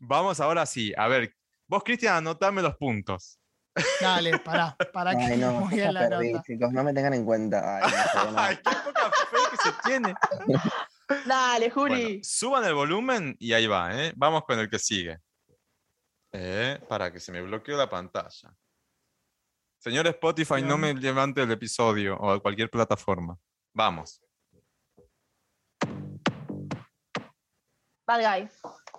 Vamos 0.00 0.40
ahora 0.40 0.66
sí. 0.66 0.92
A 0.96 1.08
ver, 1.08 1.34
vos, 1.66 1.82
Cristian, 1.84 2.16
anotame 2.16 2.62
los 2.62 2.76
puntos. 2.76 3.38
Dale, 4.00 4.38
pará, 4.38 4.74
para 4.92 5.14
que 5.14 5.24
Ay, 5.24 5.36
no, 5.36 5.52
muy 5.52 5.70
ya 5.76 5.76
bien 5.76 5.94
la 5.94 6.08
perdí, 6.08 6.32
nota. 6.32 6.44
chicos, 6.46 6.72
no 6.72 6.82
me 6.82 6.94
tengan 6.94 7.12
en 7.12 7.24
cuenta. 7.26 7.76
Ay, 7.76 7.82
no 7.82 7.88
sé, 8.22 8.32
no. 8.32 8.38
Ay, 8.38 8.56
qué 8.56 8.62
poca 8.84 9.10
fe 9.10 9.36
que 9.50 9.56
se 9.58 9.72
tiene. 9.84 10.14
Dale, 11.26 11.70
Juli. 11.70 12.02
Bueno, 12.02 12.20
suban 12.22 12.64
el 12.64 12.74
volumen 12.74 13.36
y 13.38 13.52
ahí 13.52 13.66
va, 13.66 13.94
¿eh? 13.94 14.12
Vamos 14.16 14.44
con 14.44 14.58
el 14.58 14.70
que 14.70 14.78
sigue. 14.78 15.18
Eh, 16.32 16.80
para 16.88 17.12
que 17.12 17.20
se 17.20 17.32
me 17.32 17.42
bloqueó 17.42 17.76
la 17.76 17.88
pantalla. 17.88 18.54
Señor 19.78 20.06
Spotify, 20.08 20.62
no 20.62 20.76
me 20.78 20.94
levante 20.94 21.42
el 21.42 21.50
episodio 21.50 22.16
o 22.18 22.40
cualquier 22.40 22.70
plataforma. 22.70 23.38
Vamos. 23.74 24.20
Bad 28.06 28.20
Guy. 28.20 28.48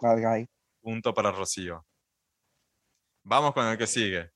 Bad 0.01 0.19
guy. 0.21 0.49
Punto 0.87 1.13
para 1.13 1.31
Rocío. 1.33 1.85
Vamos 3.25 3.53
con 3.53 3.67
el 3.67 3.77
que 3.77 3.85
sigue. 3.85 4.31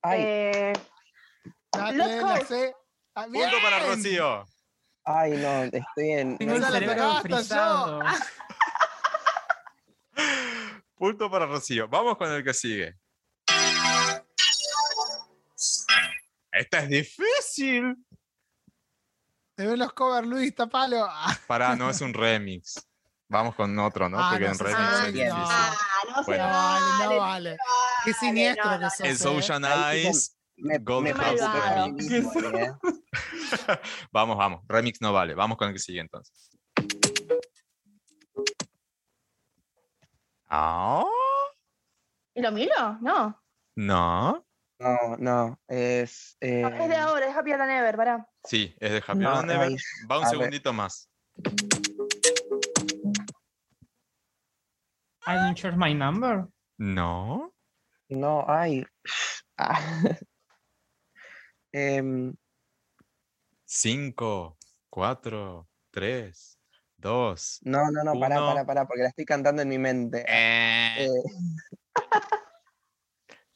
Ay, 0.00 0.22
Eh, 0.22 0.72
Dale, 1.70 1.98
la 1.98 2.74
Punto 3.26 3.56
para. 3.62 3.80
Rocío. 3.80 4.46
ay, 5.04 5.32
no, 5.32 5.64
estoy 5.64 6.10
en. 6.10 6.38
Tengo 6.38 6.54
el 6.54 6.64
cerebro 6.64 7.20
frisado. 7.20 8.00
Punto 10.94 11.30
para 11.30 11.44
Rocío. 11.44 11.86
Vamos 11.86 12.16
con 12.16 12.32
el 12.32 12.42
que 12.42 12.54
sigue. 12.54 12.94
Esta 16.50 16.78
es 16.78 16.88
difícil. 16.88 17.94
Te 19.60 19.66
ven 19.66 19.78
los 19.78 19.92
covers, 19.92 20.26
Luis, 20.26 20.54
tapalo. 20.54 21.06
Pará, 21.46 21.76
no 21.76 21.90
es 21.90 22.00
un 22.00 22.14
remix. 22.14 22.82
Vamos 23.28 23.54
con 23.54 23.78
otro, 23.78 24.08
¿no? 24.08 24.18
Ah, 24.18 24.30
Porque 24.30 24.46
no 24.46 24.52
un 24.52 24.58
remix 24.58 24.92
es 25.00 25.12
difícil. 25.12 25.32
ah, 25.36 25.76
no 26.08 26.24
Bueno. 26.24 26.44
no 26.44 26.50
vale, 26.50 27.04
no 27.04 27.20
vale. 27.20 27.56
Qué 28.02 28.14
siniestro 28.14 28.64
no, 28.64 28.70
que 28.78 28.84
no, 28.84 28.90
sos. 29.18 29.50
En 29.50 29.64
eh. 29.66 29.68
Eyes, 29.92 30.34
Me, 30.56 30.78
Gold 30.78 31.08
me 31.08 31.12
mismo, 31.92 32.40
¿eh? 32.56 32.72
Vamos, 34.10 34.38
vamos. 34.38 34.62
Remix 34.66 34.98
no 35.02 35.12
vale. 35.12 35.34
Vamos 35.34 35.58
con 35.58 35.68
el 35.68 35.74
que 35.74 35.80
sigue 35.80 36.00
entonces. 36.00 36.50
Ah, 40.48 41.04
¿Y 42.34 42.40
lo 42.40 42.50
miro? 42.50 42.96
No. 43.02 43.38
no. 43.76 44.42
No, 44.80 45.16
no, 45.18 45.60
es. 45.68 46.38
eh, 46.40 46.62
Es 46.80 46.88
de 46.88 46.96
ahora, 46.96 47.28
es 47.28 47.36
Happy 47.36 47.50
Than 47.50 47.70
Ever, 47.70 47.96
pará. 47.96 48.26
Sí, 48.44 48.74
es 48.80 48.92
de 48.92 49.02
Happy 49.06 49.18
No, 49.18 49.42
Never. 49.42 49.68
ay, 49.68 49.76
Va 50.10 50.18
un 50.18 50.24
a 50.24 50.30
ver. 50.30 50.38
segundito 50.38 50.72
más. 50.72 51.10
I 55.26 55.34
didn't 55.34 55.56
change 55.56 55.76
my 55.76 55.92
number. 55.94 56.46
No. 56.78 57.52
No, 58.08 58.44
ay. 58.48 58.84
Ah. 59.62 59.78
Em, 61.72 62.34
Cinco, 63.66 64.56
cuatro, 64.88 65.68
tres, 65.90 66.58
dos. 66.96 67.58
no, 67.62 67.90
no, 67.90 68.02
no, 68.02 68.18
pará, 68.18 68.38
Uno. 68.38 68.46
pará, 68.46 68.64
pará, 68.64 68.86
porque 68.86 69.02
la 69.02 69.08
estoy 69.10 69.26
cantando 69.26 69.60
en 69.60 69.68
mi 69.68 69.76
mente. 69.78 70.24
Eh, 70.26 71.04
Eh, 71.04 71.08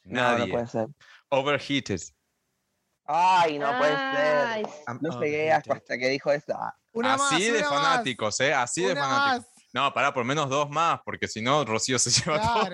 no, 0.05 0.23
no 0.23 0.39
nadie. 0.39 0.53
puede 0.53 0.67
ser. 0.67 0.87
Overheated. 1.29 2.01
Ay, 3.07 3.59
no 3.59 3.77
puede 3.79 3.95
Ay, 3.95 4.65
ser. 4.65 5.03
No 5.03 5.21
llegué 5.21 5.53
a- 5.53 5.57
hasta 5.57 5.99
que 5.99 6.09
dijo 6.09 6.31
eso. 6.33 6.55
Ah, 6.57 6.75
más, 6.95 7.21
Así 7.33 7.45
de 7.51 7.59
una 7.59 7.71
más, 7.71 7.83
fanáticos, 7.83 8.41
¿eh? 8.41 8.55
Así 8.55 8.83
de 8.85 8.95
fanáticos. 8.95 9.47
más. 9.55 9.65
No, 9.75 9.93
pará, 9.93 10.15
por 10.15 10.25
menos 10.25 10.49
dos 10.49 10.71
más, 10.71 11.01
porque 11.05 11.27
si 11.29 11.43
no, 11.43 11.65
Rocío 11.65 11.99
se 11.99 12.11
lleva 12.39 12.41
todo. 12.41 12.71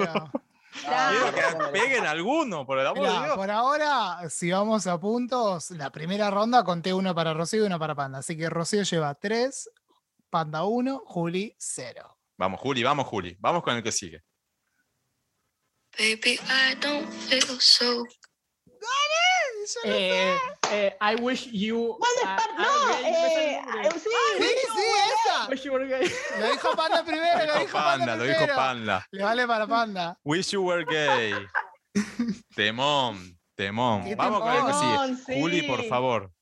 Claro. 0.84 1.32
Quiero 1.32 1.58
que 1.58 1.72
peguen 1.80 2.06
alguno, 2.06 2.64
por 2.64 2.78
el 2.78 2.86
amor 2.86 3.02
de 3.04 3.10
Mirá, 3.10 3.24
Dios. 3.24 3.36
por 3.36 3.50
ahora, 3.50 4.18
si 4.30 4.52
vamos 4.52 4.86
a 4.86 5.00
puntos, 5.00 5.70
la 5.72 5.90
primera 5.90 6.30
ronda 6.30 6.62
conté 6.62 6.94
uno 6.94 7.12
para 7.12 7.34
Rocío 7.34 7.64
y 7.64 7.66
uno 7.66 7.78
para 7.78 7.96
Panda. 7.96 8.18
Así 8.18 8.36
que 8.36 8.48
Rocío 8.48 8.82
lleva 8.84 9.12
tres, 9.16 9.68
Panda 10.28 10.62
uno, 10.64 11.02
Juli 11.06 11.56
cero. 11.58 12.16
Vamos, 12.38 12.60
Juli, 12.60 12.84
vamos, 12.84 13.06
Juli. 13.08 13.36
Vamos 13.40 13.64
con 13.64 13.74
el 13.74 13.82
que 13.82 13.90
sigue. 13.90 14.22
Baby, 15.98 16.38
I 16.48 16.74
don't 16.80 17.06
feel 17.28 17.58
so 17.60 18.04
Eh, 19.84 20.36
eh, 20.72 20.96
I 21.00 21.14
wish 21.16 21.46
you. 21.52 21.96
¿Cuál 21.98 22.10
de 22.16 22.22
ah, 22.24 22.36
par- 22.36 22.48
ah, 22.58 22.62
No, 22.62 22.92
gay, 22.92 23.02
me 23.04 23.12
sale 23.12 23.52
eh, 23.52 23.62
nombre. 23.62 23.90
sí, 24.00 24.08
Sí, 24.38 24.46
sí, 24.74 24.82
esa. 25.06 25.48
Wish 25.48 25.62
you 25.64 25.72
were 25.72 25.86
gay. 25.86 26.10
Lo 26.40 26.50
dijo 26.50 26.74
Panda 26.76 27.04
primero, 27.04 27.38
Lo 27.38 27.44
lo 27.46 27.52
dijo 27.52 27.58
dijo 27.66 27.72
Panda, 27.78 27.96
Panda 28.06 28.16
lo 28.16 28.24
dijo 28.24 28.36
primero. 28.38 28.56
Panda. 28.56 29.06
Le 29.12 29.22
vale 29.22 29.46
para 29.46 29.66
Panda. 29.68 30.18
Wish 30.24 30.50
you 30.52 30.62
were 30.62 30.84
gay. 30.84 31.34
Temón, 32.56 33.38
temón. 33.54 34.04
Qué 34.04 34.14
Vamos 34.16 34.40
con 34.40 34.50
el 34.52 34.60
que 34.66 34.72
temón, 34.72 35.16
sigue. 35.18 35.34
sí. 35.34 35.40
Juli, 35.40 35.62
por 35.62 35.84
favor. 35.84 36.32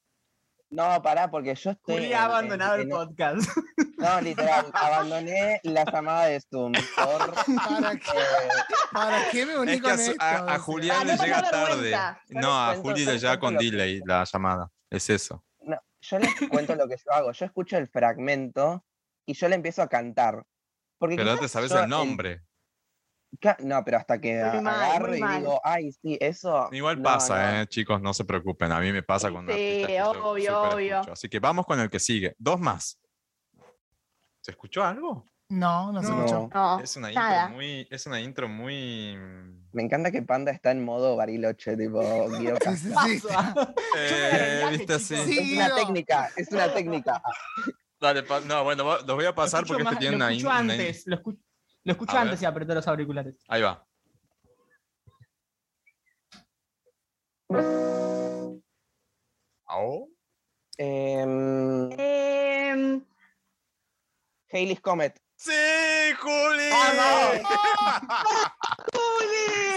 No, 0.70 1.00
pará, 1.02 1.30
porque 1.30 1.54
yo 1.54 1.70
estoy. 1.70 1.94
Juli 1.94 2.12
ha 2.12 2.18
en- 2.18 2.24
abandonado 2.24 2.74
el 2.76 2.88
podcast. 2.88 3.48
No, 3.98 4.20
literal, 4.20 4.66
abandoné 4.74 5.60
la 5.64 5.84
llamada 5.84 6.26
de 6.26 6.40
Zoom 6.40 6.70
por. 6.72 7.34
¿Para 7.66 7.96
qué, 7.96 8.10
eh, 8.16 8.48
para 8.92 9.28
qué 9.30 9.44
me 9.44 9.58
uní 9.58 9.72
Es 9.72 9.76
que 9.78 9.82
con 9.82 9.90
a, 9.90 10.02
esto? 10.02 10.22
a- 10.22 10.54
a 10.54 10.58
Julián 10.60 10.96
Ah, 11.00 11.04
le 11.04 11.16
no 11.16 11.24
llega 11.24 11.50
tarde. 11.50 11.96
No, 12.28 12.52
a 12.64 12.76
Juli 12.76 13.04
le 13.04 13.18
llega 13.18 13.40
con 13.40 13.56
delay 13.56 14.00
la 14.06 14.22
llamada. 14.24 14.70
Es 14.88 15.10
eso. 15.10 15.44
no, 15.62 15.76
yo 16.00 16.18
les 16.20 16.30
cuento 16.48 16.76
lo 16.76 16.86
que 16.86 16.96
yo 16.96 17.12
hago. 17.12 17.32
Yo 17.32 17.44
escucho 17.44 17.76
el 17.76 17.88
fragmento 17.88 18.84
y 19.26 19.34
yo 19.34 19.48
le 19.48 19.56
empiezo 19.56 19.82
a 19.82 19.88
cantar. 19.88 20.44
Porque 20.96 21.16
Pero 21.16 21.32
no 21.34 21.38
te 21.40 21.48
sabes 21.48 21.70
yo 21.70 21.78
el 21.78 21.84
en- 21.84 21.90
nombre. 21.90 22.42
No, 23.60 23.84
pero 23.84 23.98
hasta 23.98 24.20
que 24.20 24.34
Muy 24.42 24.58
a- 24.58 24.62
mal, 24.62 24.82
agarro 24.82 25.08
muy 25.08 25.18
y 25.18 25.20
mal. 25.20 25.40
digo, 25.40 25.60
ay, 25.62 25.92
sí, 25.92 26.16
eso. 26.20 26.68
Igual 26.72 26.96
no, 26.98 27.02
pasa, 27.02 27.52
no. 27.52 27.60
eh, 27.62 27.66
chicos, 27.66 28.00
no 28.00 28.14
se 28.14 28.24
preocupen. 28.24 28.72
A 28.72 28.80
mí 28.80 28.90
me 28.92 29.02
pasa 29.02 29.30
con 29.30 29.46
Sí, 29.48 29.84
obvio, 30.02 30.62
obvio. 30.62 30.94
escucho. 30.96 31.12
Así 31.12 31.28
que 31.28 31.38
vamos 31.38 31.66
con 31.66 31.78
el 31.78 31.90
que 31.90 32.00
sigue. 32.00 32.34
Dos 32.38 32.58
más. 32.58 32.98
¿Se 34.40 34.50
escuchó 34.52 34.82
algo? 34.82 35.26
No, 35.50 35.92
no 35.92 36.02
se 36.02 36.08
escuchó. 36.10 36.48
No, 36.52 36.80
Es 36.80 36.96
una 36.96 37.10
nada. 37.10 37.42
intro 37.44 37.54
muy. 37.56 37.88
Es 37.90 38.06
una 38.06 38.20
intro 38.20 38.48
muy. 38.48 39.16
Me 39.72 39.82
encanta 39.82 40.10
que 40.10 40.22
Panda 40.22 40.52
está 40.52 40.70
en 40.72 40.84
modo 40.84 41.16
Bariloche, 41.16 41.76
tipo 41.76 42.00
Guido 42.38 42.56
Sí, 42.64 42.76
sí, 42.76 42.90
Casca. 42.92 43.54
sí. 43.54 43.74
Eh. 43.96 44.86
Sí. 44.98 45.14
Es 45.14 45.52
una 45.56 45.74
técnica, 45.74 46.30
es 46.36 46.48
una 46.52 46.72
técnica. 46.72 47.22
Dale, 48.00 48.24
no, 48.46 48.62
bueno, 48.64 48.84
los 48.98 49.06
voy 49.16 49.24
a 49.24 49.34
pasar 49.34 49.64
porque 49.66 49.82
este 49.82 49.96
tiene 49.96 50.16
lo 50.18 50.24
una, 50.24 50.32
in- 50.32 50.46
antes. 50.46 51.06
Lo 51.06 51.16
escucho, 51.16 51.38
lo 51.88 51.92
escucho 51.92 52.16
A 52.18 52.20
antes 52.20 52.38
ver. 52.40 52.42
y 52.42 52.50
apreté 52.50 52.74
los 52.74 52.86
auriculares. 52.86 53.34
Ahí 53.48 53.62
va. 53.62 53.82
¿Au? 59.66 60.08
Em, 60.78 61.90
Halley's 64.52 64.80
Comet. 64.80 65.18
¡Sí, 65.36 65.52
Juli! 66.20 66.68
¡Vamos! 66.70 67.48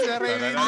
Se 0.04 0.20
reivindicó. 0.20 0.62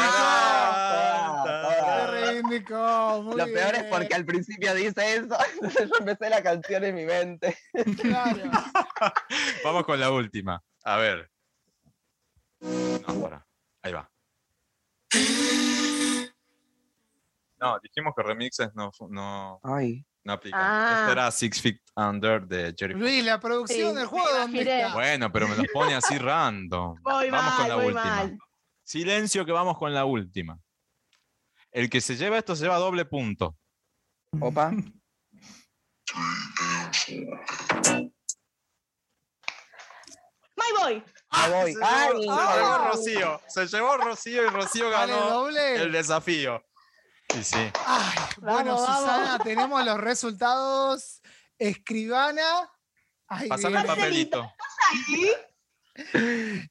Se 1.45 2.07
reivindicó. 2.07 3.21
Muy 3.23 3.35
Lo 3.37 3.45
peor 3.45 3.75
es 3.75 3.81
bien. 3.81 3.89
porque 3.91 4.15
al 4.15 4.25
principio 4.25 4.73
dice 4.75 5.15
eso, 5.15 5.37
entonces 5.55 5.89
yo 5.89 5.95
empecé 5.99 6.29
la 6.29 6.41
canción 6.43 6.83
en 6.83 6.95
mi 6.95 7.05
mente. 7.05 7.57
Claro. 8.01 8.43
Vamos 9.63 9.83
con 9.85 9.99
la 9.99 10.11
última. 10.11 10.63
A 10.83 10.97
ver. 10.97 11.29
No, 13.07 13.21
para. 13.21 13.45
Ahí 13.81 13.91
va. 13.93 14.09
No, 17.59 17.79
dijimos 17.81 18.13
que 18.15 18.23
remixes 18.23 18.73
no, 18.75 18.91
no, 19.09 19.59
Ay, 19.63 20.05
no 20.23 20.33
aplican. 20.33 20.59
Ah. 20.61 20.97
Este 21.01 21.11
era 21.13 21.31
Six 21.31 21.61
Feet 21.61 21.81
Under 21.95 22.45
de 22.45 22.73
Jerry. 22.77 22.93
Luis, 22.93 23.23
la 23.23 23.39
producción 23.39 23.89
Sí, 23.91 23.95
del 23.95 24.03
me 24.03 24.05
juego, 24.05 24.27
¿dónde 24.29 24.61
imaginé. 24.61 24.81
está? 24.81 24.93
Bueno, 24.93 25.31
pero 25.31 25.47
me 25.47 25.55
los 25.55 25.67
pone 25.73 25.95
así 25.95 26.17
random. 26.17 26.97
Voy 27.03 27.29
vamos 27.29 27.53
con 27.55 27.67
la 27.69 27.75
voy 27.75 27.85
última. 27.87 28.03
mal. 28.03 28.37
Silencio 28.83 29.45
que 29.45 29.51
vamos 29.53 29.77
con 29.77 29.93
la 29.93 30.05
última. 30.05 30.59
El 31.71 31.89
que 31.89 32.01
se 32.01 32.15
lleva 32.17 32.37
esto 32.37 32.55
se 32.55 32.63
lleva 32.63 32.77
doble 32.77 33.05
punto. 33.05 33.57
opa. 34.39 34.71
My 40.55 40.71
boy. 40.79 41.03
Ah, 41.33 41.47
voy. 41.49 41.73
Se 41.73 41.79
Ay, 41.83 42.09
llevó, 42.19 42.21
se 42.37 42.55
llevó. 42.59 42.77
Rocío. 42.77 43.41
Se 43.47 43.67
llevó 43.67 43.97
Rocío 43.97 44.43
y 44.43 44.49
Rocío 44.49 44.89
¿Vale 44.89 45.13
ganó 45.13 45.29
doble? 45.29 45.75
el 45.75 45.91
desafío. 45.91 46.63
Sí, 47.33 47.43
sí. 47.43 47.71
Ay, 47.85 48.19
bueno, 48.37 48.75
Vamos, 48.75 48.87
vamos. 48.87 48.99
Susana, 48.99 49.39
tenemos 49.43 49.85
los 49.85 49.97
resultados. 49.99 51.21
Escribana. 51.57 52.69
Ay, 53.27 53.49
Pasame 53.49 53.79
el 53.79 53.85
papelito. 53.85 54.51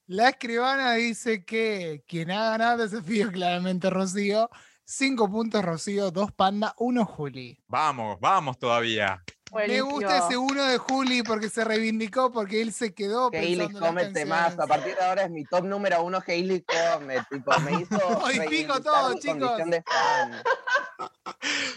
La 0.06 0.28
escribana 0.30 0.94
dice 0.94 1.44
que 1.44 2.02
quien 2.08 2.30
ha 2.30 2.50
ganado 2.50 2.82
el 2.84 2.90
desafío 2.90 3.26
es 3.26 3.32
claramente 3.32 3.88
Rocío. 3.90 4.50
Cinco 4.94 5.30
puntos 5.30 5.64
Rocío, 5.64 6.10
dos 6.10 6.32
Panda, 6.32 6.74
uno 6.76 7.06
Juli. 7.06 7.58
Vamos, 7.66 8.18
vamos 8.20 8.58
todavía. 8.58 9.22
Me 9.26 9.50
Buenísimo. 9.50 9.90
gusta 9.90 10.18
ese 10.18 10.36
uno 10.36 10.64
de 10.64 10.76
Juli 10.76 11.22
porque 11.22 11.48
se 11.48 11.64
reivindicó, 11.64 12.30
porque 12.30 12.60
él 12.60 12.74
se 12.74 12.92
quedó 12.94 13.30
Hayley 13.32 13.56
pensando 13.56 13.78
en 13.78 13.80
las 13.80 13.88
Comet 13.88 14.12
temazo. 14.12 14.62
A 14.62 14.66
partir 14.66 14.94
de 14.94 15.02
ahora 15.02 15.22
es 15.22 15.30
mi 15.30 15.44
top 15.44 15.64
número 15.64 16.02
uno, 16.02 16.22
Hayley 16.26 16.62
Comet. 16.62 17.22
Tipo, 17.30 17.58
me 17.60 17.72
hizo 17.80 18.06
Hoy 18.18 18.32
pico 18.32 18.74
reivindicar 18.74 18.82
todo, 18.82 19.14
chicos. 19.18 19.56
de 19.64 19.82
fan. 19.82 20.42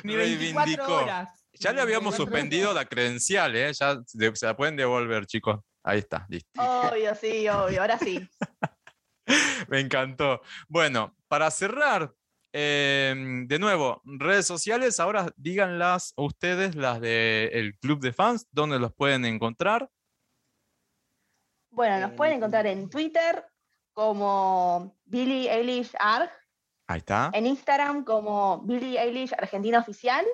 Ni 0.04 0.16
24 0.18 0.66
Reivindicó. 0.66 0.96
horas. 0.98 1.30
Ya 1.54 1.72
le 1.72 1.82
habíamos 1.82 2.18
24 2.18 2.26
suspendido 2.26 2.74
la 2.74 2.84
credencial, 2.84 3.56
¿eh? 3.56 3.72
Ya 3.72 3.98
se 4.06 4.46
la 4.46 4.58
pueden 4.58 4.76
devolver, 4.76 5.26
chicos. 5.26 5.62
Ahí 5.86 6.00
está, 6.00 6.26
listo. 6.28 6.50
Obvio, 6.62 7.16
sí, 7.16 7.48
obvio. 7.48 7.80
Ahora 7.80 7.98
sí. 7.98 8.30
Me 9.70 9.80
encantó. 9.80 10.42
Bueno, 10.68 11.16
para 11.30 11.50
cerrar, 11.50 12.14
eh, 12.58 13.14
de 13.48 13.60
nuevo, 13.60 14.02
redes 14.06 14.48
sociales, 14.48 15.02
ahora 15.02 15.30
díganlas 15.36 16.14
ustedes, 16.16 16.74
las 16.74 17.02
del 17.02 17.78
Club 17.80 18.00
de 18.00 18.14
Fans, 18.14 18.48
dónde 18.50 18.80
los 18.80 18.94
pueden 18.94 19.26
encontrar. 19.26 19.90
Bueno, 21.70 22.00
nos 22.00 22.14
pueden 22.14 22.38
encontrar 22.38 22.66
en 22.66 22.90
Twitter 22.90 23.46
como 23.92 24.98
Billie 25.04 25.52
Eilish 25.52 25.92
Arg, 26.00 26.32
Ahí 26.88 27.00
está, 27.00 27.30
en 27.34 27.46
Instagram 27.46 28.06
como 28.06 28.62
Billie 28.62 29.02
Eilish 29.02 29.34
Argentina 29.34 29.80
Oficial. 29.80 30.26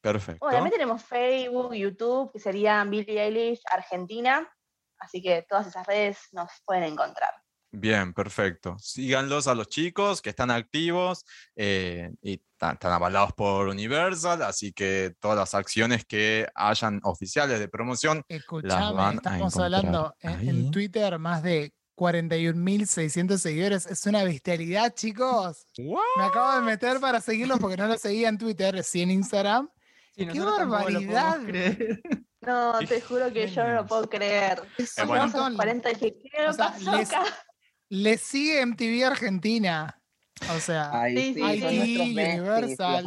perfecto. 0.00 0.44
Bueno, 0.44 0.56
también 0.56 0.72
tenemos 0.72 1.04
Facebook, 1.04 1.72
YouTube, 1.72 2.32
que 2.32 2.40
serían 2.40 2.90
Billie 2.90 3.22
Eilish 3.22 3.62
Argentina. 3.70 4.52
Así 4.98 5.22
que 5.22 5.46
todas 5.48 5.68
esas 5.68 5.86
redes 5.86 6.18
nos 6.32 6.50
pueden 6.64 6.82
encontrar. 6.82 7.30
Bien, 7.76 8.12
perfecto. 8.14 8.76
Síganlos 8.78 9.48
a 9.48 9.54
los 9.54 9.68
chicos 9.68 10.22
que 10.22 10.30
están 10.30 10.50
activos 10.52 11.24
eh, 11.56 12.12
y 12.22 12.34
están 12.34 12.78
avalados 12.92 13.32
por 13.32 13.66
Universal, 13.66 14.42
así 14.42 14.72
que 14.72 15.14
todas 15.18 15.36
las 15.36 15.54
acciones 15.54 16.04
que 16.04 16.46
hayan 16.54 17.00
oficiales 17.02 17.58
de 17.58 17.66
promoción 17.68 18.24
Escuchame, 18.28 18.94
van 18.94 19.16
estamos 19.16 19.56
hablando 19.58 20.14
en. 20.20 20.70
Twitter 20.70 21.18
más 21.18 21.42
de 21.42 21.74
41.600 21.96 23.38
seguidores. 23.38 23.86
Es 23.86 24.06
una 24.06 24.22
bestialidad, 24.22 24.94
chicos. 24.94 25.66
Me 25.76 26.24
acabo 26.24 26.54
de 26.54 26.62
meter 26.62 27.00
para 27.00 27.20
seguirlos 27.20 27.58
porque 27.58 27.76
no 27.76 27.88
lo 27.88 27.98
seguía 27.98 28.28
en 28.28 28.38
Twitter, 28.38 28.84
sí 28.84 29.02
en 29.02 29.10
Instagram. 29.10 29.68
Sí, 30.16 30.26
¡Qué 30.26 30.40
barbaridad! 30.40 31.40
No, 32.40 32.78
te 32.86 33.00
juro 33.00 33.32
que 33.32 33.48
yo 33.48 33.64
no 33.66 33.74
lo 33.74 33.86
puedo 33.86 34.08
creer. 34.08 34.62
Es 34.76 34.98
Eh, 34.98 35.04
bueno. 35.04 35.24
montón. 35.24 35.56
40 35.56 35.88
dije, 35.88 36.18
¿qué 36.22 36.46
O 36.46 36.52
sea, 36.52 36.76
les-? 36.78 37.08
Le 37.94 38.18
sigue 38.18 38.60
MTV 38.60 39.04
Argentina. 39.04 40.00
O 40.54 40.58
sea, 40.58 40.90
Ay, 40.92 41.16
Sí, 41.16 41.40
son 41.40 42.14
besties, 42.14 42.38
Universal. 42.40 43.04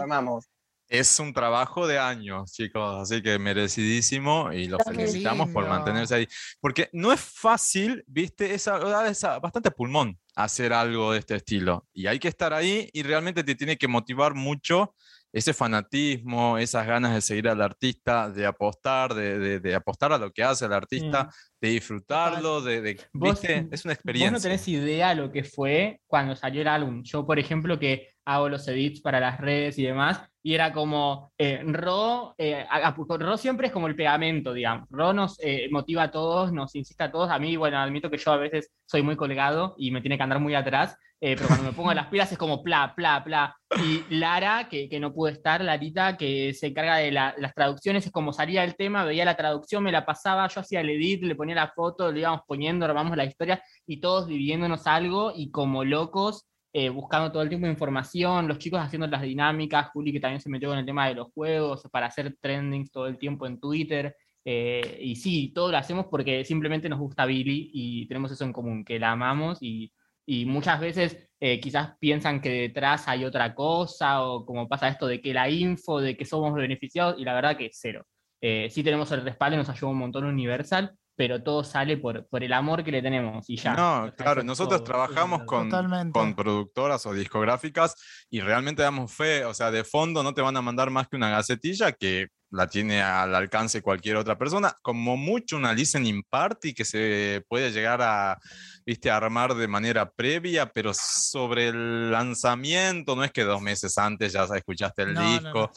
Es 0.89 1.19
un 1.19 1.34
trabajo 1.34 1.85
de 1.85 1.99
años, 1.99 2.53
chicos, 2.53 3.01
así 3.01 3.22
que 3.22 3.38
merecidísimo 3.38 4.53
y 4.53 4.68
los 4.68 4.80
felicitamos 4.85 5.49
por 5.49 5.64
mantenerse 5.68 6.15
ahí. 6.15 6.27
Porque 6.61 6.89
no 6.93 7.11
es 7.11 7.19
fácil, 7.19 8.05
viste, 8.07 8.53
es, 8.53 8.69
a- 8.69 9.09
es 9.09 9.22
a- 9.26 9.39
bastante 9.39 9.69
pulmón 9.72 10.18
hacer 10.35 10.72
algo 10.72 11.11
de 11.11 11.19
este 11.19 11.35
estilo. 11.35 11.85
Y 11.93 12.07
hay 12.07 12.19
que 12.19 12.30
estar 12.30 12.53
ahí 12.53 12.89
y 12.93 13.03
realmente 13.03 13.43
te 13.43 13.55
tiene 13.55 13.76
que 13.77 13.89
motivar 13.89 14.34
mucho 14.35 14.95
ese 15.38 15.53
fanatismo, 15.53 16.57
esas 16.57 16.88
ganas 16.88 17.14
de 17.14 17.22
seguir 17.22 17.47
al 17.47 17.61
artista, 17.61 18.30
de 18.30 18.45
apostar, 18.45 19.14
de, 19.14 19.38
de- 19.39 19.59
de 19.59 19.76
apostar 19.76 20.11
a 20.14 20.18
lo 20.18 20.31
que 20.31 20.43
hace 20.43 20.65
el 20.65 20.73
artista, 20.73 21.30
de 21.61 21.69
disfrutarlo, 21.69 22.61
de, 22.61 22.81
de- 22.81 22.99
Vos- 23.14 23.39
viste, 23.41 23.68
es 23.72 23.85
una 23.85 23.91
Vos 23.93 23.97
experiencia. 23.97 24.31
no 24.31 24.39
tenés 24.39 24.68
idea 24.68 25.14
lo 25.14 25.31
que 25.31 25.43
fue 25.43 26.01
cuando 26.07 26.35
salió 26.35 26.61
el 26.61 26.68
álbum. 26.68 27.03
Yo, 27.03 27.26
por 27.26 27.39
ejemplo, 27.39 27.77
que 27.80 28.09
hago 28.26 28.49
los 28.49 28.68
edits 28.68 28.99
para 29.01 29.19
las 29.19 29.39
redes 29.39 29.77
y 29.80 29.84
demás, 29.84 30.22
y 30.43 30.53
era 30.53 30.73
como, 30.73 31.31
eh, 31.38 31.61
Ro, 31.65 32.34
eh, 32.38 32.65
a- 32.69 32.88
a- 32.88 32.95
Ro 32.95 33.38
siempre 33.38 33.68
es 33.68 33.73
como 33.73 33.88
el 33.88 33.95
pegamento, 33.95 34.53
digamos. 34.53 34.88
Ro 34.89 35.14
nos 35.14 35.38
eh, 35.41 35.68
motiva 35.72 36.03
a 36.03 36.11
todos, 36.11 36.51
nos 36.51 36.73
insiste 36.76 37.03
a 37.03 37.11
todos. 37.11 37.30
A 37.30 37.39
mí, 37.39 37.55
bueno, 37.57 37.77
admito 37.80 38.09
que 38.09 38.18
yo 38.18 38.31
a 38.31 38.38
veces 38.38 38.72
soy 38.85 39.01
muy 39.03 39.15
colgado 39.15 39.76
y 39.77 39.91
me 39.91 40.01
tiene 40.01 40.18
que 40.18 40.23
andar 40.23 40.39
muy 40.39 40.55
atrás, 40.55 40.97
eh, 41.19 41.35
pero 41.35 41.48
cuando 41.48 41.65
me 41.65 41.73
pongo 41.73 41.94
las 41.94 42.07
pilas 42.07 42.31
es 42.31 42.38
como 42.38 42.61
pla, 42.64 42.94
pla, 42.95 43.23
pla. 43.23 43.56
Y 43.84 44.03
Lara, 44.15 44.68
que, 44.69 44.88
que 44.88 44.99
no 44.99 45.14
pudo 45.14 45.30
estar, 45.30 45.64
Larita, 45.64 46.15
que 46.18 46.53
se 46.53 46.68
encarga 46.68 46.98
de 46.98 47.11
la- 47.11 47.34
las 47.38 47.53
traducciones, 47.53 48.06
es 48.06 48.11
como 48.11 48.34
salía 48.34 48.64
el 48.64 48.76
tema, 48.76 49.03
veía 49.03 49.26
la 49.26 49.35
traducción, 49.35 49.84
me 49.84 49.91
la 49.91 50.06
pasaba, 50.06 50.48
yo 50.48 50.61
hacía 50.61 50.81
el 50.81 50.89
edit, 50.91 51.23
le 51.23 51.35
ponía 51.35 51.56
la 51.56 51.69
foto, 51.76 52.11
le 52.11 52.19
íbamos 52.22 52.41
poniendo, 52.48 52.85
armamos 52.85 53.18
la 53.18 53.26
historia 53.26 53.61
y 53.85 53.99
todos 53.99 54.27
dividiéndonos 54.27 54.85
algo 54.88 55.34
y 55.35 55.49
como 55.52 55.84
locos 55.84 56.45
eh, 56.73 56.89
buscando 56.89 57.31
todo 57.31 57.41
el 57.41 57.49
tiempo 57.49 57.65
información, 57.68 58.48
los 58.48 58.60
chicos 58.60 58.80
haciendo 58.80 59.07
las 59.07 59.22
dinámicas, 59.23 59.88
Juli 59.94 60.11
que 60.14 60.19
también 60.19 60.41
se 60.41 60.49
metió 60.49 60.69
con 60.69 60.77
el 60.77 60.85
tema 60.85 61.07
de 61.07 61.15
los 61.15 61.27
juegos 61.34 61.84
para 61.91 62.07
hacer 62.07 62.35
trendings 62.39 62.91
todo 62.91 63.07
el 63.07 63.18
tiempo 63.18 63.48
en 63.48 63.60
Twitter. 63.60 64.15
eh, 64.45 64.99
y 65.02 65.15
sí, 65.15 65.52
todo 65.53 65.72
lo 65.72 65.77
hacemos 65.77 66.06
porque 66.10 66.45
simplemente 66.45 66.88
nos 66.89 66.99
gusta 66.99 67.26
Billy 67.26 67.69
y 67.73 68.07
tenemos 68.07 68.31
eso 68.31 68.45
en 68.45 68.53
común, 68.53 68.85
que 68.85 68.99
la 68.99 69.11
amamos 69.11 69.57
y, 69.61 69.91
y 70.27 70.45
muchas 70.45 70.79
veces 70.79 71.29
eh, 71.39 71.59
quizás 71.59 71.97
piensan 71.99 72.41
que 72.41 72.49
detrás 72.49 73.07
hay 73.07 73.23
otra 73.23 73.55
cosa 73.55 74.23
o 74.23 74.45
como 74.45 74.67
pasa 74.67 74.89
esto 74.89 75.07
de 75.07 75.21
que 75.21 75.33
la 75.33 75.49
info, 75.49 76.01
de 76.01 76.17
que 76.17 76.25
somos 76.25 76.53
beneficiados 76.53 77.15
y 77.17 77.23
la 77.23 77.33
verdad 77.33 77.57
que 77.57 77.69
cero. 77.71 78.05
Eh, 78.41 78.67
sí 78.69 78.83
tenemos 78.83 79.11
el 79.13 79.23
respaldo, 79.23 79.57
nos 79.57 79.69
ayuda 79.69 79.91
un 79.91 79.97
montón 79.97 80.25
Universal, 80.25 80.93
pero 81.18 81.41
todo 81.44 81.64
sale 81.64 81.98
por, 81.98 82.27
por 82.27 82.44
el 82.44 82.53
amor 82.53 82.84
que 82.84 82.91
le 82.91 83.02
tenemos 83.02 83.49
y 83.49 83.57
ya. 83.57 83.73
No, 83.73 84.14
claro, 84.15 84.44
nosotros 84.44 84.80
todo. 84.81 84.85
trabajamos 84.85 85.44
con, 85.45 85.69
con 86.11 86.35
productoras 86.35 87.06
o 87.07 87.14
discográficas 87.14 87.95
y 88.30 88.39
realmente 88.39 88.84
damos 88.84 89.11
fe, 89.11 89.44
o 89.44 89.53
sea, 89.53 89.72
de 89.72 89.84
fondo 89.84 90.22
no 90.22 90.34
te 90.34 90.41
van 90.41 90.56
a 90.56 90.61
mandar 90.61 90.91
más 90.91 91.07
que 91.07 91.15
una 91.18 91.31
gacetilla 91.31 91.91
que 91.91 92.27
la 92.49 92.68
tiene 92.68 93.02
al 93.02 93.35
alcance 93.35 93.81
cualquier 93.81 94.15
otra 94.15 94.38
persona, 94.38 94.73
como 94.81 95.18
mucho 95.18 95.57
una 95.57 95.73
listening 95.73 96.23
party 96.30 96.73
que 96.73 96.85
se 96.85 97.44
puede 97.49 97.72
llegar 97.72 98.02
a, 98.02 98.38
viste, 98.85 99.10
a 99.11 99.18
armar 99.18 99.53
de 99.56 99.68
manera 99.68 100.10
previa, 100.10 100.68
pero 100.72 100.94
sobre 100.94 101.69
el 101.69 102.10
lanzamiento, 102.11 103.15
no 103.18 103.23
es 103.26 103.31
que 103.31 103.44
dos 103.44 103.61
meses 103.61 103.98
antes 103.98 104.31
ya 104.31 104.44
escuchaste 104.44 105.02
el 105.02 105.14
No, 105.15 105.22
no, 105.22 105.30
disco. 105.31 105.60
no. 105.60 105.72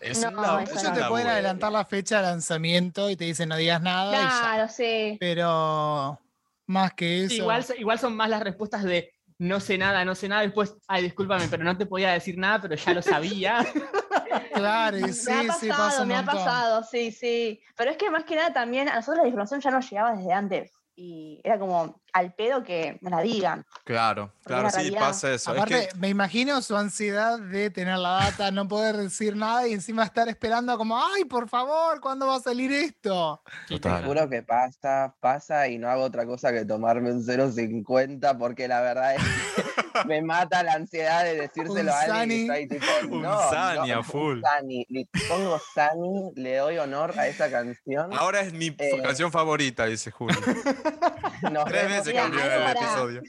Es 0.00 0.20
No, 0.20 0.60
eso 0.60 0.92
te 0.92 1.04
pueden 1.04 1.28
adelantar 1.28 1.72
la 1.72 1.84
fecha 1.84 2.16
de 2.18 2.22
lanzamiento 2.24 3.10
y 3.10 3.16
te 3.16 3.24
dicen 3.24 3.48
no 3.48 3.56
digas 3.56 3.80
nada. 3.80 4.10
y 4.10 4.22
ya. 4.22 4.28
Claro, 4.28 4.68
sí. 4.68 5.16
Pero 5.18 6.20
más 6.66 6.92
que 6.94 7.24
eso. 7.24 7.28
Sí, 7.30 7.36
igual, 7.36 7.64
igual 7.78 7.98
son 7.98 8.14
más 8.16 8.28
las 8.28 8.42
respuestas 8.42 8.84
de 8.84 9.12
no 9.38 9.60
sé 9.60 9.78
nada, 9.78 10.04
no 10.04 10.14
sé 10.14 10.28
nada. 10.28 10.42
Después, 10.42 10.74
ay, 10.86 11.02
discúlpame, 11.02 11.48
pero 11.48 11.64
no 11.64 11.76
te 11.76 11.86
podía 11.86 12.12
decir 12.12 12.38
nada, 12.38 12.60
pero 12.60 12.74
ya 12.76 12.94
lo 12.94 13.02
sabía. 13.02 13.64
Claro, 14.52 14.98
y 14.98 15.12
sí, 15.12 15.30
me 15.30 15.32
ha 15.36 15.52
sí, 15.52 15.68
pasado, 15.68 15.90
pasa 15.90 16.02
un 16.02 16.08
me 16.08 16.16
ha 16.16 16.24
pasado, 16.24 16.82
sí, 16.82 17.12
sí. 17.12 17.60
Pero 17.76 17.90
es 17.90 17.96
que 17.96 18.10
más 18.10 18.24
que 18.24 18.34
nada 18.34 18.52
también 18.52 18.88
a 18.88 18.96
nosotros 18.96 19.22
la 19.22 19.28
información 19.28 19.60
ya 19.60 19.70
nos 19.70 19.88
llegaba 19.88 20.16
desde 20.16 20.32
antes. 20.32 20.72
Y 20.96 21.40
era 21.42 21.58
como 21.58 22.00
al 22.12 22.32
pedo 22.34 22.62
que 22.62 22.98
me 23.00 23.10
la 23.10 23.20
digan. 23.20 23.66
Claro, 23.82 24.28
Porque 24.34 24.46
claro, 24.46 24.62
la 24.62 24.70
sí, 24.70 24.76
realidad- 24.76 25.00
pasa 25.00 25.32
eso. 25.32 25.50
Es 25.52 25.56
Aparte, 25.58 25.88
que- 25.92 25.98
me 25.98 26.08
imagino 26.08 26.62
su 26.62 26.76
ansiedad 26.76 27.38
de 27.40 27.70
tener 27.70 27.98
la 27.98 28.10
data, 28.10 28.52
no 28.52 28.68
poder 28.68 28.96
decir 28.96 29.34
nada 29.34 29.66
y 29.66 29.72
encima 29.72 30.04
estar 30.04 30.28
esperando 30.28 30.78
como, 30.78 30.96
ay, 30.96 31.24
por 31.24 31.48
favor, 31.48 32.00
¿cuándo 32.00 32.28
va 32.28 32.36
a 32.36 32.40
salir 32.40 32.70
esto? 32.72 33.42
Total. 33.68 34.02
Te 34.02 34.06
juro 34.06 34.28
que 34.30 34.42
pasa, 34.44 35.14
pasa 35.18 35.66
y 35.66 35.78
no 35.78 35.88
hago 35.90 36.02
otra 36.04 36.24
cosa 36.26 36.52
que 36.52 36.64
tomarme 36.64 37.10
un 37.10 37.24
0.50 37.24 38.38
porque 38.38 38.68
la 38.68 38.80
verdad 38.80 39.16
es 39.16 39.22
que 39.22 39.83
me 40.06 40.22
mata 40.22 40.62
la 40.62 40.72
ansiedad 40.74 41.24
de 41.24 41.36
decírselo 41.42 41.92
a 41.92 42.00
alguien 42.00 42.14
Sani. 42.16 42.34
y 42.34 42.42
estoy 42.64 42.68
tipo, 42.68 43.14
Un 43.16 43.22
no, 43.22 43.50
Sani 43.50 43.88
no, 43.90 43.94
a 43.94 43.98
un 43.98 44.04
full. 44.04 44.40
Sani. 44.42 44.86
Le 44.88 45.06
pongo 45.28 45.58
Sani, 45.74 46.32
le 46.36 46.56
doy 46.56 46.78
honor 46.78 47.18
a 47.18 47.26
esa 47.26 47.50
canción. 47.50 48.12
Ahora 48.14 48.40
es 48.40 48.52
mi 48.52 48.74
Eh. 48.78 49.00
canción 49.02 49.30
favorita, 49.32 49.86
dice 49.86 50.10
Julio. 50.10 50.36
Nos 51.52 51.64
Tres 51.66 51.82
vemos 51.88 52.04
veces 52.06 52.14
cambió 52.14 52.40
el 52.42 52.48
para- 52.64 52.70
episodio. 52.72 53.22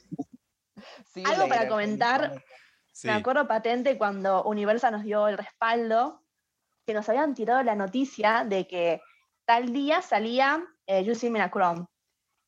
Sí, 1.14 1.24
Algo 1.26 1.48
para 1.48 1.68
comentar. 1.68 2.44
Sí. 2.92 3.08
Me 3.08 3.14
acuerdo 3.14 3.48
patente 3.48 3.98
cuando 3.98 4.44
Universal 4.44 4.94
nos 4.94 5.04
dio 5.04 5.28
el 5.28 5.38
respaldo, 5.38 6.22
que 6.86 6.94
nos 6.94 7.08
habían 7.10 7.34
tirado 7.34 7.62
la 7.64 7.76
noticia 7.76 8.46
de 8.48 8.68
que 8.68 9.02
tal 9.46 9.74
día 9.74 10.02
salía 10.02 10.64
eh, 10.88 11.04
You 11.04 11.16
See 11.16 11.30
Me 11.30 11.40
in 11.40 11.44
a 11.46 11.52
Chrome. 11.52 11.86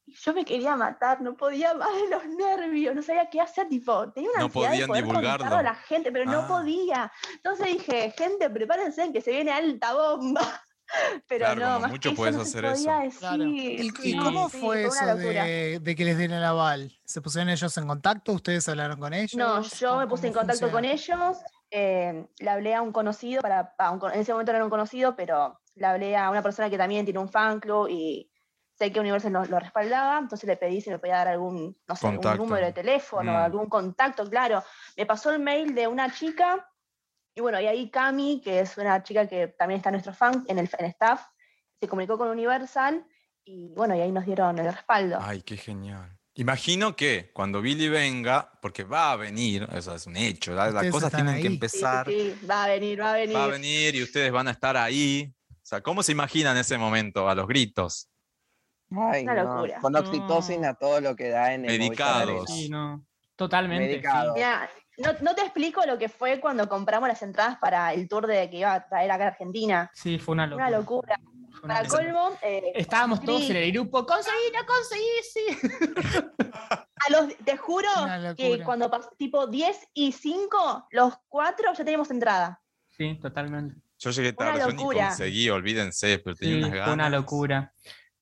Y 0.10 0.14
yo 0.16 0.34
me 0.34 0.46
quería 0.46 0.76
matar, 0.78 1.22
no 1.22 1.36
podía 1.36 1.74
más 1.74 1.90
de 1.94 2.10
los 2.10 2.26
nervios, 2.28 2.96
no 2.96 3.02
sabía 3.04 3.30
qué 3.30 3.42
hacer, 3.42 3.68
tipo, 3.68 4.10
tenía 4.14 4.30
una 4.32 4.40
No 4.40 4.46
ansiedad 4.46 4.70
de 4.72 4.72
podían 4.72 4.88
poder 4.88 5.04
divulgarlo. 5.04 5.38
contarlo 5.40 5.58
a 5.58 5.64
la 5.64 5.76
gente, 5.76 6.12
pero 6.14 6.30
Ah. 6.30 6.34
no 6.34 6.48
podía. 6.48 7.12
Entonces 7.36 7.68
dije, 7.68 8.14
gente, 8.18 8.50
prepárense 8.50 9.12
que 9.12 9.20
se 9.22 9.32
viene 9.32 9.52
alta 9.52 9.94
bomba. 9.94 10.42
Pero 11.28 11.44
Claro, 11.48 11.60
no, 11.60 11.80
más 11.82 11.92
mucho 11.92 12.12
que 12.12 12.16
puedes 12.16 12.36
eso 12.36 12.40
no 12.40 12.46
se 12.50 12.58
hacer 12.60 12.66
eso. 12.72 12.86
podía 12.86 13.00
decir. 13.02 13.20
Claro. 13.20 13.44
¿Y, 13.44 13.92
Sí, 14.02 14.18
cómo 14.18 14.50
sí, 14.50 14.58
fue 14.58 14.84
eso 14.86 15.16
de, 15.18 15.80
de 15.82 15.96
que 15.98 16.06
les 16.06 16.18
den 16.18 16.32
el 16.32 16.44
aval? 16.46 16.98
¿Se 17.04 17.20
pusieron 17.22 17.50
ellos 17.50 17.78
en 17.78 17.88
contacto? 17.88 18.32
¿Ustedes 18.32 18.70
hablaron 18.70 18.98
con 18.98 19.14
ellos? 19.14 19.36
No, 19.36 19.62
yo 19.62 19.90
¿Cómo- 19.90 20.00
me 20.00 20.08
puse 20.08 20.28
en 20.28 20.34
contacto 20.34 20.72
con 20.72 20.86
ellos, 20.86 21.38
eh, 21.72 22.26
le 22.40 22.50
hablé 22.50 22.74
a 22.74 22.82
un 22.82 22.94
conocido, 22.94 23.42
para, 23.42 23.76
a 23.78 23.92
un 23.92 24.00
en 24.14 24.22
ese 24.22 24.32
momento 24.32 24.54
no 24.54 24.56
era 24.60 24.64
un 24.64 24.70
conocido, 24.72 25.14
pero 25.18 25.60
le 25.76 25.86
hablé 25.86 26.16
a 26.16 26.30
una 26.30 26.42
persona 26.42 26.70
que 26.70 26.78
también 26.78 27.04
tiene 27.04 27.20
un 27.20 27.28
fan 27.28 27.60
club 27.60 27.90
y 27.90 28.32
sé 28.78 28.91
que 28.91 28.99
Universal 28.99 29.34
lo, 29.34 29.45
lo 29.45 29.60
respaldaba, 29.60 30.20
entonces 30.20 30.48
le 30.48 30.56
pedí 30.58 30.82
si 30.82 30.90
me 30.90 30.99
podía 30.99 31.16
dar 31.16 31.30
algún, 31.30 31.76
no 31.88 31.95
sé, 31.95 32.08
un 32.08 32.38
número 32.38 32.66
de 32.66 32.74
teléfono, 32.74 33.32
Mm. 33.34 33.36
algún 33.36 33.68
contacto, 33.70 34.30
claro. 34.30 34.64
Me 34.95 35.06
pasó 35.06 35.32
el 35.32 35.40
mail 35.40 35.74
de 35.74 35.88
una 35.88 36.14
chica, 36.14 36.70
y 37.36 37.41
bueno, 37.41 37.60
y 37.60 37.68
ahí 37.68 37.90
Cami, 37.90 38.41
que 38.44 38.60
es 38.60 38.78
una 38.78 39.02
chica 39.04 39.28
que 39.28 39.48
también 39.48 39.78
está 39.78 39.90
en 39.90 39.94
nuestro 39.94 40.14
fan, 40.14 40.44
en 40.48 40.60
el 40.60 40.70
en 40.78 40.86
staff, 40.86 41.22
se 41.80 41.88
comunicó 41.88 42.18
con 42.18 42.30
Universal, 42.30 43.06
y 43.45 43.74
bueno, 43.76 43.95
y 43.95 44.02
ahí 44.02 44.12
nos 44.12 44.26
dieron 44.26 44.58
el 44.60 44.66
respaldo. 44.74 45.18
Ay, 45.22 45.41
qué 45.41 45.58
genial. 45.58 46.14
Imagino 46.36 46.95
que 46.95 47.32
cuando 47.34 47.62
Billy 47.62 47.90
venga, 47.90 48.52
porque 48.62 48.84
va 48.84 49.12
a 49.12 49.16
venir, 49.16 49.68
eso 49.74 49.95
es 49.95 50.06
un 50.06 50.18
hecho, 50.18 50.54
¿la- 50.54 50.70
las 50.70 50.86
cosas 50.91 51.12
tienen 51.12 51.34
que 51.34 51.38
ahí. 51.38 51.41
Sí, 51.44 51.48
sí, 51.49 51.54
empezar, 51.56 52.08
sí, 52.08 52.36
va 52.48 52.66
a 52.66 52.68
venir, 52.68 53.02
va 53.02 53.14
a 53.14 53.16
venir. 53.16 53.36
va 53.36 53.44
a 53.45 53.48
venir 53.48 53.95
y 53.95 54.04
ustedes 54.04 54.32
van 54.32 54.48
a 54.48 54.52
estar 54.52 54.78
ahí. 54.78 55.34
O 55.49 55.56
sea, 55.64 55.82
¿cómo 55.82 56.04
se 56.04 56.12
imaginan 56.12 56.56
ese 56.58 56.78
momento? 56.78 57.28
A 57.28 57.34
los 57.36 57.48
gritos. 57.48 58.10
Ay, 58.92 59.24
Una 59.24 59.34
no, 59.44 59.54
locura. 59.56 59.80
Con 59.80 59.96
oxitocin 59.96 60.66
a 60.66 60.74
todo 60.76 61.02
lo 61.02 61.16
que 61.16 61.30
da 61.30 61.54
en 61.54 61.66
el 61.66 61.78
Medicados. 61.78 62.46
Sí, 62.50 62.70
no. 62.70 63.06
Totalmente. 63.36 63.86
sí. 63.86 63.90
Medicado. 63.92 64.34
Mira, 64.34 64.70
no, 64.98 65.12
no 65.22 65.36
te 65.36 65.42
explico 65.42 65.86
lo 65.86 65.98
que 65.98 66.10
fue 66.10 66.40
cuando 66.40 66.68
compramos 66.70 67.08
las 67.10 67.22
entradas 67.22 67.58
para 67.60 67.94
el 67.94 68.08
tour 68.08 68.26
de 68.28 68.50
que 68.50 68.58
iba 68.58 68.74
a 68.74 68.88
traer 68.88 69.12
acá 69.12 69.26
a 69.26 69.28
Argentina. 69.28 69.92
Sí, 69.94 70.18
fue 70.18 70.34
una 70.34 70.48
locura. 70.48 70.68
Una 70.68 70.78
locura. 70.78 71.20
Fue 71.52 71.62
una 71.66 71.74
Para 71.76 71.88
locura. 71.88 72.04
colmo, 72.14 72.38
eh, 72.42 72.72
Estábamos 72.76 73.22
todos 73.22 73.50
en 73.50 73.56
el 73.58 73.72
grupo, 73.72 74.06
conseguí, 74.06 74.52
no 74.54 74.66
conseguí, 74.66 75.24
sí. 75.24 76.28
a 77.08 77.12
los, 77.12 77.36
te 77.38 77.58
juro 77.58 77.90
que 78.36 78.62
cuando 78.64 78.90
pasó 78.90 79.10
tipo 79.18 79.48
10 79.48 79.88
y 79.94 80.12
5, 80.12 80.88
los 80.92 81.14
cuatro 81.28 81.72
ya 81.74 81.84
teníamos 81.84 82.10
entrada. 82.12 82.62
Sí, 82.90 83.18
totalmente. 83.22 83.76
Yo 84.00 84.12
llegué 84.12 84.30
Una 84.30 84.38
tarde, 84.38 84.60
yo 84.62 84.68
ni 84.68 84.74
locura. 84.78 85.08
conseguí, 85.10 85.50
olvídense, 85.50 86.20
pero 86.20 86.36
tenía 86.36 86.54
Sí, 86.56 86.60
unas 86.60 86.70
fue 86.70 86.80
ganas. 86.80 86.94
una 86.94 87.10
locura. 87.10 87.74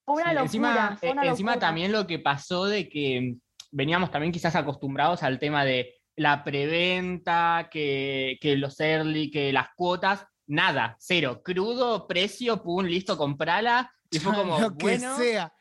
Fue 0.06 0.16
una 0.16 0.26
Sí, 0.26 0.34
locura. 0.34 0.44
encima, 0.44 0.98
fue 0.98 1.12
una 1.12 1.24
eh, 1.26 1.28
encima 1.30 1.60
también 1.60 1.92
lo 1.92 2.06
que 2.06 2.20
pasó 2.20 2.66
de 2.66 2.88
que 2.88 3.36
veníamos 3.72 4.12
también 4.12 4.32
quizás 4.32 4.56
acostumbrados 4.56 5.24
al 5.24 5.40
tema 5.40 5.66
de 5.66 5.96
la 6.16 6.44
preventa, 6.44 7.68
que, 7.72 8.38
que 8.40 8.56
los 8.56 8.80
early, 8.80 9.30
que 9.32 9.52
las 9.52 9.68
cuotas, 9.76 10.26
nada, 10.48 10.96
cero, 11.00 11.42
crudo, 11.44 12.08
precio, 12.08 12.62
pum, 12.64 12.86
listo, 12.86 13.18
comprala. 13.18 13.92
Y 14.10 14.20
fue 14.20 14.34
como, 14.34 14.60
Lo 14.60 14.78
que 14.78 14.86
bueno, 14.86 15.18
sea. 15.18 15.52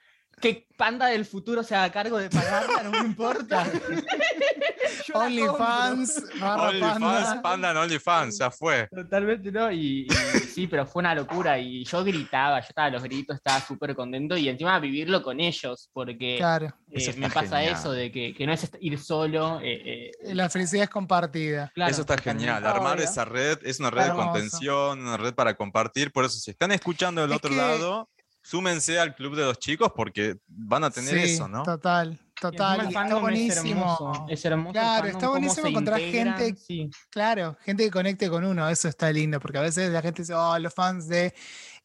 Que 0.44 0.66
Panda 0.76 1.06
del 1.06 1.24
futuro 1.24 1.62
se 1.62 1.74
haga 1.76 1.92
cargo 1.92 2.18
de 2.18 2.28
pagarla, 2.28 2.82
no 2.82 2.90
me 2.90 2.98
importa. 2.98 3.64
OnlyFans, 5.14 6.22
OnlyFans, 6.42 7.00
panda. 7.00 7.42
Panda 7.42 7.70
en 7.70 7.76
OnlyFans, 7.76 8.38
ya 8.38 8.50
fue. 8.50 8.88
Totalmente 8.88 9.52
no, 9.52 9.70
y, 9.70 10.06
y 10.06 10.38
sí, 10.52 10.66
pero 10.66 10.86
fue 10.86 11.00
una 11.00 11.14
locura. 11.14 11.58
Y 11.58 11.84
yo 11.84 12.02
gritaba, 12.04 12.60
yo 12.60 12.66
estaba 12.68 12.88
a 12.88 12.90
los 12.90 13.02
gritos, 13.02 13.36
estaba 13.36 13.60
súper 13.60 13.94
contento 13.94 14.36
y 14.36 14.48
encima 14.48 14.78
vivirlo 14.80 15.22
con 15.22 15.40
ellos, 15.40 15.88
porque 15.92 16.36
Claro, 16.38 16.74
eh, 16.90 17.14
me 17.18 17.30
pasa 17.30 17.58
genial. 17.58 17.74
eso 17.78 17.92
de 17.92 18.10
que, 18.10 18.34
que 18.34 18.46
no 18.46 18.52
es 18.52 18.70
ir 18.80 18.98
solo. 18.98 19.60
eh, 19.62 20.10
eh, 20.24 20.34
la 20.34 20.48
felicidad 20.50 20.84
es 20.84 20.90
compartida. 20.90 21.70
claro, 21.74 21.90
eso 21.92 22.00
está 22.02 22.18
genial. 22.18 22.64
Armar 22.66 22.96
Obvio. 22.96 23.04
esa 23.04 23.24
red 23.24 23.58
es 23.62 23.78
una 23.80 23.90
red 23.90 24.06
de 24.06 24.12
contención, 24.12 25.00
una 25.00 25.16
red 25.16 25.34
para 25.34 25.54
compartir. 25.54 26.10
Por 26.12 26.24
eso, 26.24 26.38
si 26.38 26.50
están 26.50 26.72
escuchando 26.72 27.20
del 27.22 27.30
Es 27.30 27.36
otro 27.36 27.50
que- 27.50 27.56
lado, 27.56 28.08
súmense 28.44 28.98
al 29.00 29.14
club 29.14 29.34
de 29.34 29.42
los 29.44 29.58
chicos 29.58 29.90
porque 29.96 30.36
van 30.46 30.84
a 30.84 30.90
tener 30.90 31.14
Sí, 31.26 31.32
eso, 31.34 31.48
¿no? 31.48 31.62
Total, 31.62 32.18
Total, 32.40 32.86
está 32.88 33.14
buenísimo. 33.16 33.56
Es 33.56 33.56
hermoso, 33.56 34.26
es 34.28 34.44
hermoso 34.44 34.68
el 34.68 34.72
Claro, 34.72 35.06
está 35.06 35.28
buenísimo 35.28 35.66
encontrar 35.68 36.00
integran, 36.00 36.36
gente- 36.38 36.60
sí. 36.60 36.90
Claro, 37.08 37.56
gente 37.62 37.84
que 37.84 37.90
conecte 37.90 38.28
con 38.28 38.44
uno, 38.44 38.68
eso 38.68 38.88
está 38.88 39.10
lindo, 39.10 39.40
porque 39.40 39.58
a 39.58 39.62
veces 39.62 39.90
la 39.90 40.02
gente 40.02 40.22
dice, 40.22 40.34
oh, 40.34 40.58
los 40.58 40.74
fans 40.74 41.08
de. 41.08 41.32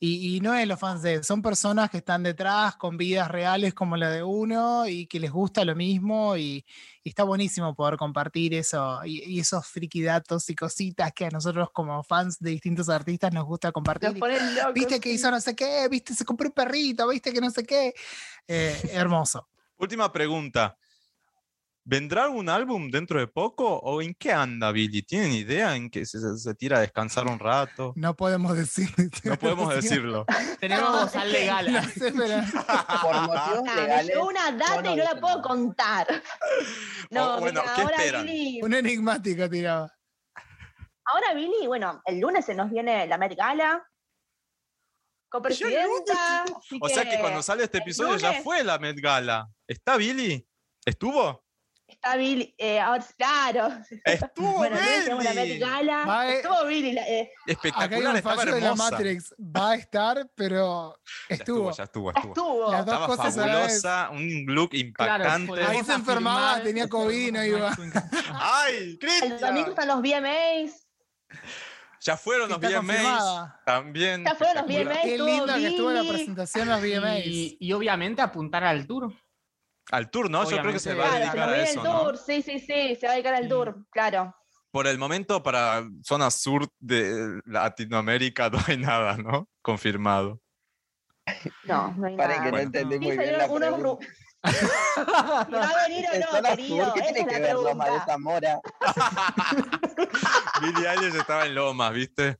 Y, 0.02 0.38
y 0.38 0.40
no 0.40 0.56
es 0.56 0.66
los 0.66 0.80
fans 0.80 1.02
de, 1.02 1.24
son 1.24 1.42
personas 1.42 1.90
que 1.90 1.98
están 1.98 2.24
detrás 2.24 2.78
con 2.78 2.96
vidas 2.96 3.28
reales 3.30 3.74
como 3.74 3.98
la 3.98 4.10
de 4.10 4.24
uno 4.24 4.88
y 4.88 5.08
que 5.08 5.20
les 5.20 5.30
gusta 5.30 5.66
lo 5.66 5.76
mismo 5.76 6.38
y, 6.38 6.66
y 7.04 7.10
está 7.10 7.24
buenísimo 7.24 7.76
poder 7.76 7.98
compartir 7.98 8.54
eso 8.54 9.02
y, 9.04 9.24
y 9.26 9.40
esos 9.42 9.68
friki 9.68 10.02
datos 10.02 10.50
y 10.50 10.56
cositas 10.56 11.12
que 11.12 11.26
a 11.26 11.30
nosotros 11.30 11.70
como 11.74 12.02
fans 12.04 12.40
de 12.40 12.52
distintos 12.52 12.88
artistas 12.88 13.34
nos 13.34 13.44
gusta 13.44 13.74
compartir. 13.74 14.14
Locos. 14.18 14.74
Viste 14.74 15.02
que 15.02 15.12
hizo 15.12 15.30
no 15.30 15.42
sé 15.42 15.54
qué, 15.54 15.88
viste, 15.90 16.14
se 16.14 16.24
compró 16.24 16.48
un 16.48 16.54
perrito, 16.54 17.06
viste 17.10 17.34
que 17.34 17.42
no 17.42 17.52
sé 17.52 17.66
qué. 17.66 17.94
Eh, 18.48 18.92
hermoso. 18.94 19.50
Última 19.78 20.12
pregunta. 20.12 20.78
¿Vendrá 21.92 22.26
algún 22.26 22.50
álbum 22.50 22.92
dentro 22.92 23.20
de 23.20 23.26
poco 23.26 23.66
o 23.80 24.00
en 24.04 24.14
qué 24.14 24.32
anda 24.32 24.72
Billy? 24.72 25.02
¿Tienen 25.02 25.32
idea 25.32 25.76
en 25.76 25.90
que 25.90 26.06
se, 26.06 26.20
tira 26.54 26.78
a 26.78 26.82
descansar 26.82 27.26
un 27.26 27.40
rato? 27.40 27.94
No 27.96 28.16
podemos 28.16 28.56
decir. 28.56 28.88
No 29.24 29.36
podemos 29.38 29.74
decirlo. 29.74 30.24
Tenemos 30.60 30.88
bozal 31.06 31.32
legal. 31.32 31.66
No 31.74 31.82
sé, 31.82 32.12
pero- 32.12 32.42
Por 33.02 33.16
motivos 33.22 33.64
Ah, 33.68 33.76
legales. 33.76 34.18
una 34.18 34.52
data 34.52 34.82
no 34.84 34.94
y 34.94 34.96
no 34.98 35.04
la 35.04 35.20
puedo 35.20 35.42
contar. 35.42 36.06
No, 37.10 37.38
Oh, 37.38 37.40
bueno, 37.40 37.62
mira, 37.62 37.74
¿qué 37.76 37.82
ahora 37.82 37.96
esperan? 37.98 38.26
Billy, 38.28 38.62
un 38.62 38.74
enigmático 38.76 39.50
tiraba. 39.50 39.92
ahora 41.06 41.34
Billy, 41.34 41.66
bueno, 41.66 42.04
el 42.06 42.20
lunes 42.20 42.46
se 42.46 42.54
nos 42.54 42.70
viene 42.70 43.08
la 43.08 43.18
Met 43.18 43.36
Gala. 43.36 43.84
Copresidenta. 45.28 46.44
así 46.44 46.78
O 46.80 46.88
sea 46.88 47.10
que 47.10 47.20
cuando 47.20 47.42
sale 47.42 47.64
este 47.64 47.80
episodio 47.80 48.16
ya 48.18 48.44
fue 48.44 48.64
la 48.64 48.78
Met 48.78 48.98
Gala. 49.02 49.48
¿Está 49.68 49.98
Billy? 49.98 50.48
¿Estuvo? 50.86 51.44
Está 51.90 52.16
Billy, 52.16 52.54
eh, 52.58 52.80
ahora 52.80 53.04
claro. 53.18 53.70
¡Estuvo 54.06 54.54
Bueno, 54.58 54.76
lunes 54.76 55.04
tenemos 55.04 55.24
la 55.24 55.34
Met 55.34 55.44
Billy! 55.46 55.60
Gala. 55.60 56.06
Va, 56.06 56.30
eh, 56.30 56.36
Estuvo 56.38 56.66
Billy. 56.66 56.92
la- 56.94 57.08
eh, 57.08 57.32
Espectacular, 57.48 58.16
estaba 58.16 58.36
fallo 58.36 58.56
de 58.56 58.62
la 58.62 58.68
hermosa. 58.68 58.92
Matrix. 58.92 59.36
Va 59.40 59.72
a 59.72 59.76
estar, 59.76 60.30
pero 60.36 60.96
Ya 61.30 61.36
estuvo. 61.36 61.72
ya 61.72 61.84
estuvo, 61.84 62.10
estuvo. 62.12 62.28
estuvo. 62.34 62.72
Las 62.72 62.86
dos 62.86 62.94
Estaba 62.96 63.08
cosas 63.08 63.36
fabulosa, 63.36 64.10
un 64.12 64.46
look 64.48 64.70
Claro, 64.70 64.86
impactante. 64.88 65.48
podemos 65.48 65.72
Ahí 65.72 65.84
se 65.84 65.94
enfermaba, 65.94 66.62
tenía 66.64 66.88
COVID 66.88 67.28
y 67.28 67.32
no 67.32 67.44
iba. 67.44 67.76
¡Ay, 68.34 68.76
El 68.76 69.00
domingo 69.00 69.00
Cristian! 69.00 69.70
están 69.70 69.88
los 69.88 70.02
VMAs. 70.02 70.88
Ya 72.02 72.16
fueron 72.16 72.50
los 72.50 72.60
VMAs. 72.60 72.76
confirmada. 72.78 73.62
También. 73.66 74.24
Ya 74.24 74.36
fueron 74.36 74.56
los. 74.56 74.66
VMAs. 74.68 74.98
Qué 75.04 75.12
estuvo 75.16 75.28
lindo 75.28 75.54
que 75.56 75.68
estuvo 75.68 75.92
la 75.92 76.02
Billy. 76.02 76.14
presentación 76.14 76.68
los 76.70 76.82
VMAs. 76.82 77.26
Y, 77.26 77.58
y 77.60 77.74
obviamente 77.74 78.22
apuntar 78.22 78.64
al 78.64 78.88
tour. 78.88 79.14
Al 79.92 80.10
tour, 80.12 80.30
¿no? 80.30 80.44
Yo 80.44 80.50
creo 80.50 80.62
que 80.62 80.78
Obviamente. 80.78 80.80
se 80.82 80.94
va 80.94 81.06
a 81.06 81.08
Claro, 81.10 81.20
dedicar 81.20 81.48
nos 81.50 81.58
a 81.58 81.62
eso, 81.64 81.84
el 81.84 81.90
¿no? 81.90 82.02
tour. 82.04 82.18
Sí, 82.18 82.42
sí, 82.42 82.60
sí, 82.60 82.96
se 82.96 83.06
va 83.08 83.12
a 83.14 83.16
dedicar 83.16 83.34
al 83.36 83.44
Sí. 83.44 83.50
tour, 83.50 83.86
claro. 83.92 84.36
Por 84.72 84.86
el 84.86 85.00
momento, 85.00 85.42
para 85.42 85.84
zona 86.04 86.30
sur 86.30 86.68
de 86.80 87.42
Latinoamérica 87.46 88.50
no 88.52 88.60
hay 88.68 88.78
nada, 88.78 89.18
¿no? 89.18 89.50
Confirmado. 89.62 90.40
No, 91.64 91.94
no 91.96 92.08
hay 92.08 92.18
Paren 92.18 92.38
nada. 92.38 92.44
que 92.44 92.46
no 92.46 92.52
Bueno. 92.52 92.66
entendí 92.66 92.96
Sí, 93.00 93.06
muy 93.06 93.18
bien 93.18 93.38
la 93.38 93.48
unos 93.48 93.70
pregunta. 93.80 93.90
ru- 93.90 94.08
¿Y 95.50 95.52
¿Va 95.52 95.70
a 95.70 95.88
venir 95.88 96.06
o 96.10 96.14
¿En 96.14 96.22
no, 96.22 96.44
querido? 96.44 96.86
sur? 96.86 96.94
¿Qué 96.94 97.02
tiene 97.02 97.28
que 97.28 97.40
ver 97.40 97.54
Loma 97.56 97.90
de. 97.90 98.00
Zamora? 98.06 98.60
Eilish 100.62 101.16
estaba 101.16 101.46
en 101.46 101.56
Lomas, 101.56 101.94
¿viste? 101.94 102.38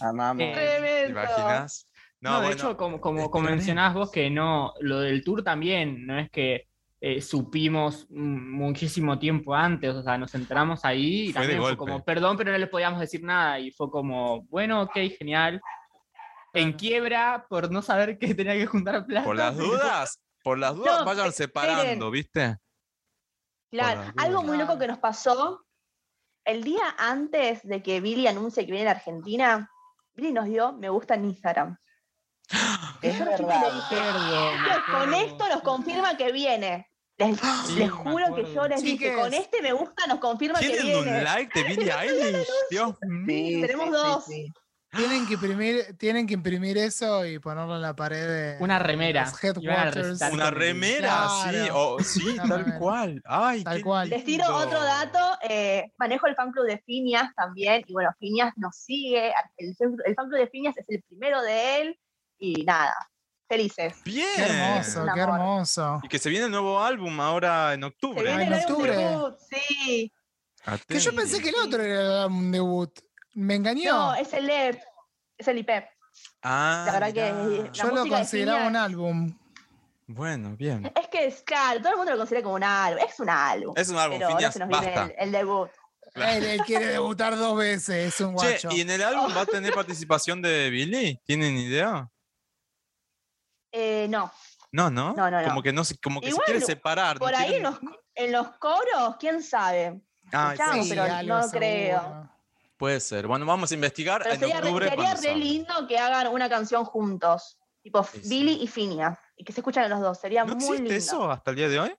Amamos. 0.00 0.54
¿Te 0.54 1.06
imaginas? 1.08 1.86
No, 2.20 2.30
No, 2.30 2.40
de 2.40 2.46
bueno, 2.46 2.60
hecho, 2.60 2.76
como, 2.76 3.00
como, 3.00 3.30
como 3.30 3.48
mencionabas 3.48 3.94
vos, 3.94 4.10
que 4.10 4.28
no, 4.30 4.74
lo 4.80 5.00
del 5.00 5.22
tour 5.22 5.42
también, 5.44 6.06
no 6.06 6.18
es 6.18 6.30
que 6.30 6.68
eh, 7.00 7.22
supimos 7.22 8.10
muchísimo 8.10 9.18
tiempo 9.20 9.54
antes, 9.54 9.94
o 9.94 10.02
sea, 10.02 10.18
nos 10.18 10.34
entramos 10.34 10.84
ahí 10.84 11.28
y 11.28 11.32
Fue 11.32 11.42
de 11.42 11.54
también 11.54 11.60
fue 11.60 11.70
golpe. 11.76 11.78
como, 11.78 12.04
perdón, 12.04 12.36
pero 12.36 12.50
no 12.50 12.58
les 12.58 12.68
podíamos 12.68 12.98
decir 12.98 13.22
nada, 13.22 13.60
y 13.60 13.70
fue 13.70 13.88
como, 13.88 14.42
bueno, 14.46 14.82
ok, 14.82 14.96
genial. 15.16 15.60
En 16.52 16.72
quiebra 16.72 17.46
por 17.48 17.70
no 17.70 17.82
saber 17.82 18.18
que 18.18 18.34
tenía 18.34 18.54
que 18.54 18.66
juntar 18.66 19.06
plata. 19.06 19.24
por 19.24 19.36
las 19.36 19.56
dudas, 19.56 20.20
por 20.42 20.58
las 20.58 20.74
dudas 20.74 21.00
No, 21.00 21.04
vayan 21.04 21.32
separando, 21.32 22.10
¿viste? 22.10 22.56
Claro, 23.70 24.12
algo 24.16 24.42
muy 24.42 24.56
loco 24.58 24.78
que 24.78 24.88
nos 24.88 24.98
pasó, 24.98 25.64
el 26.44 26.64
día 26.64 26.96
antes 26.98 27.62
de 27.62 27.82
que 27.82 28.00
Billy 28.00 28.26
anuncie 28.26 28.64
que 28.64 28.72
viene 28.72 28.88
a 28.88 28.94
la 28.94 28.98
Argentina, 28.98 29.70
Billy 30.14 30.32
nos 30.32 30.46
dio 30.46 30.72
me 30.72 30.88
gusta 30.88 31.14
en 31.14 31.26
Instagram. 31.26 31.78
Es 33.02 33.18
verdad. 33.24 33.72
dije, 33.72 34.00
Acuerdo, 34.00 34.26
me 34.26 34.74
"Chicos, 34.74 34.84
con 34.98 35.14
esto 35.14 35.48
nos 35.48 35.58
sí. 35.58 35.64
confirma 35.64 36.16
que 36.16 36.32
viene. 36.32 36.90
Les, 37.18 37.38
Sí, 37.66 37.74
les 37.76 37.90
juro 37.90 38.34
que 38.34 38.52
yo 38.54 38.68
les 38.68 38.82
dije, 38.82 39.14
con 39.14 39.34
este 39.34 39.60
me 39.62 39.72
gusta 39.72 40.06
nos 40.06 40.18
confirma 40.18 40.60
que 40.60 40.68
¿Tienen 40.68 40.96
un 40.98 41.04
viene. 41.04 41.22
like 41.22 41.58
de 41.62 41.68
Billie 41.68 41.92
Eilish? 41.92 42.46
Dios 42.70 42.94
mío. 43.02 43.26
Sí, 43.26 43.60
Tenemos 43.60 43.86
sí, 43.86 43.92
dos. 43.92 44.24
sí, 44.24 44.32
sí. 44.46 44.52
Tienen 44.90 45.26
que 45.26 45.34
imprimir, 45.34 45.96
tienen 45.98 46.26
que 46.26 46.32
imprimir 46.32 46.78
eso 46.78 47.26
y 47.26 47.38
ponerlo 47.38 47.76
en 47.76 47.82
la 47.82 47.94
pared 47.94 48.26
de 48.26 48.56
Una 48.60 48.78
remera. 48.78 49.30
Una 49.52 49.90
Billie. 49.90 50.50
remera, 50.50 51.28
sí, 51.28 51.50
Claro. 51.50 51.98
sí, 52.02 52.22
Una 52.32 52.42
tal 52.44 52.58
remera. 52.60 52.78
cual. 52.78 53.22
Ay, 53.26 53.64
Tal 53.64 53.82
cual. 53.82 54.08
Les 54.08 54.24
tiro 54.24 54.46
otro 54.48 54.82
dato, 54.82 55.18
eh, 55.46 55.92
manejo 55.98 56.26
el 56.26 56.34
fan 56.36 56.52
club 56.52 56.64
de 56.66 56.78
Finias 56.78 57.34
también, 57.36 57.84
y 57.86 57.92
bueno, 57.92 58.08
Finias 58.18 58.54
nos 58.56 58.76
sigue, 58.76 59.30
el, 59.58 59.76
el 60.06 60.14
fan 60.14 60.28
club 60.30 60.38
de 60.40 60.46
Finias 60.48 60.74
es 60.78 60.86
el 60.88 61.02
primero 61.02 61.42
de 61.42 61.80
él, 61.82 62.00
y 62.38 62.64
nada, 62.64 62.94
felices. 63.48 63.94
Bien. 64.04 64.26
Qué 64.36 64.42
hermoso, 64.42 65.06
qué 65.14 65.20
hermoso. 65.20 66.00
Y 66.02 66.08
que 66.08 66.18
se 66.18 66.30
viene 66.30 66.46
el 66.46 66.50
nuevo 66.52 66.80
álbum 66.82 67.18
ahora 67.20 67.74
en 67.74 67.80
Se 67.80 67.86
octubre. 67.86 68.22
viene 68.22 68.42
en 68.44 68.48
el 68.52 68.54
álbum 68.54 68.72
octubre. 68.72 68.96
debut, 68.96 69.36
sí. 69.50 70.12
Que 70.86 71.00
yo 71.00 71.14
pensé 71.14 71.40
que 71.40 71.48
el 71.50 71.54
otro 71.56 71.82
era 71.82 72.26
un 72.26 72.50
debut. 72.52 72.90
Me 73.34 73.54
engañó. 73.54 73.92
No, 73.92 74.14
es 74.14 74.32
el 74.32 74.48
EP, 74.50 74.78
es 75.38 75.48
el 75.48 75.58
IP. 75.58 75.70
Ah, 76.42 76.82
La 76.86 76.92
verdad 76.92 77.12
que 77.12 77.32
la 77.66 77.72
yo 77.72 77.88
lo 77.90 78.06
consideraba 78.06 78.66
un 78.66 78.76
álbum. 78.76 79.38
Bueno, 80.06 80.56
bien. 80.56 80.90
Es 80.96 81.08
que 81.08 81.26
es 81.26 81.42
claro, 81.42 81.80
todo 81.80 81.90
el 81.92 81.96
mundo 81.98 82.12
lo 82.12 82.18
considera 82.18 82.42
como 82.42 82.54
un 82.56 82.64
álbum, 82.64 83.02
es 83.06 83.20
un 83.20 83.28
álbum. 83.30 83.74
Es 83.76 83.88
un 83.90 83.98
álbum, 83.98 84.18
pero 84.18 84.30
Phineas, 84.30 84.52
se 84.54 84.58
nos 84.60 84.68
viene 84.68 84.86
basta. 84.86 85.04
el, 85.04 85.14
el 85.18 85.32
debut. 85.32 85.68
Claro. 86.14 86.32
Él, 86.32 86.44
él 86.44 86.60
quiere 86.62 86.86
debutar 86.86 87.36
dos 87.36 87.56
veces, 87.58 88.14
es 88.14 88.20
un 88.22 88.34
Che, 88.36 88.48
guacho. 88.50 88.68
¿y 88.72 88.80
en 88.80 88.90
el 88.90 89.02
álbum 89.02 89.30
va 89.36 89.42
a 89.42 89.46
tener 89.46 89.72
participación 89.74 90.40
de 90.40 90.70
Billy? 90.70 91.20
¿Tienen 91.24 91.56
idea? 91.58 92.08
Eh, 93.72 94.06
no, 94.08 94.30
No, 94.72 94.90
no. 94.90 95.14
No, 95.14 95.30
no, 95.30 95.40
no. 95.42 95.48
Como 95.48 95.62
que 95.62 95.72
no 95.72 95.84
se, 95.84 95.98
como 95.98 96.20
que 96.20 96.28
Igual, 96.28 96.44
se 96.46 96.52
quiere 96.52 96.66
separar. 96.66 97.16
no 97.16 97.20
por 97.20 97.34
ahí 97.34 97.54
en 97.54 97.62
los, 97.62 97.78
en 98.14 98.32
los 98.32 98.48
coros, 98.58 99.16
quién 99.18 99.42
sabe. 99.42 100.00
Ah, 100.32 100.52
escuchamos, 100.54 100.84
sí, 100.86 100.90
pero 100.90 101.02
algo 101.04 101.34
no 101.34 101.42
seguro. 101.42 101.58
creo. 101.58 102.30
puede 102.76 103.00
ser. 103.00 103.26
Bueno, 103.26 103.46
vamos 103.46 103.70
a 103.70 103.74
investigar 103.74 104.22
Pero 104.22 104.34
en 104.34 104.40
sería, 104.40 104.60
re- 104.60 104.66
octubre. 104.68 104.88
sería 104.90 105.14
re 105.14 105.36
lindo 105.36 105.86
que 105.88 105.98
hagan 105.98 106.28
una 106.28 106.48
canción 106.48 106.84
juntos, 106.84 107.58
tipo 107.82 108.04
Sí, 108.04 108.20
sí. 108.22 108.28
Billy 108.28 108.58
y 108.62 108.66
Finia, 108.66 109.18
y 109.36 109.44
que 109.44 109.52
se 109.52 109.60
escuchan 109.60 109.84
a 109.84 109.88
los 109.88 110.00
dos, 110.00 110.18
sería 110.20 110.44
¿No 110.44 110.54
muy 110.54 110.64
existe 110.64 110.82
lindo. 110.82 110.94
eso 110.94 111.30
hasta 111.30 111.50
el 111.50 111.56
día 111.56 111.68
de 111.68 111.80
hoy? 111.80 111.94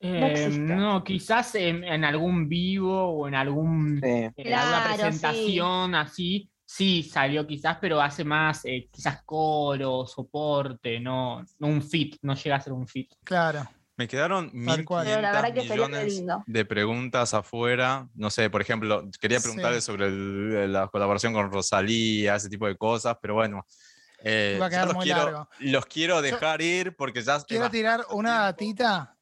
Eh, 0.00 0.48
no, 0.60 1.02
quizás 1.02 1.56
en, 1.56 1.82
en 1.82 2.04
algún 2.04 2.48
vivo 2.48 3.02
o 3.10 3.26
en 3.26 3.34
algún 3.34 4.00
Sí. 4.00 4.08
en 4.36 4.54
alguna 4.54 4.84
presentación 4.94 5.94
así, 5.96 6.48
sí 6.70 7.02
salió 7.02 7.46
quizás, 7.46 7.78
pero 7.80 7.98
hace 8.00 8.24
más 8.24 8.62
eh, 8.66 8.88
quizás 8.92 9.22
coro, 9.24 10.06
soporte, 10.06 11.00
no, 11.00 11.42
no 11.58 11.66
un 11.66 11.82
fit, 11.82 12.16
no 12.20 12.34
llega 12.34 12.56
a 12.56 12.60
ser 12.60 12.74
un 12.74 12.86
fit. 12.86 13.10
Claro. 13.24 13.66
Me 13.96 14.06
quedaron 14.06 14.52
Tal 14.66 14.84
cual. 14.84 15.06
Pero 15.06 15.22
la 15.22 15.32
1.500 15.32 15.32
verdad 15.42 15.54
que 15.54 15.60
sería 15.68 15.86
re 15.86 15.88
millones 15.88 16.14
lindo. 16.14 16.44
de 16.46 16.64
preguntas 16.66 17.32
afuera. 17.34 18.06
No 18.14 18.28
sé, 18.30 18.50
por 18.50 18.60
ejemplo, 18.60 19.08
quería 19.18 19.40
Sí. 19.40 19.44
preguntarle 19.44 19.80
sobre 19.80 20.06
el- 20.06 20.72
la 20.72 20.88
colaboración 20.88 21.32
con 21.32 21.50
Rosalía, 21.50 22.36
ese 22.36 22.48
tipo 22.50 22.66
de 22.66 22.76
cosas, 22.76 23.16
pero 23.20 23.34
bueno. 23.34 23.64
eh, 24.22 24.58
a 24.62 24.68
quedar 24.68 24.86
los, 24.86 24.94
muy 24.96 25.04
quiero, 25.04 25.24
largo. 25.24 25.48
los 25.60 25.86
quiero 25.86 26.20
dejar 26.20 26.60
ir 26.60 26.96
porque 26.96 27.22
ya 27.22 27.40
Quiero 27.44 27.70
tirar 27.70 28.04
una 28.10 28.52
tiempo. 28.52 28.74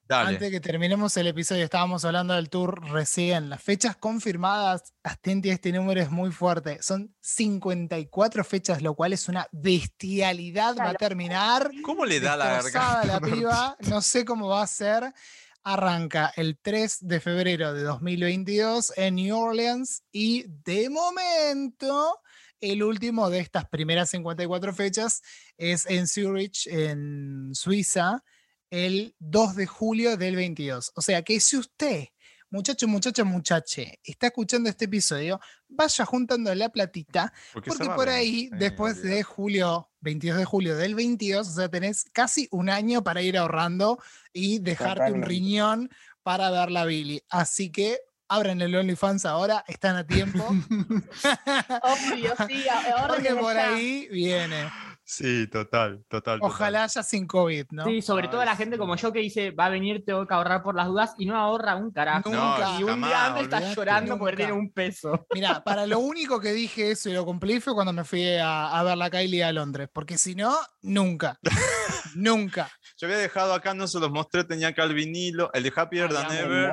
Dale. 0.09 0.29
antes 0.29 0.41
de 0.41 0.51
que 0.53 0.61
terminemos 0.61 1.17
el 1.17 1.27
episodio. 1.27 1.65
Estábamos 1.65 2.05
hablando 2.05 2.35
del 2.35 2.49
tour 2.49 2.81
recién. 2.91 3.51
Las 3.51 3.63
fechas 3.63 3.97
confirmadas, 3.97 4.95
Astenti, 5.03 5.51
este 5.51 5.73
número 5.73 6.01
es 6.01 6.11
muy 6.11 6.31
fuerte. 6.31 6.79
Son 6.81 7.15
54 7.21 8.45
fechas, 8.45 8.83
lo 8.83 8.95
cual 8.95 9.13
es 9.13 9.29
una 9.29 9.49
bestialidad. 9.51 10.77
Va 10.77 10.91
a 10.91 10.95
terminar. 10.95 11.71
¿Cómo 11.83 12.05
le 12.05 12.21
da 12.21 12.37
la 12.37 12.63
garganta? 12.63 13.05
la 13.05 13.21
piba. 13.21 13.77
No 13.89 14.01
sé 14.01 14.25
cómo 14.25 14.49
va 14.49 14.63
a 14.63 14.67
ser. 14.67 15.13
Arranca 15.65 16.33
el 16.37 16.59
3 16.63 16.99
de 17.01 17.19
febrero 17.19 17.75
de 17.75 17.83
2022 17.83 18.93
en 18.97 19.17
New 19.17 19.37
Orleans 19.37 20.05
y 20.13 20.45
de 20.47 20.89
momento 20.89 22.21
el 22.61 22.83
último 22.83 23.29
de 23.31 23.41
estas 23.41 23.69
primeras 23.69 24.11
54 24.11 24.73
fechas 24.73 25.23
es 25.57 25.85
en 25.87 26.07
Zurich, 26.07 26.67
en 26.69 27.51
Suiza, 27.53 28.23
el 28.71 29.15
2 29.19 29.57
de 29.57 29.67
julio 29.67 30.17
del 30.17 30.37
22. 30.37 30.93
O 30.95 31.01
sea 31.03 31.23
que 31.23 31.41
si 31.41 31.57
usted, 31.57 32.09
muchacho, 32.51 32.89
muchacha, 32.89 33.25
muchache, 33.25 34.01
está 34.05 34.29
escuchando 34.29 34.69
este 34.69 34.87
episodio, 34.87 35.41
vaya 35.69 36.05
juntando 36.05 36.55
la 36.55 36.69
platita, 36.69 37.33
Porque, 37.53 37.71
por 37.71 38.09
ahí, 38.09 38.49
Sí, 38.49 38.51
después 38.53 39.03
de 39.03 39.23
julio, 39.23 39.91
22 40.01 40.39
de 40.39 40.45
julio 40.45 40.77
del 40.77 40.95
22, 40.95 41.49
o 41.49 41.51
sea, 41.51 41.69
tenés 41.69 42.05
casi 42.13 42.49
un 42.51 42.71
año 42.71 43.03
para 43.03 43.23
ir 43.23 43.37
ahorrando 43.39 43.99
y 44.33 44.59
dejarte 44.59 45.13
un 45.13 45.23
riñón 45.23 45.91
para 46.23 46.51
ver 46.51 46.71
la 46.71 46.85
Billy. 46.85 47.23
Así 47.29 47.71
que 47.71 47.99
abran 48.29 48.61
el 48.61 48.75
OnlyFans 48.75 49.25
ahora, 49.25 49.65
están 49.69 49.97
a 49.97 50.07
tiempo. 50.07 50.45
Obvio, 51.83 52.35
sí, 52.49 52.65
ahora 52.69 53.09
porque 53.15 53.35
por 53.35 53.55
ya. 53.55 53.75
ahí 53.75 54.09
viene. 54.11 54.69
Sí, 55.09 55.47
total, 55.47 56.05
total. 56.09 56.41
total. 56.41 56.41
Ojalá 56.43 56.83
haya 56.83 57.01
sin 57.05 57.29
COVID, 57.29 57.67
¿no? 57.71 57.85
Sí, 57.85 58.03
sobre 58.03 58.27
todo 58.27 58.41
Ay, 58.41 58.47
la 58.47 58.57
gente 58.57 58.77
como 58.77 58.97
yo 58.97 59.13
que 59.13 59.21
dice, 59.21 59.53
va 59.53 59.67
a 59.67 59.69
venir, 59.69 60.05
tengo 60.05 60.27
que 60.27 60.35
ahorrar 60.35 60.65
por 60.65 60.75
las 60.75 60.89
dudas 60.89 61.15
y 61.17 61.27
no 61.27 61.37
ahorra 61.37 61.77
un 61.77 61.93
carajo. 61.93 62.29
Nunca. 62.29 62.77
y 62.81 62.83
un 62.83 62.89
jamás, 62.89 63.11
día 63.11 63.27
antes 63.27 63.43
está 63.45 63.57
olvidate. 63.59 63.77
llorando 63.77 64.19
porque 64.19 64.37
tiene 64.37 64.53
un 64.53 64.73
peso. 64.73 65.25
Mira, 65.35 65.63
para 65.63 65.87
lo 65.87 66.01
único 66.01 66.41
que 66.41 66.53
dije 66.53 66.91
eso 66.91 67.09
y 67.09 67.13
lo 67.13 67.25
cumplí 67.25 67.61
fue 67.61 67.73
cuando 67.73 67.93
me 67.93 68.03
fui 68.03 68.35
a, 68.35 68.77
a 68.77 68.83
ver 68.83 68.99
la 68.99 69.09
Kylie 69.09 69.45
a 69.45 69.53
Londres, 69.53 69.89
porque 69.93 70.19
si 70.19 70.35
no, 70.35 70.57
nunca. 70.83 71.39
nunca. 72.17 72.69
Yo 72.99 73.07
había 73.09 73.19
dejado 73.19 73.53
acá, 73.53 73.75
no 73.75 73.87
se 73.87 74.01
los 74.01 74.11
mostré, 74.11 74.43
tenía 74.45 74.69
acá 74.69 74.85
el 74.85 74.95
vinilo, 74.95 75.51
el 75.53 75.63
de 75.65 75.73
Happier 75.77 76.07
Ay, 76.09 76.15
Than 76.15 76.29
Me 76.31 76.41
Ever. 76.41 76.73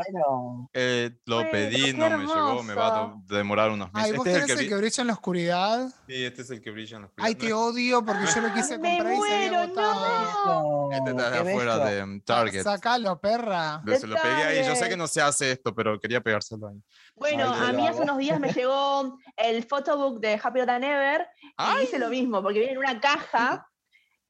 eh, 0.71 1.11
lo 1.25 1.41
pedí, 1.51 1.91
no 1.93 2.09
me 2.09 2.25
llegó, 2.25 2.63
me 2.63 2.73
va 2.73 2.87
a 2.87 3.13
demorar 3.27 3.71
unos 3.71 3.91
meses. 3.91 4.11
Ay, 4.11 4.17
vos 4.17 4.25
Este 4.25 4.37
es 4.39 4.43
el 4.43 4.45
que, 4.45 4.53
el 4.63 4.69
que 4.69 4.75
bri- 4.75 4.79
brilla 4.79 5.01
en 5.01 5.07
la 5.07 5.13
oscuridad. 5.13 5.89
Sí, 6.07 6.23
este 6.23 6.41
es 6.43 6.49
el 6.51 6.61
que 6.61 6.71
brilla 6.71 6.95
en 6.95 7.01
los 7.03 7.11
Ay, 7.17 7.35
platos. 7.35 7.47
te 7.47 7.53
odio 7.53 8.05
porque 8.05 8.25
yo 8.33 8.41
lo 8.41 8.53
quise 8.53 8.77
Me 8.77 8.97
comprar 8.97 9.13
y 9.13 9.17
se 9.21 9.35
había 9.35 9.49
muero, 9.49 9.59
agotado. 9.63 10.89
Este 10.93 11.09
está 11.09 11.29
de 11.29 11.37
afuera 11.51 11.77
bello. 11.77 11.89
de 11.97 12.03
um, 12.03 12.21
Target. 12.21 12.63
Sacalo, 12.63 13.19
perra. 13.19 13.81
Lo- 13.83 13.95
Se 13.97 14.07
lo 14.07 14.15
pegué 14.15 14.43
ahí. 14.43 14.65
Yo 14.65 14.75
sé 14.77 14.87
que 14.87 14.95
no 14.97 15.07
se 15.07 15.21
hace 15.21 15.51
esto, 15.51 15.75
pero 15.75 15.99
quería 15.99 16.21
pegárselo 16.21 16.69
ahí. 16.69 16.81
Bueno, 17.15 17.51
Ay, 17.53 17.59
yo 17.59 17.67
a 17.67 17.73
mí 17.73 17.85
hace 17.87 18.01
unos 18.01 18.17
días 18.17 18.39
me 18.39 18.51
llegó 18.53 19.17
el 19.35 19.63
photobook 19.65 20.21
de 20.21 20.39
Happier 20.41 20.65
Than 20.65 20.83
Ever 20.85 21.27
y 21.41 21.47
¡Ay! 21.57 21.83
hice 21.83 21.99
lo 21.99 22.07
mismo, 22.09 22.41
porque 22.41 22.59
viene 22.59 22.73
en 22.73 22.79
una 22.79 22.99
caja 23.01 23.67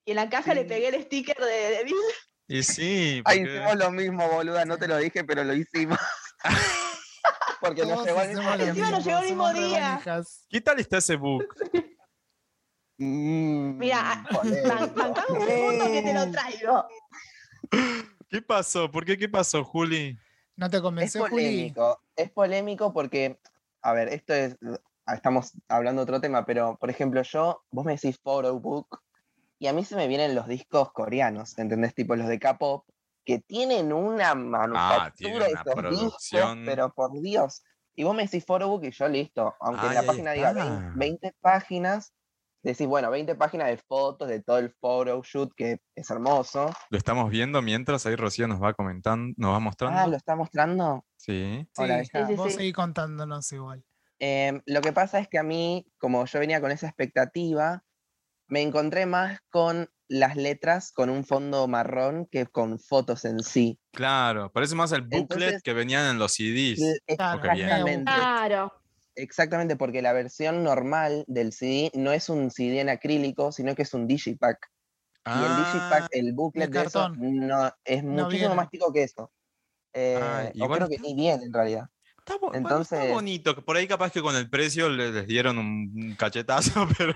y 0.06 0.12
en 0.12 0.16
la 0.18 0.30
caja 0.30 0.54
le 0.54 0.66
pegué 0.66 0.90
el 0.90 1.02
sticker 1.04 1.38
de, 1.38 1.78
de 1.78 1.84
Bill. 1.84 1.96
Y 2.48 2.64
sí, 2.64 3.22
Ay, 3.26 3.40
porque- 3.40 3.56
hicimos 3.56 3.76
lo 3.76 3.92
mismo, 3.92 4.28
boluda, 4.30 4.66
no 4.66 4.78
te 4.78 4.88
lo 4.88 4.98
dije, 4.98 5.24
pero 5.24 5.44
lo 5.44 5.54
hicimos. 5.54 5.98
Porque 7.62 7.86
nos 7.86 8.06
llegó 8.06 8.20
al 8.20 8.26
hacemos 8.30 8.76
mismo 8.76 8.90
nos 8.92 9.06
llegó 9.06 9.20
el 9.20 9.26
mismo 9.26 9.54
día. 9.54 9.90
manijas. 9.92 10.46
¿qué 10.50 10.60
tal 10.60 10.80
está 10.82 10.98
ese 10.98 11.16
book? 11.16 11.46
Mm, 12.98 13.78
Mira, 13.78 14.26
polémico. 14.30 14.68
ban- 14.68 14.94
bancame 14.96 15.40
un 15.40 15.48
segundo 15.48 15.86
que 15.86 16.02
te 16.02 16.14
lo 16.14 16.32
traigo. 16.32 16.88
¿Qué 18.30 18.42
pasó? 18.42 18.92
¿Por 18.92 19.06
qué? 19.06 19.18
¿Qué 19.18 19.30
pasó, 19.30 19.64
Juli? 19.64 20.18
¿No 20.58 20.70
te 20.70 20.78
Es 20.78 20.84
convenció, 20.84 21.22
Juli? 21.22 21.32
polémico, 21.32 22.02
es 22.18 22.30
polémico 22.32 22.94
porque, 22.94 23.40
a 23.82 23.94
ver, 23.94 24.10
esto 24.10 24.34
es, 24.34 24.58
estamos 25.08 25.54
hablando 25.70 26.02
de 26.02 26.04
otro 26.04 26.20
tema, 26.22 26.46
pero 26.46 26.78
por 26.78 26.90
ejemplo 26.90 27.22
yo, 27.24 27.64
vos 27.72 27.86
me 27.86 27.94
decís 27.94 28.20
photobook 28.22 29.02
y 29.64 29.68
a 29.68 29.72
mí 29.72 29.86
se 29.86 29.96
me 29.96 30.10
vienen 30.10 30.36
los 30.36 30.46
discos 30.46 30.92
coreanos, 30.92 31.58
¿entendés? 31.58 31.96
Tipo 31.96 32.18
los 32.18 32.28
de 32.28 32.38
K-pop, 32.38 32.86
que 33.24 33.40
tienen 33.40 33.94
una 33.94 34.36
manufactura 34.36 35.36
una 35.36 35.46
esos 35.46 35.64
discos, 35.64 35.74
producción. 35.74 36.64
pero 36.66 36.94
por 36.94 37.18
Dios. 37.22 37.64
Y 37.96 38.04
vos 38.04 38.14
me 38.14 38.24
decís 38.24 38.44
photobook 38.46 38.84
y 38.84 38.92
yo 38.92 39.08
listo, 39.08 39.56
aunque 39.62 39.88
en 39.88 39.94
la 39.94 40.04
página 40.04 40.34
diga 40.34 40.50
está. 40.50 40.66
20, 40.66 40.92
20 40.98 41.36
páginas, 41.40 42.14
decís, 42.62 42.88
bueno, 42.88 43.10
20 43.10 43.36
páginas 43.36 43.70
de 43.70 43.78
fotos 43.78 44.28
de 44.28 44.44
todo 44.44 44.58
el 44.58 44.70
photoshoot, 44.82 45.54
que 45.56 45.80
es 45.96 46.10
hermoso. 46.10 46.70
Lo 46.90 46.98
estamos 46.98 47.30
viendo 47.30 47.62
mientras 47.62 48.06
ahí 48.06 48.18
Rocío 48.18 48.50
nos 48.50 48.62
va 48.62 48.74
comentando, 48.74 49.34
nos 49.38 49.54
va 49.54 49.62
mostrando. 49.62 49.98
Ah, 49.98 50.08
¿lo 50.08 50.18
está 50.18 50.36
mostrando? 50.36 51.06
Sí. 51.16 51.66
Sí, 51.72 51.82
Hola, 51.82 52.04
hija. 52.04 52.28
Sí, 52.28 52.34
sí, 52.34 52.36
vos 52.36 52.52
sí. 52.52 52.58
seguí 52.58 52.74
contándonos 52.74 53.50
igual. 53.54 53.82
Em, 54.20 54.62
lo 54.66 54.82
que 54.82 54.92
pasa 54.92 55.20
es 55.20 55.30
que 55.30 55.40
a 55.40 55.44
mí, 55.44 55.88
como 55.98 56.26
yo 56.26 56.40
venía 56.40 56.60
con 56.60 56.72
esa 56.72 56.88
expectativa, 56.88 57.82
me 58.54 58.62
encontré 58.62 59.08
más 59.08 59.40
con 59.50 59.90
las 60.08 60.36
letras 60.36 60.92
con 60.92 61.10
un 61.10 61.26
fondo 61.26 61.68
marrón 61.68 62.28
que 62.32 62.46
con 62.46 62.78
fotos 62.78 63.26
en 63.26 63.40
sí. 63.40 63.80
Claro, 63.94 64.52
parece 64.52 64.76
más 64.76 64.92
el 64.92 65.02
booklet 65.02 65.22
Entonces- 65.32 65.64
que 65.64 65.74
venían 65.74 66.06
en 66.12 66.20
los 66.20 66.34
CDs. 66.34 66.80
Exactamente. 67.08 68.12
Claro. 68.14 68.72
Exactamente, 69.16 69.76
porque 69.76 70.04
la 70.04 70.14
versión 70.14 70.64
normal 70.64 71.24
del 71.28 71.52
CD 71.52 71.90
no 71.96 72.12
es 72.12 72.30
un 72.30 72.52
CD 72.52 72.80
en 72.82 72.90
acrílico, 72.90 73.52
sino 73.52 73.74
que 73.74 73.82
es 73.84 73.94
un 73.96 74.06
digipack. 74.06 74.60
Y 75.26 75.30
el 75.30 75.36
Ah, 75.36 75.58
digipack, 75.74 76.08
el 76.12 76.34
booklet 76.34 76.70
de, 76.70 76.82
eso, 76.84 77.10
no, 77.10 77.72
es 77.84 78.04
No 78.04 78.12
muchísimo 78.26 78.50
viene. 78.50 78.56
más 78.56 78.70
chico 78.70 78.94
que 78.94 79.04
eso. 79.04 79.32
Eh, 79.94 80.20
Ah, 80.22 80.52
o 80.60 80.70
creo 80.70 80.88
que 80.90 80.98
ni 81.00 81.16
bien 81.16 81.42
en 81.42 81.52
realidad. 81.54 81.88
Está, 82.26 82.38
bo- 82.38 82.48
bueno, 82.52 82.58
está 82.70 82.76
Entonces- 82.96 83.14
bonito. 83.14 83.54
que 83.56 83.62
Por 83.62 83.76
ahí 83.76 83.86
capaz 83.88 84.12
que 84.12 84.22
con 84.22 84.34
el 84.36 84.50
precio 84.50 84.88
le- 84.90 85.12
les 85.12 85.28
dieron 85.28 85.58
un 85.58 86.16
cachetazo, 86.18 86.88
pero, 86.98 87.16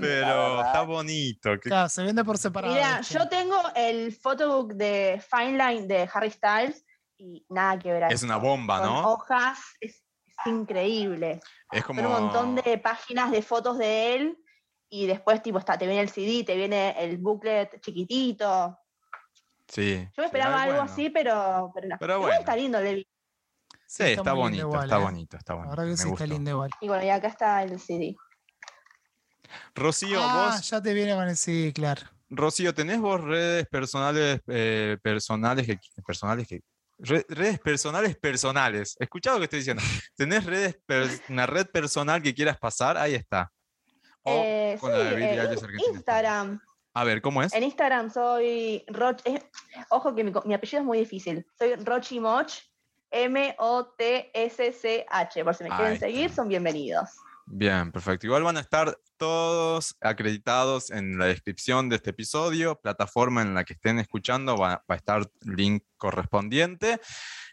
pero 0.00 0.60
está 0.64 0.82
bonito. 0.82 1.50
que- 1.60 1.68
Claro, 1.68 1.88
se 1.88 2.02
vende 2.02 2.24
por 2.24 2.38
separado. 2.38 2.74
Mira, 2.74 3.00
yo 3.00 3.28
tengo 3.28 3.56
el 3.74 4.12
photobook 4.12 4.74
de 4.74 5.20
Fine 5.30 5.52
Line 5.58 5.86
de 5.86 6.08
Harry 6.12 6.30
Styles 6.30 6.84
y 7.18 7.44
nada 7.48 7.78
que 7.78 7.92
ver. 7.92 8.12
Es 8.12 8.22
una 8.22 8.36
bomba, 8.36 8.78
Son 8.78 8.86
¿no? 8.92 9.08
hojas, 9.12 9.58
es, 9.80 10.04
es 10.26 10.46
increíble. 10.46 11.40
Es 11.72 11.84
como... 11.84 12.00
Son 12.00 12.10
un 12.12 12.20
montón 12.22 12.54
de 12.56 12.78
páginas 12.78 13.30
de 13.32 13.42
fotos 13.42 13.78
de 13.78 14.14
él 14.14 14.38
y 14.88 15.06
después 15.06 15.42
tipo 15.42 15.58
está, 15.58 15.76
te 15.76 15.86
viene 15.86 16.02
el 16.02 16.08
CD, 16.10 16.44
te 16.44 16.54
viene 16.56 16.94
el 17.02 17.18
booklet 17.18 17.80
chiquitito. 17.80 18.78
Sí. 19.66 20.06
Yo 20.16 20.22
me 20.22 20.26
esperaba 20.26 20.62
algo 20.62 20.76
bueno. 20.76 20.92
así, 20.92 21.10
pero, 21.10 21.72
pero 21.74 21.88
no. 21.88 21.96
Pero 21.98 22.20
bueno. 22.20 22.38
está 22.38 22.54
lindo 22.54 22.78
el 22.78 23.04
Sí, 23.94 24.02
está, 24.02 24.34
muy 24.34 24.50
lindo 24.50 24.66
bonito, 24.66 24.66
igual, 24.66 24.84
está 24.84 24.96
¿eh? 24.96 25.00
bonito, 25.02 25.36
está 25.36 25.54
bonito. 25.54 25.70
verdad 25.76 25.90
que 25.92 25.96
sí 25.96 26.08
está 26.08 26.26
lindo 26.26 26.50
igual. 26.50 26.70
Y 26.80 26.88
bueno, 26.88 27.04
y 27.04 27.10
acá 27.10 27.28
está 27.28 27.62
el 27.62 27.78
CD. 27.78 28.16
Rocío, 29.72 30.20
ah, 30.20 30.50
vos, 30.50 30.68
ya 30.68 30.82
te 30.82 30.92
viene 30.92 31.14
con 31.14 31.28
el 31.28 31.36
sí, 31.36 31.70
claro. 31.72 32.02
Rocío, 32.28 32.74
¿tenés 32.74 32.98
vos 33.00 33.20
redes 33.20 33.68
personales, 33.68 34.40
eh, 34.48 34.98
personales 35.00 35.64
que, 35.64 35.78
personales 36.04 36.48
que, 36.48 36.62
redes 36.98 37.60
personales 37.60 38.16
personales? 38.16 38.96
Escuchá 38.98 39.32
lo 39.32 39.38
que 39.38 39.44
estoy 39.44 39.60
diciendo. 39.60 39.82
¿Tenés 40.16 40.44
redes, 40.44 40.76
una 41.28 41.46
red 41.46 41.68
personal 41.68 42.20
que 42.20 42.34
quieras 42.34 42.58
pasar? 42.58 42.98
Ahí 42.98 43.14
está. 43.14 43.52
O 44.22 44.42
Eh, 44.44 44.76
con 44.80 44.90
sí, 44.90 44.98
la 44.98 45.12
eh. 45.12 45.56
Instagram. 45.92 46.60
A 46.94 47.04
ver, 47.04 47.22
¿cómo 47.22 47.44
es? 47.44 47.52
En 47.52 47.62
Instagram 47.62 48.10
soy 48.10 48.84
Roch. 48.88 49.20
eh, 49.24 49.40
ojo 49.90 50.16
que 50.16 50.24
mi 50.24 50.54
apellido 50.54 50.80
es 50.80 50.84
muy 50.84 50.98
difícil. 50.98 51.46
Soy 51.56 51.76
Rochimoch. 51.76 52.73
M-O-T-S-C-H. 53.14 54.64
Por 55.44 55.54
si 55.54 55.64
me 55.64 55.70
Ahí 55.70 55.76
quieren 55.76 55.94
está. 55.94 56.06
seguir, 56.06 56.30
son 56.30 56.48
bienvenidos. 56.48 57.10
Bien, 57.46 57.92
perfecto. 57.92 58.26
Igual 58.26 58.42
van 58.42 58.56
a 58.56 58.60
estar 58.60 58.98
todos 59.16 59.96
acreditados 60.00 60.90
en 60.90 61.18
la 61.18 61.26
descripción 61.26 61.88
de 61.88 61.96
este 61.96 62.10
episodio, 62.10 62.80
plataforma 62.80 63.42
en 63.42 63.54
la 63.54 63.64
que 63.64 63.74
estén 63.74 63.98
escuchando, 63.98 64.56
va, 64.56 64.82
va 64.90 64.94
a 64.94 64.96
estar 64.96 65.30
link 65.42 65.84
correspondiente. 65.96 67.00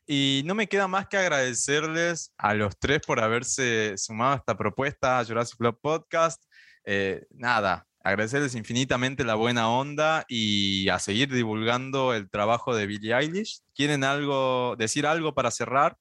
Y 0.08 0.42
no 0.46 0.56
me 0.56 0.68
queda 0.68 0.88
más 0.88 1.08
que 1.08 1.18
agradecerles 1.18 2.34
a 2.38 2.54
los 2.54 2.78
tres 2.80 3.02
por 3.06 3.20
haberse 3.20 3.98
sumado 3.98 4.34
a 4.34 4.38
esta 4.38 4.58
propuesta 4.58 5.20
a 5.20 5.26
Jurassic 5.26 5.58
Club 5.58 5.80
Podcast. 5.80 6.44
Eh, 6.84 7.28
nada, 7.30 7.88
agradecerles 8.04 8.56
infinitamente 8.56 9.24
la 9.24 9.36
buena 9.36 9.70
onda 9.70 10.26
y 10.28 10.90
a 10.90 11.00
seguir 11.00 11.32
divulgando 11.32 12.14
el 12.14 12.30
trabajo 12.30 12.76
de 12.76 12.88
Billie 12.88 13.14
Eilish. 13.16 13.62
¿Quieren 13.76 14.04
algo, 14.04 14.76
decir 14.78 15.06
algo 15.08 15.34
para 15.34 15.52
cerrar? 15.52 15.98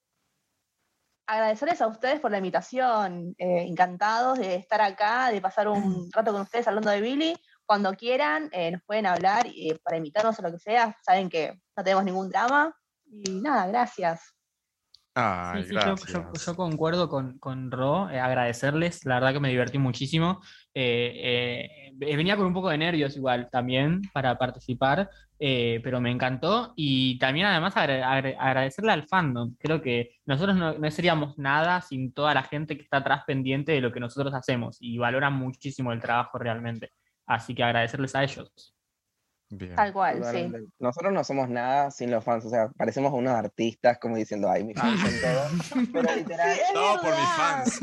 Agradecerles 1.26 1.80
a 1.80 1.86
ustedes 1.86 2.18
por 2.20 2.30
la 2.30 2.38
invitación. 2.38 3.34
eh, 3.38 3.64
encantados 3.68 4.38
de 4.38 4.56
estar 4.56 4.80
acá, 4.80 5.30
de 5.30 5.40
pasar 5.40 5.68
un 5.68 5.74
rato 6.12 6.32
con 6.32 6.42
ustedes 6.42 6.66
hablando 6.66 6.90
de 6.90 7.00
Billy. 7.00 7.36
Cuando 7.64 7.92
quieran, 7.94 8.48
eh, 8.52 8.72
nos 8.72 8.82
pueden 8.82 9.06
hablar 9.06 9.46
eh, 9.46 9.78
para 9.84 9.96
invitarnos 9.96 10.38
a 10.38 10.42
lo 10.42 10.50
que 10.50 10.58
sea. 10.58 10.96
Saben 11.04 11.28
que 11.28 11.60
no 11.76 11.84
tenemos 11.84 12.04
ningún 12.04 12.28
drama. 12.30 12.74
Y 13.12 13.40
nada, 13.40 13.66
gracias. 13.68 14.34
Ay, 15.14 15.62
Sí, 15.62 15.68
sí, 15.68 15.74
yo- 15.74 15.80
gracias. 15.80 16.12
yo, 16.12 16.32
yo 16.32 16.56
concuerdo 16.56 17.08
con, 17.08 17.38
con 17.38 17.70
Ro, 17.70 18.08
eh, 18.10 18.18
agradecerles, 18.20 19.04
la 19.04 19.16
verdad 19.16 19.32
que 19.32 19.40
me 19.40 19.48
divertí 19.50 19.78
muchísimo. 19.78 20.40
Eh, 20.74 21.68
eh, 21.92 21.92
venía 21.94 22.36
con 22.36 22.46
un 22.46 22.54
poco 22.54 22.68
de 22.70 22.78
nervios 22.78 23.16
igual 23.16 23.48
también 23.50 24.00
para 24.12 24.38
participar, 24.38 25.10
eh, 25.38 25.80
pero 25.82 26.00
me 26.00 26.10
encantó 26.10 26.72
y 26.76 27.18
también 27.18 27.46
además 27.46 27.76
agra- 27.76 28.10
agra- 28.12 28.36
agradecerle 28.38 28.92
al 28.92 29.08
fandom. 29.08 29.54
Creo 29.58 29.82
que 29.82 30.10
nosotros 30.26 30.56
no, 30.56 30.74
no 30.74 30.90
seríamos 30.90 31.36
nada 31.38 31.80
sin 31.80 32.12
toda 32.12 32.34
la 32.34 32.42
gente 32.44 32.76
que 32.76 32.82
está 32.82 32.98
atrás 32.98 33.22
pendiente 33.26 33.72
de 33.72 33.80
lo 33.80 33.92
que 33.92 34.00
nosotros 34.00 34.32
hacemos 34.34 34.76
y 34.80 34.98
valoran 34.98 35.32
muchísimo 35.34 35.92
el 35.92 36.00
trabajo 36.00 36.38
realmente. 36.38 36.90
Así 37.26 37.54
que 37.54 37.62
agradecerles 37.64 38.14
a 38.14 38.22
ellos. 38.24 38.74
Bien. 39.52 39.74
Tal 39.74 39.92
cual, 39.92 40.22
sí. 40.24 40.48
Nosotros 40.78 41.12
no 41.12 41.24
somos 41.24 41.48
nada 41.48 41.90
sin 41.90 42.08
los 42.12 42.22
fans, 42.22 42.44
o 42.44 42.50
sea, 42.50 42.68
parecemos 42.76 43.12
unos 43.12 43.32
artistas 43.32 43.98
como 43.98 44.14
diciendo, 44.16 44.48
ay, 44.48 44.62
mis 44.62 44.78
fans 44.78 45.00
son 45.00 45.10
todo. 45.20 45.86
Pero 45.92 46.14
literal, 46.14 46.54
Sí, 46.54 46.62
Todo 46.72 47.00
por 47.02 47.10
mis 47.10 47.28
fans. 47.30 47.80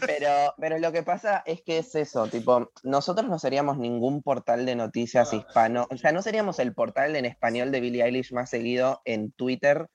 Pero, 0.00 0.54
pero 0.58 0.78
lo 0.78 0.92
que 0.92 1.02
pasa 1.02 1.42
es 1.46 1.62
que 1.62 1.78
es 1.78 1.94
eso, 1.94 2.26
tipo, 2.28 2.70
nosotros 2.82 3.28
no 3.28 3.38
seríamos 3.38 3.78
ningún 3.78 4.22
portal 4.22 4.66
de 4.66 4.76
noticias 4.76 5.32
hispano, 5.32 5.86
o 5.90 5.96
sea, 5.96 6.12
no 6.12 6.22
seríamos 6.22 6.58
el 6.58 6.74
portal 6.74 7.16
en 7.16 7.24
español 7.24 7.70
de 7.70 7.80
Billie 7.80 8.04
Eilish 8.04 8.32
más 8.32 8.50
seguido 8.50 9.00
en 9.04 9.32
Twitter 9.32 9.88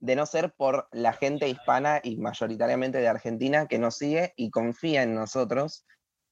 de 0.00 0.16
no 0.16 0.26
ser 0.26 0.52
por 0.52 0.88
la 0.92 1.12
gente 1.12 1.48
hispana 1.48 2.00
y 2.02 2.16
mayoritariamente 2.18 2.98
de 2.98 3.08
Argentina 3.08 3.66
que 3.66 3.78
nos 3.78 3.96
sigue 3.96 4.32
y 4.36 4.50
confía 4.50 5.02
en 5.02 5.14
nosotros, 5.14 5.86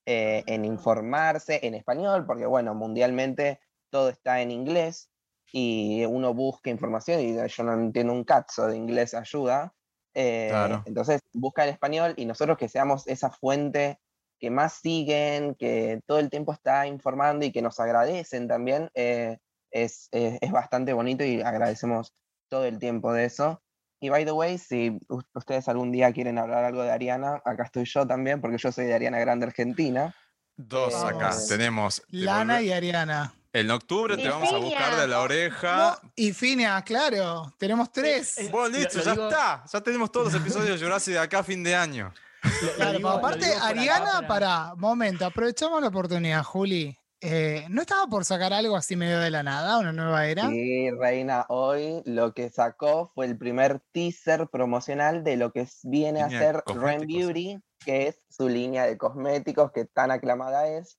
eh, 0.06 0.44
en 0.46 0.64
informarse 0.64 1.60
en 1.66 1.74
español, 1.74 2.26
porque 2.26 2.46
bueno, 2.46 2.74
mundialmente 2.74 3.60
todo 3.90 4.10
está 4.10 4.42
en 4.42 4.50
inglés 4.50 5.10
y 5.50 6.04
uno 6.04 6.34
busca 6.34 6.70
información 6.70 7.20
y 7.20 7.36
yo 7.48 7.62
no 7.62 7.72
entiendo 7.74 8.12
un 8.12 8.24
cazzo 8.24 8.66
de 8.66 8.76
inglés 8.76 9.14
ayuda. 9.14 9.72
Eh, 10.14 10.46
Claro. 10.48 10.82
Entonces 10.86 11.20
busca 11.32 11.64
el 11.64 11.70
español 11.70 12.14
y 12.16 12.24
nosotros 12.26 12.56
que 12.58 12.68
seamos 12.68 13.06
esa 13.06 13.30
fuente 13.30 13.98
que 14.40 14.50
más 14.50 14.74
siguen, 14.74 15.54
que 15.54 16.00
todo 16.06 16.18
el 16.18 16.28
tiempo 16.30 16.52
está 16.52 16.86
informando 16.86 17.44
y 17.46 17.52
que 17.52 17.62
nos 17.62 17.80
agradecen 17.80 18.46
también, 18.48 18.90
eh, 18.94 19.38
es, 19.70 20.08
es- 20.12 20.38
es 20.40 20.50
bastante 20.52 20.92
bonito 20.92 21.24
y 21.24 21.40
agradecemos 21.40 22.12
todo 22.50 22.64
el 22.64 22.78
tiempo 22.78 23.12
de 23.12 23.24
eso. 23.24 23.62
Y 24.00 24.10
by 24.10 24.24
the 24.24 24.32
way, 24.32 24.58
si 24.58 24.98
ustedes 25.34 25.66
algún 25.68 25.90
día 25.90 26.12
quieren 26.12 26.38
hablar 26.38 26.64
algo 26.64 26.82
de 26.82 26.90
Ariana, 26.90 27.40
acá 27.44 27.62
estoy 27.64 27.84
yo 27.86 28.06
también, 28.06 28.40
porque 28.40 28.58
yo 28.58 28.70
soy 28.70 28.84
de 28.86 28.94
Ariana 28.94 29.18
Grande 29.18 29.46
Argentina. 29.46 30.14
Dos 30.56 30.94
acá. 31.04 31.32
Tenemos. 31.48 32.02
Lana 32.10 32.60
y 32.60 32.70
Ariana. 32.70 33.34
En 33.54 33.70
octubre 33.70 34.16
te 34.16 34.28
vamos 34.28 34.52
a 34.52 34.56
buscar 34.58 34.96
de 35.00 35.06
la 35.06 35.20
oreja. 35.20 35.98
No, 36.02 36.10
y 36.16 36.32
Finia, 36.32 36.82
claro, 36.82 37.54
tenemos 37.56 37.92
tres. 37.92 38.36
eh, 38.38 38.48
Bueno, 38.50 38.70
Lo- 38.70 38.78
listo, 38.78 39.00
ya 39.00 39.12
digo- 39.12 39.28
está. 39.28 39.62
Ya 39.72 39.80
tenemos 39.80 40.10
todos 40.10 40.32
los 40.32 40.42
episodios 40.42 40.80
de 40.80 40.84
Jurassic 40.84 41.14
de 41.14 41.20
acá 41.20 41.38
a 41.38 41.44
fin 41.44 41.62
de 41.62 41.76
año. 41.76 42.12
Lo- 42.42 42.66
lo 42.68 42.74
Claro, 42.74 42.96
digo- 42.98 43.08
aparte, 43.10 43.46
acá 43.54 43.66
Ariana, 43.68 44.04
para- 44.12 44.26
para, 44.28 44.74
momento, 44.74 45.24
aprovechamos 45.24 45.80
la 45.80 45.86
oportunidad, 45.88 46.42
Juli. 46.42 46.98
Eh, 47.20 47.64
¿No 47.70 47.82
estaba 47.82 48.06
por 48.08 48.24
sacar 48.24 48.52
algo 48.52 48.76
así 48.76 48.96
medio 48.96 49.20
de 49.20 49.30
la 49.30 49.44
nada, 49.44 49.78
una 49.78 49.92
nueva 49.92 50.26
era? 50.26 50.50
Y 50.52 50.90
Reina, 50.90 51.46
hoy 51.48 52.02
lo 52.06 52.34
que 52.34 52.50
sacó 52.50 53.12
fue 53.14 53.24
el 53.26 53.38
primer 53.38 53.80
teaser 53.92 54.48
promocional 54.48 55.22
de 55.22 55.36
lo 55.36 55.52
que 55.52 55.66
viene 55.84 56.20
a 56.22 56.26
Línea 56.26 56.40
ser 56.40 56.62
Ren. 56.66 57.06
Beauty, 57.06 57.58
que 57.78 58.08
es 58.08 58.18
su 58.28 58.48
línea 58.48 58.84
de 58.84 58.98
cosméticos 58.98 59.70
que 59.70 59.84
tan 59.86 60.10
aclamada 60.10 60.66
es. 60.66 60.98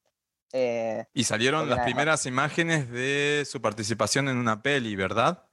Eh, 0.54 1.06
Y 1.14 1.24
salieron 1.24 1.70
las 1.70 1.80
primeras 1.82 2.26
imágenes 2.26 2.90
de 2.90 3.44
su 3.46 3.62
participación 3.62 4.30
en 4.30 4.38
una 4.38 4.62
peli, 4.62 4.96
¿verdad? 4.96 5.44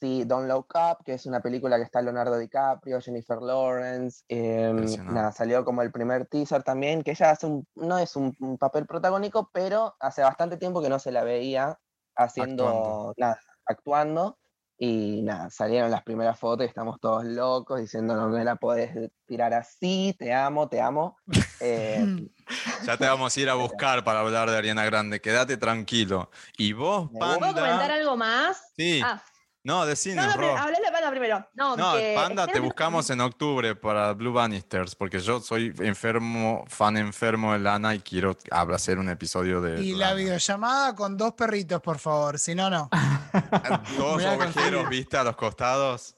Sí, 0.00 0.24
Don't 0.24 0.48
Look 0.48 0.68
Up, 0.74 1.04
que 1.04 1.14
es 1.14 1.26
una 1.26 1.40
película 1.40 1.76
que 1.76 1.82
está 1.82 2.00
Leonardo 2.00 2.38
DiCaprio, 2.38 3.00
Jennifer 3.00 3.38
Lawrence. 3.40 4.24
em, 4.28 4.84
nada, 5.12 5.30
salió 5.30 5.64
como 5.64 5.82
el 5.82 5.92
primer 5.92 6.26
teaser 6.26 6.62
también, 6.62 7.02
que 7.02 7.10
ella 7.12 7.30
hace 7.30 7.46
un, 7.46 7.66
no 7.74 7.98
es 7.98 8.16
un, 8.16 8.34
un 8.40 8.56
papel 8.56 8.86
protagónico, 8.86 9.50
pero 9.52 9.94
hace 10.00 10.22
bastante 10.22 10.56
tiempo 10.56 10.80
que 10.82 10.88
no 10.88 10.98
se 10.98 11.12
la 11.12 11.22
veía 11.22 11.78
haciendo, 12.16 12.66
Actuando. 12.66 13.14
nada, 13.18 13.40
actuando. 13.66 14.38
Y 14.76 15.22
nada, 15.22 15.50
salieron 15.50 15.90
las 15.90 16.02
primeras 16.02 16.38
fotos 16.38 16.64
y 16.66 16.68
estamos 16.68 16.98
todos 17.00 17.24
locos 17.24 17.80
diciendo 17.80 18.16
no 18.16 18.28
me 18.28 18.42
la 18.44 18.56
podés 18.56 18.90
tirar 19.24 19.54
así, 19.54 20.14
te 20.18 20.34
amo, 20.34 20.68
te 20.68 20.80
amo. 20.80 21.16
Eh, 21.60 22.26
Ya 22.84 22.98
te 22.98 23.06
vamos 23.06 23.34
a 23.34 23.40
ir 23.40 23.48
a 23.48 23.54
buscar 23.54 24.04
para 24.04 24.20
hablar 24.20 24.50
de 24.50 24.56
Ariana 24.58 24.84
Grande. 24.84 25.20
Quédate 25.20 25.56
tranquilo. 25.56 26.30
Y 26.58 26.74
vos, 26.74 27.10
Me 27.10 27.18
gusta. 27.20 27.38
¿Puedo 27.38 27.54
comentar 27.54 27.78
Panda. 27.78 27.94
algo 27.94 28.16
más? 28.18 28.72
Sí. 28.76 29.00
Ah, 29.02 29.22
No, 29.66 29.78
no, 29.78 29.86
decinos, 29.86 30.26
no, 30.26 30.32
pero 30.36 30.56
hablé 30.58 30.76
de 30.78 30.92
Panda 30.92 31.10
primero. 31.10 31.48
No, 31.54 31.74
No, 31.74 31.94
que 31.94 32.12
Panda 32.14 32.46
te 32.46 32.60
buscamos 32.60 33.08
en 33.08 33.22
octubre 33.22 33.74
para 33.74 34.12
Blue 34.12 34.30
Bannisters, 34.32 34.94
porque 34.94 35.18
yo 35.20 35.40
soy 35.40 35.72
enfermo, 35.80 36.64
fan 36.68 36.98
enfermo 36.98 37.54
de 37.54 37.60
Lana 37.60 37.94
y 37.94 38.00
quiero 38.00 38.36
hacer 38.50 38.98
un 38.98 39.08
episodio 39.08 39.62
de 39.62 39.80
Y 39.82 39.94
la 39.94 40.12
videollamada 40.12 40.94
con 40.94 41.16
dos 41.16 41.32
perritos, 41.32 41.80
por 41.80 41.98
favor, 41.98 42.38
si 42.38 42.54
no, 42.54 42.68
no. 42.68 42.90
Dos 43.98 44.22
ovejeros, 44.22 44.86
viste, 44.90 45.16
a 45.16 45.24
los 45.24 45.34
costados. 45.36 46.14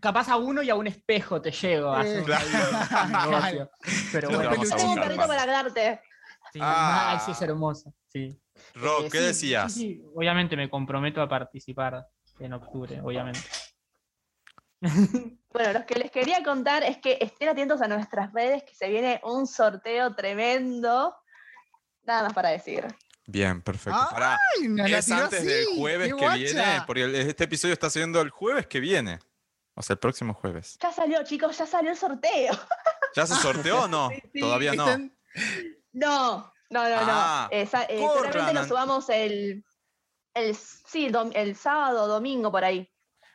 Capaz 0.00 0.28
a 0.28 0.36
uno 0.36 0.60
y 0.62 0.70
a 0.70 0.74
un 0.74 0.88
espejo 0.88 1.40
te 1.40 1.52
llego. 1.52 1.92
a 1.92 2.04
Eh, 2.04 2.20
un- 2.20 2.32
ahí 2.32 2.46
un 3.04 3.30
negocio. 3.30 3.70
Pero 4.12 4.28
bueno, 4.30 4.50
Tengo 4.50 4.92
un 4.92 5.00
perrito 5.00 5.26
para 5.28 5.46
darte. 5.46 6.00
sí, 6.52 6.58
Ah. 6.60 7.12
ay, 7.12 7.18
sí, 7.24 7.30
es 7.30 7.42
hermoso. 7.42 7.94
Sí. 8.08 8.36
Ro, 8.74 9.02
Eh, 9.04 9.08
¿qué 9.10 9.18
sí, 9.18 9.24
decías? 9.24 9.72
sí, 9.72 9.80
sí, 9.80 10.02
obviamente 10.16 10.56
me 10.56 10.68
comprometo 10.68 11.22
a 11.22 11.28
participar 11.28 12.06
en 12.40 12.52
octubre, 12.52 13.00
obviamente. 13.02 13.40
Bueno, 15.50 15.72
lo 15.72 15.86
que 15.86 15.94
les 15.96 16.10
quería 16.10 16.42
contar 16.44 16.84
es 16.84 16.98
que 16.98 17.18
estén 17.20 17.48
atentos 17.48 17.80
a 17.80 17.88
nuestras 17.88 18.32
redes, 18.32 18.62
que 18.64 18.74
se 18.74 18.88
viene 18.88 19.18
un 19.24 19.46
sorteo 19.46 20.14
tremendo. 20.14 21.16
Nada 22.02 22.24
más 22.24 22.34
para 22.34 22.50
decir. 22.50 22.86
Bien, 23.26 23.60
perfecto. 23.62 23.98
Ay, 23.98 24.08
Pará, 24.12 24.38
es 24.86 25.10
antes 25.10 25.38
así, 25.40 25.48
del 25.48 25.66
jueves 25.78 26.08
que 26.08 26.12
guacha. 26.14 26.34
viene, 26.36 26.82
porque 26.86 27.02
el- 27.04 27.14
este 27.14 27.44
episodio 27.44 27.72
está 27.72 27.88
siendo 27.90 28.20
el 28.20 28.28
jueves 28.30 28.66
que 28.66 28.78
viene. 28.78 29.18
O 29.74 29.82
sea, 29.82 29.94
el 29.94 29.98
próximo 29.98 30.34
jueves. 30.34 30.78
Ya 30.82 30.92
salió, 30.92 31.24
chicos, 31.24 31.56
ya 31.58 31.66
salió 31.66 31.90
el 31.90 31.96
sorteo. 31.96 32.52
¿Ya 33.16 33.26
se 33.26 33.34
sorteó 33.36 33.84
o 33.84 33.88
no? 33.88 34.10
Sí, 34.14 34.22
sí. 34.34 34.40
Todavía 34.40 34.74
no. 34.74 34.86
No, 35.92 36.52
no, 36.70 36.88
no, 36.88 36.96
Ah, 37.00 37.48
no. 37.50 37.56
Eh, 37.56 37.68
eh, 37.88 37.98
corran, 37.98 38.54
lo 38.54 38.64
subamos 38.64 39.08
el, 39.08 39.64
el, 40.40 40.54
sí, 40.56 41.08
dom- 41.08 41.32
el 41.34 41.56
sábado, 41.56 42.06
domingo, 42.06 42.50
por 42.50 42.64
ahí. 42.64 42.88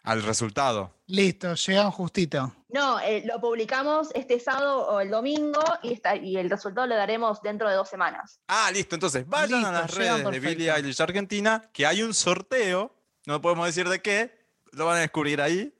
Al 0.03 0.21
resultado. 0.23 0.93
Listo, 1.07 1.53
llegan 1.55 1.89
justito. 1.91 2.53
No, 2.69 2.99
eh, 2.99 3.23
lo 3.25 3.39
publicamos 3.39 4.09
este 4.13 4.37
sábado 4.39 4.87
o 4.87 4.99
el 4.99 5.09
domingo 5.09 5.61
y, 5.81 5.93
está, 5.93 6.15
y 6.17 6.35
el 6.35 6.49
resultado 6.49 6.87
lo 6.87 6.95
daremos 6.95 7.41
dentro 7.41 7.69
de 7.69 7.75
dos 7.75 7.87
semanas. 7.87 8.39
Ah, 8.47 8.69
listo. 8.73 8.95
Entonces, 8.95 9.25
vayan 9.27 9.59
Listo, 9.59 9.67
a 9.69 9.71
las 9.71 9.93
redes 9.95 10.23
de 10.29 10.39
Billie. 10.39 10.71
Eilish 10.75 11.01
Argentina, 11.01 11.69
que 11.71 11.85
hay 11.85 12.01
un 12.03 12.13
sorteo. 12.13 12.93
No 13.25 13.41
podemos 13.41 13.65
decir 13.65 13.87
de 13.87 14.01
qué. 14.01 14.37
Lo 14.73 14.87
van 14.87 14.97
a 14.97 15.01
descubrir 15.01 15.39
ahí. 15.39 15.73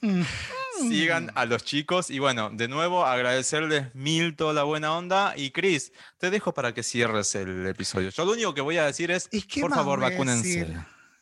Mm. 0.00 0.22
Sigan 0.78 1.30
a 1.34 1.44
los 1.46 1.64
chicos. 1.64 2.10
Y 2.10 2.18
bueno, 2.18 2.50
de 2.50 2.68
nuevo, 2.68 3.04
agradecerles 3.04 3.94
mil 3.94 4.36
toda 4.36 4.52
la 4.52 4.62
buena 4.62 4.96
onda. 4.96 5.34
Y 5.36 5.50
Chris, 5.50 5.92
te 6.18 6.30
dejo 6.30 6.54
para 6.54 6.72
que 6.74 6.82
cierres 6.82 7.34
el 7.34 7.66
episodio. 7.66 8.10
Yo 8.10 8.24
lo 8.24 8.32
único 8.32 8.54
que 8.54 8.60
voy 8.60 8.78
a 8.78 8.86
decir 8.86 9.10
es, 9.10 9.28
¿Y 9.30 9.42
qué 9.42 9.60
por 9.60 9.74
favor, 9.74 10.00
vacúnense. 10.00 10.48
decir? 10.48 10.76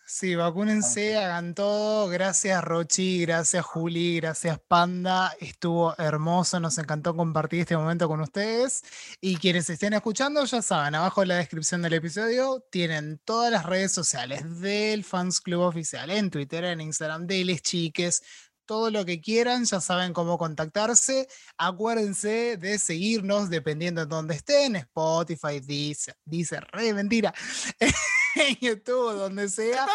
Sí, 0.07 0.35
vacúnense, 0.35 1.17
hagan 1.17 1.55
todo. 1.55 2.09
Gracias 2.09 2.63
Rochi, 2.63 3.23
gracias 3.23 3.65
Juli, 3.65 4.17
gracias 4.17 4.59
Panda. 4.69 5.35
Estuvo 5.41 5.95
hermoso, 5.97 6.61
nos 6.61 6.77
encantó 6.77 7.17
compartir 7.17 7.61
este 7.61 7.75
momento 7.75 8.07
con 8.07 8.21
ustedes. 8.21 8.83
Y 9.23 9.37
quienes 9.39 9.71
estén 9.71 9.95
escuchando, 9.95 10.45
ya 10.45 10.61
saben, 10.61 10.95
abajo 10.95 11.23
en 11.23 11.29
la 11.29 11.37
descripción 11.37 11.81
del 11.81 11.95
episodio 11.95 12.63
tienen 12.71 13.19
todas 13.25 13.51
las 13.51 13.65
redes 13.65 13.93
sociales 13.93 14.61
del 14.61 15.05
Fans 15.05 15.41
Club 15.41 15.63
Oficial, 15.63 16.11
en 16.11 16.31
Twitter, 16.31 16.65
en 16.65 16.83
Instagram, 16.83 17.27
de 17.27 17.43
Les 17.43 17.63
Chiques. 17.63 18.23
Todo 18.67 18.91
lo 18.91 19.05
que 19.05 19.21
quieran, 19.21 19.65
ya 19.65 19.81
saben 19.81 20.13
cómo 20.13 20.39
contactarse. 20.39 21.29
Acuérdense 21.59 22.57
de 22.57 22.79
seguirnos 22.79 23.51
dependiendo 23.51 24.03
de 24.03 24.07
dónde 24.07 24.35
estén, 24.35 24.77
Spotify, 24.77 25.61
Deezer, 25.61 26.17
Deezer, 26.25 26.67
re 26.73 26.95
mentira, 26.95 27.35
en 28.37 28.57
YouTube, 28.61 29.15
donde 29.15 29.49
sea. 29.49 29.87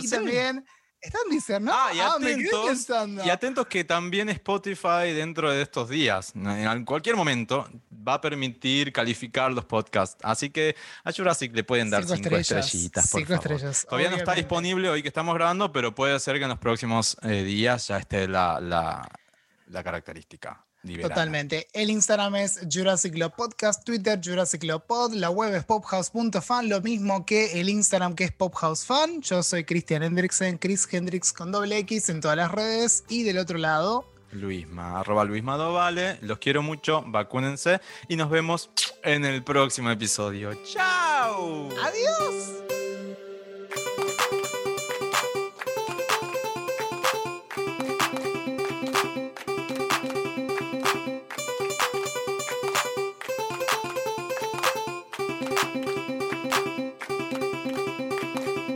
Y 0.00 0.08
también 0.08 0.64
están 1.04 1.22
Deezer, 1.30 1.60
¿no? 1.60 1.72
Ah, 1.72 1.90
y 1.92 1.96
quedé 1.96 2.50
atentos. 2.50 3.26
Y 3.26 3.30
atentos 3.30 3.66
que 3.66 3.84
también 3.84 4.28
Spotify 4.30 5.12
dentro 5.14 5.50
de 5.50 5.62
estos 5.62 5.88
días, 5.88 6.32
en 6.34 6.84
cualquier 6.84 7.16
momento, 7.16 7.68
va 8.06 8.14
a 8.14 8.20
permitir 8.20 8.92
calificar 8.92 9.52
los 9.52 9.64
podcasts. 9.64 10.16
Así 10.22 10.50
que 10.50 10.74
a 11.04 11.12
Jurassic 11.12 11.54
le 11.54 11.64
pueden 11.64 11.90
dar 11.90 12.02
Cinco 12.04 12.16
cinco, 12.16 12.36
estrellas, 12.36 12.66
estrellitas. 12.66 13.10
Por 13.10 13.20
cinco 13.20 13.34
favor. 13.34 13.52
estrellas, 13.52 13.86
Todavía 13.88 14.10
no 14.10 14.16
está 14.16 14.34
disponible 14.34 14.88
hoy 14.88 15.02
que 15.02 15.08
estamos 15.08 15.34
grabando, 15.34 15.72
pero 15.72 15.94
puede 15.94 16.18
ser 16.20 16.38
que 16.38 16.44
en 16.44 16.48
los 16.50 16.58
próximos 16.58 17.16
eh, 17.22 17.42
días 17.42 17.88
ya 17.88 17.98
esté 17.98 18.26
la, 18.26 18.60
la, 18.60 19.08
la 19.68 19.82
característica. 19.84 20.64
Liberada. 20.84 21.14
Totalmente. 21.14 21.68
El 21.72 21.90
Instagram 21.90 22.36
es 22.36 22.60
Jurassic 22.70 23.14
Podcast, 23.34 23.84
Twitter 23.84 24.20
Jurassic 24.22 24.64
Pod, 24.86 25.14
la 25.14 25.30
web 25.30 25.54
es 25.54 25.64
pophouse.fan, 25.64 26.68
lo 26.68 26.80
mismo 26.80 27.24
que 27.26 27.60
el 27.60 27.68
Instagram 27.68 28.14
que 28.14 28.24
es 28.24 28.32
pophousefan. 28.32 29.20
Yo 29.22 29.42
soy 29.42 29.64
Christian 29.64 30.02
Hendricksen, 30.02 30.58
Chris 30.58 30.86
Hendricks 30.90 31.32
con 31.32 31.50
doble 31.52 31.78
X 31.78 32.08
en 32.10 32.20
todas 32.20 32.36
las 32.36 32.52
redes. 32.52 33.04
Y 33.08 33.22
del 33.22 33.38
otro 33.38 33.58
lado, 33.58 34.06
Luisma, 34.34 35.00
arroba 35.00 35.24
Luisma 35.24 35.56
Dovale. 35.56 36.18
Los 36.20 36.38
quiero 36.38 36.62
mucho, 36.62 37.04
vacúnense 37.06 37.80
y 38.08 38.16
nos 38.16 38.30
vemos 38.30 38.70
en 39.02 39.24
el 39.24 39.42
próximo 39.42 39.90
episodio. 39.90 40.52
¡Chao! 40.64 41.68
adiós. 41.82 42.83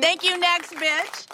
Thank 0.00 0.24
you, 0.24 0.38
next 0.38 0.74
bitch. 0.74 1.27